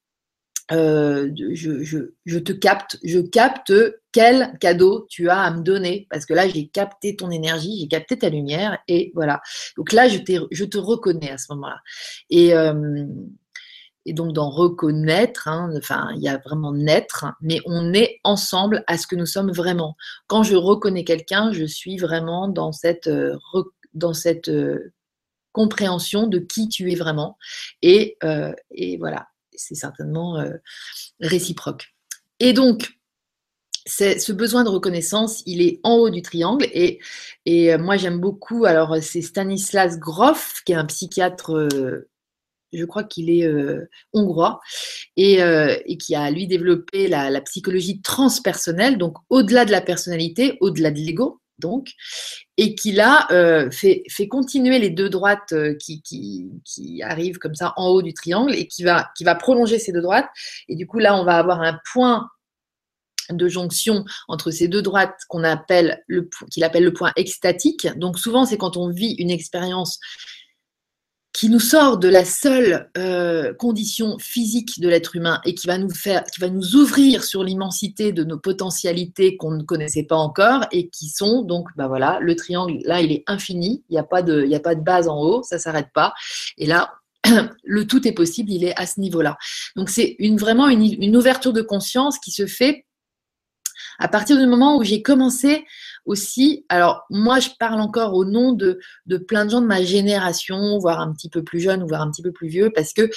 Euh, 0.72 1.30
je, 1.36 2.38
te 2.38 2.52
capte, 2.52 2.98
je 3.04 3.18
capte 3.18 3.72
quel 4.12 4.56
cadeau 4.60 5.06
tu 5.10 5.28
as 5.28 5.40
à 5.40 5.50
me 5.50 5.62
donner, 5.62 6.06
parce 6.08 6.24
que 6.24 6.32
là, 6.32 6.48
j'ai 6.48 6.68
capté 6.68 7.16
ton 7.16 7.30
énergie, 7.30 7.80
j'ai 7.80 7.88
capté 7.88 8.18
ta 8.18 8.30
lumière, 8.30 8.78
et 8.88 9.12
voilà. 9.14 9.42
Donc 9.76 9.92
là, 9.92 10.08
je, 10.08 10.18
te 10.18 10.78
reconnais 10.78 11.30
à 11.30 11.38
ce 11.38 11.52
moment-là. 11.52 11.80
Et, 12.30 12.54
euh, 12.54 13.04
donc, 14.06 14.32
dans 14.32 14.50
reconnaître, 14.50 15.48
hein, 15.48 15.70
enfin, 15.76 16.08
il 16.16 16.22
y 16.22 16.28
a 16.28 16.38
vraiment 16.38 16.72
naître, 16.72 17.26
mais 17.40 17.60
on 17.66 17.92
est 17.94 18.20
ensemble 18.22 18.84
à 18.86 18.98
ce 18.98 19.06
que 19.06 19.16
nous 19.16 19.26
sommes 19.26 19.50
vraiment. 19.50 19.96
Quand 20.26 20.42
je 20.42 20.56
reconnais 20.56 21.04
quelqu'un, 21.04 21.52
je 21.52 21.64
suis 21.64 21.96
vraiment 21.96 22.48
dans 22.48 22.72
cette, 22.72 23.10
dans 23.94 24.12
cette 24.12 24.50
compréhension 25.54 26.26
de 26.26 26.38
qui 26.38 26.68
tu 26.68 26.92
es 26.92 26.96
vraiment. 26.96 27.38
Et, 27.80 28.18
euh, 28.24 28.52
et 28.72 28.98
voilà, 28.98 29.28
c'est 29.54 29.76
certainement 29.76 30.38
euh, 30.38 30.50
réciproque. 31.20 31.94
Et 32.40 32.52
donc, 32.52 32.98
ce 33.86 34.32
besoin 34.32 34.64
de 34.64 34.68
reconnaissance, 34.68 35.42
il 35.46 35.62
est 35.62 35.80
en 35.84 35.94
haut 35.94 36.10
du 36.10 36.22
triangle. 36.22 36.66
Et, 36.72 36.98
et 37.46 37.72
euh, 37.72 37.78
moi, 37.78 37.96
j'aime 37.96 38.18
beaucoup, 38.20 38.64
alors 38.64 38.96
c'est 39.00 39.22
Stanislas 39.22 39.98
Grof, 39.98 40.62
qui 40.66 40.72
est 40.72 40.76
un 40.76 40.84
psychiatre 40.84 41.70
je 42.76 42.84
crois 42.86 43.04
qu'il 43.04 43.30
est 43.30 43.48
hongrois, 44.12 44.58
et, 45.16 45.38
et, 45.38 45.96
qui 45.96 46.16
a 46.16 46.28
lui 46.32 46.48
développé 46.48 47.06
la, 47.06 47.30
la 47.30 47.40
psychologie 47.40 48.02
transpersonnelle, 48.02 48.98
donc 48.98 49.16
au-delà 49.30 49.64
de 49.64 49.70
la 49.70 49.80
personnalité, 49.80 50.58
au-delà 50.60 50.90
de 50.90 50.98
l'ego 50.98 51.40
donc, 51.58 51.90
et 52.56 52.74
qui 52.74 52.92
là 52.92 53.26
euh, 53.30 53.70
fait, 53.70 54.04
continuer 54.28 54.78
les 54.78 54.90
deux 54.90 55.08
droites 55.08 55.52
euh, 55.52 55.74
qui, 55.74 56.02
qui, 56.02 56.50
qui, 56.64 57.02
arrivent 57.02 57.38
comme 57.38 57.54
ça 57.54 57.72
en 57.76 57.88
haut 57.88 58.02
du 58.02 58.12
triangle 58.12 58.54
et 58.54 58.66
qui 58.66 58.82
va, 58.82 59.10
qui 59.16 59.24
va 59.24 59.34
prolonger 59.34 59.78
ces 59.78 59.92
deux 59.92 60.02
droites. 60.02 60.28
Et 60.68 60.76
du 60.76 60.86
coup, 60.86 60.98
là, 60.98 61.16
on 61.16 61.24
va 61.24 61.36
avoir 61.36 61.60
un 61.60 61.78
point 61.92 62.28
de 63.30 63.48
jonction 63.48 64.04
entre 64.28 64.50
ces 64.50 64.68
deux 64.68 64.82
droites 64.82 65.18
qu'on 65.28 65.44
appelle 65.44 66.02
le 66.06 66.28
qu'il 66.50 66.64
appelle 66.64 66.84
le 66.84 66.92
point 66.92 67.12
extatique. 67.16 67.88
Donc 67.96 68.18
souvent 68.18 68.44
c'est 68.44 68.58
quand 68.58 68.76
on 68.76 68.90
vit 68.90 69.14
une 69.18 69.30
expérience 69.30 69.98
qui 71.34 71.50
nous 71.50 71.60
sort 71.60 71.98
de 71.98 72.08
la 72.08 72.24
seule 72.24 72.88
euh, 72.96 73.52
condition 73.54 74.16
physique 74.20 74.80
de 74.80 74.88
l'être 74.88 75.16
humain 75.16 75.40
et 75.44 75.54
qui 75.54 75.66
va 75.66 75.78
nous 75.78 75.90
faire, 75.90 76.22
qui 76.24 76.40
va 76.40 76.48
nous 76.48 76.76
ouvrir 76.76 77.24
sur 77.24 77.42
l'immensité 77.42 78.12
de 78.12 78.22
nos 78.22 78.38
potentialités 78.38 79.36
qu'on 79.36 79.50
ne 79.50 79.64
connaissait 79.64 80.04
pas 80.04 80.16
encore 80.16 80.64
et 80.70 80.88
qui 80.88 81.08
sont 81.08 81.42
donc, 81.42 81.68
bah 81.76 81.88
voilà, 81.88 82.18
le 82.20 82.36
triangle 82.36 82.78
là 82.84 83.02
il 83.02 83.10
est 83.10 83.24
infini, 83.26 83.82
il 83.90 83.94
n'y 83.94 83.98
a 83.98 84.04
pas 84.04 84.22
de, 84.22 84.44
il 84.44 84.50
y 84.50 84.54
a 84.54 84.60
pas 84.60 84.76
de 84.76 84.80
base 84.80 85.08
en 85.08 85.20
haut, 85.20 85.42
ça 85.42 85.58
s'arrête 85.58 85.88
pas. 85.92 86.14
Et 86.56 86.66
là, 86.66 86.92
le 87.64 87.86
tout 87.86 88.06
est 88.06 88.12
possible, 88.12 88.52
il 88.52 88.62
est 88.62 88.78
à 88.78 88.86
ce 88.86 89.00
niveau-là. 89.00 89.36
Donc 89.74 89.90
c'est 89.90 90.14
une, 90.20 90.36
vraiment 90.36 90.68
une, 90.68 90.84
une 91.02 91.16
ouverture 91.16 91.52
de 91.52 91.62
conscience 91.62 92.20
qui 92.20 92.30
se 92.30 92.46
fait 92.46 92.86
à 93.98 94.08
partir 94.08 94.38
du 94.38 94.46
moment 94.46 94.76
où 94.76 94.84
j'ai 94.84 95.02
commencé 95.02 95.64
aussi, 96.04 96.64
alors 96.68 97.04
moi 97.10 97.40
je 97.40 97.50
parle 97.58 97.80
encore 97.80 98.14
au 98.14 98.24
nom 98.24 98.52
de, 98.52 98.78
de 99.06 99.16
plein 99.16 99.44
de 99.44 99.50
gens 99.50 99.60
de 99.60 99.66
ma 99.66 99.82
génération, 99.82 100.78
voire 100.78 101.00
un 101.00 101.12
petit 101.12 101.28
peu 101.28 101.42
plus 101.42 101.60
jeunes, 101.60 101.86
voire 101.86 102.02
un 102.02 102.10
petit 102.10 102.22
peu 102.22 102.32
plus 102.32 102.48
vieux, 102.48 102.70
parce 102.74 102.92
que 102.92 103.10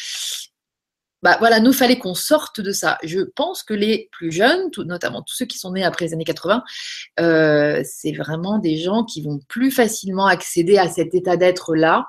bah 1.23 1.35
voilà, 1.39 1.59
nous 1.59 1.73
fallait 1.73 1.97
qu'on 1.97 2.13
sorte 2.13 2.61
de 2.61 2.71
ça. 2.71 2.99
Je 3.03 3.21
pense 3.21 3.63
que 3.63 3.73
les 3.73 4.07
plus 4.11 4.31
jeunes, 4.31 4.69
notamment 4.85 5.23
tous 5.23 5.35
ceux 5.35 5.45
qui 5.45 5.57
sont 5.57 5.71
nés 5.71 5.83
après 5.83 6.05
les 6.05 6.13
années 6.13 6.23
80, 6.23 6.63
euh, 7.19 7.81
c'est 7.83 8.11
vraiment 8.11 8.59
des 8.59 8.77
gens 8.77 9.03
qui 9.03 9.23
vont 9.23 9.39
plus 9.47 9.71
facilement 9.71 10.27
accéder 10.27 10.77
à 10.77 10.87
cet 10.87 11.15
état 11.15 11.35
d'être 11.35 11.75
là, 11.75 12.05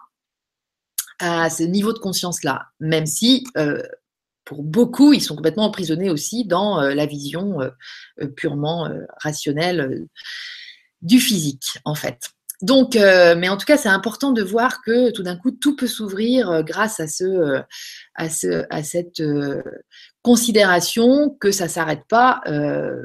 à 1.20 1.48
ce 1.50 1.62
niveau 1.62 1.92
de 1.92 1.98
conscience 1.98 2.44
là, 2.44 2.66
même 2.80 3.06
si 3.06 3.44
euh, 3.56 3.82
pour 4.48 4.62
beaucoup, 4.62 5.12
ils 5.12 5.20
sont 5.20 5.36
complètement 5.36 5.66
emprisonnés 5.66 6.08
aussi 6.08 6.46
dans 6.46 6.80
euh, 6.80 6.94
la 6.94 7.04
vision 7.04 7.58
purement 8.34 8.88
rationnelle 9.18 10.06
du 11.02 11.20
physique, 11.20 11.78
en 11.84 11.94
fait. 11.94 12.30
Donc, 12.60 12.96
euh, 12.96 13.36
mais 13.36 13.48
en 13.48 13.56
tout 13.56 13.66
cas, 13.66 13.76
c'est 13.76 13.88
important 13.88 14.32
de 14.32 14.42
voir 14.42 14.82
que 14.82 15.12
tout 15.12 15.22
d'un 15.22 15.36
coup, 15.36 15.52
tout 15.52 15.76
peut 15.76 15.86
s'ouvrir 15.86 16.50
euh, 16.50 16.62
grâce 16.62 16.98
à, 16.98 17.06
ce, 17.06 17.24
euh, 17.24 17.60
à, 18.16 18.28
ce, 18.28 18.66
à 18.70 18.82
cette 18.82 19.22
considération 20.22 21.30
que 21.40 21.52
ça 21.52 21.64
ne 21.64 21.70
s'arrête 21.70 22.02
pas 22.08 22.42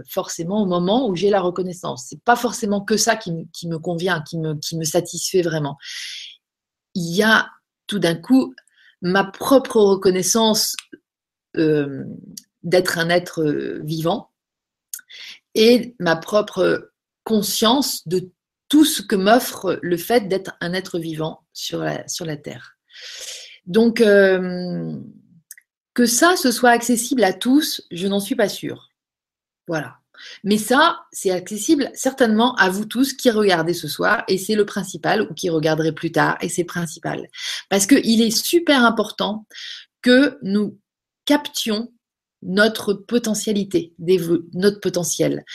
forcément 0.09 0.63
au 0.63 0.65
moment 0.65 1.07
où 1.07 1.15
j'ai 1.15 1.29
la 1.29 1.39
reconnaissance. 1.39 2.07
C'est 2.09 2.21
pas 2.23 2.35
forcément 2.35 2.81
que 2.81 2.97
ça 2.97 3.15
qui, 3.15 3.31
qui, 3.53 3.67
me 3.67 3.77
convient, 3.77 4.21
qui 4.21 4.39
me, 4.39 4.55
qui 4.55 4.77
me 4.77 4.83
satisfait 4.83 5.43
vraiment. 5.43 5.77
Il 6.95 7.15
y 7.15 7.23
a 7.23 7.49
tout 7.87 7.99
d'un 7.99 8.15
coup 8.15 8.53
ma 9.01 9.25
propre 9.25 9.81
reconnaissance 9.81 10.75
d'être 11.55 12.97
un 12.97 13.09
être 13.09 13.43
vivant 13.83 14.31
et 15.55 15.95
ma 15.99 16.15
propre 16.15 16.91
conscience 17.23 18.07
de 18.07 18.31
tout 18.69 18.85
ce 18.85 19.01
que 19.01 19.15
m'offre 19.15 19.79
le 19.81 19.97
fait 19.97 20.27
d'être 20.27 20.55
un 20.61 20.73
être 20.73 20.97
vivant 20.99 21.45
sur 21.53 21.79
la, 21.79 22.07
sur 22.07 22.25
la 22.25 22.37
Terre. 22.37 22.77
Donc, 23.65 24.01
euh, 24.01 24.97
que 25.93 26.05
ça, 26.05 26.35
ce 26.35 26.51
soit 26.51 26.71
accessible 26.71 27.23
à 27.23 27.33
tous, 27.33 27.83
je 27.91 28.07
n'en 28.07 28.19
suis 28.19 28.35
pas 28.35 28.49
sûre. 28.49 28.89
Voilà. 29.67 29.97
Mais 30.43 30.57
ça, 30.57 31.01
c'est 31.11 31.31
accessible 31.31 31.89
certainement 31.93 32.55
à 32.55 32.69
vous 32.69 32.85
tous 32.85 33.13
qui 33.13 33.29
regardez 33.29 33.73
ce 33.73 33.87
soir, 33.87 34.23
et 34.27 34.37
c'est 34.37 34.55
le 34.55 34.65
principal, 34.65 35.21
ou 35.21 35.33
qui 35.33 35.49
regarderez 35.49 35.91
plus 35.91 36.11
tard, 36.11 36.37
et 36.41 36.49
c'est 36.49 36.63
principal. 36.63 37.27
Parce 37.69 37.85
qu'il 37.85 38.21
est 38.21 38.31
super 38.31 38.83
important 38.85 39.45
que 40.01 40.37
nous 40.41 40.77
captions 41.25 41.91
notre 42.41 42.93
potentialité, 42.93 43.93
notre 44.53 44.79
potentiel 44.79 45.45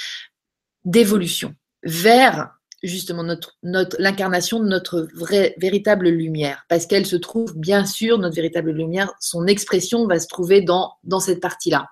d'évolution 0.85 1.55
vers 1.83 2.51
justement 2.83 3.25
notre, 3.25 3.57
notre, 3.63 3.97
l'incarnation 3.99 4.61
de 4.61 4.69
notre 4.69 5.09
vraie, 5.15 5.55
véritable 5.59 6.09
lumière, 6.09 6.65
parce 6.69 6.87
qu'elle 6.87 7.07
se 7.07 7.17
trouve 7.17 7.57
bien 7.57 7.85
sûr, 7.85 8.19
notre 8.19 8.37
véritable 8.37 8.71
lumière, 8.71 9.13
son 9.21 9.47
expression 9.47 10.07
va 10.07 10.21
se 10.21 10.29
trouver 10.29 10.63
dans, 10.63 10.93
dans 11.03 11.21
cette 11.21 11.41
partie-là. 11.41 11.87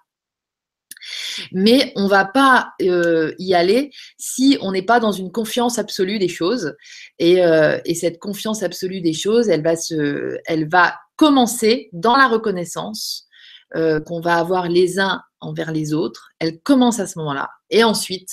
Mais 1.53 1.93
on 1.97 2.07
va 2.09 2.25
pas 2.25 2.73
euh, 2.83 3.33
y 3.39 3.55
aller 3.55 3.91
si 4.19 4.59
on 4.61 4.73
n'est 4.73 4.83
pas 4.83 4.99
dans 4.99 5.13
une 5.13 5.31
confiance 5.31 5.79
absolue 5.79 6.19
des 6.19 6.29
choses. 6.29 6.75
Et, 7.19 7.45
euh, 7.45 7.79
et, 7.85 7.95
cette 7.95 8.19
confiance 8.19 8.63
absolue 8.63 9.01
des 9.01 9.13
choses, 9.13 9.49
elle 9.49 9.63
va, 9.63 9.77
se, 9.77 10.39
elle 10.47 10.69
va 10.69 10.95
commencer 11.17 11.91
dans 11.93 12.17
la 12.17 12.27
reconnaissance 12.27 13.26
euh, 13.75 14.01
qu'on 14.01 14.21
va 14.21 14.37
avoir 14.37 14.69
les 14.69 15.01
uns 15.01 15.23
envers 15.41 15.73
les 15.73 15.93
autres. 15.93 16.31
Elle 16.39 16.61
commence 16.61 17.01
à 17.01 17.07
ce 17.09 17.19
moment-là. 17.19 17.51
Et 17.69 17.83
ensuite, 17.83 18.31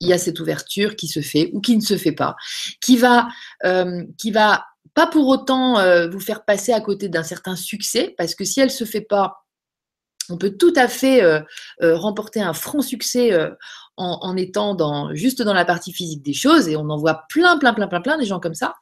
il 0.00 0.08
y 0.08 0.14
a 0.14 0.18
cette 0.18 0.40
ouverture 0.40 0.96
qui 0.96 1.08
se 1.08 1.20
fait 1.20 1.50
ou 1.52 1.60
qui 1.60 1.76
ne 1.76 1.82
se 1.82 1.98
fait 1.98 2.12
pas, 2.12 2.36
qui 2.80 2.96
va, 2.96 3.28
euh, 3.66 4.02
qui 4.16 4.30
va 4.30 4.64
pas 4.94 5.06
pour 5.06 5.28
autant 5.28 5.78
euh, 5.78 6.08
vous 6.08 6.20
faire 6.20 6.46
passer 6.46 6.72
à 6.72 6.80
côté 6.80 7.10
d'un 7.10 7.22
certain 7.22 7.54
succès, 7.54 8.14
parce 8.16 8.34
que 8.34 8.44
si 8.44 8.60
elle 8.60 8.70
se 8.70 8.84
fait 8.84 9.02
pas, 9.02 9.44
on 10.30 10.38
peut 10.38 10.56
tout 10.56 10.72
à 10.74 10.88
fait 10.88 11.22
remporter 11.80 12.40
un 12.40 12.52
franc 12.52 12.80
succès 12.80 13.32
en, 13.96 14.18
en, 14.22 14.36
étant 14.36 14.74
dans, 14.74 15.14
juste 15.14 15.40
dans 15.42 15.54
la 15.54 15.64
partie 15.64 15.92
physique 15.92 16.22
des 16.22 16.32
choses, 16.32 16.66
et 16.66 16.76
on 16.76 16.88
en 16.88 16.96
voit 16.96 17.26
plein, 17.28 17.58
plein, 17.58 17.74
plein, 17.74 17.86
plein, 17.86 18.00
plein 18.00 18.18
des 18.18 18.24
gens 18.24 18.40
comme 18.40 18.54
ça. 18.54 18.74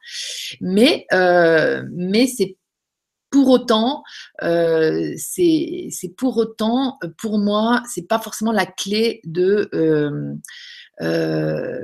Mais, 0.59 1.05
mais 1.11 2.25
c'est 2.25 2.57
pour 3.35 3.49
autant, 3.49 4.05
euh, 4.43 5.13
c'est 5.17 5.91
pour 6.15 6.37
autant, 6.37 6.97
pour 7.17 7.37
moi, 7.37 7.83
c'est 7.93 8.07
pas 8.07 8.17
forcément 8.17 8.53
la 8.53 8.65
clé 8.65 9.19
de 9.25 9.69
euh, 11.01 11.83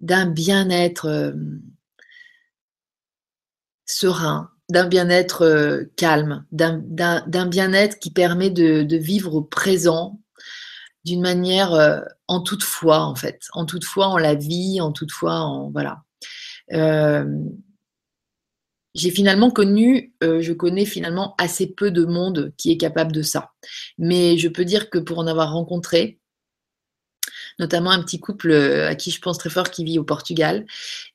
d'un 0.00 0.26
bien-être 0.26 1.06
euh, 1.06 1.32
serein, 3.86 4.50
d'un 4.68 4.86
bien-être 4.86 5.46
euh, 5.46 5.84
calme, 5.96 6.44
d'un 6.52 7.46
bien-être 7.46 7.98
qui 7.98 8.10
permet 8.10 8.50
de, 8.50 8.96
vivre 8.98 9.34
au 9.34 9.42
présent 9.42 10.20
d'une 11.06 11.22
manière 11.22 12.04
en 12.28 12.42
toute 12.42 12.64
foi, 12.64 12.98
en 12.98 13.14
fait, 13.14 13.40
en 13.54 13.64
toute 13.64 13.86
foi 13.86 14.08
en 14.08 14.18
la 14.18 14.34
vie, 14.34 14.82
en 14.82 14.92
toute 14.92 15.12
foi 15.12 15.36
en 15.36 15.70
voilà. 15.70 16.02
J'ai 18.94 19.10
finalement 19.10 19.50
connu, 19.50 20.14
je 20.22 20.52
connais 20.52 20.84
finalement 20.84 21.34
assez 21.38 21.66
peu 21.66 21.90
de 21.90 22.04
monde 22.04 22.52
qui 22.56 22.70
est 22.70 22.76
capable 22.76 23.12
de 23.12 23.22
ça. 23.22 23.50
Mais 23.98 24.38
je 24.38 24.48
peux 24.48 24.64
dire 24.64 24.88
que 24.88 24.98
pour 24.98 25.18
en 25.18 25.26
avoir 25.26 25.52
rencontré, 25.52 26.20
notamment 27.58 27.90
un 27.90 28.02
petit 28.02 28.20
couple 28.20 28.50
euh, 28.50 28.88
à 28.88 28.94
qui 28.94 29.10
je 29.10 29.20
pense 29.20 29.38
très 29.38 29.50
fort 29.50 29.70
qui 29.70 29.84
vit 29.84 29.98
au 29.98 30.04
Portugal, 30.04 30.66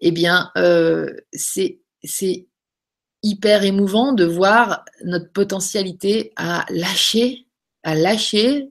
eh 0.01 0.11
bien, 0.11 0.51
euh, 0.57 1.13
c'est 1.33 1.79
hyper 3.21 3.63
émouvant 3.63 4.13
de 4.13 4.23
voir 4.25 4.85
notre 5.03 5.31
potentialité 5.31 6.31
à 6.35 6.65
lâcher, 6.69 7.47
à 7.83 7.95
lâcher 7.95 8.69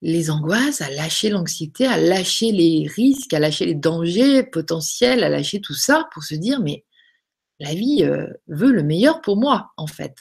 les 0.00 0.30
angoisses, 0.30 0.80
à 0.80 0.90
lâcher 0.90 1.28
l'anxiété, 1.28 1.84
à 1.86 1.98
lâcher 1.98 2.52
les 2.52 2.86
risques, 2.86 3.34
à 3.34 3.40
lâcher 3.40 3.66
les 3.66 3.74
dangers 3.74 4.44
potentiels, 4.44 5.24
à 5.24 5.28
lâcher 5.28 5.60
tout 5.60 5.74
ça 5.74 6.08
pour 6.12 6.22
se 6.22 6.36
dire 6.36 6.60
mais 6.60 6.84
la 7.60 7.74
vie 7.74 8.04
euh, 8.04 8.26
veut 8.46 8.72
le 8.72 8.82
meilleur 8.82 9.20
pour 9.20 9.36
moi 9.36 9.72
en 9.76 9.86
fait. 9.86 10.14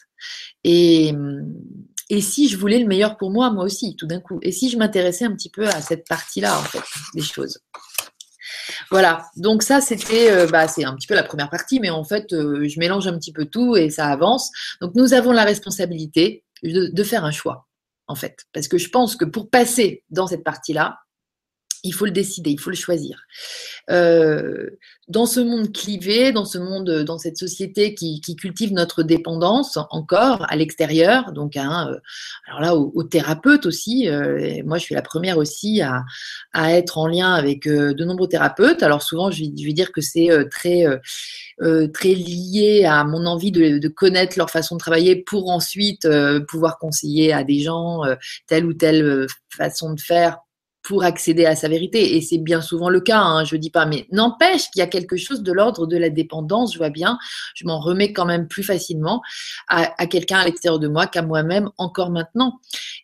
Et, 0.64 1.14
et 2.10 2.22
si 2.22 2.50
je 2.50 2.58
voulais 2.58 2.80
le 2.80 2.88
meilleur 2.88 3.18
pour 3.18 3.32
moi, 3.32 3.52
moi 3.52 3.64
aussi, 3.64 3.96
tout 3.96 4.08
d'un 4.08 4.20
coup 4.20 4.40
Et 4.42 4.52
si 4.52 4.70
je 4.70 4.78
m'intéressais 4.78 5.26
un 5.26 5.34
petit 5.36 5.50
peu 5.50 5.68
à 5.68 5.82
cette 5.82 6.08
partie-là, 6.08 6.58
en 6.58 6.64
fait, 6.64 6.84
des 7.14 7.22
choses 7.22 7.60
voilà, 8.90 9.26
donc 9.36 9.64
ça 9.64 9.82
c'était, 9.82 10.32
euh, 10.32 10.48
bah, 10.48 10.64
un 10.64 10.96
petit 10.96 11.08
peu 11.08 11.16
la 11.16 11.24
première 11.24 11.50
partie, 11.50 11.80
mais 11.80 11.90
en 11.90 12.04
fait 12.04 12.32
euh, 12.34 12.68
je 12.68 12.80
mélange 12.80 13.08
un 13.08 13.18
petit 13.18 13.34
peu 13.34 13.46
tout 13.46 13.76
et 13.76 13.90
ça 13.90 14.08
avance. 14.08 14.52
Donc 14.82 14.96
nous 14.96 15.14
avons 15.14 15.32
la 15.32 15.44
responsabilité 15.44 16.44
de 16.64 17.04
faire 17.04 17.24
un 17.24 17.32
choix, 17.32 17.68
en 18.08 18.16
fait, 18.16 18.46
parce 18.54 18.68
que 18.68 18.78
je 18.78 18.90
pense 18.90 19.16
que 19.16 19.26
pour 19.26 19.50
passer 19.50 20.04
dans 20.10 20.28
cette 20.28 20.44
partie-là, 20.44 21.00
il 21.84 21.94
faut 21.94 22.06
le 22.06 22.12
décider, 22.12 22.52
il 22.52 22.60
faut 22.60 22.70
le 22.70 22.76
choisir. 22.76 23.22
Euh, 23.90 24.70
dans 25.08 25.26
ce 25.26 25.40
monde 25.40 25.72
clivé, 25.72 26.34
dans 26.34 26.44
ce 26.44 26.58
monde, 26.58 27.04
dans 27.04 27.18
cette 27.18 27.38
société 27.38 27.96
qui, 27.96 28.20
cultive 28.36 28.74
notre 28.74 29.04
dépendance 29.04 29.80
encore 29.90 30.46
à 30.50 30.58
l'extérieur, 30.58 31.32
donc 31.32 31.56
hein, 31.56 31.88
euh, 31.90 32.00
alors 32.48 32.60
là 32.60 32.76
aux, 32.76 33.04
thérapeutes 33.04 33.66
aussi. 33.66 34.10
Euh, 34.10 34.62
moi, 34.66 34.78
je 34.78 34.84
suis 34.84 34.96
la 34.96 35.02
première 35.02 35.38
aussi 35.38 35.82
à, 35.82 36.04
être 36.54 36.98
en 36.98 37.08
lien 37.08 37.34
avec 37.34 37.68
de 37.68 38.04
nombreux 38.04 38.28
thérapeutes. 38.28 38.84
Alors 38.84 39.02
souvent, 39.02 39.32
je 39.32 39.44
vais, 39.44 39.74
dire 39.74 39.94
que 39.94 40.02
c'est 40.02 40.30
très 40.50 40.84
très 41.94 42.14
lié 42.14 42.86
à 42.86 43.04
mon 43.06 43.26
envie 43.26 43.52
de, 43.52 43.78
de, 43.78 43.88
connaître 43.88 44.38
leur 44.38 44.50
façon 44.50 44.76
de 44.76 44.80
travailler 44.80 45.16
pour 45.16 45.50
ensuite 45.50 46.08
pouvoir 46.50 46.78
conseiller 46.80 47.32
à 47.32 47.44
des 47.46 47.62
gens 47.62 48.02
telle 48.48 48.66
ou 48.66 48.74
telle 48.74 49.28
façon 49.50 49.94
de 49.94 50.02
faire 50.02 50.40
pour 50.88 51.04
accéder 51.04 51.46
à 51.46 51.58
sa 51.58 51.68
vérité. 51.68 52.16
Et 52.16 52.22
c'est 52.22 52.38
bien 52.38 52.62
souvent 52.62 52.88
le 52.88 53.02
cas, 53.02 53.20
hein, 53.20 53.44
je 53.44 53.58
ne 53.58 53.62
dis 53.62 53.70
pas, 53.70 53.86
mais 53.86 54.08
n'empêche 54.14 54.72
qu'il 54.72 54.80
y 54.80 54.82
a 54.82 54.88
quelque 54.88 55.18
chose 55.18 55.44
de 55.44 55.52
l'ordre 55.52 55.86
de 55.86 55.98
la 55.98 56.10
dépendance, 56.10 56.72
je 56.72 56.78
vois 56.78 56.90
bien, 56.90 57.20
je 57.56 57.66
m'en 57.66 57.82
remets 57.82 58.14
quand 58.14 58.26
même 58.26 58.48
plus 58.48 58.64
facilement 58.64 59.22
à, 59.68 60.08
quelqu'un 60.08 60.40
à 60.40 60.46
l'extérieur 60.46 60.80
de 60.80 60.88
moi 60.88 61.06
qu'à 61.06 61.24
moi-même 61.24 61.70
encore 61.78 62.10
maintenant. 62.10 62.62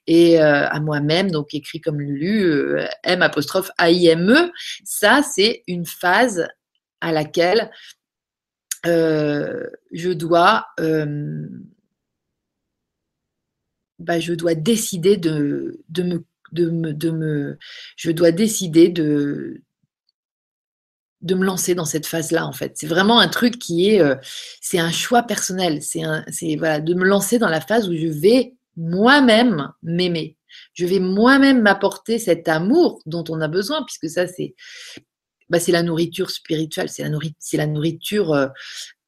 Et 0.07 0.41
euh, 0.41 0.65
à 0.69 0.79
moi-même, 0.79 1.29
donc 1.29 1.53
écrit 1.53 1.81
comme 1.81 1.99
Lulu, 1.99 2.45
euh, 2.45 2.88
M 3.03 3.21
apostrophe 3.21 3.69
A-I-M-E, 3.77 4.49
ça 4.86 5.21
c'est 5.21 5.63
une 5.67 5.86
phase 5.86 6.47
à 7.01 7.11
laquelle 7.11 7.69
euh, 8.86 9.67
je 9.91 10.11
dois... 10.11 10.67
Bah, 13.99 14.19
je 14.19 14.34
dois 14.34 14.53
décider 14.53 15.15
de, 15.15 15.79
de 15.88 16.03
me 16.03 16.25
de 16.54 16.70
me, 16.70 16.93
de 16.93 17.10
me, 17.12 17.58
je 17.97 18.12
dois 18.12 18.32
décider 18.32 18.89
de, 18.89 19.62
de 21.22 21.36
me 21.36 21.45
lancer 21.45 21.76
dans 21.76 21.86
cette 21.86 22.06
phase-là, 22.06 22.45
en 22.45 22.51
fait. 22.51 22.74
C'est 22.76 22.88
vraiment 22.88 23.20
un 23.20 23.28
truc 23.28 23.58
qui 23.58 23.89
est, 23.89 24.01
euh, 24.01 24.16
c'est 24.62 24.80
un 24.80 24.91
choix 24.91 25.24
personnel. 25.24 25.82
C'est 25.82 26.01
c'est 26.32 26.56
voilà, 26.56 26.80
de 26.80 26.93
me 26.93 27.06
lancer 27.06 27.39
dans 27.39 27.49
la 27.49 27.62
phase 27.62 27.89
où 27.89 27.95
je 27.95 28.08
vais 28.08 28.54
moi-même 28.78 29.72
m'aimer. 29.82 30.38
Je 30.74 30.86
vais 30.86 30.99
moi-même 30.99 31.62
m'apporter 31.62 32.20
cet 32.20 32.47
amour 32.47 33.01
dont 33.06 33.24
on 33.30 33.41
a 33.41 33.47
besoin, 33.47 33.84
puisque 33.84 34.10
ça, 34.10 34.28
c'est, 34.28 34.56
bah, 35.49 35.60
c'est 35.60 35.72
la 35.72 35.84
nourriture 35.84 36.30
spirituelle, 36.30 36.89
c'est 36.89 37.04
la, 37.04 37.10
nourriture, 37.10 37.38
c'est 37.39 37.58
la 37.58 37.68
nourriture 37.68 38.34
euh, 38.34 38.47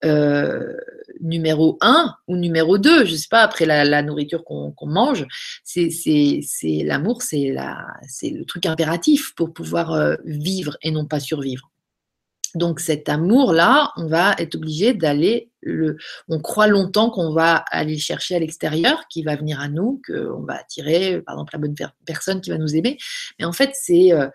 euh, 0.06 0.74
numéro 1.22 1.78
un 1.82 2.16
ou 2.28 2.36
numéro 2.36 2.78
2, 2.78 3.06
je 3.06 3.16
sais 3.16 3.28
pas, 3.30 3.42
après 3.42 3.66
la, 3.66 4.02
nourriture 4.02 4.44
qu'on 4.44 4.74
mange, 4.84 5.26
c'est 5.64 5.90
l'amour, 6.84 7.22
c'est 7.22 7.50
le 7.50 8.44
truc 8.46 8.66
impératif 8.66 9.34
pour 9.36 9.54
pouvoir 9.54 9.94
euh, 9.94 10.16
vivre 10.26 10.78
et 10.82 10.92
non 10.92 11.06
pas 11.06 11.20
survivre. 11.20 11.72
Donc 12.56 12.80
cet 12.80 13.10
amour-là, 13.10 13.92
on 13.98 14.08
va 14.08 14.34
être 14.40 14.56
obligé 14.56 14.94
d'aller 14.94 15.50
On 16.28 16.40
croit 16.40 16.68
longtemps 16.68 17.10
qu'on 17.10 17.34
va 17.34 17.64
aller 17.72 17.98
chercher 17.98 18.36
à 18.36 18.40
l'extérieur, 18.40 19.08
qui 19.10 19.24
va 19.24 19.36
venir 19.36 19.60
à 19.60 19.68
nous, 19.68 20.02
qu'on 20.06 20.44
va 20.44 20.56
attirer, 20.56 21.22
par 21.22 21.36
exemple, 21.36 21.54
la 21.54 21.60
bonne 21.60 21.76
personne 22.06 22.42
qui 22.42 22.50
va 22.50 22.58
nous 22.58 22.76
aimer. 22.76 22.98
Mais 23.40 23.46
en 23.46 23.52
fait, 23.52 23.72
c'est 23.74 24.12
euh, 24.12 24.30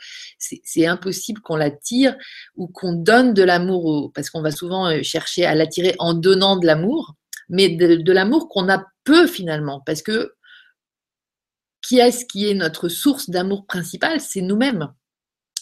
impossible 0.86 1.40
qu'on 1.40 1.56
l'attire 1.56 2.16
ou 2.56 2.68
qu'on 2.68 2.92
donne 2.92 3.34
de 3.34 3.42
l'amour, 3.42 4.12
parce 4.14 4.30
qu'on 4.30 4.42
va 4.42 4.50
souvent 4.50 4.88
euh, 4.88 5.02
chercher 5.02 5.46
à 5.46 5.54
l'attirer 5.54 5.94
en 5.98 6.14
donnant 6.14 6.56
de 6.56 6.66
l'amour, 6.66 7.14
mais 7.48 7.68
de, 7.68 7.96
de 7.96 8.12
l'amour 8.12 8.48
qu'on 8.48 8.68
a 8.68 8.84
peu 9.04 9.26
finalement, 9.26 9.82
parce 9.84 10.02
que 10.02 10.32
qui 11.82 11.98
est-ce 11.98 12.26
qui 12.26 12.48
est 12.48 12.54
notre 12.54 12.88
source 12.88 13.30
d'amour 13.30 13.66
principale 13.66 14.20
C'est 14.20 14.42
nous-mêmes. 14.42 14.92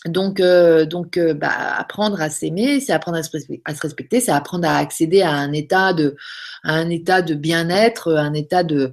Donc, 0.07 0.41
euh, 0.41 0.87
donc 0.87 1.16
euh, 1.16 1.35
bah, 1.35 1.77
apprendre 1.77 2.20
à 2.20 2.31
s'aimer, 2.31 2.81
c'est 2.81 2.93
apprendre 2.93 3.19
à 3.19 3.23
se, 3.23 3.31
respecter, 3.83 4.20
c'est 4.20 4.31
apprendre 4.31 4.69
à 4.69 4.77
accéder 4.77 5.23
à 5.23 5.33
un 5.33 5.53
état 5.53 5.93
de, 5.93 6.16
un 6.62 6.89
état 6.89 7.20
de 7.20 7.35
bien-être, 7.35 8.15
un 8.15 8.33
état 8.33 8.62
de, 8.62 8.93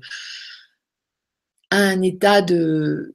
un 1.70 2.02
état 2.02 2.42
de, 2.42 3.15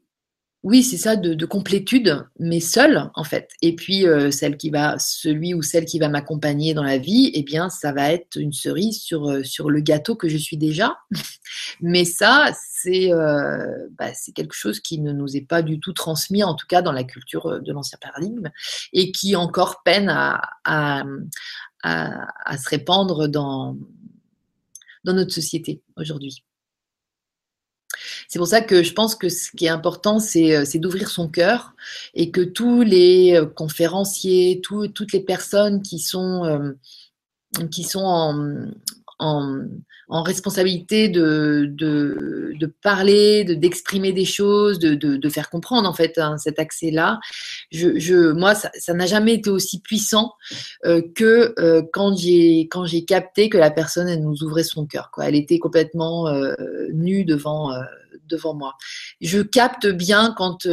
oui, 0.62 0.82
c'est 0.82 0.98
ça, 0.98 1.16
de, 1.16 1.46
complétude, 1.46 2.26
mais 2.38 2.60
seule 2.60 3.10
en 3.14 3.24
fait. 3.24 3.50
Et 3.62 3.74
puis 3.74 4.06
euh, 4.06 4.30
celle 4.30 4.58
qui 4.58 4.68
va, 4.68 4.98
celui 4.98 5.54
ou 5.54 5.62
celle 5.62 5.86
qui 5.86 5.98
va 5.98 6.10
m'accompagner 6.10 6.74
dans 6.74 6.82
la 6.82 6.98
vie, 6.98 7.30
eh 7.32 7.42
bien, 7.42 7.70
ça 7.70 7.92
va 7.92 8.12
être 8.12 8.36
une 8.36 8.52
cerise 8.52 9.00
sur, 9.00 9.30
euh, 9.30 9.42
sur 9.42 9.70
le 9.70 9.80
gâteau 9.80 10.16
que 10.16 10.28
je 10.28 10.36
suis 10.36 10.58
déjà. 10.58 10.98
mais 11.80 12.04
ça, 12.04 12.52
c'est 12.54 13.10
euh, 13.10 13.88
bah, 13.98 14.10
quelque 14.34 14.54
chose 14.54 14.80
qui 14.80 15.00
ne 15.00 15.12
nous 15.12 15.34
est 15.34 15.46
pas 15.46 15.62
du 15.62 15.80
tout 15.80 15.94
transmis, 15.94 16.44
en 16.44 16.54
tout 16.54 16.66
cas 16.66 16.82
dans 16.82 16.92
la 16.92 17.04
culture 17.04 17.62
de 17.62 17.72
l'ancien 17.72 17.98
paradigme, 17.98 18.50
et 18.92 19.12
qui 19.12 19.36
encore 19.36 19.82
peine 19.82 20.10
à, 20.10 20.42
à, 20.64 21.04
à 21.82 22.58
se 22.58 22.68
répandre 22.68 23.28
dans, 23.28 23.78
dans 25.04 25.14
notre 25.14 25.32
société 25.32 25.80
aujourd'hui. 25.96 26.44
C'est 28.30 28.38
pour 28.38 28.46
ça 28.46 28.60
que 28.60 28.84
je 28.84 28.92
pense 28.92 29.16
que 29.16 29.28
ce 29.28 29.50
qui 29.50 29.66
est 29.66 29.70
important, 29.70 30.20
c'est 30.20 30.54
euh, 30.54 30.78
d'ouvrir 30.78 31.10
son 31.10 31.26
cœur 31.26 31.74
et 32.14 32.30
que 32.30 32.40
tous 32.40 32.82
les 32.82 33.34
euh, 33.34 33.44
conférenciers, 33.44 34.60
toutes 34.62 35.12
les 35.12 35.18
personnes 35.18 35.82
qui 35.82 35.98
sont, 35.98 36.44
euh, 36.44 36.72
qui 37.72 37.82
sont 37.82 38.04
en, 38.04 38.70
en 39.18 39.64
responsabilité 40.10 41.08
de, 41.08 41.68
de, 41.70 42.66
parler, 42.82 43.44
d'exprimer 43.44 44.12
des 44.12 44.24
choses, 44.24 44.78
de, 44.78 44.94
de, 44.94 45.28
faire 45.28 45.50
comprendre 45.50 45.88
en 45.88 45.92
fait 45.92 46.18
hein, 46.18 46.36
cet 46.38 46.58
accès-là. 46.58 47.20
Je, 47.70 47.98
je, 47.98 48.32
moi, 48.32 48.54
ça 48.54 48.94
n'a 48.94 49.06
jamais 49.06 49.34
été 49.34 49.50
aussi 49.50 49.80
puissant 49.80 50.34
euh, 50.84 51.02
que 51.14 51.54
euh, 51.58 51.82
quand 51.92 52.16
j'ai 52.16 52.68
quand 52.70 52.86
j'ai 52.86 53.04
capté 53.04 53.48
que 53.48 53.58
la 53.58 53.70
personne 53.70 54.08
elle 54.08 54.22
nous 54.22 54.42
ouvrait 54.42 54.64
son 54.64 54.86
cœur. 54.86 55.10
Quoi. 55.12 55.28
Elle 55.28 55.36
était 55.36 55.58
complètement 55.58 56.28
euh, 56.28 56.54
nue 56.92 57.24
devant 57.24 57.72
devant 58.28 58.54
moi. 58.54 58.74
Je 59.20 59.40
capte 59.40 59.86
bien 59.86 60.34
quand 60.36 60.66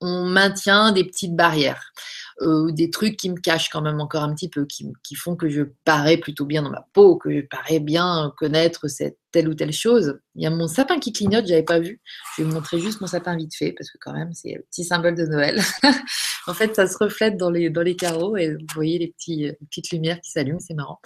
on 0.00 0.24
maintient 0.24 0.92
des 0.92 1.04
petites 1.04 1.34
barrières. 1.34 1.92
Euh, 2.40 2.70
des 2.70 2.88
trucs 2.88 3.16
qui 3.16 3.30
me 3.30 3.40
cachent 3.40 3.68
quand 3.68 3.82
même 3.82 4.00
encore 4.00 4.22
un 4.22 4.32
petit 4.32 4.48
peu, 4.48 4.64
qui, 4.64 5.14
font 5.16 5.34
que 5.34 5.48
je 5.48 5.62
parais 5.84 6.18
plutôt 6.18 6.44
bien 6.44 6.62
dans 6.62 6.70
ma 6.70 6.86
peau, 6.92 7.16
que 7.16 7.32
je 7.34 7.40
parais 7.40 7.80
bien 7.80 8.32
connaître 8.36 8.86
cette 8.86 9.18
telle 9.32 9.48
ou 9.48 9.54
telle 9.54 9.72
chose. 9.72 10.20
Il 10.36 10.44
y 10.44 10.46
a 10.46 10.50
mon 10.50 10.68
sapin 10.68 11.00
qui 11.00 11.12
clignote, 11.12 11.48
j'avais 11.48 11.64
pas 11.64 11.80
vu. 11.80 12.00
Je 12.36 12.42
vais 12.42 12.48
vous 12.48 12.54
montrer 12.54 12.78
juste 12.78 13.00
mon 13.00 13.08
sapin 13.08 13.36
vite 13.36 13.56
fait, 13.56 13.72
parce 13.72 13.90
que 13.90 13.98
quand 14.00 14.12
même, 14.12 14.32
c'est 14.34 14.54
le 14.54 14.62
petit 14.70 14.84
symbole 14.84 15.16
de 15.16 15.26
Noël. 15.26 15.60
en 16.46 16.54
fait, 16.54 16.76
ça 16.76 16.86
se 16.86 16.96
reflète 16.96 17.36
dans 17.36 17.50
les, 17.50 17.70
dans 17.70 17.82
les 17.82 17.96
carreaux 17.96 18.36
et 18.36 18.54
vous 18.54 18.66
voyez 18.72 19.00
les, 19.00 19.08
petits, 19.08 19.50
petites 19.68 19.90
lumières 19.90 20.20
qui 20.20 20.30
s'allument, 20.30 20.60
c'est 20.60 20.74
marrant. 20.74 21.00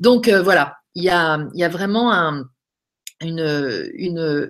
Donc 0.00 0.26
euh, 0.26 0.42
voilà, 0.42 0.78
il 0.96 1.04
y 1.04 1.10
a, 1.10 1.68
vraiment 1.68 2.12
un, 2.12 2.44
une, 3.20 3.88
une, 3.94 4.48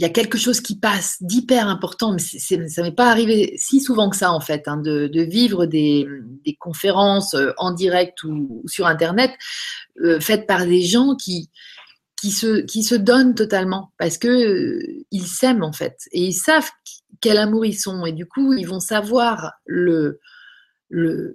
il 0.00 0.02
y 0.02 0.06
a 0.06 0.08
quelque 0.08 0.38
chose 0.38 0.62
qui 0.62 0.78
passe 0.78 1.18
d'hyper 1.20 1.68
important, 1.68 2.14
mais 2.14 2.68
ça 2.68 2.82
m'est 2.82 2.90
pas 2.90 3.10
arrivé 3.10 3.52
si 3.58 3.82
souvent 3.82 4.08
que 4.08 4.16
ça 4.16 4.32
en 4.32 4.40
fait, 4.40 4.66
hein, 4.66 4.78
de, 4.78 5.10
vivre 5.20 5.66
des, 5.66 6.06
conférences 6.58 7.34
euh, 7.34 7.52
en 7.58 7.70
direct 7.70 8.24
ou, 8.24 8.62
sur 8.66 8.86
Internet 8.86 9.30
euh, 10.02 10.18
faites 10.18 10.46
par 10.46 10.64
des 10.64 10.80
gens 10.80 11.16
qui, 11.16 11.50
qui, 12.18 12.30
se, 12.30 12.62
qui 12.62 12.82
se 12.82 12.94
donnent 12.94 13.34
totalement 13.34 13.92
parce 13.98 14.16
que 14.16 14.28
euh, 14.28 15.04
ils 15.10 15.26
s'aiment 15.26 15.64
en 15.64 15.74
fait. 15.74 15.98
Et 16.12 16.22
ils 16.22 16.32
savent 16.32 16.70
quel 17.20 17.36
amour 17.36 17.66
ils 17.66 17.78
sont. 17.78 18.06
Et 18.06 18.12
du 18.12 18.24
coup 18.24 18.54
ils 18.54 18.66
vont 18.66 18.80
savoir 18.80 19.52
le, 19.66 20.18
le, 20.88 21.34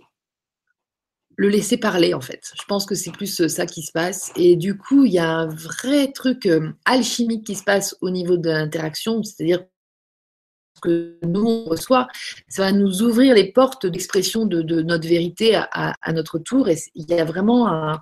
le 1.37 1.49
laisser 1.49 1.77
parler 1.77 2.13
en 2.13 2.21
fait. 2.21 2.51
Je 2.55 2.63
pense 2.67 2.85
que 2.85 2.95
c'est 2.95 3.11
plus 3.11 3.41
euh, 3.41 3.47
ça 3.47 3.65
qui 3.65 3.83
se 3.83 3.91
passe. 3.91 4.31
Et 4.35 4.55
du 4.55 4.77
coup, 4.77 5.05
il 5.05 5.13
y 5.13 5.19
a 5.19 5.29
un 5.29 5.47
vrai 5.47 6.11
truc 6.11 6.45
euh, 6.45 6.71
alchimique 6.85 7.45
qui 7.45 7.55
se 7.55 7.63
passe 7.63 7.95
au 8.01 8.09
niveau 8.09 8.37
de 8.37 8.49
l'interaction, 8.49 9.21
c'est-à-dire 9.23 9.65
que 10.81 11.17
nous 11.23 11.45
on 11.45 11.65
reçoit, 11.65 12.07
ça 12.49 12.63
va 12.63 12.71
nous 12.71 13.01
ouvrir 13.01 13.33
les 13.33 13.51
portes 13.51 13.85
d'expression 13.85 14.45
de, 14.45 14.61
notre 14.81 15.07
vérité 15.07 15.55
à, 15.55 15.95
notre 16.11 16.37
tour. 16.37 16.67
Et 16.69 16.77
il 16.95 17.09
y 17.09 17.19
a 17.19 17.23
vraiment 17.23 17.67
un, 17.67 18.01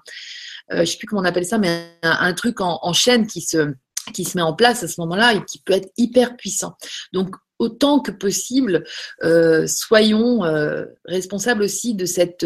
euh, 0.71 0.79
je 0.79 0.85
sais 0.85 0.97
plus 0.97 1.07
comment 1.07 1.21
on 1.21 1.25
appelle 1.25 1.45
ça, 1.45 1.59
mais 1.59 1.99
un, 2.01 2.33
truc 2.33 2.61
en, 2.61 2.79
en, 2.81 2.93
chaîne 2.93 3.27
qui 3.27 3.41
se 3.41 3.73
qui 4.13 4.25
se 4.25 4.37
met 4.37 4.41
en 4.41 4.53
place 4.53 4.83
à 4.83 4.87
ce 4.87 4.99
moment-là 5.01 5.33
et 5.33 5.45
qui 5.45 5.59
peut 5.59 5.73
être 5.73 5.89
hyper 5.97 6.35
puissant. 6.35 6.75
Donc 7.13 7.35
autant 7.59 7.99
que 7.99 8.11
possible, 8.11 8.83
euh, 9.23 9.67
soyons 9.67 10.43
euh, 10.43 10.85
responsables 11.05 11.63
aussi 11.63 11.95
de 11.95 12.05
cette, 12.05 12.43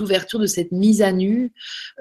ouverture, 0.00 0.38
de 0.38 0.46
cette 0.46 0.72
mise 0.72 1.02
à 1.02 1.12
nu, 1.12 1.52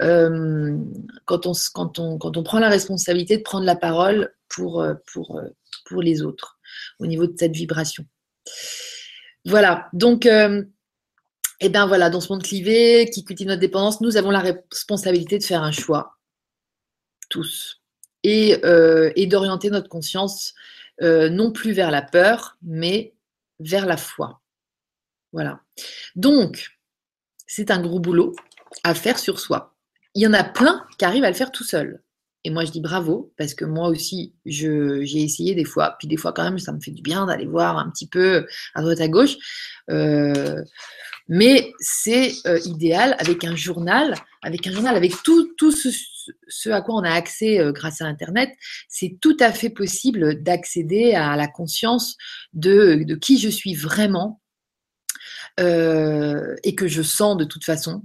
euh, 0.01 0.77
quand, 1.25 1.47
on, 1.47 2.43
prend 2.43 2.59
la 2.59 2.69
responsabilité 2.69 3.37
de 3.37 3.43
prendre 3.43 3.65
la 3.65 3.75
parole 3.75 4.33
pour, 4.49 4.83
les 6.01 6.21
autres, 6.21 6.57
au 6.99 7.07
niveau 7.07 7.27
de 7.27 7.35
cette 7.37 7.55
vibration. 7.55 8.05
Voilà, 9.45 9.87
donc, 9.93 10.25
eh 10.25 11.69
ben 11.69 11.87
voilà, 11.87 12.09
dans 12.09 12.21
ce 12.21 12.31
monde 12.31 12.43
clivé 12.43 13.09
qui 13.11 13.23
cultive 13.23 13.47
notre 13.47 13.61
dépendance, 13.61 14.01
nous 14.01 14.17
avons 14.17 14.31
la 14.31 14.39
responsabilité 14.39 15.37
de 15.37 15.43
faire 15.43 15.63
un 15.63 15.71
choix, 15.71 16.17
tous, 17.29 17.81
et 18.23 18.57
d'orienter 19.27 19.69
notre 19.69 19.89
conscience 19.89 20.53
euh, 21.01 21.29
non 21.29 21.51
plus 21.51 21.71
vers 21.71 21.91
la 21.91 22.01
peur, 22.01 22.57
mais 22.61 23.13
vers 23.59 23.85
la 23.85 23.97
foi. 23.97 24.41
Voilà. 25.31 25.61
Donc, 26.15 26.69
c'est 27.45 27.71
un 27.71 27.81
gros 27.81 27.99
boulot 27.99 28.35
à 28.83 28.93
faire 28.93 29.19
sur 29.19 29.39
soi. 29.39 29.75
Il 30.15 30.21
y 30.21 30.27
en 30.27 30.33
a 30.33 30.43
plein 30.43 30.85
qui 30.97 31.05
arrivent 31.05 31.23
à 31.23 31.29
le 31.29 31.35
faire 31.35 31.51
tout 31.51 31.63
seul. 31.63 32.01
Et 32.43 32.49
moi, 32.49 32.63
je 32.63 32.71
dis 32.71 32.81
bravo, 32.81 33.33
parce 33.37 33.53
que 33.53 33.65
moi 33.65 33.89
aussi, 33.89 34.33
j'ai 34.45 35.21
essayé 35.21 35.53
des 35.53 35.65
fois. 35.65 35.95
Puis 35.99 36.07
des 36.07 36.17
fois, 36.17 36.31
quand 36.31 36.43
même, 36.43 36.59
ça 36.59 36.71
me 36.71 36.79
fait 36.79 36.91
du 36.91 37.01
bien 37.01 37.25
d'aller 37.25 37.45
voir 37.45 37.77
un 37.77 37.89
petit 37.89 38.07
peu 38.07 38.47
à 38.73 38.81
droite, 38.81 39.01
à 39.01 39.07
gauche. 39.07 39.35
Euh, 39.89 40.63
mais 41.27 41.73
c'est 41.79 42.31
euh, 42.45 42.59
idéal 42.63 43.15
avec 43.19 43.43
un 43.43 43.55
journal, 43.55 44.15
avec 44.47 44.65
un 44.65 44.71
journal, 44.71 44.95
avec 44.95 45.21
tout, 45.23 45.53
tout 45.57 45.71
ce, 45.71 46.69
à 46.69 46.81
quoi 46.81 46.95
on 46.95 47.03
a 47.03 47.11
accès 47.11 47.59
euh, 47.59 47.73
grâce 47.73 48.01
à 48.01 48.05
Internet, 48.05 48.49
c'est 48.87 49.17
tout 49.21 49.35
à 49.41 49.51
fait 49.51 49.69
possible 49.69 50.41
d'accéder 50.41 51.13
à 51.13 51.35
la 51.35 51.47
conscience 51.47 52.15
de, 52.53 53.03
de, 53.05 53.15
qui 53.15 53.39
je 53.39 53.49
suis 53.49 53.75
vraiment. 53.75 54.41
Euh, 55.59 56.55
et 56.63 56.75
que 56.75 56.87
je 56.87 57.01
sens 57.01 57.35
de 57.35 57.43
toute 57.43 57.65
façon, 57.65 58.03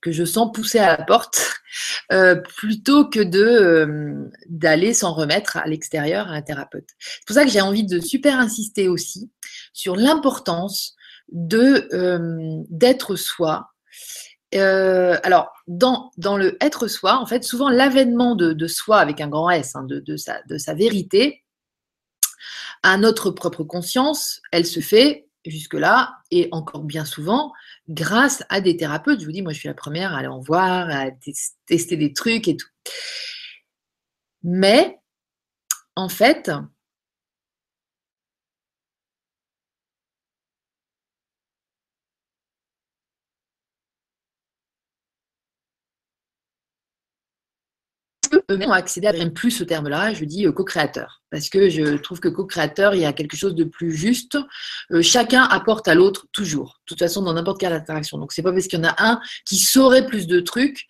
que 0.00 0.10
je 0.10 0.24
sens 0.24 0.50
pousser 0.54 0.78
à 0.78 0.96
la 0.96 1.04
porte, 1.04 1.60
euh, 2.12 2.34
plutôt 2.56 3.06
que 3.06 3.20
de 3.20 4.30
d'aller 4.48 4.94
s'en 4.94 5.12
remettre 5.12 5.58
à 5.58 5.66
l'extérieur 5.66 6.28
à 6.28 6.36
un 6.36 6.42
thérapeute. 6.42 6.88
C'est 6.98 7.26
pour 7.26 7.34
ça 7.34 7.44
que 7.44 7.50
j'ai 7.50 7.60
envie 7.60 7.84
de 7.84 8.00
super 8.00 8.38
insister 8.38 8.88
aussi 8.88 9.30
sur 9.74 9.96
l'importance 9.96 10.96
de 11.28 11.88
d'être 12.70 13.16
soi 13.16 13.74
euh, 14.56 15.16
alors, 15.22 15.52
dans, 15.66 16.10
le 16.18 16.56
être 16.62 16.88
soi, 16.88 17.18
en 17.18 17.26
fait, 17.26 17.44
souvent 17.44 17.68
l'avènement 17.68 18.34
de, 18.34 18.66
soi 18.66 18.98
avec 18.98 19.20
un 19.20 19.28
grand 19.28 19.50
S, 19.50 19.74
hein, 19.76 19.84
de, 19.84 20.00
de, 20.00 20.16
sa, 20.16 20.42
de 20.42 20.58
sa 20.58 20.74
vérité, 20.74 21.44
à 22.82 22.96
notre 22.96 23.30
propre 23.30 23.64
conscience, 23.64 24.42
elle 24.52 24.66
se 24.66 24.80
fait 24.80 25.28
jusque-là, 25.46 26.18
et 26.30 26.48
encore 26.52 26.84
bien 26.84 27.04
souvent, 27.04 27.52
grâce 27.88 28.42
à 28.48 28.60
des 28.60 28.76
thérapeutes. 28.76 29.20
Je 29.20 29.26
vous 29.26 29.32
dis, 29.32 29.42
moi, 29.42 29.52
je 29.52 29.58
suis 29.58 29.68
la 29.68 29.74
première 29.74 30.14
à 30.14 30.18
aller 30.18 30.28
en 30.28 30.40
voir, 30.40 30.88
à 30.90 31.10
tester 31.66 31.96
des 31.96 32.12
trucs 32.12 32.48
et 32.48 32.56
tout. 32.56 32.68
Mais, 34.42 34.98
en 35.96 36.08
fait, 36.08 36.50
eux-mêmes 48.50 48.70
ont 48.70 48.72
accédé 48.72 49.06
à 49.06 49.12
même 49.12 49.32
plus 49.32 49.50
ce 49.50 49.64
terme-là, 49.64 50.12
je 50.14 50.24
dis 50.24 50.46
euh, 50.46 50.52
co-créateur, 50.52 51.22
parce 51.30 51.48
que 51.48 51.68
je 51.68 51.96
trouve 51.96 52.20
que 52.20 52.28
co-créateur, 52.28 52.94
il 52.94 53.00
y 53.00 53.04
a 53.04 53.12
quelque 53.12 53.36
chose 53.36 53.54
de 53.54 53.64
plus 53.64 53.92
juste. 53.92 54.38
Euh, 54.92 55.02
chacun 55.02 55.42
apporte 55.42 55.88
à 55.88 55.94
l'autre 55.94 56.26
toujours, 56.32 56.80
de 56.80 56.86
toute 56.86 56.98
façon 56.98 57.22
dans 57.22 57.34
n'importe 57.34 57.60
quelle 57.60 57.72
interaction. 57.72 58.18
Donc 58.18 58.32
c'est 58.32 58.42
pas 58.42 58.52
parce 58.52 58.66
qu'il 58.66 58.78
y 58.78 58.82
en 58.82 58.88
a 58.88 58.94
un 58.98 59.20
qui 59.46 59.56
saurait 59.56 60.06
plus 60.06 60.26
de 60.26 60.40
trucs 60.40 60.86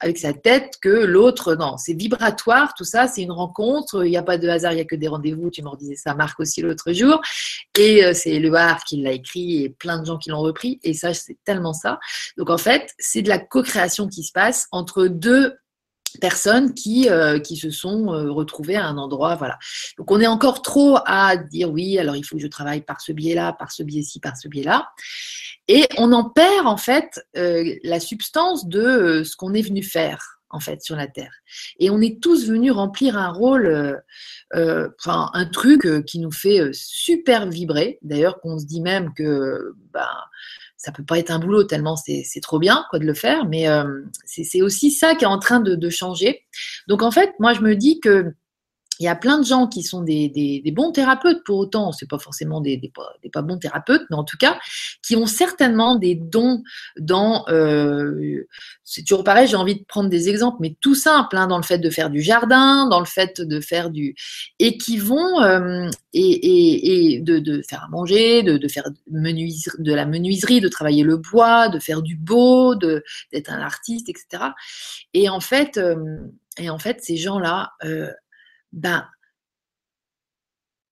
avec 0.00 0.18
sa 0.18 0.32
tête 0.32 0.74
que 0.80 0.88
l'autre. 0.88 1.54
Non, 1.54 1.76
c'est 1.76 1.94
vibratoire, 1.94 2.74
tout 2.74 2.84
ça, 2.84 3.08
c'est 3.08 3.22
une 3.22 3.32
rencontre. 3.32 4.04
Il 4.04 4.10
n'y 4.10 4.16
a 4.16 4.22
pas 4.22 4.38
de 4.38 4.48
hasard, 4.48 4.72
il 4.72 4.76
n'y 4.76 4.80
a 4.80 4.84
que 4.84 4.96
des 4.96 5.08
rendez-vous. 5.08 5.50
Tu 5.50 5.62
m'en 5.62 5.76
disais 5.76 5.96
ça, 5.96 6.14
Marc 6.14 6.38
aussi 6.40 6.62
l'autre 6.62 6.92
jour. 6.92 7.20
Et 7.78 8.04
euh, 8.04 8.12
c'est 8.14 8.38
Loire 8.38 8.84
qui 8.84 9.02
l'a 9.02 9.12
écrit 9.12 9.64
et 9.64 9.70
plein 9.70 9.98
de 9.98 10.06
gens 10.06 10.18
qui 10.18 10.30
l'ont 10.30 10.40
repris. 10.40 10.78
Et 10.82 10.94
ça, 10.94 11.14
c'est 11.14 11.38
tellement 11.44 11.72
ça. 11.72 11.98
Donc 12.36 12.50
en 12.50 12.58
fait, 12.58 12.94
c'est 12.98 13.22
de 13.22 13.28
la 13.28 13.38
co-création 13.38 14.08
qui 14.08 14.22
se 14.22 14.32
passe 14.32 14.66
entre 14.70 15.06
deux 15.06 15.54
personnes 16.20 16.74
qui, 16.74 17.08
euh, 17.08 17.38
qui 17.38 17.56
se 17.56 17.70
sont 17.70 18.12
euh, 18.12 18.30
retrouvées 18.30 18.76
à 18.76 18.86
un 18.86 18.98
endroit. 18.98 19.34
Voilà. 19.36 19.58
Donc 19.96 20.10
on 20.10 20.20
est 20.20 20.26
encore 20.26 20.62
trop 20.62 20.98
à 21.06 21.36
dire 21.36 21.70
oui, 21.70 21.98
alors 21.98 22.16
il 22.16 22.24
faut 22.24 22.36
que 22.36 22.42
je 22.42 22.48
travaille 22.48 22.82
par 22.82 23.00
ce 23.00 23.12
biais-là, 23.12 23.52
par 23.52 23.72
ce 23.72 23.82
biais-ci, 23.82 24.20
par 24.20 24.36
ce 24.36 24.48
biais-là. 24.48 24.88
Et 25.68 25.84
on 25.98 26.12
en 26.12 26.24
perd 26.24 26.66
en 26.66 26.76
fait 26.76 27.20
euh, 27.36 27.74
la 27.84 28.00
substance 28.00 28.66
de 28.66 29.22
ce 29.24 29.36
qu'on 29.36 29.54
est 29.54 29.62
venu 29.62 29.82
faire. 29.82 30.38
en 30.50 30.60
fait 30.60 30.80
sur 30.80 30.96
la 30.96 31.06
terre. 31.06 31.34
Et 31.78 31.90
on 31.90 32.00
est 32.00 32.22
tous 32.22 32.48
venus 32.48 32.72
remplir 32.72 33.18
un 33.18 33.30
rôle, 33.30 34.02
enfin 34.54 35.28
un 35.34 35.44
truc 35.44 35.86
qui 36.06 36.20
nous 36.20 36.32
fait 36.32 36.70
super 36.72 37.46
vibrer. 37.50 37.98
D'ailleurs, 38.00 38.40
qu'on 38.40 38.58
se 38.58 38.64
dit 38.64 38.80
même 38.80 39.12
que 39.12 39.74
bah, 39.92 40.24
ça 40.78 40.92
peut 40.92 41.04
pas 41.04 41.18
être 41.18 41.30
un 41.30 41.38
boulot 41.38 41.64
tellement 41.64 41.96
c'est 41.96 42.40
trop 42.40 42.58
bien 42.58 42.86
quoi 42.88 42.98
de 42.98 43.04
le 43.04 43.14
faire, 43.14 43.44
mais 43.44 43.66
c'est 44.24 44.62
aussi 44.62 44.90
ça 44.90 45.14
qui 45.14 45.24
est 45.24 45.28
en 45.28 45.38
train 45.38 45.60
de, 45.60 45.74
de 45.74 45.90
changer. 45.90 46.46
Donc 46.86 47.02
en 47.02 47.10
fait, 47.10 47.32
moi 47.38 47.52
je 47.52 47.60
me 47.60 47.74
dis 47.74 48.00
que 48.00 48.32
il 48.98 49.04
y 49.04 49.08
a 49.08 49.14
plein 49.14 49.38
de 49.38 49.44
gens 49.44 49.68
qui 49.68 49.82
sont 49.82 50.02
des, 50.02 50.28
des, 50.28 50.60
des 50.64 50.72
bons 50.72 50.90
thérapeutes 50.90 51.44
pour 51.44 51.58
autant, 51.58 51.92
c'est 51.92 52.08
pas 52.08 52.18
forcément 52.18 52.60
des, 52.60 52.76
des, 52.76 52.90
pas 53.30 53.42
bons 53.42 53.58
thérapeutes, 53.58 54.02
mais 54.10 54.16
en 54.16 54.24
tout 54.24 54.36
cas, 54.36 54.58
qui 55.02 55.14
ont 55.16 55.26
certainement 55.26 55.96
des 55.96 56.14
dons 56.14 56.62
dans. 56.98 57.44
Euh, 57.48 58.46
c'est 58.84 59.02
toujours 59.02 59.22
pareil, 59.22 59.46
j'ai 59.46 59.56
envie 59.56 59.76
de 59.76 59.84
prendre 59.84 60.08
des 60.08 60.28
exemples, 60.28 60.58
mais 60.60 60.76
tout 60.80 60.94
simple, 60.94 61.36
hein, 61.36 61.46
dans 61.46 61.58
le 61.58 61.62
fait 61.62 61.78
de 61.78 61.90
faire 61.90 62.10
du 62.10 62.22
jardin, 62.22 62.88
dans 62.88 63.00
le 63.00 63.06
fait 63.06 63.40
de 63.40 63.60
faire 63.60 63.90
du. 63.90 64.16
et 64.58 64.76
qui 64.78 64.98
vont. 64.98 65.40
Euh, 65.42 65.88
et, 66.14 66.20
et, 66.20 67.14
et 67.14 67.20
de, 67.20 67.38
de, 67.38 67.62
faire 67.68 67.84
à 67.84 67.88
manger, 67.88 68.42
de, 68.42 68.56
de 68.56 68.68
faire 68.68 68.88
de 69.06 69.94
la 69.94 70.06
menuiserie, 70.06 70.60
de 70.60 70.68
travailler 70.68 71.04
le 71.04 71.18
bois, 71.18 71.68
de 71.68 71.78
faire 71.78 72.02
du 72.02 72.16
beau, 72.16 72.74
d'être 72.74 73.50
un 73.50 73.60
artiste, 73.60 74.08
etc. 74.08 74.44
Et 75.12 75.28
en 75.28 75.40
fait, 75.40 75.76
euh, 75.76 76.18
et 76.58 76.70
en 76.70 76.78
fait 76.78 77.02
ces 77.02 77.16
gens-là, 77.16 77.72
euh, 78.74 78.78
ben, 78.80 79.08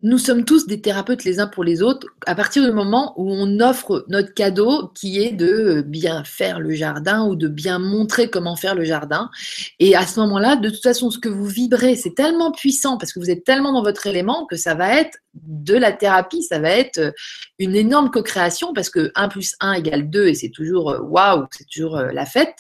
nous 0.03 0.19
sommes 0.19 0.45
tous 0.45 0.67
des 0.67 0.81
thérapeutes 0.83 1.25
les 1.25 1.41
uns 1.41 1.47
pour 1.47 1.65
les 1.65 1.81
autres 1.83 2.07
à 2.27 2.35
partir 2.35 2.63
du 2.65 2.71
moment 2.71 3.15
où 3.17 3.33
on 3.33 3.61
offre 3.61 4.05
notre 4.09 4.35
cadeau 4.35 4.89
qui 4.95 5.23
est 5.23 5.33
de 5.33 5.83
bien 5.87 6.23
faire 6.23 6.61
le 6.61 6.73
jardin 6.73 7.27
ou 7.27 7.35
de 7.35 7.49
bien 7.49 7.79
montrer 7.79 8.29
comment 8.29 8.57
faire 8.57 8.75
le 8.75 8.85
jardin. 8.85 9.31
Et 9.79 9.97
à 9.97 10.07
ce 10.07 10.21
moment-là, 10.21 10.57
de 10.57 10.69
toute 10.69 10.83
façon, 10.83 11.11
ce 11.11 11.19
que 11.19 11.31
vous 11.31 11.47
vibrez, 11.47 11.97
c'est 11.97 12.15
tellement 12.15 12.53
puissant 12.53 12.99
parce 12.99 13.13
que 13.13 13.21
vous 13.21 13.31
êtes 13.31 13.45
tellement 13.45 13.73
dans 13.73 13.83
votre 13.83 14.07
élément 14.07 14.47
que 14.47 14.57
ça 14.57 14.75
va 14.75 15.01
être 15.01 15.19
de 15.43 15.75
la 15.75 15.93
thérapie, 15.93 16.43
ça 16.43 16.59
va 16.59 16.71
être 16.71 16.99
euh, 16.99 17.11
une 17.59 17.75
énorme 17.75 18.11
co-création 18.11 18.73
parce 18.73 18.91
que 18.91 19.13
1 19.15 19.29
plus 19.29 19.55
1 19.61 19.75
égale 19.75 20.09
2 20.09 20.29
et 20.29 20.35
c'est 20.35 20.49
toujours 20.49 20.91
euh, 20.91 21.01
waouh, 21.01 21.47
c'est 21.51 21.69
toujours 21.69 21.97
euh, 21.97 22.13
la 22.13 22.27
fête. 22.27 22.57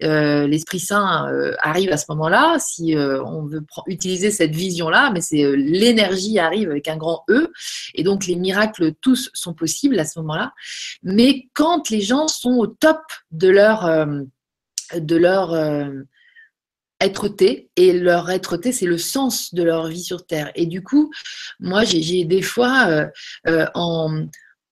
L'Esprit 0.00 0.80
Saint 0.80 1.26
arrive 1.60 1.90
à 1.90 1.96
ce 1.96 2.04
moment-là, 2.10 2.58
si 2.58 2.94
on 2.96 3.44
veut 3.46 3.64
utiliser 3.86 4.30
cette 4.30 4.54
vision-là, 4.54 5.10
mais 5.12 5.20
c'est 5.20 5.56
l'énergie 5.56 6.38
arrive 6.38 6.70
avec 6.76 6.88
un 6.88 6.96
grand 6.96 7.24
E 7.28 7.52
et 7.94 8.02
donc 8.02 8.26
les 8.26 8.36
miracles 8.36 8.92
tous 9.00 9.30
sont 9.34 9.54
possibles 9.54 9.98
à 9.98 10.04
ce 10.04 10.18
moment-là. 10.20 10.52
Mais 11.02 11.48
quand 11.54 11.90
les 11.90 12.00
gens 12.00 12.28
sont 12.28 12.56
au 12.58 12.66
top 12.66 13.00
de 13.30 13.48
leur 13.48 14.06
de 14.94 15.16
leur 15.16 15.54
être-té 17.00 17.70
et 17.76 17.92
leur 17.92 18.30
être-té 18.30 18.72
c'est 18.72 18.86
le 18.86 18.98
sens 18.98 19.52
de 19.52 19.62
leur 19.62 19.86
vie 19.86 20.02
sur 20.02 20.26
terre 20.26 20.50
et 20.54 20.66
du 20.66 20.82
coup 20.82 21.12
moi 21.60 21.84
j'ai 21.84 22.24
des 22.24 22.42
fois 22.42 22.86
euh, 22.88 23.06
euh, 23.48 23.66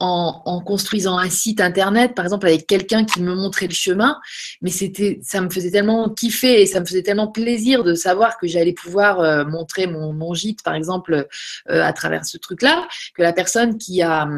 en, 0.01 0.61
construisant 0.61 1.17
un 1.19 1.31
site 1.31 1.61
internet 1.61 2.15
par 2.15 2.25
exemple 2.25 2.47
avec 2.47 2.67
quelqu'un 2.67 3.05
qui 3.05 3.21
me 3.21 3.35
montrait 3.35 3.67
le 3.67 3.75
chemin. 3.75 4.19
Mais 4.61 4.71
c'était 4.71 5.19
ça 5.23 5.41
me 5.41 5.51
faisait 5.51 5.71
tellement 5.71 6.09
kiffer 6.11 6.63
et 6.63 6.67
ça 6.67 6.81
me 6.81 6.87
faisait 6.87 7.03
tellement 7.03 7.29
plaisir 7.29 7.85
de 7.85 7.95
savoir 7.95 8.39
que 8.39 8.47
j'allais 8.47 8.73
pouvoir 8.73 9.21
euh, 9.21 9.45
montrer 9.45 9.87
mon, 9.87 10.35
gîte 10.35 10.63
par 10.63 10.75
exemple 10.75 11.29
à 11.69 11.93
travers 11.93 12.25
ce 12.25 12.39
truc 12.39 12.63
là 12.63 12.89
que 13.15 13.23
la 13.23 13.33
personne 13.33 13.79
qui 13.79 14.03
a 14.03 14.29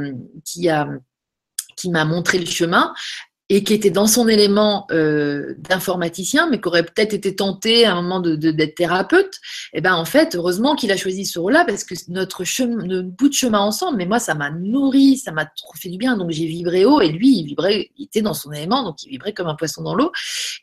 qui 0.44 0.68
a 0.68 0.86
qui 1.76 1.90
m'a 1.90 2.04
montré 2.04 2.38
le 2.38 2.46
chemin 2.46 2.92
et 3.48 3.62
qui 3.62 3.74
était 3.74 3.90
dans 3.90 4.06
son 4.06 4.28
élément 4.28 4.86
euh, 4.90 5.54
d'informaticien, 5.58 6.48
mais 6.50 6.60
qui 6.60 6.66
aurait 6.66 6.82
peut-être 6.82 7.14
été 7.14 7.36
tenté 7.36 7.84
à 7.84 7.92
un 7.92 8.02
moment 8.02 8.20
de, 8.20 8.34
d'être 8.34 8.74
thérapeute, 8.74 9.34
et 9.72 9.78
eh 9.78 9.80
ben 9.80 9.94
en 9.94 10.04
fait, 10.04 10.34
heureusement 10.34 10.74
qu'il 10.74 10.90
a 10.90 10.96
choisi 10.96 11.24
ce 11.24 11.38
rôle-là 11.38 11.64
parce 11.64 11.84
que 11.84 11.94
notre, 12.08 12.44
chemin, 12.44 12.84
notre 12.84 13.08
bout 13.08 13.28
de 13.28 13.34
chemin 13.34 13.60
ensemble, 13.60 13.98
mais 13.98 14.06
moi 14.06 14.18
ça 14.18 14.34
m'a 14.34 14.50
nourri, 14.50 15.16
ça 15.16 15.30
m'a 15.30 15.46
trop 15.46 15.74
fait 15.76 15.88
du 15.88 15.98
bien, 15.98 16.16
donc 16.16 16.30
j'ai 16.30 16.46
vibré 16.46 16.84
haut 16.84 17.00
et 17.00 17.08
lui 17.08 17.38
il 17.38 17.46
vibrait, 17.46 17.90
il 17.96 18.04
était 18.06 18.22
dans 18.22 18.34
son 18.34 18.52
élément, 18.52 18.82
donc 18.82 19.02
il 19.04 19.10
vibrait 19.10 19.32
comme 19.32 19.48
un 19.48 19.54
poisson 19.54 19.82
dans 19.82 19.94
l'eau, 19.94 20.10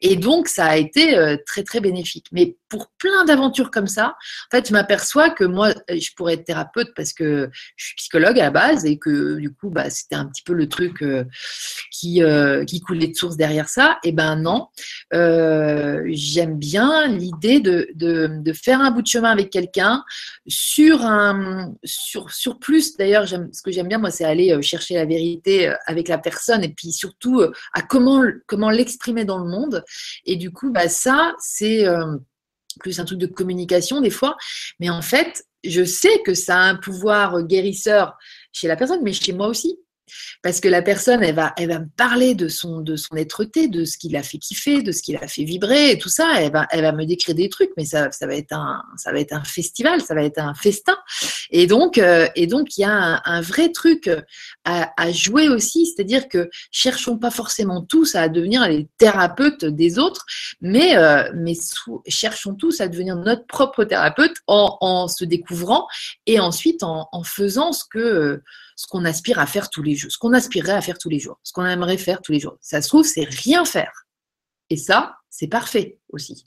et 0.02 0.18
donc 0.18 0.48
ça 0.48 0.66
a 0.66 0.78
été 0.78 1.18
euh, 1.18 1.38
très 1.46 1.64
très 1.64 1.80
bénéfique. 1.80 2.28
Mais 2.32 2.58
pour 2.74 2.92
plein 2.98 3.24
d'aventures 3.24 3.70
comme 3.70 3.88
ça, 3.88 4.08
en 4.08 4.58
fait, 4.58 4.68
je 4.68 4.74
m'aperçois 4.74 5.30
que 5.30 5.44
moi 5.44 5.74
je 5.88 6.10
pourrais 6.18 6.34
être 6.34 6.44
thérapeute 6.44 6.90
parce 6.96 7.14
que 7.14 7.50
je 7.78 7.86
suis 7.86 7.96
psychologue 7.96 8.40
à 8.40 8.44
la 8.44 8.52
base 8.52 8.84
et 8.86 8.98
que 8.98 9.36
du 9.36 9.54
coup 9.54 9.70
bah 9.70 9.90
c'était 9.90 10.16
un 10.16 10.26
petit 10.26 10.44
peu 10.44 10.54
le 10.54 10.68
truc 10.68 11.02
euh, 11.02 11.24
qui, 11.92 12.22
qui 12.68 12.74
qui 12.74 12.82
coulait 12.82 13.08
de 13.08 13.16
source 13.16 13.38
derrière 13.38 13.70
ça 13.70 14.00
Eh 14.04 14.12
ben 14.12 14.36
non. 14.36 14.68
Euh, 15.14 16.02
j'aime 16.08 16.58
bien 16.58 17.08
l'idée 17.08 17.60
de, 17.60 17.88
de, 17.94 18.54
faire 18.54 18.82
un 18.82 18.90
bout 18.90 19.04
de 19.04 19.08
chemin 19.08 19.30
avec 19.30 19.52
quelqu'un 19.52 20.04
sur 20.48 21.04
un 21.04 21.72
sur, 21.84 22.32
sur 22.32 22.58
plus. 22.58 22.98
D'ailleurs, 22.98 23.28
ce 23.28 23.62
que 23.64 23.72
j'aime 23.72 23.88
bien 23.88 24.00
moi, 24.00 24.10
c'est 24.10 24.26
aller 24.26 24.52
euh, 24.52 24.62
chercher 24.62 24.96
la 24.96 25.06
vérité 25.06 25.70
euh, 25.70 25.76
avec 25.86 26.08
la 26.08 26.18
personne 26.18 26.64
et 26.64 26.70
puis 26.70 26.92
surtout 26.92 27.44
à 27.74 27.82
comment 27.84 28.24
comment 28.48 28.72
l'exprimer 28.72 29.24
dans 29.24 29.38
le 29.38 29.50
monde. 29.50 29.84
Et 30.26 30.36
du 30.36 30.52
coup, 30.52 30.72
bah 30.72 30.90
ça 30.90 31.36
c'est 31.38 31.86
plus 32.80 33.00
un 33.00 33.06
truc 33.06 33.20
de 33.20 33.28
communication 33.28 34.02
des 34.02 34.10
fois, 34.10 34.36
mais 34.80 34.90
en 34.90 35.02
fait, 35.02 35.46
je 35.64 35.84
sais 35.84 36.22
que 36.26 36.34
ça 36.34 36.58
a 36.58 36.70
un 36.70 36.76
pouvoir 36.76 37.44
guérisseur 37.44 38.16
chez 38.52 38.68
la 38.68 38.76
personne, 38.76 39.02
mais 39.04 39.14
chez 39.14 39.34
moi 39.34 39.48
aussi. 39.48 39.80
Parce 40.42 40.60
que 40.60 40.68
la 40.68 40.82
personne, 40.82 41.24
elle 41.24 41.36
va, 41.36 41.54
elle 41.58 41.70
va 41.70 41.80
me 41.80 41.90
parler 41.96 42.36
de 42.36 42.48
son, 42.48 42.82
de 42.82 42.96
son 42.96 43.16
être-té, 43.16 43.68
de 43.68 43.86
ce 43.86 43.98
qui 43.98 44.10
l'a 44.10 44.24
fait 44.24 44.38
kiffer, 44.38 44.82
de 44.82 44.92
ce 44.92 45.02
qui 45.02 45.14
l'a 45.14 45.28
fait 45.28 45.44
vibrer 45.44 45.92
et 45.92 45.98
tout 45.98 46.10
ça. 46.10 46.42
Elle 46.42 46.52
va, 46.52 46.68
elle 46.72 46.82
va 46.82 46.92
me 46.92 47.06
décrire 47.06 47.36
des 47.36 47.50
trucs, 47.50 47.72
mais 47.78 47.86
ça, 47.86 48.12
ça, 48.12 48.28
va 48.28 48.36
être 48.36 48.54
un, 48.54 48.84
ça 48.98 49.12
va 49.12 49.20
être 49.20 49.34
un 49.34 49.44
festival, 49.44 50.02
ça 50.02 50.14
va 50.16 50.24
être 50.24 50.40
un 50.40 50.54
festin. 50.54 50.98
Et 51.52 51.68
donc, 51.68 51.98
euh, 51.98 52.28
et 52.36 52.48
donc, 52.48 52.78
il 52.78 52.82
y 52.82 52.86
a 52.86 53.22
un, 53.24 53.42
vrai 53.42 53.72
truc 53.72 54.10
à, 54.64 54.92
à 54.98 55.12
jouer 55.12 55.50
aussi, 55.50 55.86
c'est-à-dire 55.86 56.28
que 56.28 56.50
cherchons 56.72 57.18
pas 57.18 57.32
forcément 57.32 57.82
tous 57.82 58.16
à 58.16 58.30
devenir 58.30 58.68
les 58.68 58.88
thérapeutes 58.98 59.66
des 59.66 60.00
autres, 60.00 60.26
mais, 60.62 60.98
euh, 60.98 61.30
mais 61.36 61.54
cherchons 62.08 62.56
tous 62.56 62.82
à 62.82 62.88
devenir 62.88 63.16
notre 63.16 63.46
propre 63.46 63.84
thérapeute 63.84 64.36
en, 64.48 65.08
se 65.08 65.26
découvrant 65.26 65.88
et 66.26 66.40
ensuite 66.40 66.84
en, 66.84 67.08
en 67.12 67.24
faisant 67.24 67.72
ce 67.72 67.84
que 67.90 68.42
ce 68.84 68.88
qu'on 68.88 69.06
aspire 69.06 69.40
à 69.40 69.46
faire 69.46 69.70
tous 69.70 69.82
les 69.82 69.96
jours, 69.96 70.12
ce 70.12 70.18
qu'on 70.18 70.34
aspirerait 70.34 70.74
à 70.74 70.82
faire 70.82 70.98
tous 70.98 71.08
les 71.08 71.20
jours, 71.20 71.40
ce 71.42 71.54
qu'on 71.54 71.66
aimerait 71.66 71.98
faire 71.98 72.22
tous 72.22 72.34
les 72.34 72.42
jours. 72.42 72.58
Ça 72.60 72.82
se 72.82 72.90
trouve, 72.90 73.06
c'est 73.06 73.24
rien 73.24 73.64
faire. 73.64 74.08
Et 74.70 74.76
ça, 74.76 75.16
c'est 75.30 75.48
parfait 75.48 76.00
aussi. 76.10 76.44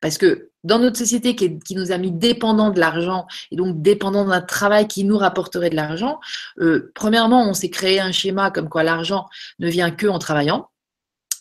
Parce 0.00 0.16
que 0.16 0.50
dans 0.62 0.78
notre 0.78 0.96
société 0.96 1.34
qui, 1.34 1.74
nous 1.74 1.90
a 1.90 1.98
mis 1.98 2.12
dépendants 2.12 2.70
de 2.70 2.78
l'argent 2.78 3.26
et 3.50 3.56
donc 3.56 3.82
dépendants 3.82 4.24
d'un 4.24 4.40
travail 4.40 4.86
qui 4.86 5.02
nous 5.02 5.18
rapporterait 5.18 5.70
de 5.70 5.74
l'argent, 5.74 6.20
euh, 6.60 6.92
premièrement, 6.94 7.48
on 7.48 7.54
s'est 7.54 7.70
créé 7.70 7.98
un 7.98 8.12
schéma 8.12 8.52
comme 8.52 8.68
quoi 8.68 8.84
l'argent 8.84 9.26
ne 9.58 9.68
vient 9.68 9.90
que 9.90 10.06
en 10.06 10.20
travaillant 10.20 10.68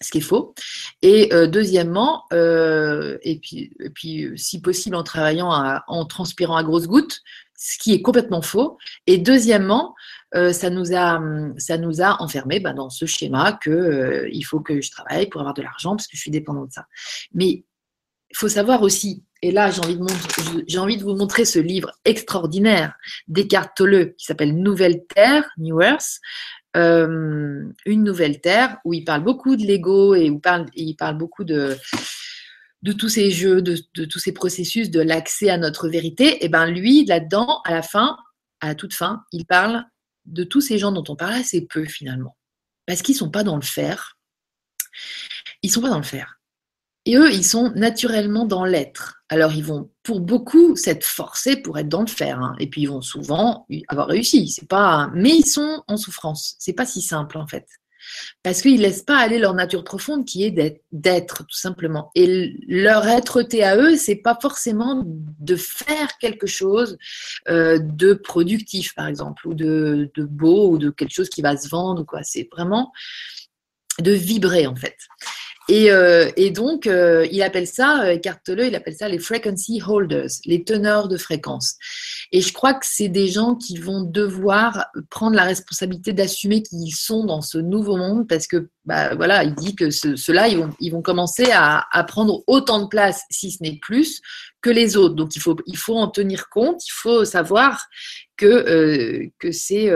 ce 0.02 0.12
qui 0.12 0.20
est 0.20 0.22
faux. 0.22 0.56
Et 1.02 1.32
euh, 1.34 1.46
deuxièmement, 1.46 2.24
euh, 2.34 3.18
et, 3.22 3.38
puis, 3.38 3.72
et 3.82 3.90
puis 3.90 4.32
si 4.38 4.62
possible 4.62 4.96
en 4.96 5.04
travaillant 5.04 5.52
en 5.88 6.06
transpirant 6.06 6.56
à 6.56 6.64
grosses 6.64 6.88
gouttes, 6.88 7.22
ce 7.60 7.78
qui 7.78 7.94
est 7.94 8.02
complètement 8.02 8.42
faux. 8.42 8.78
Et 9.06 9.18
deuxièmement, 9.18 9.94
euh, 10.34 10.54
ça, 10.54 10.70
nous 10.70 10.96
a, 10.96 11.22
ça 11.58 11.78
nous 11.78 12.02
a 12.02 12.22
enfermés 12.22 12.60
bah, 12.60 12.74
dans 12.74 12.90
ce 12.90 13.06
schéma 13.06 13.60
que 13.62 13.70
euh, 13.70 14.30
il 14.32 14.44
faut 14.44 14.62
que 14.62 14.82
je 14.82 14.90
travaille 14.90 15.28
pour 15.28 15.42
avoir 15.42 15.54
de 15.54 15.62
l'argent 15.62 15.92
parce 15.92 16.08
que 16.08 16.16
je 16.16 16.22
suis 16.22 16.32
dépendant 16.32 16.66
de 16.66 16.72
ça. 16.72 16.86
Mais 17.34 17.66
il 18.32 18.38
faut 18.38 18.48
savoir 18.48 18.82
aussi, 18.82 19.26
et 19.42 19.52
là 19.52 19.72
j'ai 19.72 19.82
envie, 19.82 19.98
de 19.98 20.80
envie 20.80 20.98
de 20.98 21.04
vous 21.04 21.16
montrer 21.16 21.46
ce 21.46 21.60
livre 21.60 21.92
extraordinaire 22.06 22.94
d'Eckhart 23.28 23.74
Tolle 23.76 24.14
qui 24.18 24.26
s'appelle 24.26 24.56
Nouvelle 24.56 25.06
Terre, 25.14 25.50
New 25.58 25.82
Earth. 25.82 26.20
Euh, 26.78 27.64
une 27.88 28.04
nouvelle 28.04 28.42
terre 28.42 28.78
où 28.86 28.94
il 28.94 29.04
parle 29.04 29.24
beaucoup 29.24 29.56
de 29.56 29.64
l'ego 29.64 30.14
et 30.14 30.30
où 30.30 30.40
il 30.76 30.96
parle 30.96 31.18
beaucoup 31.18 31.44
de, 31.44 31.76
de 32.82 32.94
tous 32.94 33.10
ces 33.10 33.32
jeux, 33.32 33.62
de, 33.62 33.76
tous 34.06 34.20
ces 34.20 34.32
processus, 34.32 34.90
de 34.90 35.02
l'accès 35.02 35.50
à 35.50 35.58
notre 35.58 35.90
vérité, 35.90 36.44
et 36.44 36.50
ben 36.50 36.68
lui, 36.68 37.06
là-dedans, 37.06 37.62
à 37.66 37.74
la 37.74 37.82
fin, 37.82 38.18
à 38.62 38.76
toute 38.76 38.94
fin, 38.94 39.24
il 39.32 39.46
parle 39.46 39.86
de 40.26 40.44
tous 40.44 40.62
ces 40.62 40.78
gens 40.78 40.92
dont 40.92 41.04
on 41.10 41.16
parle 41.16 41.34
assez 41.34 41.66
peu 41.66 41.86
finalement. 41.86 42.38
Parce 42.86 43.02
qu'ils 43.02 43.16
ne 43.16 43.20
sont 43.20 43.32
pas 43.32 43.44
dans 43.44 43.56
le 43.56 43.62
faire. 43.62 44.18
Ils 45.62 45.72
sont 45.72 45.82
pas 45.82 45.90
dans 45.90 45.98
le 45.98 46.04
faire. 46.04 46.40
Et 47.06 47.16
eux, 47.16 47.32
ils 47.32 47.46
sont 47.46 47.72
naturellement 47.76 48.46
dans 48.46 48.66
l'être. 48.66 49.24
Alors, 49.30 49.54
ils 49.54 49.64
vont, 49.64 49.90
pour 50.04 50.20
beaucoup, 50.20 50.76
s'être 50.76 51.06
forcés 51.06 51.56
pour 51.58 51.78
être 51.80 51.88
dans 51.88 52.02
le 52.02 52.08
faire. 52.08 52.40
Hein. 52.40 52.56
Et 52.60 52.70
puis, 52.70 52.82
ils 52.82 52.90
vont 52.90 53.02
souvent 53.02 53.66
avoir 53.88 54.08
réussi. 54.08 54.60
Pas, 54.68 55.10
mais 55.14 55.30
ils 55.30 55.46
sont 55.46 55.84
en 55.88 55.98
souffrance. 55.98 56.56
C'est 56.60 56.74
pas 56.74 56.86
si 56.86 57.02
simple, 57.02 57.38
en 57.38 57.48
fait. 57.48 57.68
Parce 58.44 58.62
qu'ils 58.62 58.78
ne 58.78 58.82
laissent 58.82 59.04
pas 59.04 59.18
aller 59.18 59.40
leur 59.40 59.54
nature 59.54 59.84
profonde 59.84 60.26
qui 60.26 60.44
est 60.44 60.82
d'être, 60.92 61.44
tout 61.44 61.58
simplement. 61.58 62.12
Et 62.16 62.54
leur 62.68 63.08
être-té 63.08 63.64
à 63.64 63.78
eux, 63.78 63.96
c'est 63.96 64.16
pas 64.16 64.38
forcément 64.42 65.04
de 65.06 65.56
faire 65.56 66.18
quelque 66.20 66.48
chose 66.48 66.98
euh, 67.50 67.80
de 67.80 68.14
productif, 68.14 68.94
par 68.96 69.08
exemple, 69.08 69.48
ou 69.48 69.54
de, 69.54 70.12
beau, 70.18 70.72
ou 70.72 70.78
de 70.78 70.90
quelque 70.90 71.14
chose 71.14 71.30
qui 71.30 71.42
va 71.42 71.58
se 71.58 71.68
vendre. 71.68 72.04
Quoi. 72.06 72.24
C'est 72.24 72.48
vraiment 72.52 72.92
de 74.00 74.12
vibrer, 74.12 74.68
en 74.68 74.76
fait. 74.76 74.98
Et, 75.70 75.92
euh, 75.92 76.32
et 76.36 76.50
donc, 76.50 76.88
euh, 76.88 77.28
il 77.32 77.44
appelle 77.44 77.68
ça, 77.68 78.06
euh, 78.06 78.18
il 78.18 78.76
appelle 78.76 78.96
ça 78.96 79.08
les 79.08 79.20
frequency 79.20 79.80
holders, 79.86 80.32
les 80.46 80.64
teneurs 80.64 81.08
de 81.08 81.16
fréquence. 81.16 81.76
Et 82.32 82.42
je 82.42 82.52
crois 82.52 82.74
que 82.74 82.88
c'est 82.88 83.08
des 83.08 83.28
gens 83.28 83.54
qui 83.54 83.78
vont 83.78 84.02
devoir 84.02 84.88
prendre 85.12 85.36
la 85.36 85.44
responsabilité 85.44 86.12
d'assumer 86.12 86.64
qu'ils 86.64 86.96
sont 86.96 87.24
dans 87.24 87.44
ce 87.44 87.60
nouveau 87.60 87.98
monde 87.98 88.28
parce 88.28 88.48
que, 88.48 88.70
bah, 88.86 89.14
voilà, 89.14 89.44
il 89.44 89.54
dit 89.54 89.76
que 89.76 89.92
ceux-là, 89.92 90.48
ils 90.48 90.92
vont, 90.92 91.02
commencer 91.04 91.52
à, 91.54 91.86
prendre 92.08 92.44
autant 92.48 92.82
de 92.82 92.88
place, 92.88 93.22
si 93.30 93.52
ce 93.52 93.62
n'est 93.62 93.78
plus, 93.80 94.22
que 94.62 94.72
les 94.72 94.98
autres. 94.98 95.14
Donc, 95.14 95.36
il 95.36 95.40
faut, 95.40 95.56
il 95.68 95.78
faut 95.78 95.98
en 95.98 96.08
tenir 96.08 96.50
compte, 96.50 96.84
il 96.84 96.94
faut 96.94 97.26
savoir 97.26 97.86
que, 98.38 99.30
que 99.38 99.52
c'est. 99.52 99.92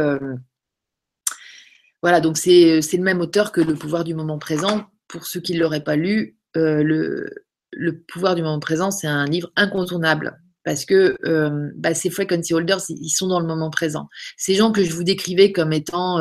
Voilà, 2.03 2.19
donc 2.19 2.37
c'est 2.37 2.79
le 2.81 3.03
même 3.03 3.21
auteur 3.21 3.51
que 3.51 3.61
Le 3.61 3.75
pouvoir 3.75 4.03
du 4.03 4.13
moment 4.13 4.37
présent 4.37 4.87
pour 5.13 5.27
ceux 5.27 5.39
qui 5.39 5.53
ne 5.53 5.59
l'auraient 5.59 5.83
pas 5.83 5.95
lu, 5.95 6.39
euh, 6.57 6.81
le, 7.71 8.03
pouvoir 8.07 8.33
du 8.33 8.41
moment 8.41 8.59
présent, 8.59 8.89
c'est 8.89 9.07
un 9.07 9.25
livre 9.25 9.51
incontournable 9.55 10.41
parce 10.63 10.85
que 10.85 11.17
euh, 11.23 11.69
bah, 11.75 11.93
ces 11.93 12.09
frequency 12.09 12.53
holders, 12.55 12.81
ils 12.89 13.09
sont 13.09 13.27
dans 13.27 13.39
le 13.39 13.45
moment 13.45 13.69
présent. 13.69 14.09
Ces 14.37 14.55
gens 14.55 14.71
que 14.71 14.83
je 14.83 14.91
vous 14.91 15.03
décrivais 15.03 15.51
comme 15.51 15.71
étant 15.71 16.19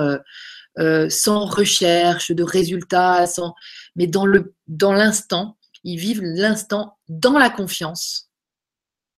euh, 0.79 1.09
sans 1.09 1.47
recherche 1.47 2.33
de 2.33 2.43
résultats, 2.43 3.25
mais 3.97 4.07
dans 4.07 4.27
le 4.27 4.55
dans 4.69 4.93
l'instant, 4.93 5.57
ils 5.85 5.99
vivent 5.99 6.23
l'instant 6.23 6.99
dans 7.09 7.39
la 7.39 7.49
confiance 7.49 8.31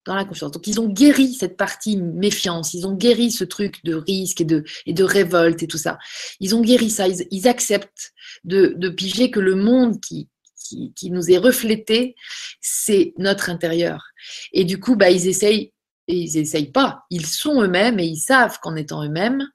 dans 0.05 0.15
la 0.15 0.25
confiance. 0.25 0.51
Donc, 0.51 0.67
ils 0.67 0.79
ont 0.79 0.87
guéri 0.87 1.33
cette 1.33 1.57
partie 1.57 1.97
méfiance, 1.97 2.73
ils 2.73 2.85
ont 2.87 2.93
guéri 2.93 3.31
ce 3.31 3.43
truc 3.43 3.83
de 3.83 3.95
risque 3.95 4.41
et 4.41 4.45
de, 4.45 4.63
et 4.85 4.93
de 4.93 5.03
révolte 5.03 5.63
et 5.63 5.67
tout 5.67 5.77
ça. 5.77 5.97
Ils 6.39 6.55
ont 6.55 6.61
guéri 6.61 6.89
ça, 6.89 7.07
ils, 7.07 7.47
acceptent 7.47 8.13
de, 8.43 8.89
piger 8.89 9.31
que 9.31 9.39
le 9.39 9.55
monde 9.55 9.99
qui, 9.99 10.29
qui, 10.55 10.93
qui 10.93 11.09
nous 11.09 11.31
est 11.31 11.37
reflété, 11.37 12.15
c'est 12.61 13.13
notre 13.17 13.49
intérieur. 13.49 14.05
Et 14.53 14.63
du 14.63 14.79
coup, 14.79 14.95
bah, 14.95 15.09
ils 15.09 15.27
essayent, 15.27 15.73
et 16.07 16.15
ils 16.15 16.37
essayent 16.37 16.71
pas, 16.71 17.05
ils 17.09 17.25
sont 17.25 17.61
eux-mêmes 17.61 17.99
et 17.99 18.05
ils 18.05 18.19
savent 18.19 18.59
qu'en 18.61 18.75
étant 18.75 19.03
eux-mêmes, 19.03 19.47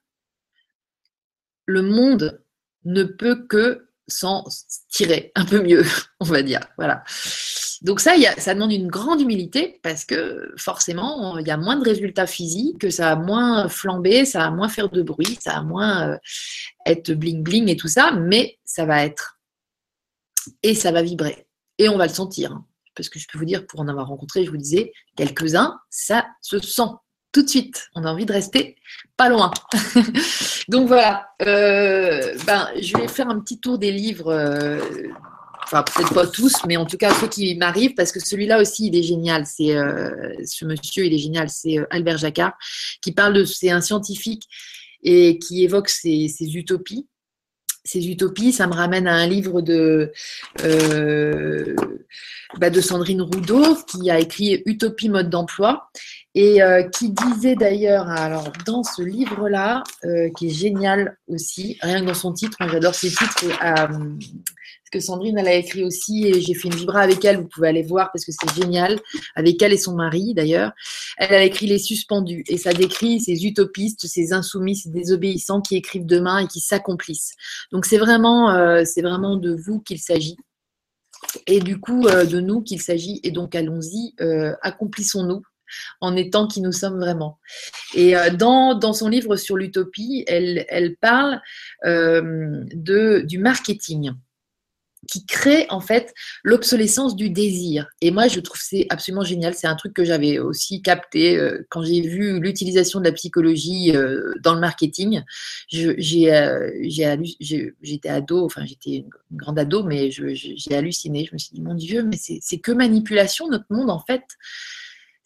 le 1.66 1.82
monde 1.82 2.42
ne 2.84 3.04
peut 3.04 3.46
que 3.46 3.86
s'en 4.08 4.44
tirer 4.88 5.30
un 5.36 5.44
peu 5.44 5.62
mieux, 5.62 5.84
on 6.20 6.24
va 6.24 6.42
dire. 6.42 6.60
Voilà. 6.76 7.04
Donc 7.82 8.00
ça, 8.00 8.12
ça 8.36 8.54
demande 8.54 8.72
une 8.72 8.88
grande 8.88 9.20
humilité 9.20 9.80
parce 9.82 10.04
que 10.04 10.52
forcément, 10.58 11.38
il 11.38 11.46
y 11.46 11.50
a 11.50 11.56
moins 11.56 11.76
de 11.76 11.84
résultats 11.84 12.26
physiques, 12.26 12.92
ça 12.92 13.12
a 13.12 13.16
moins 13.16 13.68
flambé, 13.68 14.26
ça 14.26 14.44
a 14.44 14.50
moins 14.50 14.68
faire 14.68 14.90
de 14.90 15.02
bruit, 15.02 15.38
ça 15.40 15.56
a 15.56 15.62
moins 15.62 16.10
euh, 16.10 16.18
être 16.84 17.12
bling 17.12 17.42
bling 17.42 17.68
et 17.68 17.76
tout 17.76 17.88
ça, 17.88 18.12
mais 18.12 18.58
ça 18.64 18.84
va 18.84 19.04
être. 19.04 19.38
Et 20.62 20.74
ça 20.74 20.92
va 20.92 21.02
vibrer. 21.02 21.46
Et 21.78 21.88
on 21.88 21.96
va 21.96 22.06
le 22.06 22.12
sentir. 22.12 22.60
Parce 22.94 23.08
que 23.08 23.18
je 23.18 23.26
peux 23.30 23.38
vous 23.38 23.46
dire, 23.46 23.66
pour 23.66 23.80
en 23.80 23.88
avoir 23.88 24.08
rencontré, 24.08 24.44
je 24.44 24.50
vous 24.50 24.58
disais, 24.58 24.92
quelques-uns, 25.16 25.80
ça 25.88 26.26
se 26.42 26.58
sent 26.58 26.90
tout 27.32 27.42
de 27.42 27.48
suite. 27.48 27.88
On 27.94 28.04
a 28.04 28.12
envie 28.12 28.26
de 28.26 28.32
rester 28.32 28.76
pas 29.16 29.28
loin. 29.28 29.50
Donc 30.68 30.88
voilà. 30.88 31.30
Euh, 31.42 32.36
ben, 32.46 32.68
je 32.80 32.96
vais 32.96 33.08
faire 33.08 33.28
un 33.28 33.40
petit 33.40 33.58
tour 33.58 33.78
des 33.78 33.92
livres 33.92 34.32
euh, 34.32 34.80
enfin 35.64 35.82
peut-être 35.82 36.14
pas 36.14 36.26
tous, 36.26 36.54
mais 36.66 36.76
en 36.76 36.86
tout 36.86 36.96
cas 36.96 37.12
ceux 37.14 37.28
qui 37.28 37.54
m'arrivent, 37.56 37.94
parce 37.94 38.12
que 38.12 38.20
celui-là 38.20 38.60
aussi, 38.60 38.86
il 38.86 38.96
est 38.96 39.02
génial. 39.02 39.46
C'est 39.46 39.76
euh, 39.76 40.32
ce 40.44 40.64
monsieur, 40.64 41.04
il 41.06 41.14
est 41.14 41.18
génial. 41.18 41.48
C'est 41.48 41.78
euh, 41.78 41.86
Albert 41.90 42.18
Jacquard 42.18 42.52
qui 43.02 43.12
parle 43.12 43.34
de, 43.34 43.44
c'est 43.44 43.70
un 43.70 43.80
scientifique 43.80 44.44
et 45.02 45.38
qui 45.38 45.64
évoque 45.64 45.88
ses, 45.88 46.28
utopies. 46.54 47.06
Ces 47.84 48.08
utopies, 48.08 48.52
ça 48.52 48.66
me 48.66 48.74
ramène 48.74 49.06
à 49.06 49.14
un 49.14 49.26
livre 49.26 49.62
de, 49.62 50.12
euh, 50.62 51.74
bah, 52.58 52.68
de 52.68 52.80
Sandrine 52.80 53.22
Roudot 53.22 53.76
qui 53.88 54.10
a 54.10 54.20
écrit 54.20 54.62
Utopie 54.66 55.08
mode 55.08 55.30
d'emploi 55.30 55.90
et 56.34 56.60
qui 56.92 57.10
disait 57.10 57.56
d'ailleurs, 57.56 58.08
alors 58.08 58.52
dans 58.66 58.82
ce 58.82 59.02
livre-là, 59.02 59.82
qui 60.36 60.46
est 60.46 60.54
génial 60.54 61.16
aussi, 61.26 61.76
rien 61.80 62.00
que 62.00 62.06
dans 62.06 62.14
son 62.14 62.32
titre, 62.32 62.56
j'adore 62.60 62.94
ses 62.94 63.08
titres, 63.08 63.46
que 64.90 65.00
Sandrine, 65.00 65.38
elle 65.38 65.48
a 65.48 65.54
écrit 65.54 65.84
aussi, 65.84 66.26
et 66.26 66.40
j'ai 66.40 66.54
fait 66.54 66.68
une 66.68 66.74
vibra 66.74 67.00
avec 67.00 67.24
elle, 67.24 67.38
vous 67.38 67.48
pouvez 67.48 67.68
aller 67.68 67.82
voir 67.82 68.10
parce 68.12 68.24
que 68.24 68.32
c'est 68.32 68.60
génial, 68.60 68.98
avec 69.34 69.62
elle 69.62 69.72
et 69.72 69.78
son 69.78 69.94
mari 69.94 70.34
d'ailleurs. 70.34 70.72
Elle 71.16 71.34
a 71.34 71.44
écrit 71.44 71.66
Les 71.66 71.78
Suspendus, 71.78 72.44
et 72.48 72.58
ça 72.58 72.72
décrit 72.72 73.20
ces 73.20 73.46
utopistes, 73.46 74.06
ces 74.06 74.32
insoumis, 74.32 74.76
ces 74.76 74.90
désobéissants 74.90 75.60
qui 75.60 75.76
écrivent 75.76 76.06
demain 76.06 76.38
et 76.38 76.46
qui 76.46 76.60
s'accomplissent. 76.60 77.34
Donc 77.72 77.86
c'est 77.86 77.98
vraiment, 77.98 78.50
euh, 78.50 78.82
c'est 78.84 79.02
vraiment 79.02 79.36
de 79.36 79.54
vous 79.54 79.80
qu'il 79.80 80.00
s'agit. 80.00 80.36
Et 81.46 81.60
du 81.60 81.78
coup, 81.78 82.06
euh, 82.06 82.24
de 82.24 82.40
nous 82.40 82.62
qu'il 82.62 82.80
s'agit. 82.80 83.20
Et 83.22 83.30
donc, 83.30 83.54
allons-y, 83.54 84.14
euh, 84.20 84.54
accomplissons-nous 84.62 85.42
en 86.00 86.16
étant 86.16 86.46
qui 86.46 86.60
nous 86.60 86.72
sommes 86.72 86.98
vraiment. 86.98 87.38
Et 87.94 88.14
dans, 88.34 88.74
dans 88.74 88.92
son 88.92 89.08
livre 89.08 89.36
sur 89.36 89.56
l'utopie, 89.56 90.24
elle, 90.26 90.64
elle 90.68 90.96
parle 90.96 91.40
de, 91.84 93.22
du 93.26 93.38
marketing 93.38 94.12
qui 95.08 95.24
crée 95.26 95.66
en 95.70 95.80
fait 95.80 96.14
l'obsolescence 96.44 97.16
du 97.16 97.30
désir. 97.30 97.88
Et 98.00 98.10
moi, 98.10 98.28
je 98.28 98.40
trouve 98.40 98.60
c'est 98.60 98.86
absolument 98.90 99.24
génial. 99.24 99.54
C'est 99.54 99.66
un 99.66 99.74
truc 99.74 99.94
que 99.94 100.04
j'avais 100.04 100.38
aussi 100.38 100.82
capté 100.82 101.36
euh, 101.38 101.66
quand 101.70 101.82
j'ai 101.82 102.00
vu 102.00 102.38
l'utilisation 102.40 103.00
de 103.00 103.04
la 103.04 103.12
psychologie 103.12 103.96
euh, 103.96 104.32
dans 104.42 104.54
le 104.54 104.60
marketing. 104.60 105.22
Euh, 105.74 105.94
j'étais 107.80 108.08
ado, 108.08 108.44
enfin 108.44 108.64
j'étais 108.66 108.96
une 108.96 109.10
grande 109.32 109.58
ado, 109.58 109.82
mais 109.82 110.10
j'ai 110.10 110.74
halluciné. 110.74 111.24
Je 111.26 111.34
me 111.34 111.38
suis 111.38 111.54
dit, 111.54 111.62
mon 111.62 111.74
Dieu, 111.74 112.02
mais 112.02 112.16
c'est 112.16 112.58
que 112.58 112.72
manipulation 112.72 113.48
notre 113.48 113.66
monde 113.70 113.90
en 113.90 114.00
fait 114.00 114.22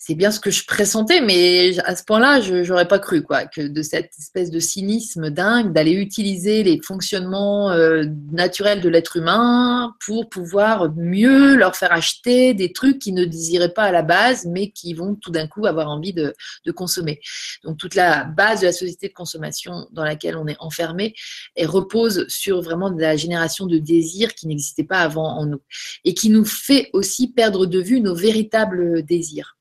c'est 0.06 0.14
bien 0.14 0.30
ce 0.30 0.38
que 0.38 0.50
je 0.50 0.66
pressentais, 0.66 1.22
mais 1.22 1.78
à 1.86 1.96
ce 1.96 2.04
point-là, 2.04 2.42
je 2.42 2.56
n'aurais 2.68 2.86
pas 2.86 2.98
cru 2.98 3.22
quoi, 3.22 3.46
que 3.46 3.62
de 3.62 3.80
cette 3.80 4.10
espèce 4.18 4.50
de 4.50 4.60
cynisme 4.60 5.30
dingue 5.30 5.72
d'aller 5.72 5.92
utiliser 5.92 6.62
les 6.62 6.78
fonctionnements 6.82 7.70
euh, 7.70 8.04
naturels 8.30 8.82
de 8.82 8.90
l'être 8.90 9.16
humain 9.16 9.94
pour 10.04 10.28
pouvoir 10.28 10.92
mieux 10.94 11.56
leur 11.56 11.74
faire 11.74 11.90
acheter 11.90 12.52
des 12.52 12.70
trucs 12.70 12.98
qu'ils 12.98 13.14
ne 13.14 13.24
désiraient 13.24 13.72
pas 13.72 13.84
à 13.84 13.92
la 13.92 14.02
base, 14.02 14.44
mais 14.44 14.72
qui 14.72 14.92
vont 14.92 15.14
tout 15.14 15.30
d'un 15.30 15.46
coup 15.46 15.64
avoir 15.64 15.88
envie 15.88 16.12
de, 16.12 16.34
consommer. 16.76 17.20
Donc 17.62 17.78
toute 17.78 17.94
la 17.94 18.24
base 18.24 18.60
de 18.60 18.66
la 18.66 18.72
société 18.72 19.08
de 19.08 19.14
consommation 19.14 19.86
dans 19.92 20.04
laquelle 20.04 20.36
on 20.36 20.46
est 20.46 20.56
enfermé, 20.58 21.14
repose 21.58 22.26
sur 22.28 22.60
vraiment 22.60 22.90
la 22.90 23.16
génération 23.16 23.64
de 23.64 23.78
désirs 23.78 24.34
qui 24.34 24.48
n'existait 24.48 24.84
pas 24.84 24.98
avant 24.98 25.38
en 25.38 25.46
nous 25.46 25.62
et 26.04 26.12
qui 26.12 26.28
nous 26.28 26.44
fait 26.44 26.90
aussi 26.92 27.32
perdre 27.32 27.64
de 27.64 27.80
vue 27.80 28.02
nos 28.02 28.14
véritables 28.14 29.02
désirs. 29.02 29.56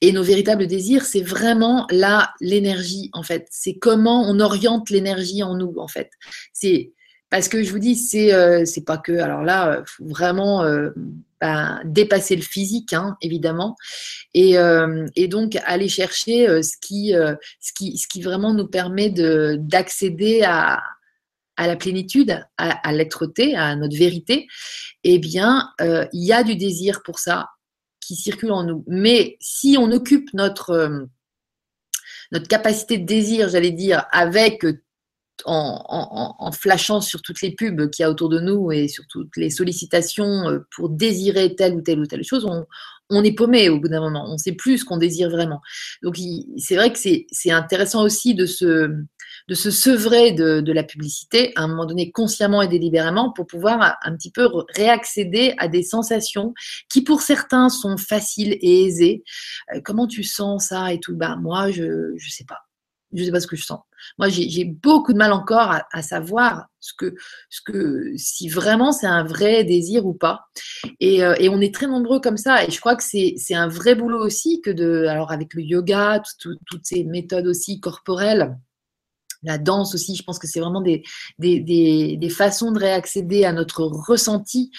Et 0.00 0.12
nos 0.12 0.22
véritables 0.22 0.66
désirs, 0.66 1.04
c'est 1.04 1.22
vraiment 1.22 1.86
là 1.90 2.32
l'énergie, 2.40 3.10
en 3.12 3.22
fait. 3.22 3.46
C'est 3.50 3.74
comment 3.74 4.28
on 4.28 4.40
oriente 4.40 4.90
l'énergie 4.90 5.42
en 5.42 5.56
nous, 5.56 5.74
en 5.78 5.88
fait. 5.88 6.10
C'est 6.52 6.92
parce 7.30 7.48
que 7.48 7.62
je 7.62 7.70
vous 7.70 7.78
dis, 7.78 7.94
c'est 7.94 8.32
euh, 8.32 8.64
pas 8.86 8.98
que. 8.98 9.12
Alors 9.12 9.42
là, 9.42 9.82
faut 9.86 10.06
vraiment 10.06 10.62
euh, 10.62 10.90
ben, 11.40 11.80
dépasser 11.84 12.36
le 12.36 12.42
physique, 12.42 12.92
hein, 12.92 13.16
évidemment, 13.20 13.76
et, 14.34 14.58
euh, 14.58 15.06
et, 15.14 15.28
donc 15.28 15.58
aller 15.66 15.88
chercher 15.88 16.62
ce 16.62 16.76
qui 16.80 17.12
ce 17.60 17.72
qui 17.74 17.98
ce 17.98 18.08
qui 18.08 18.22
vraiment 18.22 18.54
nous 18.54 18.66
permet 18.66 19.10
de 19.10 19.56
d'accéder 19.60 20.42
à 20.42 20.82
à 21.56 21.66
la 21.66 21.74
plénitude, 21.74 22.40
à, 22.56 22.88
à 22.88 22.92
l'être-té, 22.92 23.56
à 23.56 23.74
notre 23.74 23.96
vérité, 23.96 24.46
eh 25.02 25.18
bien, 25.18 25.70
il 25.80 26.24
y 26.24 26.32
a 26.32 26.44
du 26.44 26.54
désir 26.54 27.02
pour 27.02 27.18
ça 27.18 27.48
qui 28.08 28.16
circule 28.16 28.52
en 28.52 28.64
nous. 28.64 28.84
Mais 28.86 29.36
si 29.38 29.76
on 29.78 29.92
occupe 29.92 30.32
notre, 30.32 30.70
euh, 30.70 31.04
notre 32.32 32.48
capacité 32.48 32.96
de 32.96 33.04
désir, 33.04 33.50
j'allais 33.50 33.70
dire, 33.70 34.06
avec 34.12 34.64
euh, 34.64 34.80
en, 35.44 36.50
flashant 36.52 37.02
sur 37.02 37.20
toutes 37.20 37.42
les 37.42 37.54
pubs 37.54 37.90
qu'il 37.90 38.02
y 38.02 38.06
a 38.06 38.10
autour 38.10 38.30
de 38.30 38.40
nous 38.40 38.72
et 38.72 38.88
sur 38.88 39.04
toutes 39.08 39.36
les 39.36 39.50
sollicitations 39.50 40.48
euh, 40.48 40.60
pour 40.74 40.88
désirer 40.88 41.54
telle 41.54 41.74
ou 41.74 41.82
telle 41.82 42.00
ou 42.00 42.06
telle 42.06 42.24
chose, 42.24 42.46
on, 42.46 42.64
on 43.10 43.22
est 43.22 43.32
paumé 43.32 43.68
au 43.68 43.78
bout 43.78 43.88
d'un 43.88 44.00
moment. 44.00 44.24
On 44.26 44.32
ne 44.32 44.38
sait 44.38 44.52
plus 44.52 44.78
ce 44.78 44.84
qu'on 44.86 44.96
désire 44.96 45.28
vraiment. 45.28 45.60
Donc, 46.02 46.16
c'est 46.56 46.76
vrai 46.76 46.90
que 46.90 46.98
c'est 46.98 47.50
intéressant 47.50 48.02
aussi 48.04 48.34
de 48.34 48.46
se, 48.46 48.90
de 49.48 49.54
se 49.54 49.70
sevrer 49.70 50.32
de, 50.32 50.72
la 50.72 50.84
publicité 50.84 51.52
à 51.56 51.62
un 51.62 51.68
moment 51.68 51.86
donné 51.86 52.12
consciemment 52.12 52.60
et 52.60 52.68
délibérément 52.68 53.32
pour 53.32 53.46
pouvoir 53.46 53.96
un 54.02 54.14
petit 54.14 54.30
peu 54.30 54.46
réaccéder 54.76 55.54
à 55.58 55.68
des 55.68 55.82
sensations 55.82 56.52
qui 56.90 57.02
pour 57.02 57.22
certains 57.22 57.70
sont 57.70 57.96
faciles 57.96 58.58
et 58.60 58.84
aisées. 58.84 59.24
Euh, 59.74 59.80
comment 59.82 60.06
tu 60.06 60.22
sens 60.22 60.68
ça 60.68 60.92
et 60.92 61.00
tout? 61.00 61.16
Bah 61.16 61.36
moi 61.36 61.70
je 61.70 62.12
ne 62.12 62.30
sais 62.30 62.44
pas. 62.44 62.58
Je 63.14 63.24
sais 63.24 63.30
pas 63.30 63.40
ce 63.40 63.46
que 63.46 63.56
je 63.56 63.64
sens. 63.64 63.80
Moi, 64.18 64.28
j'ai 64.28 64.66
beaucoup 64.66 65.14
de 65.14 65.18
mal 65.18 65.32
encore 65.32 65.74
à, 65.90 66.02
savoir 66.02 66.66
ce 66.78 66.92
que, 66.92 67.14
ce 67.48 67.62
que, 67.62 68.12
si 68.16 68.50
vraiment 68.50 68.92
c'est 68.92 69.06
un 69.06 69.24
vrai 69.24 69.64
désir 69.64 70.04
ou 70.04 70.12
pas. 70.12 70.42
Et, 71.00 71.24
euh, 71.24 71.34
et, 71.38 71.48
on 71.48 71.58
est 71.62 71.74
très 71.74 71.86
nombreux 71.86 72.20
comme 72.20 72.36
ça. 72.36 72.64
Et 72.66 72.70
je 72.70 72.78
crois 72.78 72.96
que 72.96 73.02
c'est 73.02 73.54
un 73.54 73.66
vrai 73.66 73.94
boulot 73.94 74.22
aussi 74.22 74.60
que 74.60 74.70
de, 74.70 75.06
alors 75.06 75.32
avec 75.32 75.54
le 75.54 75.62
yoga, 75.62 76.22
toutes 76.38 76.84
ces 76.84 77.04
méthodes 77.04 77.46
aussi 77.46 77.80
corporelles 77.80 78.58
la 79.42 79.58
danse 79.58 79.94
aussi, 79.94 80.16
je 80.16 80.22
pense 80.22 80.38
que 80.38 80.46
c'est 80.46 80.60
vraiment 80.60 80.82
des, 80.82 81.02
façons 82.30 82.72
de 82.72 82.78
réaccéder 82.78 83.44
à 83.44 83.52
notre 83.52 83.84
ressenti 83.84 84.70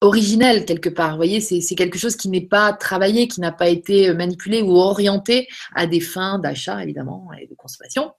originel 0.00 0.64
quelque 0.64 0.90
part. 0.90 1.12
Vous 1.12 1.16
voyez, 1.16 1.40
c'est 1.40 1.74
quelque 1.74 1.98
chose 1.98 2.16
qui 2.16 2.28
n'est 2.28 2.46
pas 2.46 2.72
travaillé, 2.72 3.26
qui 3.28 3.40
n'a 3.40 3.52
pas 3.52 3.68
été 3.68 4.12
manipulé 4.12 4.62
ou 4.62 4.76
orienté 4.76 5.48
à 5.74 5.86
des 5.86 6.00
fins 6.00 6.38
d'achat, 6.38 6.82
évidemment, 6.82 7.30
et 7.40 7.46
de 7.46 7.54
consommation. 7.54 8.12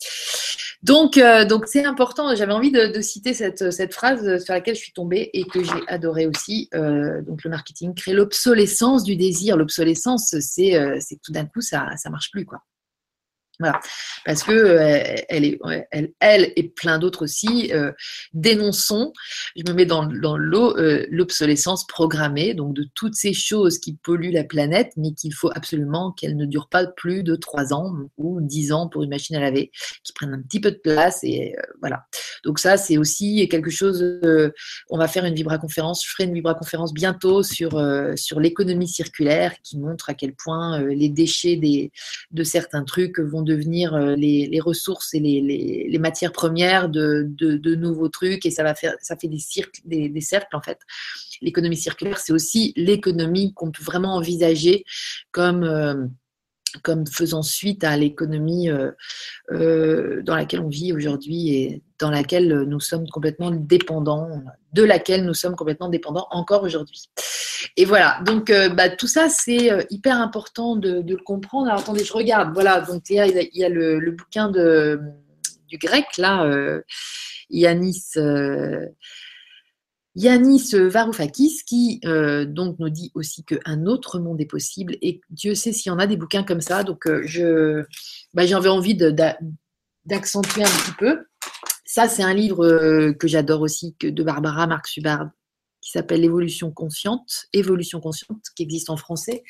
Donc, 0.86 1.18
euh, 1.18 1.48
c'est 1.66 1.84
important. 1.84 2.36
J'avais 2.36 2.54
envie 2.54 2.72
de, 2.72 3.02
citer 3.02 3.34
cette, 3.34 3.94
phrase 3.94 4.44
sur 4.44 4.54
laquelle 4.54 4.76
je 4.76 4.82
suis 4.82 4.94
tombée 4.94 5.30
et 5.34 5.44
que 5.44 5.64
j'ai 5.64 5.82
adoré 5.88 6.28
aussi. 6.28 6.70
Euh, 6.76 7.22
donc, 7.24 7.44
le 7.44 7.50
marketing 7.50 7.96
crée 7.96 8.14
l'obsolescence 8.14 9.04
du 9.04 9.16
désir. 9.16 9.58
L'obsolescence, 9.58 10.36
c'est 10.40 10.76
euh, 10.76 11.00
tout 11.24 11.32
d'un 11.32 11.46
coup, 11.46 11.62
ça 11.62 11.88
ne 12.06 12.12
marche 12.12 12.30
plus, 12.32 12.46
quoi. 12.46 12.60
Voilà. 13.60 13.80
Parce 14.26 14.44
que 14.44 14.52
euh, 14.52 15.16
elle, 15.30 15.46
est, 15.46 15.60
elle, 15.92 16.12
elle, 16.20 16.54
et 16.56 16.64
plein 16.64 17.00
d'autres 17.00 17.24
aussi 17.24 17.72
euh, 17.74 17.92
dénonçons, 18.34 19.14
je 19.56 19.64
me 19.68 19.74
mets 19.74 19.86
dans, 19.86 20.06
dans 20.06 20.36
l'eau, 20.36 20.78
euh, 20.78 21.06
l'obsolescence 21.10 21.88
programmée, 21.88 22.54
donc 22.54 22.74
de 22.74 22.86
toutes 22.96 23.16
ces 23.16 23.34
choses 23.34 23.80
qui 23.80 23.96
polluent 23.96 24.34
la 24.34 24.44
planète, 24.44 24.92
mais 24.98 25.14
qu'il 25.14 25.34
faut 25.34 25.52
absolument 25.56 26.12
qu'elles 26.12 26.36
ne 26.36 26.46
durent 26.46 26.68
pas 26.68 26.86
plus 26.86 27.24
de 27.24 27.36
3 27.36 27.74
ans 27.74 27.94
ou 28.18 28.42
10 28.42 28.74
ans 28.74 28.90
pour 28.90 29.04
une 29.04 29.10
machine 29.10 29.38
à 29.38 29.40
laver, 29.40 29.72
qui 30.04 30.12
prennent 30.12 30.34
un 30.34 30.42
petit 30.42 30.60
peu 30.60 30.72
de 30.72 30.78
place 30.78 31.24
et 31.24 31.56
voilà. 31.80 32.06
Donc 32.44 32.60
ça, 32.60 32.78
c'est 32.78 32.98
aussi 32.98 33.48
quelque 33.48 33.70
chose, 33.70 34.04
on 34.90 34.98
va 34.98 35.08
faire 35.08 35.26
une 35.26 35.34
vibra-conférence, 35.34 36.04
je 36.06 36.12
ferai 36.12 36.26
une 36.26 36.34
vibra-conférence 36.34 36.94
bientôt 36.94 37.42
sur, 37.42 37.82
sur 38.16 38.40
l'économie 38.40 38.88
circulaire 38.88 39.54
qui 39.64 39.78
montre 39.78 40.10
à 40.10 40.14
quel 40.14 40.34
point 40.34 40.82
les 40.82 41.10
déchets 41.10 41.56
des, 41.56 41.92
de 42.32 42.44
certains 42.44 42.84
trucs 42.84 43.20
vont 43.20 43.45
devenir 43.46 43.94
euh, 43.94 44.16
les, 44.16 44.60
ressources 44.60 45.14
et 45.14 45.20
les, 45.20 46.00
matières 46.00 46.32
premières 46.32 46.90
de, 46.90 47.76
nouveaux 47.76 48.10
trucs 48.10 48.46
et 48.46 48.52
ça 48.52 48.64
va 48.64 48.76
faire 48.76 48.96
ça 49.02 49.16
fait 49.16 49.28
des 49.28 50.10
des, 50.10 50.22
cercles 50.22 50.56
en 50.56 50.62
fait. 50.62 50.80
L'économie 51.42 51.78
circulaire, 51.78 52.18
c'est 52.18 52.34
aussi 52.34 52.74
l'économie 52.76 53.54
qu'on 53.54 53.72
peut 53.72 53.84
vraiment 53.84 54.16
envisager 54.16 54.86
comme 55.32 55.64
euh, 55.64 56.06
comme 56.82 57.06
faisant 57.08 57.42
suite 57.42 57.84
à 57.84 57.96
l'économie 57.98 58.70
euh, 58.70 60.22
dans 60.24 60.36
laquelle 60.36 60.62
on 60.62 60.70
vit 60.70 60.94
aujourd'hui 60.94 61.50
et 61.50 61.84
dans 62.00 62.10
laquelle 62.10 62.64
nous 62.64 62.80
sommes 62.80 63.08
complètement 63.10 63.52
dépendants, 63.52 64.44
de 64.74 64.84
laquelle 64.84 65.26
nous 65.26 65.34
sommes 65.34 65.56
complètement 65.56 65.90
dépendants 65.90 66.28
encore 66.32 66.64
aujourd'hui. 66.64 67.10
Et 67.78 67.86
voilà, 67.86 68.20
donc 68.26 68.50
euh, 68.50 68.70
bah, 68.70 68.90
tout 68.90 69.08
ça, 69.08 69.30
c'est 69.30 69.72
euh, 69.72 69.84
hyper 69.90 70.18
important 70.18 70.76
de, 70.76 71.04
le 71.08 71.18
comprendre. 71.18 71.68
Alors 71.68 71.80
attendez, 71.80 72.04
je 72.04 72.14
regarde. 72.14 72.54
Voilà, 72.54 72.82
donc 72.82 73.04
il 73.10 73.16
y 73.16 73.64
a, 73.64 73.70
le, 73.70 74.12
bouquin 74.12 74.50
du 74.50 75.78
grec, 75.78 76.06
là, 76.18 76.46
euh, 76.46 76.82
Yanis. 80.16 80.72
Varoufakis 80.74 81.62
qui 81.66 82.00
donc 82.48 82.80
nous 82.80 82.90
dit 82.90 83.12
aussi 83.16 83.44
qu'un 83.44 83.86
autre 83.86 84.20
monde 84.20 84.40
est 84.42 84.46
possible 84.46 84.98
et 85.02 85.22
Dieu 85.30 85.56
sait 85.56 85.74
s'il 85.74 85.92
y 85.92 85.94
en 85.94 86.00
a 86.00 86.08
des 86.08 86.18
bouquins 86.18 86.44
comme 86.44 86.62
ça. 86.62 86.84
Donc 86.84 87.08
je, 87.24 87.84
bah, 88.34 88.46
j'avais 88.46 88.70
envie 88.70 88.96
d'accentuer 90.06 90.64
un 90.64 90.70
petit 90.70 90.96
peu. 90.98 91.26
Ça, 91.86 92.08
c'est 92.08 92.24
un 92.24 92.34
livre 92.34 93.12
que 93.12 93.28
j'adore 93.28 93.62
aussi 93.62 93.96
que 94.00 94.08
de 94.08 94.24
Barbara 94.24 94.68
Marx 94.68 94.98
Hubbard 94.98 95.30
qui 95.86 95.92
s'appelle 95.92 96.22
L'évolution 96.22 96.72
consciente, 96.72 97.46
Évolution 97.54 98.02
consciente, 98.02 98.42
qui 98.56 98.64
existe 98.64 98.90
en 98.90 98.98
français. 98.98 99.44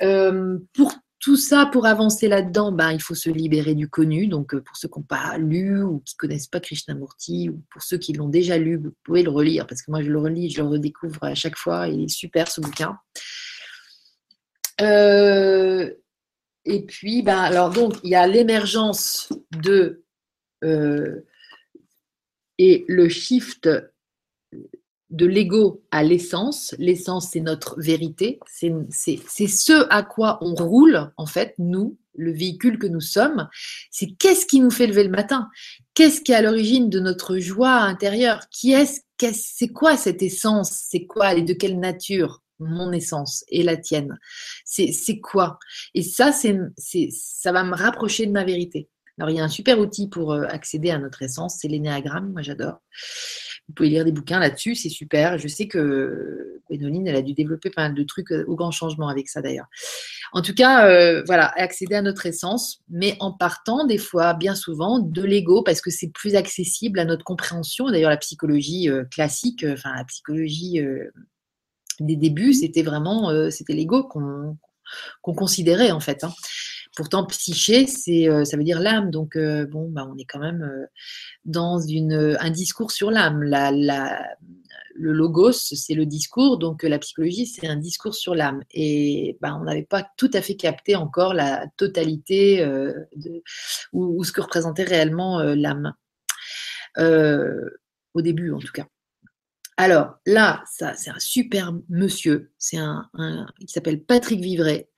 Euh, 0.00 0.58
pour 0.72 0.92
tout 1.18 1.36
ça, 1.36 1.66
pour 1.66 1.86
avancer 1.86 2.28
là-dedans, 2.28 2.72
ben, 2.72 2.92
il 2.92 3.00
faut 3.00 3.14
se 3.14 3.30
libérer 3.30 3.74
du 3.74 3.88
connu. 3.88 4.26
Donc, 4.26 4.54
euh, 4.54 4.60
pour 4.60 4.76
ceux 4.76 4.88
qui 4.88 4.98
n'ont 4.98 5.04
pas 5.04 5.38
lu 5.38 5.82
ou 5.82 6.00
qui 6.00 6.14
ne 6.14 6.18
connaissent 6.18 6.46
pas 6.46 6.60
Krishnamurti, 6.60 7.48
ou 7.48 7.62
pour 7.70 7.82
ceux 7.82 7.98
qui 7.98 8.12
l'ont 8.12 8.28
déjà 8.28 8.58
lu, 8.58 8.76
vous 8.76 8.92
pouvez 9.02 9.22
le 9.22 9.30
relire, 9.30 9.66
parce 9.66 9.82
que 9.82 9.90
moi, 9.90 10.02
je 10.02 10.10
le 10.10 10.18
relis, 10.18 10.50
je 10.50 10.60
le 10.60 10.68
redécouvre 10.68 11.24
à 11.24 11.34
chaque 11.34 11.56
fois. 11.56 11.88
Il 11.88 12.04
est 12.04 12.08
super, 12.08 12.50
ce 12.50 12.60
bouquin. 12.60 12.98
Euh, 14.82 15.90
et 16.64 16.84
puis, 16.84 17.22
ben, 17.22 17.38
alors, 17.38 17.70
donc, 17.70 17.94
il 18.02 18.10
y 18.10 18.14
a 18.14 18.26
l'émergence 18.26 19.32
de. 19.52 20.04
et 22.58 22.84
le 22.88 23.08
shift 23.08 23.68
de 25.10 25.26
l'ego 25.26 25.82
à 25.90 26.02
l'essence. 26.02 26.74
L'essence, 26.78 27.30
c'est 27.32 27.40
notre 27.40 27.80
vérité. 27.80 28.40
C'est 28.46 28.72
ce 29.16 29.86
à 29.90 30.02
quoi 30.02 30.38
on 30.40 30.54
roule, 30.54 31.10
en 31.16 31.26
fait, 31.26 31.54
nous, 31.58 31.96
le 32.14 32.32
véhicule 32.32 32.78
que 32.78 32.86
nous 32.86 33.00
sommes. 33.00 33.48
C'est 33.90 34.12
qu'est-ce 34.18 34.46
qui 34.46 34.60
nous 34.60 34.70
fait 34.70 34.86
lever 34.86 35.04
le 35.04 35.10
matin? 35.10 35.48
Qu'est-ce 35.94 36.20
qui 36.20 36.32
est 36.32 36.36
à 36.36 36.42
l'origine 36.42 36.90
de 36.90 37.00
notre 37.00 37.38
joie 37.38 37.76
intérieure? 37.76 38.48
Qui 38.50 38.72
est-ce 38.72 39.00
C'est 39.32 39.68
quoi 39.68 39.96
cette 39.96 40.22
essence? 40.22 40.70
C'est 40.88 41.06
quoi 41.06 41.34
et 41.34 41.42
de 41.42 41.52
quelle 41.52 41.78
nature 41.78 42.42
mon 42.58 42.90
essence 42.92 43.44
et 43.48 43.62
la 43.62 43.76
tienne? 43.76 44.18
C'est 44.64 45.20
quoi? 45.20 45.58
Et 45.94 46.02
ça, 46.02 46.32
c'est 46.32 46.58
ça 47.10 47.52
va 47.52 47.64
me 47.64 47.74
rapprocher 47.74 48.26
de 48.26 48.32
ma 48.32 48.44
vérité. 48.44 48.88
Alors, 49.18 49.30
il 49.30 49.36
y 49.36 49.40
a 49.40 49.44
un 49.44 49.48
super 49.48 49.78
outil 49.78 50.08
pour 50.08 50.32
euh, 50.32 50.44
accéder 50.48 50.90
à 50.90 50.98
notre 50.98 51.22
essence, 51.22 51.56
c'est 51.60 51.68
l'énéagramme, 51.68 52.32
moi 52.32 52.42
j'adore. 52.42 52.82
Vous 53.68 53.74
pouvez 53.74 53.88
lire 53.88 54.04
des 54.04 54.12
bouquins 54.12 54.38
là-dessus, 54.38 54.74
c'est 54.76 54.88
super. 54.88 55.38
Je 55.38 55.48
sais 55.48 55.66
que 55.66 56.60
Gwénoline, 56.68 57.06
elle 57.08 57.16
a 57.16 57.22
dû 57.22 57.32
développer 57.32 57.70
pas 57.70 57.82
mal 57.82 57.94
de 57.94 58.02
trucs 58.02 58.32
euh, 58.32 58.44
au 58.46 58.54
grand 58.54 58.70
changement 58.70 59.08
avec 59.08 59.28
ça 59.28 59.42
d'ailleurs. 59.42 59.66
En 60.32 60.42
tout 60.42 60.54
cas, 60.54 60.86
euh, 60.88 61.22
voilà, 61.26 61.52
accéder 61.56 61.94
à 61.94 62.02
notre 62.02 62.26
essence, 62.26 62.80
mais 62.88 63.16
en 63.20 63.32
partant 63.32 63.84
des 63.86 63.98
fois, 63.98 64.34
bien 64.34 64.54
souvent, 64.54 64.98
de 64.98 65.22
l'ego, 65.22 65.62
parce 65.62 65.80
que 65.80 65.90
c'est 65.90 66.12
plus 66.12 66.36
accessible 66.36 66.98
à 66.98 67.04
notre 67.04 67.24
compréhension. 67.24 67.90
D'ailleurs, 67.90 68.10
la 68.10 68.16
psychologie 68.16 68.88
euh, 68.88 69.04
classique, 69.04 69.64
enfin 69.68 69.94
la 69.96 70.04
psychologie 70.04 70.80
des 72.00 72.16
débuts, 72.16 72.54
c'était 72.54 72.82
vraiment, 72.82 73.50
c'était 73.50 73.72
l'ego 73.72 74.04
qu'on 74.04 74.56
considérait 75.34 75.90
en 75.90 76.00
fait. 76.00 76.24
Hein. 76.24 76.32
Pourtant, 76.96 77.26
psyché, 77.26 77.86
euh, 78.08 78.46
ça 78.46 78.56
veut 78.56 78.64
dire 78.64 78.80
l'âme. 78.80 79.10
Donc, 79.10 79.36
euh, 79.36 79.66
bon, 79.66 79.90
bah, 79.90 80.08
on 80.10 80.16
est 80.16 80.24
quand 80.24 80.38
même 80.38 80.62
euh, 80.62 80.86
dans 81.44 81.78
un 81.78 82.50
discours 82.50 82.90
sur 82.90 83.10
l'âme. 83.10 83.42
Le 84.98 85.12
logos, 85.12 85.52
c'est 85.52 85.92
le 85.92 86.06
discours. 86.06 86.56
Donc, 86.56 86.82
la 86.84 86.98
psychologie, 86.98 87.46
c'est 87.46 87.66
un 87.66 87.76
discours 87.76 88.14
sur 88.14 88.34
l'âme. 88.34 88.62
Et 88.70 89.36
bah, 89.42 89.54
on 89.60 89.64
n'avait 89.64 89.84
pas 89.84 90.08
tout 90.16 90.30
à 90.32 90.40
fait 90.40 90.56
capté 90.56 90.96
encore 90.96 91.34
la 91.34 91.66
totalité 91.76 92.66
ou, 93.92 94.24
ce 94.24 94.32
que 94.32 94.40
représentait 94.40 94.84
réellement 94.84 95.40
l'âme. 95.42 95.92
au 96.96 98.22
début, 98.22 98.52
en 98.52 98.58
tout 98.58 98.72
cas. 98.72 98.86
Alors 99.76 100.14
là, 100.24 100.64
ça, 100.72 100.94
c'est 100.94 101.10
un 101.10 101.18
super 101.18 101.74
monsieur. 101.90 102.52
C'est 102.56 102.78
il 102.78 103.68
s'appelle 103.68 104.02
Patrick 104.02 104.40
Vivray. 104.40 104.88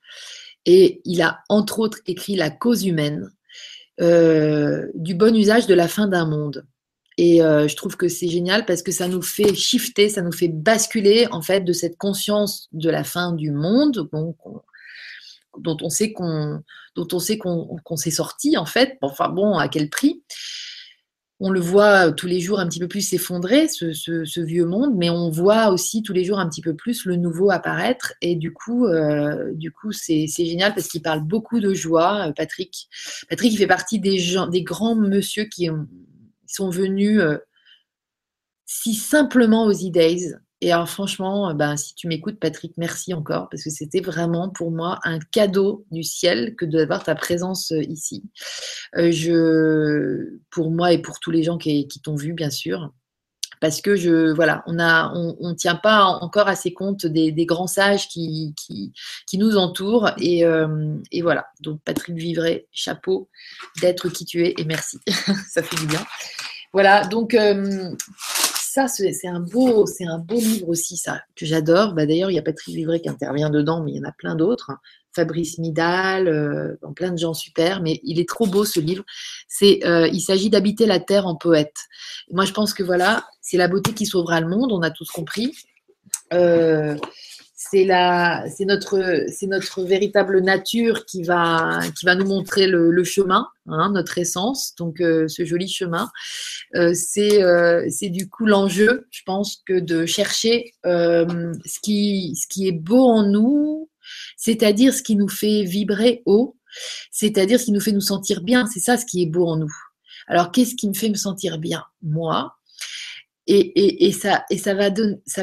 Et 0.65 1.01
il 1.05 1.21
a 1.21 1.39
entre 1.49 1.79
autres 1.79 1.99
écrit 2.05 2.35
La 2.35 2.49
cause 2.49 2.85
humaine 2.85 3.31
euh, 4.01 4.87
du 4.95 5.13
bon 5.13 5.35
usage 5.35 5.67
de 5.67 5.73
la 5.73 5.87
fin 5.87 6.07
d'un 6.07 6.25
monde. 6.25 6.65
Et 7.17 7.43
euh, 7.43 7.67
je 7.67 7.75
trouve 7.75 7.97
que 7.97 8.07
c'est 8.07 8.29
génial 8.29 8.65
parce 8.65 8.81
que 8.81 8.93
ça 8.93 9.09
nous 9.09 9.21
fait 9.21 9.53
shifter, 9.53 10.07
ça 10.07 10.21
nous 10.21 10.31
fait 10.31 10.47
basculer 10.47 11.27
en 11.31 11.41
fait 11.41 11.61
de 11.61 11.73
cette 11.73 11.97
conscience 11.97 12.69
de 12.71 12.89
la 12.89 13.03
fin 13.03 13.33
du 13.33 13.51
monde 13.51 14.09
dont 15.57 15.77
on 15.81 15.89
sait 15.89 16.13
qu'on 16.13 16.63
dont 16.95 17.07
on 17.11 17.19
sait 17.19 17.37
qu'on 17.37 17.97
s'est 17.97 18.11
sorti 18.11 18.55
en 18.55 18.65
fait. 18.65 18.97
Enfin 19.01 19.27
bon, 19.27 19.57
à 19.57 19.67
quel 19.67 19.89
prix 19.89 20.23
on 21.41 21.51
le 21.51 21.59
voit 21.59 22.11
tous 22.11 22.27
les 22.27 22.41
jours 22.41 22.59
un 22.59 22.67
petit 22.67 22.79
peu 22.79 22.87
plus 22.87 23.01
s'effondrer, 23.01 23.69
ce, 23.69 24.41
vieux 24.41 24.65
monde, 24.65 24.95
mais 24.95 25.09
on 25.09 25.29
voit 25.29 25.69
aussi 25.69 26.03
tous 26.03 26.11
les 26.11 26.25
jours 26.25 26.39
un 26.39 26.49
petit 26.49 26.61
peu 26.61 26.75
plus 26.75 27.05
le 27.05 27.15
nouveau 27.15 27.49
apparaître. 27.49 28.13
Et 28.21 28.35
du 28.35 28.51
coup, 28.51 28.87
euh, 28.87 29.53
du 29.53 29.71
coup, 29.71 29.93
c'est 29.93 30.27
génial 30.27 30.73
parce 30.73 30.89
qu'il 30.89 31.01
parle 31.01 31.23
beaucoup 31.23 31.61
de 31.61 31.73
joie, 31.73 32.27
euh, 32.27 32.33
Patrick. 32.33 32.89
Patrick, 33.29 33.53
il 33.53 33.57
fait 33.57 33.67
partie 33.67 33.99
des 33.99 34.19
gens, 34.19 34.47
des 34.47 34.63
grands 34.63 34.95
monsieur 34.95 35.45
qui 35.45 35.69
sont 36.45 36.69
venus 36.69 37.21
euh, 37.21 37.37
si 38.65 38.93
simplement 38.93 39.65
aux 39.65 39.73
E-Days 39.73 40.35
et 40.61 40.71
franchement, 40.87 41.53
ben, 41.53 41.77
si 41.77 41.95
tu 41.95 42.07
m'écoutes, 42.07 42.37
Patrick, 42.37 42.73
merci 42.75 43.13
encore, 43.13 43.47
parce 43.49 43.63
que 43.63 43.69
c'était 43.69 44.01
vraiment 44.01 44.49
pour 44.49 44.71
moi 44.71 44.99
un 45.03 45.19
cadeau 45.19 45.85
du 45.89 46.03
ciel 46.03 46.55
que 46.57 46.65
d'avoir 46.65 47.03
ta 47.03 47.15
présence 47.15 47.71
euh, 47.71 47.81
ici. 47.81 48.23
Euh, 48.97 49.09
je, 49.11 50.37
pour 50.49 50.71
moi 50.71 50.91
et 50.91 51.01
pour 51.01 51.19
tous 51.19 51.31
les 51.31 51.43
gens 51.43 51.57
qui, 51.57 51.87
t'ont 52.03 52.15
vu, 52.15 52.33
bien 52.33 52.49
sûr. 52.49 52.91
Parce 53.61 53.81
que 53.81 53.95
je, 53.95 54.33
voilà, 54.33 54.63
on 54.67 54.79
a, 54.79 55.13
on, 55.13 55.53
tient 55.53 55.75
pas 55.75 56.03
encore 56.03 56.47
assez 56.47 56.73
compte 56.73 57.05
des, 57.05 57.45
grands 57.45 57.67
sages 57.67 58.09
qui, 58.09 58.53
nous 59.33 59.55
entourent. 59.57 60.11
Et, 60.17 60.45
euh, 60.45 60.95
et, 61.11 61.21
voilà. 61.21 61.47
Donc, 61.61 61.81
Patrick 61.85 62.17
Vivray, 62.17 62.67
chapeau 62.71 63.29
d'être 63.81 64.09
qui 64.09 64.25
tu 64.25 64.45
es 64.45 64.55
et 64.57 64.65
merci. 64.65 64.97
Ça 65.49 65.63
fait 65.63 65.75
du 65.77 65.87
bien. 65.87 66.03
Voilà. 66.73 67.05
Donc, 67.05 67.35
ça, 68.71 68.87
c'est 68.87 69.27
un 69.27 69.39
beau, 69.39 69.85
livre 70.29 70.69
aussi, 70.69 70.95
ça, 70.95 71.21
que 71.35 71.45
j'adore. 71.45 71.93
Bah, 71.93 72.05
D'ailleurs, 72.05 72.29
il 72.29 72.35
y 72.35 72.39
a 72.39 72.43
Patrick 72.43 72.75
Livret 72.75 72.99
qui 72.99 73.09
intervient 73.09 73.49
dedans, 73.49 73.83
mais 73.83 73.91
il 73.91 73.97
y 73.97 73.99
en 73.99 74.07
a 74.07 74.11
plein 74.11 74.35
d'autres. 74.35 74.71
Fabrice 75.15 75.57
Midal, 75.57 76.27
euh, 76.27 76.75
plein 76.95 77.11
de 77.11 77.17
gens 77.17 77.33
super, 77.33 77.81
mais 77.81 77.99
il 78.03 78.19
est 78.19 78.29
trop 78.29 78.45
beau 78.45 78.65
ce 78.65 78.79
livre. 78.79 79.03
C'est, 79.47 79.79
euh, 79.85 80.07
il 80.07 80.21
s'agit 80.21 80.51
d'habiter 80.51 80.85
la 80.85 80.99
terre 80.99 81.25
en 81.25 81.35
poète. 81.35 81.75
moi, 82.31 82.45
je 82.45 82.53
pense 82.53 82.75
que 82.75 82.83
voilà, 82.83 83.25
c'est 83.41 83.57
la 83.57 83.67
beauté 83.67 83.93
qui 83.93 84.05
sauvera 84.05 84.39
le 84.39 84.47
monde. 84.47 84.71
On 84.71 84.83
a 84.83 84.91
tous 84.91 85.09
compris. 85.09 85.55
Euh, 86.33 86.95
c'est 87.61 87.83
la, 87.83 88.45
c'est 88.49 88.63
notre, 88.63 89.25
c'est 89.27 89.45
notre 89.45 89.83
véritable 89.83 90.39
nature 90.39 91.05
qui 91.05 91.23
va, 91.23 91.81
qui 91.99 92.05
va 92.05 92.15
nous 92.15 92.25
montrer 92.25 92.67
le, 92.67 93.03
chemin, 93.03 93.49
hein, 93.67 93.91
notre 93.91 94.17
essence. 94.17 94.73
Donc, 94.77 95.01
euh, 95.01 95.27
ce 95.27 95.43
joli 95.43 95.67
chemin, 95.67 96.09
euh, 96.75 96.93
c'est, 96.93 97.43
euh, 97.43 97.85
c'est 97.89 98.07
du 98.07 98.29
coup 98.29 98.45
l'enjeu, 98.45 99.07
je 99.11 99.23
pense, 99.25 99.61
que 99.65 99.77
de 99.77 100.05
chercher 100.05 100.71
ce 100.85 101.79
qui, 101.83 102.33
ce 102.41 102.47
qui 102.47 102.69
est 102.69 102.71
beau 102.71 103.05
en 103.05 103.23
nous, 103.23 103.89
c'est-à-dire 104.37 104.93
ce 104.93 105.03
qui 105.03 105.17
nous 105.17 105.27
fait 105.27 105.63
vibrer 105.63 106.23
haut, 106.25 106.55
c'est-à-dire 107.11 107.59
ce 107.59 107.65
qui 107.65 107.73
nous 107.73 107.81
fait 107.81 107.91
nous 107.91 107.99
sentir 107.99 108.41
bien. 108.41 108.67
C'est 108.67 108.79
ça 108.79 108.95
ce 108.95 109.05
qui 109.05 109.21
est 109.21 109.29
beau 109.29 109.45
en 109.45 109.57
nous. 109.57 109.75
Alors, 110.27 110.53
qu'est-ce 110.53 110.75
qui 110.75 110.87
me 110.87 110.93
fait 110.93 111.09
me 111.09 111.15
sentir 111.15 111.57
bien? 111.57 111.83
Moi, 112.03 112.55
et, 113.51 114.11
ça, 114.11 114.45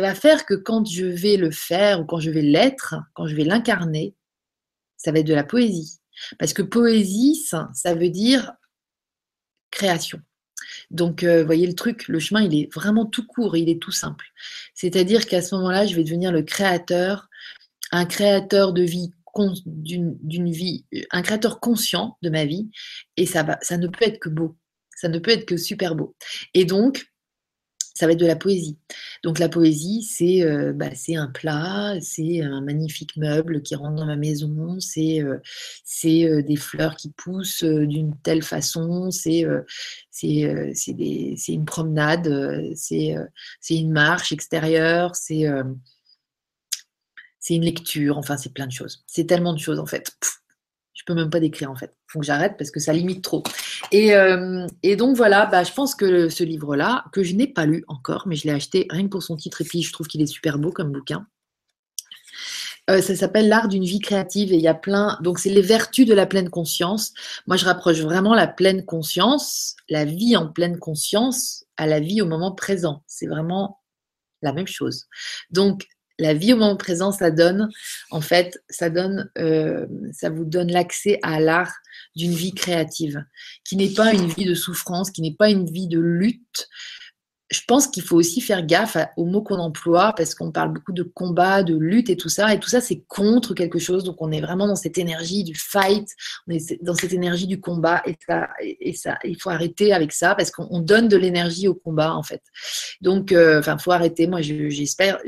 va 0.00 0.14
faire 0.14 0.46
que 0.46 0.54
quand 0.54 0.88
je 0.88 1.06
vais 1.06 1.36
le 1.36 1.50
faire 1.50 2.00
ou 2.00 2.04
quand 2.04 2.20
je 2.20 2.30
vais 2.30 2.42
l'être, 2.42 2.94
quand 3.14 3.26
je 3.26 3.34
vais 3.34 3.44
l'incarner, 3.44 4.14
ça 4.96 5.12
va 5.12 5.18
être 5.18 5.26
de 5.26 5.34
la 5.34 5.44
poésie. 5.44 5.98
Parce 6.38 6.52
que 6.52 6.62
poésie, 6.62 7.34
ça, 7.34 7.94
veut 7.94 8.08
dire 8.08 8.52
création. 9.70 10.20
Donc, 10.90 11.22
vous 11.22 11.28
euh, 11.28 11.44
voyez 11.44 11.66
le 11.66 11.74
truc, 11.74 12.06
le 12.08 12.18
chemin, 12.18 12.42
il 12.42 12.54
est 12.54 12.72
vraiment 12.72 13.06
tout 13.06 13.26
court, 13.26 13.56
il 13.56 13.68
est 13.68 13.82
tout 13.82 13.90
simple. 13.90 14.26
C'est-à-dire 14.74 15.26
qu'à 15.26 15.42
ce 15.42 15.54
moment-là, 15.56 15.84
je 15.86 15.96
vais 15.96 16.04
devenir 16.04 16.32
le 16.32 16.42
créateur, 16.42 17.28
un 17.90 18.06
créateur 18.06 18.72
de 18.72 18.82
vie 18.82 19.10
d'une 19.66 20.50
vie, 20.50 20.86
un 21.10 21.20
créateur 21.20 21.60
conscient 21.60 22.16
de 22.22 22.30
ma 22.30 22.46
vie, 22.46 22.70
et 23.18 23.26
ça 23.26 23.42
va, 23.42 23.58
ça 23.60 23.76
ne 23.76 23.86
peut 23.86 24.06
être 24.06 24.18
que 24.18 24.30
beau, 24.30 24.56
ça 24.96 25.08
ne 25.08 25.18
peut 25.18 25.30
être 25.30 25.44
que 25.44 25.58
super 25.58 25.94
beau. 25.94 26.16
Et 26.54 26.64
donc, 26.64 27.06
ça 27.97 28.06
va 28.06 28.12
être 28.12 28.20
de 28.20 28.27
la 28.27 28.36
poésie. 28.36 28.77
Donc 29.24 29.39
la 29.39 29.48
poésie, 29.48 30.02
c'est 30.02 30.43
euh, 30.43 30.74
bah, 30.74 30.90
un 31.09 31.27
plat, 31.28 31.94
c'est 32.02 32.43
un 32.43 32.60
magnifique 32.60 33.16
meuble 33.16 33.62
qui 33.62 33.74
rentre 33.74 33.97
dans 33.97 34.05
ma 34.05 34.16
maison, 34.16 34.78
c'est 34.81 35.23
euh, 35.23 35.39
euh, 36.05 36.43
des 36.43 36.56
fleurs 36.56 36.97
qui 36.97 37.10
poussent 37.10 37.64
d'une 37.64 38.14
telle 38.23 38.43
façon, 38.43 39.10
c'est 39.10 39.47
une 40.23 41.64
promenade, 41.64 42.74
c'est 42.74 43.16
une 43.70 43.93
marche 43.93 44.31
extérieure, 44.32 45.16
c'est 45.16 45.47
une 47.48 47.64
lecture, 47.64 48.18
enfin 48.18 48.36
c'est 48.36 48.52
plein 48.52 48.66
de 48.66 48.73
choses. 48.73 49.05
C'est 49.06 49.27
tellement 49.27 49.55
de 49.55 49.59
choses 49.59 49.78
en 49.78 49.86
fait 49.86 50.12
peux 51.05 51.14
même 51.14 51.31
pas 51.31 51.40
décrire 51.40 51.70
en 51.70 51.77
fait. 51.77 51.94
Il 52.09 52.12
faut 52.12 52.20
que 52.20 52.27
j'arrête 52.27 52.56
parce 52.56 52.70
que 52.70 52.81
ça 52.81 52.93
limite 52.93 53.23
trop. 53.23 53.43
Et, 53.93 54.14
euh, 54.14 54.66
donc 54.97 55.16
voilà, 55.16 55.47
bah, 55.47 55.64
je 55.64 55.73
pense 55.73 55.94
que 55.94 56.28
ce 56.28 56.44
livre-là, 56.44 57.05
que 57.12 57.23
je 57.23 57.35
n'ai 57.35 57.47
pas 57.47 57.66
lu 57.66 57.85
encore, 57.89 58.27
mais 58.27 58.36
je 58.36 58.44
l'ai 58.44 58.52
acheté 58.52 58.86
rien 58.90 59.05
que 59.05 59.10
pour 59.10 59.23
son 59.23 59.36
titre 59.36 59.60
et 59.60 59.64
puis 59.64 59.82
je 59.82 59.93
trouve 59.93 60.06
qu'il 60.06 60.23
est 60.23 60.27
super 60.27 60.59
beau 60.59 60.70
comme 60.70 60.93
bouquin. 60.93 61.27
Euh, 62.89 63.02
ça 63.02 63.16
s'appelle 63.16 63.48
L'art 63.48 63.68
d'une 63.68 63.85
vie 63.85 63.98
créative 63.98 64.52
et 64.52 64.56
il 64.56 64.62
y 64.62 64.68
a 64.68 64.74
plein. 64.74 65.18
Donc, 65.20 65.39
c'est 65.39 65.51
les 65.51 65.62
vertus 65.62 66.06
de 66.06 66.14
la 66.14 66.27
pleine 66.27 66.51
conscience. 66.51 67.12
Moi, 67.47 67.56
je 67.56 67.64
rapproche 67.64 68.01
vraiment 68.01 68.35
la 68.35 68.47
pleine 68.47 68.85
conscience, 68.85 69.74
la 69.89 70.05
vie 70.05 70.36
en 70.36 70.48
pleine 70.48 70.78
conscience, 70.78 71.64
à 71.77 71.86
la 71.86 71.98
vie 71.98 72.23
au 72.23 72.27
moment 72.27 72.52
présent. 72.52 73.02
C'est 73.09 73.27
vraiment 73.27 73.81
la 74.43 74.52
même 74.52 74.68
chose. 74.68 75.06
Donc, 75.51 75.89
la 76.18 76.34
vie 76.34 76.52
au 76.52 76.56
moment 76.56 76.76
présent, 76.76 77.12
ça 77.12 77.30
donne, 77.30 77.68
en 78.10 78.20
fait, 78.20 78.62
ça 78.68 78.90
donne, 78.90 79.30
euh, 79.38 79.86
ça 80.12 80.30
vous 80.30 80.44
donne 80.44 80.70
l'accès 80.70 81.18
à 81.22 81.40
l'art 81.40 81.74
d'une 82.14 82.32
vie 82.32 82.55
créative, 82.55 83.24
qui 83.64 83.76
n'est 83.76 83.93
pas 83.93 84.12
une 84.14 84.26
vie 84.26 84.44
de 84.44 84.55
souffrance, 84.55 85.10
qui 85.10 85.22
n'est 85.22 85.36
pas 85.36 85.51
une 85.51 85.70
vie 85.70 85.88
de 85.88 86.01
lutte, 86.01 86.68
je 87.48 87.60
pense 87.68 87.86
qu'il 87.86 88.02
faut 88.02 88.16
aussi 88.16 88.40
faire 88.40 88.66
gaffe 88.66 88.97
aux 89.16 89.24
mots 89.24 89.43
qu'on 89.43 89.59
emploie 89.59 90.12
parce 90.16 90.35
qu'on 90.35 90.51
parle 90.51 90.73
beaucoup 90.73 90.93
de 90.93 91.05
combat, 91.05 91.62
de 91.62 91.77
lutte 91.77 92.10
et 92.10 92.16
tout 92.16 92.28
ça. 92.28 92.52
Et 92.52 92.59
tout 92.59 92.68
ça, 92.68 92.81
c'est 92.81 93.02
contre 93.06 93.55
quelque 93.55 93.78
chose. 93.78 94.02
Donc, 94.02 94.16
on 94.20 94.32
est 94.32 94.40
vraiment 94.40 94.66
dans 94.66 94.74
cette 94.74 94.98
énergie 94.98 95.44
du 95.44 95.55
fight, 95.55 96.09
on 96.48 96.52
est 96.52 96.82
dans 96.82 96.94
cette 96.94 97.12
énergie 97.12 97.47
du 97.47 97.60
combat. 97.60 98.02
Et 98.60 98.94
ça, 98.94 99.18
il 99.24 99.40
faut 99.40 99.51
arrêter 99.51 99.93
avec 99.93 100.12
ça 100.12 100.35
parce 100.35 100.51
qu'on 100.51 100.81
donne 100.81 101.06
de 101.06 101.16
l'énergie 101.16 101.68
au 101.68 101.74
combat, 101.74 102.14
en 102.14 102.24
fait. 102.24 102.43
Donc, 103.01 103.31
euh, 103.31 103.60
enfin, 103.60 103.78
faut 103.78 103.93
arrêter. 103.93 104.27
Moi, 104.27 104.40
j'espère, 104.43 105.18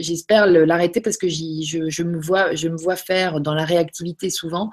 l'arrêter 0.47 1.01
parce 1.01 1.19
que 1.19 1.29
je 1.29 2.03
me 2.03 2.77
vois 2.77 2.97
faire 2.97 3.41
dans 3.41 3.55
la 3.55 3.65
réactivité 3.65 4.31
souvent. 4.31 4.71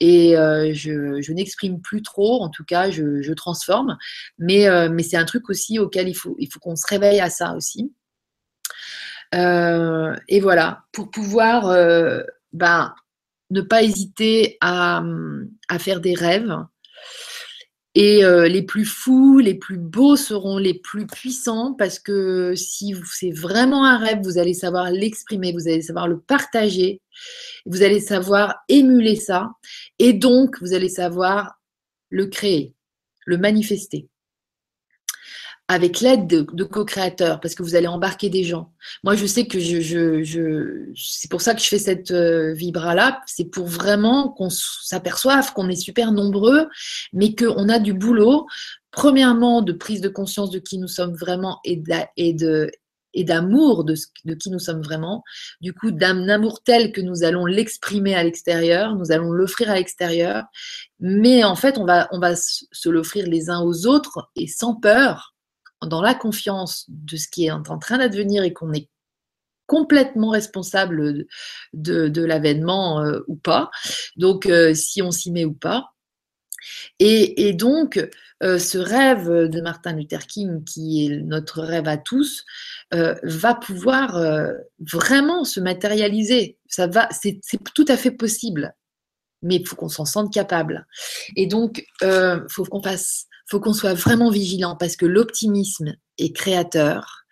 Et 0.00 0.36
euh, 0.36 0.72
je, 0.72 1.32
n'exprime 1.32 1.80
plus 1.80 2.02
trop, 2.02 2.42
en 2.42 2.48
tout 2.48 2.64
cas, 2.64 2.90
je, 2.90 3.32
transforme. 3.34 3.98
Mais, 4.38 4.66
euh, 4.66 4.88
mais 4.90 5.02
c'est 5.02 5.18
un 5.18 5.24
truc 5.24 5.48
aussi 5.50 5.78
auquel 5.78 6.08
il 6.08 6.14
faut, 6.14 6.36
qu'on 6.60 6.76
se 6.76 6.86
réveille 6.86 7.20
à 7.20 7.30
ça 7.30 7.54
aussi. 7.54 7.92
Euh, 9.34 10.16
et 10.28 10.40
voilà, 10.40 10.84
pour 10.92 11.10
pouvoir 11.10 11.68
ben, 12.52 12.94
ne 13.50 13.60
pas 13.60 13.82
hésiter 13.82 14.56
à 14.60 15.02
faire 15.78 16.00
des 16.00 16.14
rêves, 16.14 16.56
et 17.94 18.24
euh, 18.24 18.46
les 18.46 18.62
plus 18.62 18.84
fous, 18.84 19.38
les 19.38 19.54
plus 19.54 19.76
beaux 19.76 20.16
seront 20.16 20.58
les 20.58 20.74
plus 20.74 21.06
puissants 21.06 21.74
parce 21.74 21.98
que 21.98 22.54
si 22.54 22.94
c'est 23.12 23.32
vraiment 23.32 23.84
un 23.84 23.98
rêve, 23.98 24.20
vous 24.22 24.38
allez 24.38 24.54
savoir 24.54 24.90
l'exprimer, 24.90 25.52
vous 25.52 25.66
allez 25.66 25.82
savoir 25.82 26.06
le 26.06 26.20
partager, 26.20 27.00
vous 27.66 27.82
allez 27.82 28.00
savoir 28.00 28.54
émuler 28.68 29.16
ça 29.16 29.50
et 29.98 30.12
donc 30.12 30.56
vous 30.60 30.72
allez 30.72 30.88
savoir 30.88 31.58
le 32.10 32.26
créer, 32.26 32.74
le 33.26 33.38
manifester 33.38 34.08
avec 35.70 36.00
l'aide 36.00 36.26
de, 36.26 36.64
co-créateurs, 36.64 37.38
parce 37.38 37.54
que 37.54 37.62
vous 37.62 37.76
allez 37.76 37.86
embarquer 37.86 38.28
des 38.28 38.42
gens. 38.42 38.72
Moi, 39.04 39.14
je 39.14 39.24
sais 39.24 39.46
que 39.46 39.60
je, 39.60 39.80
je, 39.80 40.90
c'est 40.96 41.30
pour 41.30 41.42
ça 41.42 41.54
que 41.54 41.60
je 41.60 41.68
fais 41.68 41.78
cette 41.78 42.10
euh, 42.10 42.52
vibra-là, 42.54 43.20
c'est 43.24 43.44
pour 43.44 43.68
vraiment 43.68 44.30
qu'on 44.30 44.50
s'aperçoive 44.50 45.52
qu'on 45.52 45.68
est 45.68 45.76
super 45.76 46.10
nombreux, 46.10 46.66
mais 47.12 47.36
qu'on 47.36 47.68
a 47.68 47.78
du 47.78 47.94
boulot, 47.94 48.48
premièrement, 48.90 49.62
de 49.62 49.72
prise 49.72 50.00
de 50.00 50.08
conscience 50.08 50.50
de 50.50 50.58
qui 50.58 50.76
nous 50.76 50.88
sommes 50.88 51.14
vraiment 51.14 51.60
et 51.64 51.76
de, 51.76 52.68
et 53.14 53.22
d'amour 53.22 53.84
de, 53.84 53.94
de, 54.24 54.34
qui 54.34 54.50
nous 54.50 54.58
sommes 54.58 54.82
vraiment, 54.82 55.22
du 55.60 55.72
coup 55.72 55.92
d'un 55.92 56.28
amour 56.28 56.64
tel 56.64 56.90
que 56.90 57.00
nous 57.00 57.22
allons 57.22 57.46
l'exprimer 57.46 58.16
à 58.16 58.24
l'extérieur, 58.24 58.96
nous 58.96 59.12
allons 59.12 59.30
l'offrir 59.30 59.70
à 59.70 59.76
l'extérieur, 59.76 60.46
mais 60.98 61.44
en 61.44 61.54
fait 61.54 61.78
on 61.78 61.84
va, 61.84 62.08
on 62.10 62.18
va 62.18 62.34
se 62.34 62.88
l'offrir 62.88 63.28
les 63.28 63.50
uns 63.50 63.60
aux 63.60 63.86
autres 63.86 64.30
et 64.34 64.48
sans 64.48 64.74
peur, 64.74 65.36
dans 65.86 66.02
la 66.02 66.14
confiance 66.14 66.86
de 66.88 67.16
ce 67.16 67.28
qui 67.28 67.46
est 67.46 67.50
en 67.50 67.78
train 67.78 67.98
d'advenir 67.98 68.42
et 68.42 68.52
qu'on 68.52 68.72
est 68.72 68.88
complètement 69.70 70.30
responsable 70.30 71.26
de, 71.74 72.24
l'avènement 72.24 73.04
euh, 73.04 73.20
ou 73.28 73.36
pas. 73.36 73.70
Donc, 74.16 74.46
euh, 74.46 74.74
si 74.74 75.00
on 75.00 75.12
s'y 75.12 75.30
met 75.30 75.44
ou 75.44 75.52
pas. 75.52 75.92
Et, 76.98 77.52
donc, 77.52 78.04
euh, 78.42 78.58
ce 78.58 78.78
rêve 78.78 79.28
de 79.48 79.60
Martin 79.60 79.94
Luther 79.94 80.26
King, 80.26 80.64
qui 80.64 81.06
est 81.06 81.16
notre 81.18 81.62
rêve 81.62 81.86
à 81.86 81.96
tous, 81.96 82.44
va 82.90 83.54
pouvoir 83.54 84.20
vraiment 84.80 85.44
se 85.44 85.60
matérialiser. 85.60 86.58
Ça 86.68 86.88
va, 86.88 87.08
c'est 87.12 87.40
tout 87.74 87.86
à 87.86 87.96
fait 87.96 88.10
possible, 88.10 88.74
mais 89.40 89.56
il 89.56 89.66
faut 89.66 89.76
qu'on 89.76 89.88
s'en 89.88 90.04
sente 90.04 90.32
capable. 90.32 90.86
Et 91.36 91.46
donc, 91.46 91.86
il 92.02 92.44
faut 92.50 92.64
qu'on 92.64 92.82
fasse 92.82 93.29
faut 93.50 93.60
qu'on 93.60 93.72
soit 93.72 93.94
vraiment 93.94 94.30
vigilant 94.30 94.76
parce 94.76 94.96
que 94.96 95.06
l'optimisme 95.06 95.96
est 96.18 96.32
créateur. 96.32 97.24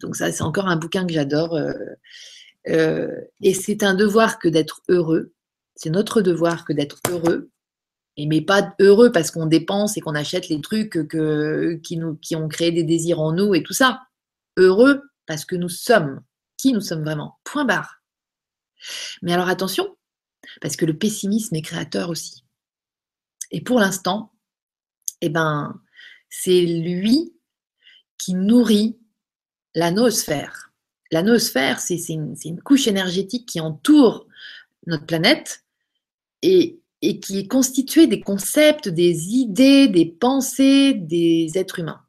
Donc 0.00 0.16
ça, 0.16 0.32
c'est 0.32 0.42
encore 0.42 0.66
un 0.66 0.76
bouquin 0.76 1.06
que 1.06 1.12
j'adore. 1.12 1.54
Euh, 1.54 1.72
euh, 2.68 3.20
et 3.40 3.54
c'est 3.54 3.82
un 3.82 3.94
devoir 3.94 4.38
que 4.38 4.48
d'être 4.48 4.82
heureux. 4.88 5.32
C'est 5.76 5.90
notre 5.90 6.22
devoir 6.22 6.64
que 6.64 6.72
d'être 6.72 6.98
heureux. 7.08 7.50
Et 8.16 8.26
mais 8.26 8.40
pas 8.40 8.74
heureux 8.80 9.12
parce 9.12 9.30
qu'on 9.30 9.46
dépense 9.46 9.96
et 9.96 10.00
qu'on 10.00 10.14
achète 10.14 10.48
les 10.48 10.60
trucs 10.60 11.06
que, 11.08 11.74
qui, 11.76 11.96
nous, 11.96 12.16
qui 12.16 12.34
ont 12.34 12.48
créé 12.48 12.72
des 12.72 12.82
désirs 12.82 13.20
en 13.20 13.32
nous 13.32 13.54
et 13.54 13.62
tout 13.62 13.72
ça. 13.72 14.00
Heureux 14.56 15.02
parce 15.26 15.44
que 15.44 15.56
nous 15.56 15.68
sommes 15.68 16.20
qui 16.60 16.72
nous 16.72 16.80
sommes 16.80 17.02
vraiment? 17.02 17.38
Point 17.44 17.64
barre. 17.64 18.02
Mais 19.22 19.32
alors 19.32 19.48
attention, 19.48 19.96
parce 20.60 20.76
que 20.76 20.84
le 20.84 20.96
pessimisme 20.96 21.54
est 21.54 21.62
créateur 21.62 22.10
aussi. 22.10 22.44
Et 23.50 23.62
pour 23.62 23.80
l'instant, 23.80 24.32
eh 25.20 25.28
ben, 25.28 25.80
c'est 26.28 26.62
lui 26.62 27.32
qui 28.18 28.34
nourrit 28.34 28.98
la 29.74 29.90
noosphère. 29.90 30.72
La 31.10 31.22
noosphère, 31.22 31.80
c'est 31.80 31.96
une, 32.08 32.60
couche 32.64 32.86
énergétique 32.86 33.46
qui 33.46 33.60
entoure 33.60 34.26
notre 34.86 35.06
planète 35.06 35.64
et, 36.42 36.80
qui 37.00 37.38
est 37.38 37.48
constituée 37.48 38.06
des 38.06 38.20
concepts, 38.20 38.88
des 38.88 39.30
idées, 39.30 39.88
des 39.88 40.06
pensées 40.06 40.94
des 40.94 41.50
êtres 41.56 41.80
humains. 41.80 42.02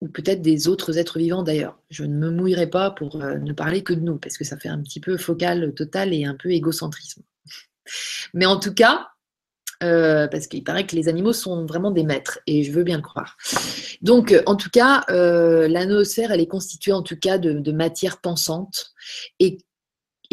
ou 0.00 0.08
peut-être 0.08 0.42
des 0.42 0.68
autres 0.68 0.98
êtres 0.98 1.18
vivants 1.18 1.42
d'ailleurs. 1.42 1.80
Je 1.90 2.04
ne 2.04 2.14
me 2.16 2.30
mouillerai 2.30 2.68
pas 2.68 2.90
pour 2.90 3.16
euh, 3.16 3.38
ne 3.38 3.52
parler 3.52 3.82
que 3.82 3.94
de 3.94 4.00
nous, 4.00 4.18
parce 4.18 4.36
que 4.36 4.44
ça 4.44 4.58
fait 4.58 4.68
un 4.68 4.82
petit 4.82 5.00
peu 5.00 5.16
focal 5.16 5.72
total 5.74 6.12
et 6.12 6.24
un 6.26 6.34
peu 6.34 6.50
égocentrisme. 6.50 7.22
Mais 8.34 8.46
en 8.46 8.58
tout 8.58 8.74
cas, 8.74 9.13
euh, 9.84 10.26
parce 10.28 10.46
qu'il 10.46 10.64
paraît 10.64 10.86
que 10.86 10.96
les 10.96 11.08
animaux 11.08 11.32
sont 11.32 11.66
vraiment 11.66 11.90
des 11.90 12.02
maîtres, 12.02 12.40
et 12.46 12.64
je 12.64 12.72
veux 12.72 12.82
bien 12.82 12.96
le 12.96 13.02
croire. 13.02 13.36
Donc, 14.02 14.32
euh, 14.32 14.42
en 14.46 14.56
tout 14.56 14.70
cas, 14.70 15.04
noosphère, 15.08 16.32
elle 16.32 16.40
est 16.40 16.46
constituée 16.46 16.92
en 16.92 17.02
tout 17.02 17.16
cas 17.16 17.38
de, 17.38 17.72
matière 17.72 18.20
pensante, 18.20 18.92
et, 19.38 19.58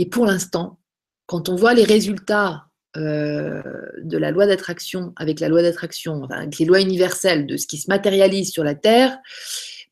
pour 0.09 0.25
l'instant, 0.25 0.79
quand 1.27 1.49
on 1.49 1.55
voit 1.55 1.73
les 1.73 1.83
résultats 1.83 2.65
de 2.95 4.17
la 4.17 4.31
loi 4.31 4.47
d'attraction 4.47 5.13
avec 5.15 5.39
la 5.39 5.47
loi 5.47 5.61
d'attraction, 5.61 6.23
avec 6.23 6.57
les 6.57 6.65
lois 6.65 6.81
universelles 6.81 7.45
de 7.45 7.55
ce 7.55 7.67
qui 7.67 7.77
se 7.77 7.89
matérialise 7.89 8.51
sur 8.51 8.63
la 8.63 8.75
Terre, 8.75 9.17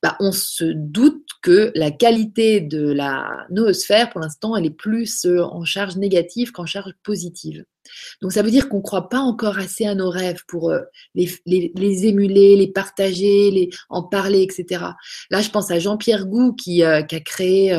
bah, 0.01 0.15
on 0.21 0.31
se 0.31 0.63
doute 0.63 1.25
que 1.41 1.71
la 1.75 1.91
qualité 1.91 2.61
de 2.61 2.91
la 2.91 3.45
noosphère, 3.49 4.09
pour 4.09 4.21
l'instant, 4.21 4.55
elle 4.55 4.65
est 4.65 4.69
plus 4.69 5.25
euh, 5.25 5.43
en 5.43 5.65
charge 5.65 5.97
négative 5.97 6.51
qu'en 6.51 6.65
charge 6.65 6.93
positive. 7.03 7.65
Donc 8.21 8.31
ça 8.31 8.41
veut 8.41 8.51
dire 8.51 8.69
qu'on 8.69 8.77
ne 8.77 8.83
croit 8.83 9.09
pas 9.09 9.19
encore 9.19 9.57
assez 9.57 9.85
à 9.85 9.95
nos 9.95 10.09
rêves 10.09 10.43
pour 10.47 10.69
euh, 10.69 10.79
les, 11.15 11.41
émuler, 12.05 12.55
les 12.55 12.71
partager, 12.71 13.51
les, 13.51 13.69
en 13.89 14.03
parler, 14.03 14.41
etc. 14.41 14.85
Là, 15.31 15.41
je 15.41 15.49
pense 15.49 15.69
à 15.69 15.79
Jean-Pierre 15.79 16.27
Gou 16.27 16.53
qui, 16.53 16.83
euh, 16.83 17.01
a 17.01 17.19
créé 17.19 17.75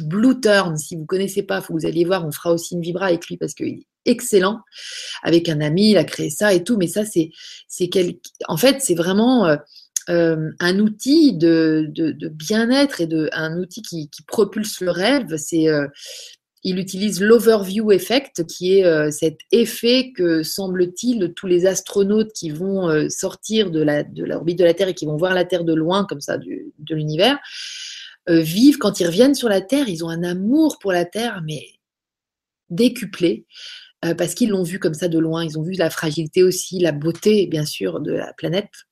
Blue 0.00 0.40
Turn. 0.40 0.76
Si 0.76 0.96
vous 0.96 1.02
ne 1.02 1.06
connaissez 1.06 1.44
pas, 1.44 1.60
faut 1.60 1.74
vous 1.74 1.86
alliez 1.86 2.04
voir, 2.04 2.26
on 2.26 2.32
fera 2.32 2.52
aussi 2.52 2.74
une 2.74 2.80
vibra 2.80 3.06
avec 3.06 3.26
lui 3.28 3.36
parce 3.36 3.54
qu'il 3.54 3.68
est 3.68 3.86
excellent. 4.04 4.60
Avec 5.22 5.48
un 5.48 5.60
ami, 5.60 5.90
il 5.90 5.96
a 5.96 6.04
créé 6.04 6.30
ça 6.30 6.54
et 6.54 6.64
tout. 6.64 6.76
Mais 6.76 6.88
ça, 6.88 7.04
c'est, 7.04 7.30
c'est 7.68 7.88
en 8.48 8.56
fait, 8.56 8.80
c'est 8.80 8.94
vraiment 8.94 9.56
un 10.08 10.78
outil 10.78 11.34
de, 11.34 11.90
bien-être 12.30 13.00
et 13.00 13.06
de, 13.06 13.28
un 13.32 13.58
outil 13.58 13.82
qui, 13.82 14.08
propulse 14.26 14.80
le 14.80 14.90
rêve. 14.90 15.36
C'est, 15.36 15.68
euh, 15.68 15.86
il 16.62 16.78
utilise 16.78 17.20
l'overview 17.20 17.92
effect, 17.92 18.44
qui 18.46 18.78
est 18.78 18.84
euh, 18.84 19.10
cet 19.10 19.38
effet 19.52 20.12
que 20.12 20.42
semble-t-il 20.42 21.32
tous 21.34 21.46
les 21.46 21.66
astronautes 21.66 22.32
qui 22.32 22.50
vont 22.50 23.08
sortir 23.08 23.70
de, 23.70 23.82
la, 23.82 24.04
de 24.04 24.24
l'orbite 24.24 24.58
de 24.58 24.64
la 24.64 24.74
Terre 24.74 24.88
et 24.88 24.94
qui 24.94 25.06
vont 25.06 25.16
voir 25.16 25.34
la 25.34 25.44
Terre 25.44 25.64
de 25.64 25.74
loin, 25.74 26.04
comme 26.04 26.20
ça, 26.20 26.38
de 26.38 26.94
l'univers, 26.94 27.38
vivent 28.28 28.78
quand 28.78 28.98
ils 28.98 29.06
reviennent 29.06 29.36
sur 29.36 29.48
la 29.48 29.60
Terre. 29.60 29.88
Ils 29.88 30.04
ont 30.04 30.08
un 30.08 30.24
amour 30.24 30.78
pour 30.80 30.92
la 30.92 31.04
Terre, 31.04 31.42
mais 31.44 31.62
décuplé. 32.70 33.46
parce 34.18 34.34
qu'ils 34.34 34.50
l'ont 34.50 34.64
vu 34.64 34.80
comme 34.80 34.94
ça 34.94 35.06
de 35.06 35.18
loin, 35.18 35.44
ils 35.44 35.58
ont 35.58 35.62
vu 35.62 35.74
la 35.74 35.90
fragilité 35.90 36.42
aussi, 36.42 36.80
la 36.80 36.90
beauté 36.90 37.46
bien 37.46 37.64
sûr 37.64 38.00
de 38.00 38.12
la 38.12 38.32
planète, 38.32 38.85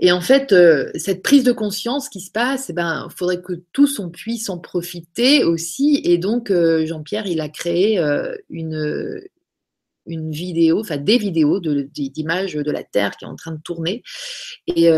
et 0.00 0.12
en 0.12 0.20
fait, 0.20 0.52
euh, 0.52 0.90
cette 0.94 1.22
prise 1.22 1.44
de 1.44 1.52
conscience 1.52 2.08
qui 2.08 2.20
se 2.20 2.30
passe, 2.30 2.68
il 2.68 2.72
eh 2.72 2.74
ben, 2.74 3.08
faudrait 3.14 3.40
que 3.40 3.54
tous 3.72 3.98
on 3.98 4.10
puisse 4.10 4.48
en 4.48 4.58
profiter 4.58 5.44
aussi. 5.44 6.00
Et 6.04 6.18
donc, 6.18 6.50
euh, 6.50 6.86
Jean-Pierre, 6.86 7.26
il 7.26 7.40
a 7.40 7.48
créé 7.48 7.98
euh, 7.98 8.34
une, 8.50 9.20
une 10.06 10.30
vidéo, 10.30 10.80
enfin 10.80 10.96
des 10.96 11.18
vidéos 11.18 11.60
d'images 11.60 12.54
de, 12.54 12.70
la 12.70 12.82
Terre 12.82 13.16
qui 13.16 13.24
est 13.24 13.28
en 13.28 13.36
train 13.36 13.52
de 13.52 13.60
tourner. 13.62 14.02
Et, 14.66 14.88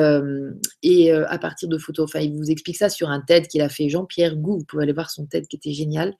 et 0.82 1.12
à 1.12 1.38
partir 1.38 1.68
de 1.68 1.78
photos, 1.78 2.04
enfin, 2.04 2.20
il 2.20 2.34
vous 2.36 2.50
explique 2.50 2.76
ça 2.76 2.88
sur 2.88 3.10
un 3.10 3.20
TED 3.20 3.48
qu'il 3.48 3.62
a 3.62 3.68
fait 3.68 3.88
Jean-Pierre 3.88 4.36
Gou, 4.36 4.58
vous 4.58 4.64
pouvez 4.64 4.84
aller 4.84 4.92
voir 4.92 5.10
son 5.10 5.26
TED 5.26 5.46
qui 5.46 5.56
était 5.56 5.72
génial. 5.72 6.14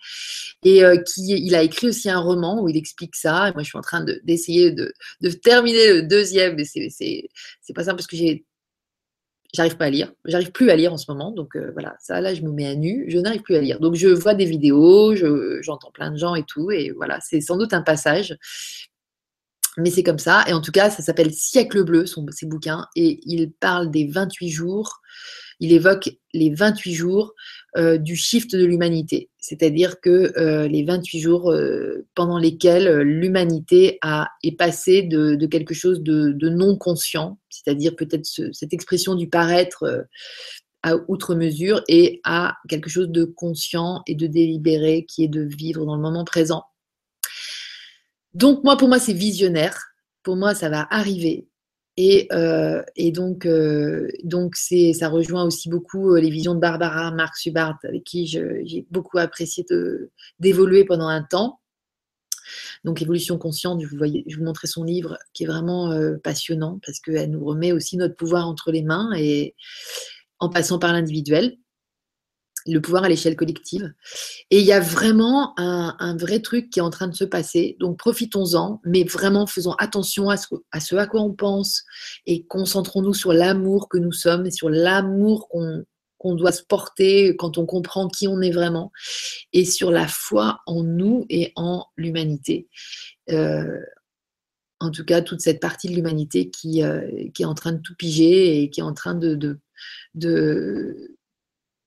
Et 0.65 0.83
qui, 1.07 1.29
il 1.29 1.55
a 1.55 1.63
écrit 1.63 1.89
aussi 1.89 2.11
un 2.11 2.21
roman 2.21 2.63
où 2.63 2.69
il 2.69 2.77
explique 2.77 3.17
ça. 3.17 3.53
moi, 3.55 3.63
je 3.63 3.69
suis 3.69 3.79
en 3.79 3.83
train 3.83 4.05
d'essayer 4.25 4.71
de, 4.73 4.93
de, 5.21 5.31
terminer 5.31 5.93
le 5.93 6.03
deuxième, 6.03 6.57
mais 6.57 6.65
c'est 6.65 7.75
pas 7.75 7.85
simple 7.85 7.97
parce 7.97 8.07
que 8.07 8.17
j'ai 8.17 8.45
j'arrive 9.55 9.77
pas 9.77 9.87
à 9.87 9.91
lire. 9.91 10.13
J'arrive 10.25 10.53
plus 10.53 10.71
à 10.71 10.77
lire 10.77 10.93
en 10.93 10.97
ce 10.97 11.11
moment. 11.11 11.33
Donc 11.33 11.57
euh, 11.57 11.71
voilà, 11.73 11.97
ça 12.01 12.21
là, 12.21 12.35
je 12.35 12.43
me 12.43 12.51
mets 12.51 12.67
à 12.67 12.75
nu. 12.75 13.07
Je 13.09 13.19
n'arrive 13.19 13.43
plus 13.43 13.57
à 13.57 13.61
lire. 13.61 13.81
Donc 13.81 13.95
je 13.95 14.09
vois 14.09 14.35
des 14.35 14.45
vidéos, 14.45 15.15
j'entends 15.63 15.91
plein 15.91 16.11
de 16.11 16.17
gens 16.17 16.35
et 16.35 16.45
tout. 16.45 16.71
Et 16.71 16.91
voilà, 16.91 17.19
c'est 17.21 17.41
sans 17.41 17.57
doute 17.57 17.73
un 17.73 17.83
passage. 17.83 18.37
Mais 19.79 19.91
c'est 19.91 20.03
comme 20.03 20.19
ça. 20.19 20.45
Et 20.49 20.53
en 20.53 20.61
tout 20.61 20.73
cas, 20.73 20.89
ça 20.91 21.03
s'appelle 21.03 21.33
Siècle 21.33 21.85
bleu, 21.85 22.07
son, 22.07 22.25
ses 22.31 22.47
bouquins. 22.47 22.87
Et 22.97 23.21
il 23.25 23.53
parle 23.53 23.91
des 23.91 24.07
28 24.07 24.49
jours. 24.49 25.01
Il 25.61 25.73
évoque 25.73 26.11
les 26.35 26.51
28 26.51 26.95
jours 26.95 27.35
euh, 27.77 27.97
du 27.99 28.17
shift 28.17 28.55
de 28.55 28.65
l'humanité. 28.65 29.31
C'est-à-dire 29.39 30.01
que 30.01 30.33
euh, 30.39 30.69
les 30.69 30.85
28 30.85 31.21
jours 31.21 31.51
euh, 31.51 32.07
pendant 32.15 32.39
lesquels 32.39 33.01
l'humanité 33.01 33.99
est 34.43 34.57
passée 34.57 35.03
de, 35.03 35.47
quelque 35.47 35.75
chose 35.75 36.03
de, 36.03 36.49
non 36.49 36.77
conscient, 36.77 37.39
c'est-à-dire 37.49 37.97
peut-être 37.97 38.27
cette 38.27 38.73
expression 38.73 39.15
du 39.15 39.29
paraître 39.29 40.07
à 40.83 40.97
outre 41.09 41.35
mesure, 41.35 41.83
et 41.89 42.21
à 42.23 42.57
quelque 42.69 42.89
chose 42.89 43.09
de 43.09 43.25
conscient 43.25 44.03
et 44.07 44.15
de 44.15 44.27
délibéré 44.27 45.05
qui 45.09 45.25
est 45.25 45.29
de 45.29 45.43
vivre 45.43 45.85
dans 45.85 45.97
le 45.97 46.03
moment 46.03 46.25
présent. 46.25 46.65
Donc 48.35 48.63
moi, 48.63 48.77
pour 48.77 48.89
moi, 48.89 48.99
c'est 48.99 49.13
visionnaire. 49.15 49.79
Pour 50.23 50.37
moi, 50.37 50.55
ça 50.55 50.69
va 50.69 50.87
arriver. 50.91 51.49
Et, 51.97 52.29
euh, 52.33 52.83
et 52.95 53.11
donc, 53.11 53.47
euh, 53.47 54.09
donc 54.23 54.57
ça 54.57 55.09
rejoint 55.09 55.45
aussi 55.45 55.71
beaucoup 55.71 56.15
euh, 56.15 56.21
les 56.21 56.29
visions 56.29 56.55
de 56.55 56.61
Barbara 56.61 57.11
Marx 57.11 57.47
Hubbard, 57.47 57.79
avec 57.85 58.05
qui 58.05 58.27
j'ai 58.27 58.87
beaucoup 58.91 59.19
apprécié 59.19 59.65
d'évoluer 60.39 60.85
pendant 60.85 61.09
un 61.09 61.23
temps. 61.23 61.61
Donc, 62.85 63.03
Évolution 63.03 63.39
consciente, 63.39 63.81
je 63.83 63.89
vous, 63.89 63.97
voyais, 63.97 64.25
je 64.29 64.37
vous 64.37 64.45
montrais 64.45 64.69
son 64.69 64.85
livre 64.85 65.19
qui 65.33 65.45
est 65.45 65.47
vraiment 65.47 65.99
passionnant 66.23 66.79
parce 66.85 67.01
qu'elle 67.01 67.31
nous 67.31 67.45
remet 67.45 67.73
aussi 67.73 67.97
notre 67.97 68.15
pouvoir 68.15 68.47
entre 68.47 68.71
les 68.71 68.83
mains 68.83 69.11
et 69.17 69.57
en 70.39 70.49
passant 70.49 70.79
par 70.79 70.93
l'individuel 70.93 71.57
le 72.67 72.81
pouvoir 72.81 73.05
à 73.05 73.09
l'échelle 73.09 73.37
collective. 73.37 73.93
Et 74.51 74.61
il 74.61 74.65
y 74.65 74.73
a 74.73 74.81
vraiment 74.81 75.55
un, 75.59 76.17
vrai 76.17 76.41
truc 76.41 76.71
qui 76.71 76.79
est 76.79 76.83
en 76.83 76.91
train 76.91 77.09
de 77.09 77.15
se 77.15 77.25
passer. 77.25 77.77
Donc 77.81 77.99
profitons-en, 77.99 78.81
mais 78.85 79.05
vraiment 79.05 79.47
faisons 79.47 79.73
attention 79.73 80.31
à 80.31 80.37
ce, 80.37 80.97
à, 80.97 81.07
quoi 81.07 81.21
on 81.21 81.33
pense 81.33 81.85
et 82.27 82.45
concentrons-nous 82.45 83.15
sur 83.15 83.33
l'amour 83.33 83.89
que 83.89 83.99
nous 83.99 84.13
sommes 84.13 84.47
sur 84.51 84.71
l'amour 84.71 85.49
qu'on 85.49 86.35
doit 86.35 86.53
se 86.53 86.63
porter 86.63 87.37
quand 87.37 87.59
on 87.59 87.67
comprend 87.67 88.09
qui 88.09 88.29
on 88.29 88.41
est 88.41 88.51
vraiment 88.51 88.91
et 89.53 89.65
sur 89.65 89.91
la 89.91 90.09
foi 90.09 90.61
en 90.67 90.83
nous 90.83 91.27
et 91.29 91.53
en 91.57 91.87
l'humanité. 91.97 92.69
Euh, 93.31 93.81
en 94.79 94.91
tout 94.91 95.05
cas, 95.05 95.23
toute 95.23 95.41
cette 95.41 95.61
partie 95.61 95.89
de 95.89 95.95
l'humanité 95.95 96.51
qui, 96.51 96.83
euh, 96.83 97.29
qui, 97.33 97.43
est 97.43 97.47
en 97.47 97.55
train 97.55 97.73
de 97.73 97.81
tout 97.81 97.95
piger 97.95 98.63
et 98.63 98.71
qui 98.71 98.81
est 98.81 98.85
en 98.85 98.93
train 98.93 99.15
de 99.15 99.59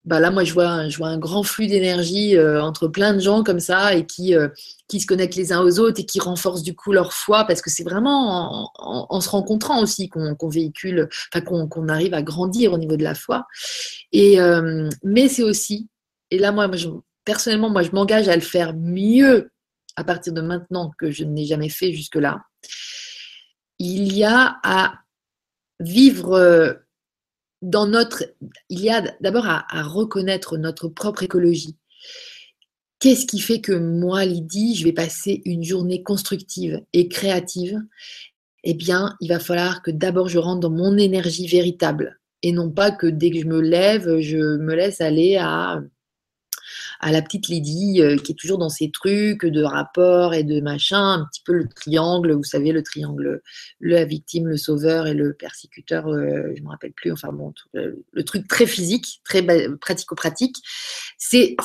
bah 0.10 0.20
là, 0.20 0.32
moi, 0.32 0.44
je 0.44 0.54
vois, 0.54 0.90
je 0.90 0.98
vois 0.98 1.10
un 1.10 1.20
grand 1.20 1.44
flux 1.44 1.68
d'énergie 1.68 2.36
euh, 2.36 2.64
entre 2.64 2.88
plein 2.88 3.14
de 3.14 3.20
gens 3.20 3.44
comme 3.44 3.60
ça 3.60 3.94
et 3.94 4.08
qui, 4.08 4.34
euh, 4.34 4.50
qui 4.88 5.00
se 5.00 5.06
connectent 5.06 5.36
les 5.36 5.54
uns 5.54 5.62
aux 5.62 5.78
autres 5.78 6.00
et 6.02 6.06
qui 6.06 6.20
renforcent 6.20 6.64
du 6.64 6.74
coup 6.74 6.92
leur 6.92 7.14
foi 7.14 7.46
parce 7.46 7.62
que 7.62 7.70
c'est 7.70 7.84
vraiment 7.84 8.72
en, 8.80 9.22
se 9.22 9.30
rencontrant 9.30 9.80
aussi 9.84 10.10
qu'on 10.10 10.50
véhicule, 10.50 11.10
qu'on 11.46 11.88
arrive 11.90 12.16
à 12.16 12.24
grandir 12.24 12.74
au 12.74 12.80
niveau 12.80 12.98
de 12.98 13.04
la 13.04 13.14
foi. 13.14 13.46
Et, 14.12 14.42
euh, 14.42 14.90
mais 15.04 15.28
c'est 15.28 15.44
aussi, 15.44 15.90
et 16.32 16.40
là, 16.40 16.52
moi, 16.52 16.68
personnellement, 17.24 17.70
moi, 17.70 17.84
je 17.84 17.92
m'engage 17.92 18.30
à 18.30 18.36
le 18.36 18.42
faire 18.42 18.74
mieux 18.76 19.52
à 19.96 20.04
partir 20.04 20.34
de 20.34 20.42
maintenant 20.42 20.92
que 20.98 21.12
je 21.12 21.24
n'ai 21.24 21.46
jamais 21.46 21.70
fait 21.70 21.94
jusque-là. 21.94 22.42
Il 23.78 24.12
y 24.18 24.24
a 24.24 24.58
à 24.64 24.96
vivre 25.80 26.80
dans 27.62 27.88
notre, 27.88 28.24
il 28.70 28.80
y 28.80 28.90
a 28.90 29.02
d'abord 29.22 29.46
à, 29.48 29.66
reconnaître 29.84 30.58
notre 30.58 30.88
propre 30.88 31.24
écologie. 31.24 31.76
Qu'est-ce 33.00 33.26
qui 33.26 33.40
fait 33.40 33.62
que 33.62 33.72
moi, 33.72 34.26
Lydie, 34.26 34.76
je 34.76 34.84
vais 34.84 34.94
passer 34.94 35.42
une 35.46 35.64
journée 35.64 36.04
constructive 36.04 36.82
et 36.94 37.08
créative? 37.08 37.82
Eh 38.64 38.74
bien, 38.74 39.16
il 39.22 39.30
va 39.30 39.40
falloir 39.40 39.82
que 39.82 39.92
d'abord 39.92 40.28
je 40.28 40.38
rentre 40.38 40.60
dans 40.60 40.70
mon 40.70 40.98
énergie 40.98 41.48
véritable 41.48 42.20
et 42.44 42.52
non 42.52 42.70
pas 42.70 42.92
que 42.92 43.08
dès 43.08 43.32
que 43.32 43.40
je 43.40 43.48
me 43.48 43.62
lève, 43.62 44.20
je 44.20 44.38
me 44.38 44.76
laisse 44.76 45.02
aller 45.02 45.38
à 45.38 45.82
à 47.00 47.12
la 47.12 47.22
petite 47.22 47.48
Lydie 47.48 48.02
euh, 48.02 48.18
qui 48.18 48.34
est 48.34 48.36
toujours 48.36 48.58
dans 48.58 48.70
ses 48.70 48.92
trucs 48.92 49.46
de 49.46 49.64
rapport 49.64 50.34
et 50.34 50.44
de 50.44 50.60
machin, 50.62 51.14
un 51.14 51.26
petit 51.26 51.42
peu 51.44 51.54
le 51.54 51.68
triangle, 51.68 52.34
vous 52.34 52.44
savez, 52.44 52.72
le 52.72 52.84
triangle, 52.84 53.42
la 53.80 54.06
victime, 54.06 54.48
le 54.48 54.58
sauveur 54.58 55.08
et 55.08 55.14
le 55.14 55.34
persécuteur, 55.34 56.08
euh, 56.08 56.52
je 56.56 56.60
ne 56.60 56.66
me 56.66 56.70
rappelle 56.70 56.94
plus, 56.94 57.12
enfin 57.12 57.32
bon, 57.32 57.54
le, 57.74 58.24
truc 58.24 58.48
très 58.48 58.66
physique, 58.66 59.22
très 59.24 59.46
pratico-pratique, 59.78 60.58
c'est 61.18 61.56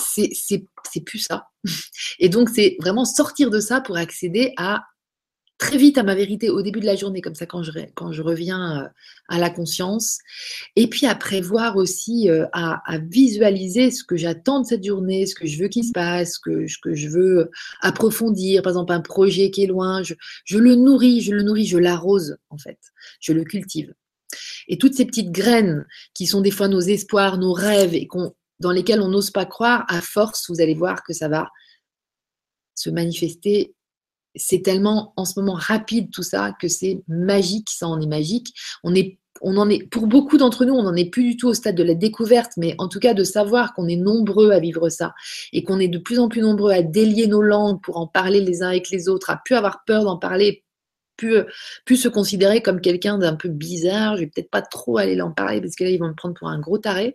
plus 1.05 1.19
ça. 1.19 1.49
Et 2.19 2.29
donc, 2.29 2.49
c'est 2.49 2.77
vraiment 2.81 3.05
sortir 3.05 3.51
de 3.51 3.61
ça 3.61 3.81
pour 3.81 3.97
accéder 3.97 4.53
à 4.57 4.85
très 5.65 5.79
vite 5.79 5.97
à 5.97 6.03
ma 6.03 6.15
vérité 6.15 6.51
au 6.51 6.61
début 6.61 6.81
de 6.81 6.85
la 6.85 6.95
journée, 6.95 7.23
comme 7.23 7.35
ça 7.35 7.47
quand 7.47 7.63
je, 7.63 7.73
quand 7.95 8.13
je 8.13 8.21
reviens 8.21 8.83
euh, 8.83 8.89
à 9.29 9.39
la 9.39 9.49
conscience. 9.49 10.19
Et 10.77 10.89
puis 10.89 11.07
à 11.07 11.15
prévoir 11.15 11.77
aussi, 11.77 12.29
euh, 12.29 12.45
à, 12.53 12.83
visualiser 12.99 13.91
ce 13.91 14.05
que 14.05 14.15
j'attends 14.15 14.61
de 14.61 14.67
cette 14.67 14.85
journée, 14.85 15.25
ce 15.25 15.35
que 15.35 15.47
je 15.47 15.63
veux 15.63 15.69
qu'il 15.69 15.85
se 15.85 15.93
passe, 15.93 16.35
ce 16.35 16.39
que, 16.39 16.67
que 16.83 16.95
je 16.95 17.09
veux 17.09 17.51
approfondir. 17.81 18.61
Par 18.61 18.73
exemple, 18.73 18.93
un 18.93 19.01
projet 19.01 19.51
qui 19.51 19.65
est 19.65 19.67
loin, 19.67 20.03
je, 20.03 20.13
je 20.45 20.59
le 20.59 20.75
nourris, 20.75 21.23
je 21.23 21.33
le 21.33 21.43
nourris, 21.43 21.67
je 21.67 21.79
l'arrose 21.79 22.37
en 22.51 22.59
fait, 22.59 22.79
je 23.21 23.33
le 23.33 23.45
cultive. 23.45 23.95
Et 24.69 24.77
toutes 24.77 24.95
ces 24.95 25.07
petites 25.07 25.33
graines 25.33 25.87
qui 26.13 26.27
sont 26.27 26.43
des 26.43 26.51
fois 26.51 26.69
nos 26.69 26.81
espoirs, 26.81 27.39
nos 27.39 27.55
rêves 27.55 27.95
et 27.95 28.07
dans 28.61 28.71
lesquels 28.71 29.01
on 29.01 29.09
n'ose 29.09 29.31
pas 29.31 29.47
croire, 29.47 29.87
à 29.89 30.03
force, 30.03 30.51
vous 30.51 30.61
allez 30.61 30.75
voir 30.75 31.03
que 31.05 31.15
ça 31.15 31.29
va 31.29 31.49
se 32.75 32.91
manifester. 32.91 33.75
C'est 34.35 34.63
tellement 34.63 35.13
en 35.17 35.25
ce 35.25 35.39
moment 35.39 35.55
rapide 35.55 36.11
tout 36.11 36.23
ça 36.23 36.53
que 36.61 36.69
c'est 36.69 37.03
magique, 37.09 37.69
ça 37.71 37.87
en 37.89 38.01
est 38.01 38.07
magique. 38.07 38.55
On 38.83 38.95
est 38.95 39.19
on 39.41 39.57
en 39.57 39.69
est, 39.69 39.87
pour 39.89 40.07
beaucoup 40.07 40.39
d'entre 40.39 40.65
nous, 40.65 40.75
on 40.75 40.85
n'en 40.85 40.95
est 40.95 41.11
plus 41.11 41.25
du 41.25 41.37
tout 41.37 41.49
au 41.49 41.55
stade 41.55 41.75
de 41.75 41.83
la 41.83 41.95
découverte, 41.95 42.53
mais 42.57 42.75
en 42.79 42.89
tout 42.89 43.01
cas 43.01 43.15
de 43.15 43.25
savoir 43.25 43.75
qu'on 43.75 43.89
est 43.89 43.97
nombreux 43.97 44.51
à 44.53 44.61
vivre 44.61 44.89
ça 44.89 45.15
et 45.53 45.65
qu'on 45.65 45.81
est 45.81 45.89
de 45.89 45.99
plus 45.99 46.19
en 46.19 46.29
plus 46.29 46.41
nombreux 46.41 46.73
à 46.73 46.83
délier 46.83 47.27
nos 47.27 47.43
langues 47.43 47.81
pour 47.83 47.99
en 47.99 48.07
parler 48.07 48.41
les 48.41 48.63
uns 48.63 48.69
avec 48.69 48.91
les 48.91 49.09
autres, 49.09 49.31
à 49.31 49.41
plus 49.45 49.55
avoir 49.55 49.85
peur 49.85 50.05
d'en 50.05 50.17
parler, 50.17 50.64
plus, 51.17 51.39
plus 51.85 51.97
se 51.97 52.09
considérer 52.09 52.63
comme 52.63 52.81
quelqu'un 52.81 53.19
d'un 53.19 53.35
peu 53.35 53.49
bizarre. 53.49 54.17
Je 54.17 54.21
vais 54.21 54.27
peut-être 54.27 54.51
pas 54.51 54.63
trop 54.63 54.99
aller 54.99 55.21
en 55.21 55.31
parler 55.31 55.61
parce 55.61 55.75
que 55.75 55.85
là, 55.85 55.91
ils 55.91 55.99
vont 55.99 56.09
me 56.09 56.15
prendre 56.15 56.35
pour 56.35 56.49
un 56.49 56.59
gros 56.59 56.79
taré 56.79 57.15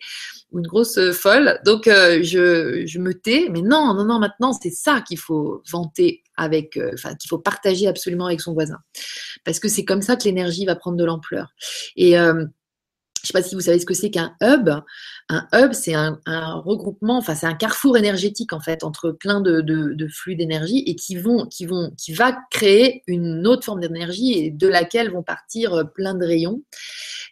ou 0.52 0.60
une 0.60 0.68
grosse 0.68 0.98
euh, 0.98 1.12
folle. 1.12 1.60
Donc, 1.66 1.88
euh, 1.88 2.24
je, 2.24 3.00
me 3.00 3.14
tais. 3.14 3.48
Mais 3.52 3.62
non, 3.62 3.94
non, 3.94 4.06
non, 4.06 4.20
maintenant, 4.20 4.54
c'est 4.54 4.72
ça 4.72 5.02
qu'il 5.02 5.20
faut 5.20 5.64
vanter 5.72 6.24
avec, 6.36 6.78
euh, 6.78 6.92
enfin, 6.94 7.16
qu'il 7.16 7.30
faut 7.30 7.40
partager 7.40 7.88
absolument 7.88 8.28
avec 8.28 8.42
son 8.42 8.54
voisin. 8.54 8.80
Parce 9.44 9.60
que 9.60 9.68
c'est 9.68 9.86
comme 9.86 10.02
ça 10.02 10.16
que 10.16 10.24
l'énergie 10.24 10.66
va 10.66 10.76
prendre 10.76 10.98
de 10.98 11.06
l'ampleur. 11.06 11.54
Et 11.96 12.14
je 12.14 12.32
ne 12.32 12.48
sais 13.24 13.34
pas 13.34 13.44
si 13.44 13.56
vous 13.56 13.62
savez 13.62 13.80
ce 13.80 13.86
que 13.86 13.94
c'est 13.94 14.12
qu'un 14.12 14.36
hub. 14.42 14.70
Un 15.32 15.48
hub, 15.54 15.74
c'est 15.74 15.94
un, 15.94 16.18
regroupement, 16.66 17.18
enfin 17.18 17.36
c'est 17.36 17.46
un 17.46 17.54
carrefour 17.54 17.98
énergétique 17.98 18.52
en 18.52 18.60
fait 18.60 18.84
entre 18.84 19.12
plein 19.12 19.42
de, 19.42 20.08
flux 20.12 20.36
d'énergie 20.36 20.84
et 20.88 20.96
qui 20.96 21.18
vont, 21.18 21.46
qui 21.46 21.68
vont, 21.68 21.92
qui 21.98 22.14
va 22.14 22.36
créer 22.50 23.04
une 23.06 23.46
autre 23.46 23.64
forme 23.64 23.80
d'énergie 23.80 24.34
et 24.34 24.50
de 24.50 24.68
laquelle 24.68 25.12
vont 25.12 25.22
partir 25.22 25.74
euh, 25.76 25.84
plein 25.84 26.16
de 26.16 26.26
rayons. 26.26 26.64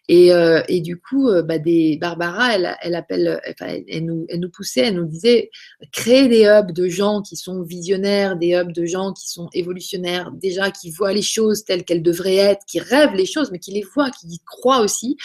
Et, 0.09 0.31
euh, 0.31 0.61
du 0.69 0.97
coup, 0.99 1.27
euh, 1.27 1.41
bah, 1.41 1.57
des, 1.57 1.97
Barbara, 1.97 2.55
elle, 2.55 2.95
appelle, 2.95 3.41
elle, 3.59 4.05
nous, 4.05 4.25
elle 4.29 4.39
nous 4.39 4.49
poussait, 4.49 4.87
elle 4.87 4.95
nous 4.95 5.05
disait 5.05 5.49
créer 5.91 6.29
des 6.29 6.45
hubs 6.45 6.71
de 6.71 6.87
gens 6.87 7.21
qui 7.21 7.35
sont 7.35 7.63
visionnaires, 7.63 8.37
des 8.37 8.53
hubs 8.53 8.71
de 8.71 8.85
gens 8.85 9.11
qui 9.11 9.27
sont 9.27 9.49
évolutionnaires, 9.53 10.31
déjà 10.31 10.71
qui 10.71 10.91
voient 10.91 11.13
les 11.13 11.23
choses 11.23 11.65
telles 11.65 11.83
qu'elles 11.83 12.03
devraient 12.03 12.35
être, 12.35 12.63
qui 12.67 12.79
rêvent 12.79 13.15
les 13.15 13.25
choses, 13.25 13.51
mais 13.51 13.59
qui 13.59 13.71
les 13.71 13.83
voient, 13.83 14.11
qui 14.11 14.27
y 14.27 14.39
croient 14.45 14.81
aussi 14.81 15.17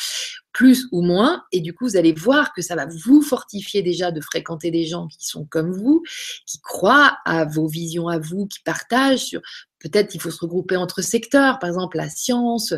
plus 0.53 0.87
ou 0.93 1.03
moins. 1.03 1.45
Et 1.53 1.61
du 1.61 1.73
coup, 1.73 1.87
vous 1.87 1.97
allez 1.97 2.13
voir 2.13 2.53
que 2.53 2.62
ça 2.63 2.77
va 2.77 2.87
vous 2.87 3.23
fortifier 3.23 3.83
déjà 3.83 4.11
de 4.11 4.21
fréquenter 4.21 4.71
des 4.71 4.87
gens 4.87 5.09
qui 5.09 5.27
sont 5.27 5.45
comme 5.45 5.73
vous, 5.73 6.03
qui 6.47 6.61
croient 6.61 7.19
à 7.25 7.45
vos 7.45 7.69
visions 7.69 8.09
à 8.09 8.19
vous, 8.19 8.47
qui 8.47 8.61
partagent 8.65 9.25
sur 9.25 9.41
peut-être 9.81 10.09
qu'il 10.09 10.21
faut 10.21 10.31
se 10.31 10.41
regrouper 10.41 10.77
entre 10.77 11.03
secteurs, 11.03 11.59
par 11.59 11.69
exemple 11.69 11.97
la 11.97 12.09
science, 12.09 12.73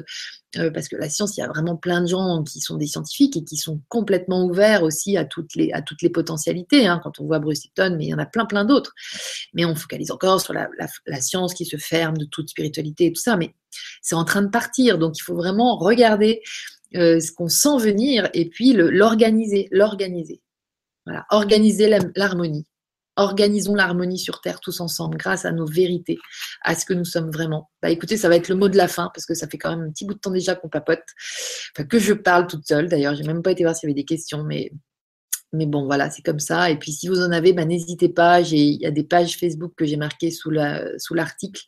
euh, 0.56 0.70
parce 0.70 0.88
que 0.88 0.96
la 0.96 1.10
science, 1.10 1.36
il 1.36 1.40
y 1.40 1.42
a 1.42 1.48
vraiment 1.48 1.76
plein 1.76 2.00
de 2.00 2.06
gens 2.06 2.42
qui 2.42 2.60
sont 2.60 2.76
des 2.76 2.86
scientifiques 2.86 3.36
et 3.36 3.44
qui 3.44 3.56
sont 3.56 3.82
complètement 3.88 4.44
ouverts 4.44 4.82
aussi 4.82 5.16
à 5.16 5.24
toutes 5.24 5.54
les, 5.54 5.70
à 5.72 5.82
toutes 5.82 6.00
les 6.02 6.10
potentialités. 6.10 6.86
Hein, 6.86 7.00
quand 7.02 7.20
on 7.20 7.26
voit 7.26 7.40
Bruce 7.40 7.64
Lipton, 7.64 7.96
mais 7.98 8.06
il 8.06 8.08
y 8.08 8.14
en 8.14 8.18
a 8.18 8.26
plein, 8.26 8.46
plein 8.46 8.64
d'autres. 8.64 8.92
Mais 9.52 9.64
on 9.64 9.74
focalise 9.74 10.10
encore 10.10 10.40
sur 10.40 10.54
la, 10.54 10.68
la 11.06 11.20
science 11.20 11.54
qui 11.54 11.66
se 11.66 11.76
ferme 11.76 12.16
de 12.16 12.24
toute 12.24 12.48
spiritualité 12.48 13.06
et 13.06 13.12
tout 13.12 13.20
ça. 13.20 13.36
Mais 13.36 13.54
c'est 14.00 14.14
en 14.14 14.24
train 14.24 14.42
de 14.42 14.48
partir. 14.48 14.98
Donc, 14.98 15.18
il 15.18 15.22
faut 15.22 15.34
vraiment 15.34 15.76
regarder 15.76 16.40
euh, 16.96 17.20
ce 17.20 17.32
qu'on 17.32 17.48
sent 17.48 17.78
venir 17.78 18.28
et 18.34 18.48
puis 18.48 18.72
l'organiser, 18.72 19.68
l'organiser. 19.70 20.40
Voilà, 21.06 21.26
organiser 21.30 21.88
l'harmonie. 22.16 22.66
Organisons 23.16 23.74
l'harmonie 23.74 24.18
sur 24.18 24.40
Terre 24.40 24.58
tous 24.58 24.80
ensemble 24.80 25.16
grâce 25.16 25.44
à 25.44 25.52
nos 25.52 25.66
vérités, 25.66 26.18
à 26.62 26.74
ce 26.74 26.84
que 26.84 26.94
nous 26.94 27.04
sommes 27.04 27.30
vraiment. 27.30 27.70
Bah 27.80 27.90
écoutez, 27.90 28.16
ça 28.16 28.28
va 28.28 28.34
être 28.34 28.48
le 28.48 28.56
mot 28.56 28.68
de 28.68 28.76
la 28.76 28.88
fin 28.88 29.10
parce 29.14 29.24
que 29.24 29.34
ça 29.34 29.46
fait 29.46 29.58
quand 29.58 29.70
même 29.70 29.86
un 29.86 29.90
petit 29.92 30.04
bout 30.04 30.14
de 30.14 30.18
temps 30.18 30.32
déjà 30.32 30.56
qu'on 30.56 30.68
papote, 30.68 31.04
que 31.88 31.98
je 32.00 32.12
parle 32.12 32.48
toute 32.48 32.66
seule. 32.66 32.88
D'ailleurs, 32.88 33.14
j'ai 33.14 33.22
même 33.22 33.42
pas 33.42 33.52
été 33.52 33.62
voir 33.62 33.76
s'il 33.76 33.88
y 33.88 33.92
avait 33.92 34.00
des 34.00 34.04
questions, 34.04 34.42
mais 34.42 34.72
mais 35.54 35.66
bon, 35.66 35.84
voilà, 35.86 36.10
c'est 36.10 36.22
comme 36.22 36.40
ça. 36.40 36.70
Et 36.70 36.78
puis, 36.78 36.92
si 36.92 37.08
vous 37.08 37.20
en 37.20 37.30
avez, 37.30 37.52
bah, 37.52 37.64
n'hésitez 37.64 38.08
pas. 38.08 38.40
Il 38.40 38.82
y 38.82 38.86
a 38.86 38.90
des 38.90 39.04
pages 39.04 39.38
Facebook 39.38 39.72
que 39.76 39.84
j'ai 39.84 39.96
marquées 39.96 40.30
sous 40.30 40.50
l'article. 40.50 41.62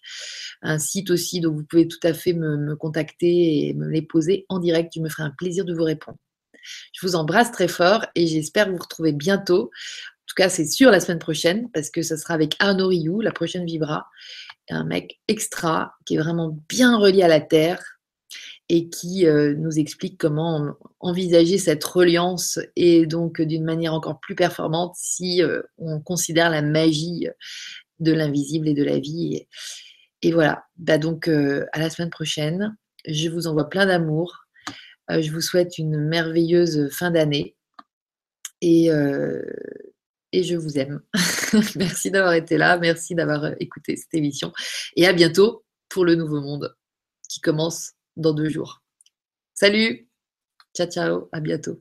un 0.62 0.78
site 0.78 1.10
aussi, 1.10 1.40
donc 1.40 1.56
vous 1.56 1.64
pouvez 1.64 1.86
tout 1.86 2.00
à 2.02 2.12
fait 2.12 2.32
me, 2.32 2.74
contacter 2.76 3.68
et 3.68 3.74
me 3.74 3.88
les 3.88 4.02
poser 4.02 4.44
en 4.48 4.58
direct. 4.58 4.92
Je 4.94 5.00
me 5.00 5.08
ferai 5.08 5.22
un 5.22 5.30
plaisir 5.30 5.64
de 5.64 5.74
vous 5.74 5.84
répondre. 5.84 6.18
Je 6.92 7.06
vous 7.06 7.14
embrasse 7.14 7.52
très 7.52 7.68
fort 7.68 8.04
et 8.16 8.26
j'espère 8.26 8.70
vous 8.70 8.78
retrouver 8.78 9.12
bientôt. 9.12 9.66
En 9.66 10.26
tout 10.26 10.34
cas, 10.36 10.48
c'est 10.48 10.66
sûr 10.66 10.90
la 10.90 10.98
semaine 10.98 11.20
prochaine 11.20 11.70
parce 11.72 11.90
que 11.90 12.02
ce 12.02 12.16
sera 12.16 12.34
avec 12.34 12.56
Arnaud 12.58 12.88
Rioux, 12.88 13.20
la 13.20 13.30
prochaine 13.30 13.64
Vibra. 13.64 14.06
Un 14.68 14.84
mec 14.84 15.20
extra 15.28 15.94
qui 16.04 16.16
est 16.16 16.18
vraiment 16.18 16.58
bien 16.68 16.98
relié 16.98 17.22
à 17.22 17.28
la 17.28 17.40
Terre 17.40 17.95
et 18.68 18.88
qui 18.88 19.26
euh, 19.26 19.54
nous 19.54 19.78
explique 19.78 20.18
comment 20.18 20.74
envisager 21.00 21.58
cette 21.58 21.84
reliance 21.84 22.58
et 22.74 23.06
donc 23.06 23.40
d'une 23.40 23.64
manière 23.64 23.94
encore 23.94 24.18
plus 24.18 24.34
performante 24.34 24.94
si 24.96 25.42
euh, 25.42 25.62
on 25.78 26.00
considère 26.00 26.50
la 26.50 26.62
magie 26.62 27.28
de 28.00 28.12
l'invisible 28.12 28.68
et 28.68 28.74
de 28.74 28.84
la 28.84 28.98
vie. 28.98 29.46
Et, 30.22 30.32
voilà, 30.32 30.64
bah 30.76 30.98
donc 30.98 31.28
euh, 31.28 31.66
à 31.72 31.78
la 31.78 31.90
semaine 31.90 32.10
prochaine. 32.10 32.76
Je 33.06 33.28
vous 33.28 33.46
envoie 33.46 33.68
plein 33.68 33.86
d'amour. 33.86 34.46
je 35.08 35.30
vous 35.30 35.40
souhaite 35.40 35.78
une 35.78 35.96
merveilleuse 35.96 36.90
fin 36.90 37.12
d'année 37.12 37.54
et, 38.60 38.88
et 40.32 40.42
je 40.42 40.56
vous 40.56 40.76
aime. 40.76 41.02
merci 41.76 42.10
d'avoir 42.10 42.32
été 42.32 42.58
là, 42.58 42.78
merci 42.78 43.14
d'avoir 43.14 43.52
écouté 43.60 43.94
cette 43.94 44.14
émission 44.14 44.52
et 44.96 45.06
à 45.06 45.12
bientôt 45.12 45.64
pour 45.88 46.04
le 46.04 46.16
nouveau 46.16 46.40
monde 46.40 46.74
qui 47.28 47.40
commence 47.40 47.95
dans 48.16 48.32
deux 48.34 48.48
jours. 48.48 48.82
Salut, 49.54 50.08
ciao 50.74 50.88
ciao, 50.88 51.28
à 51.32 51.40
bientôt. 51.40 51.78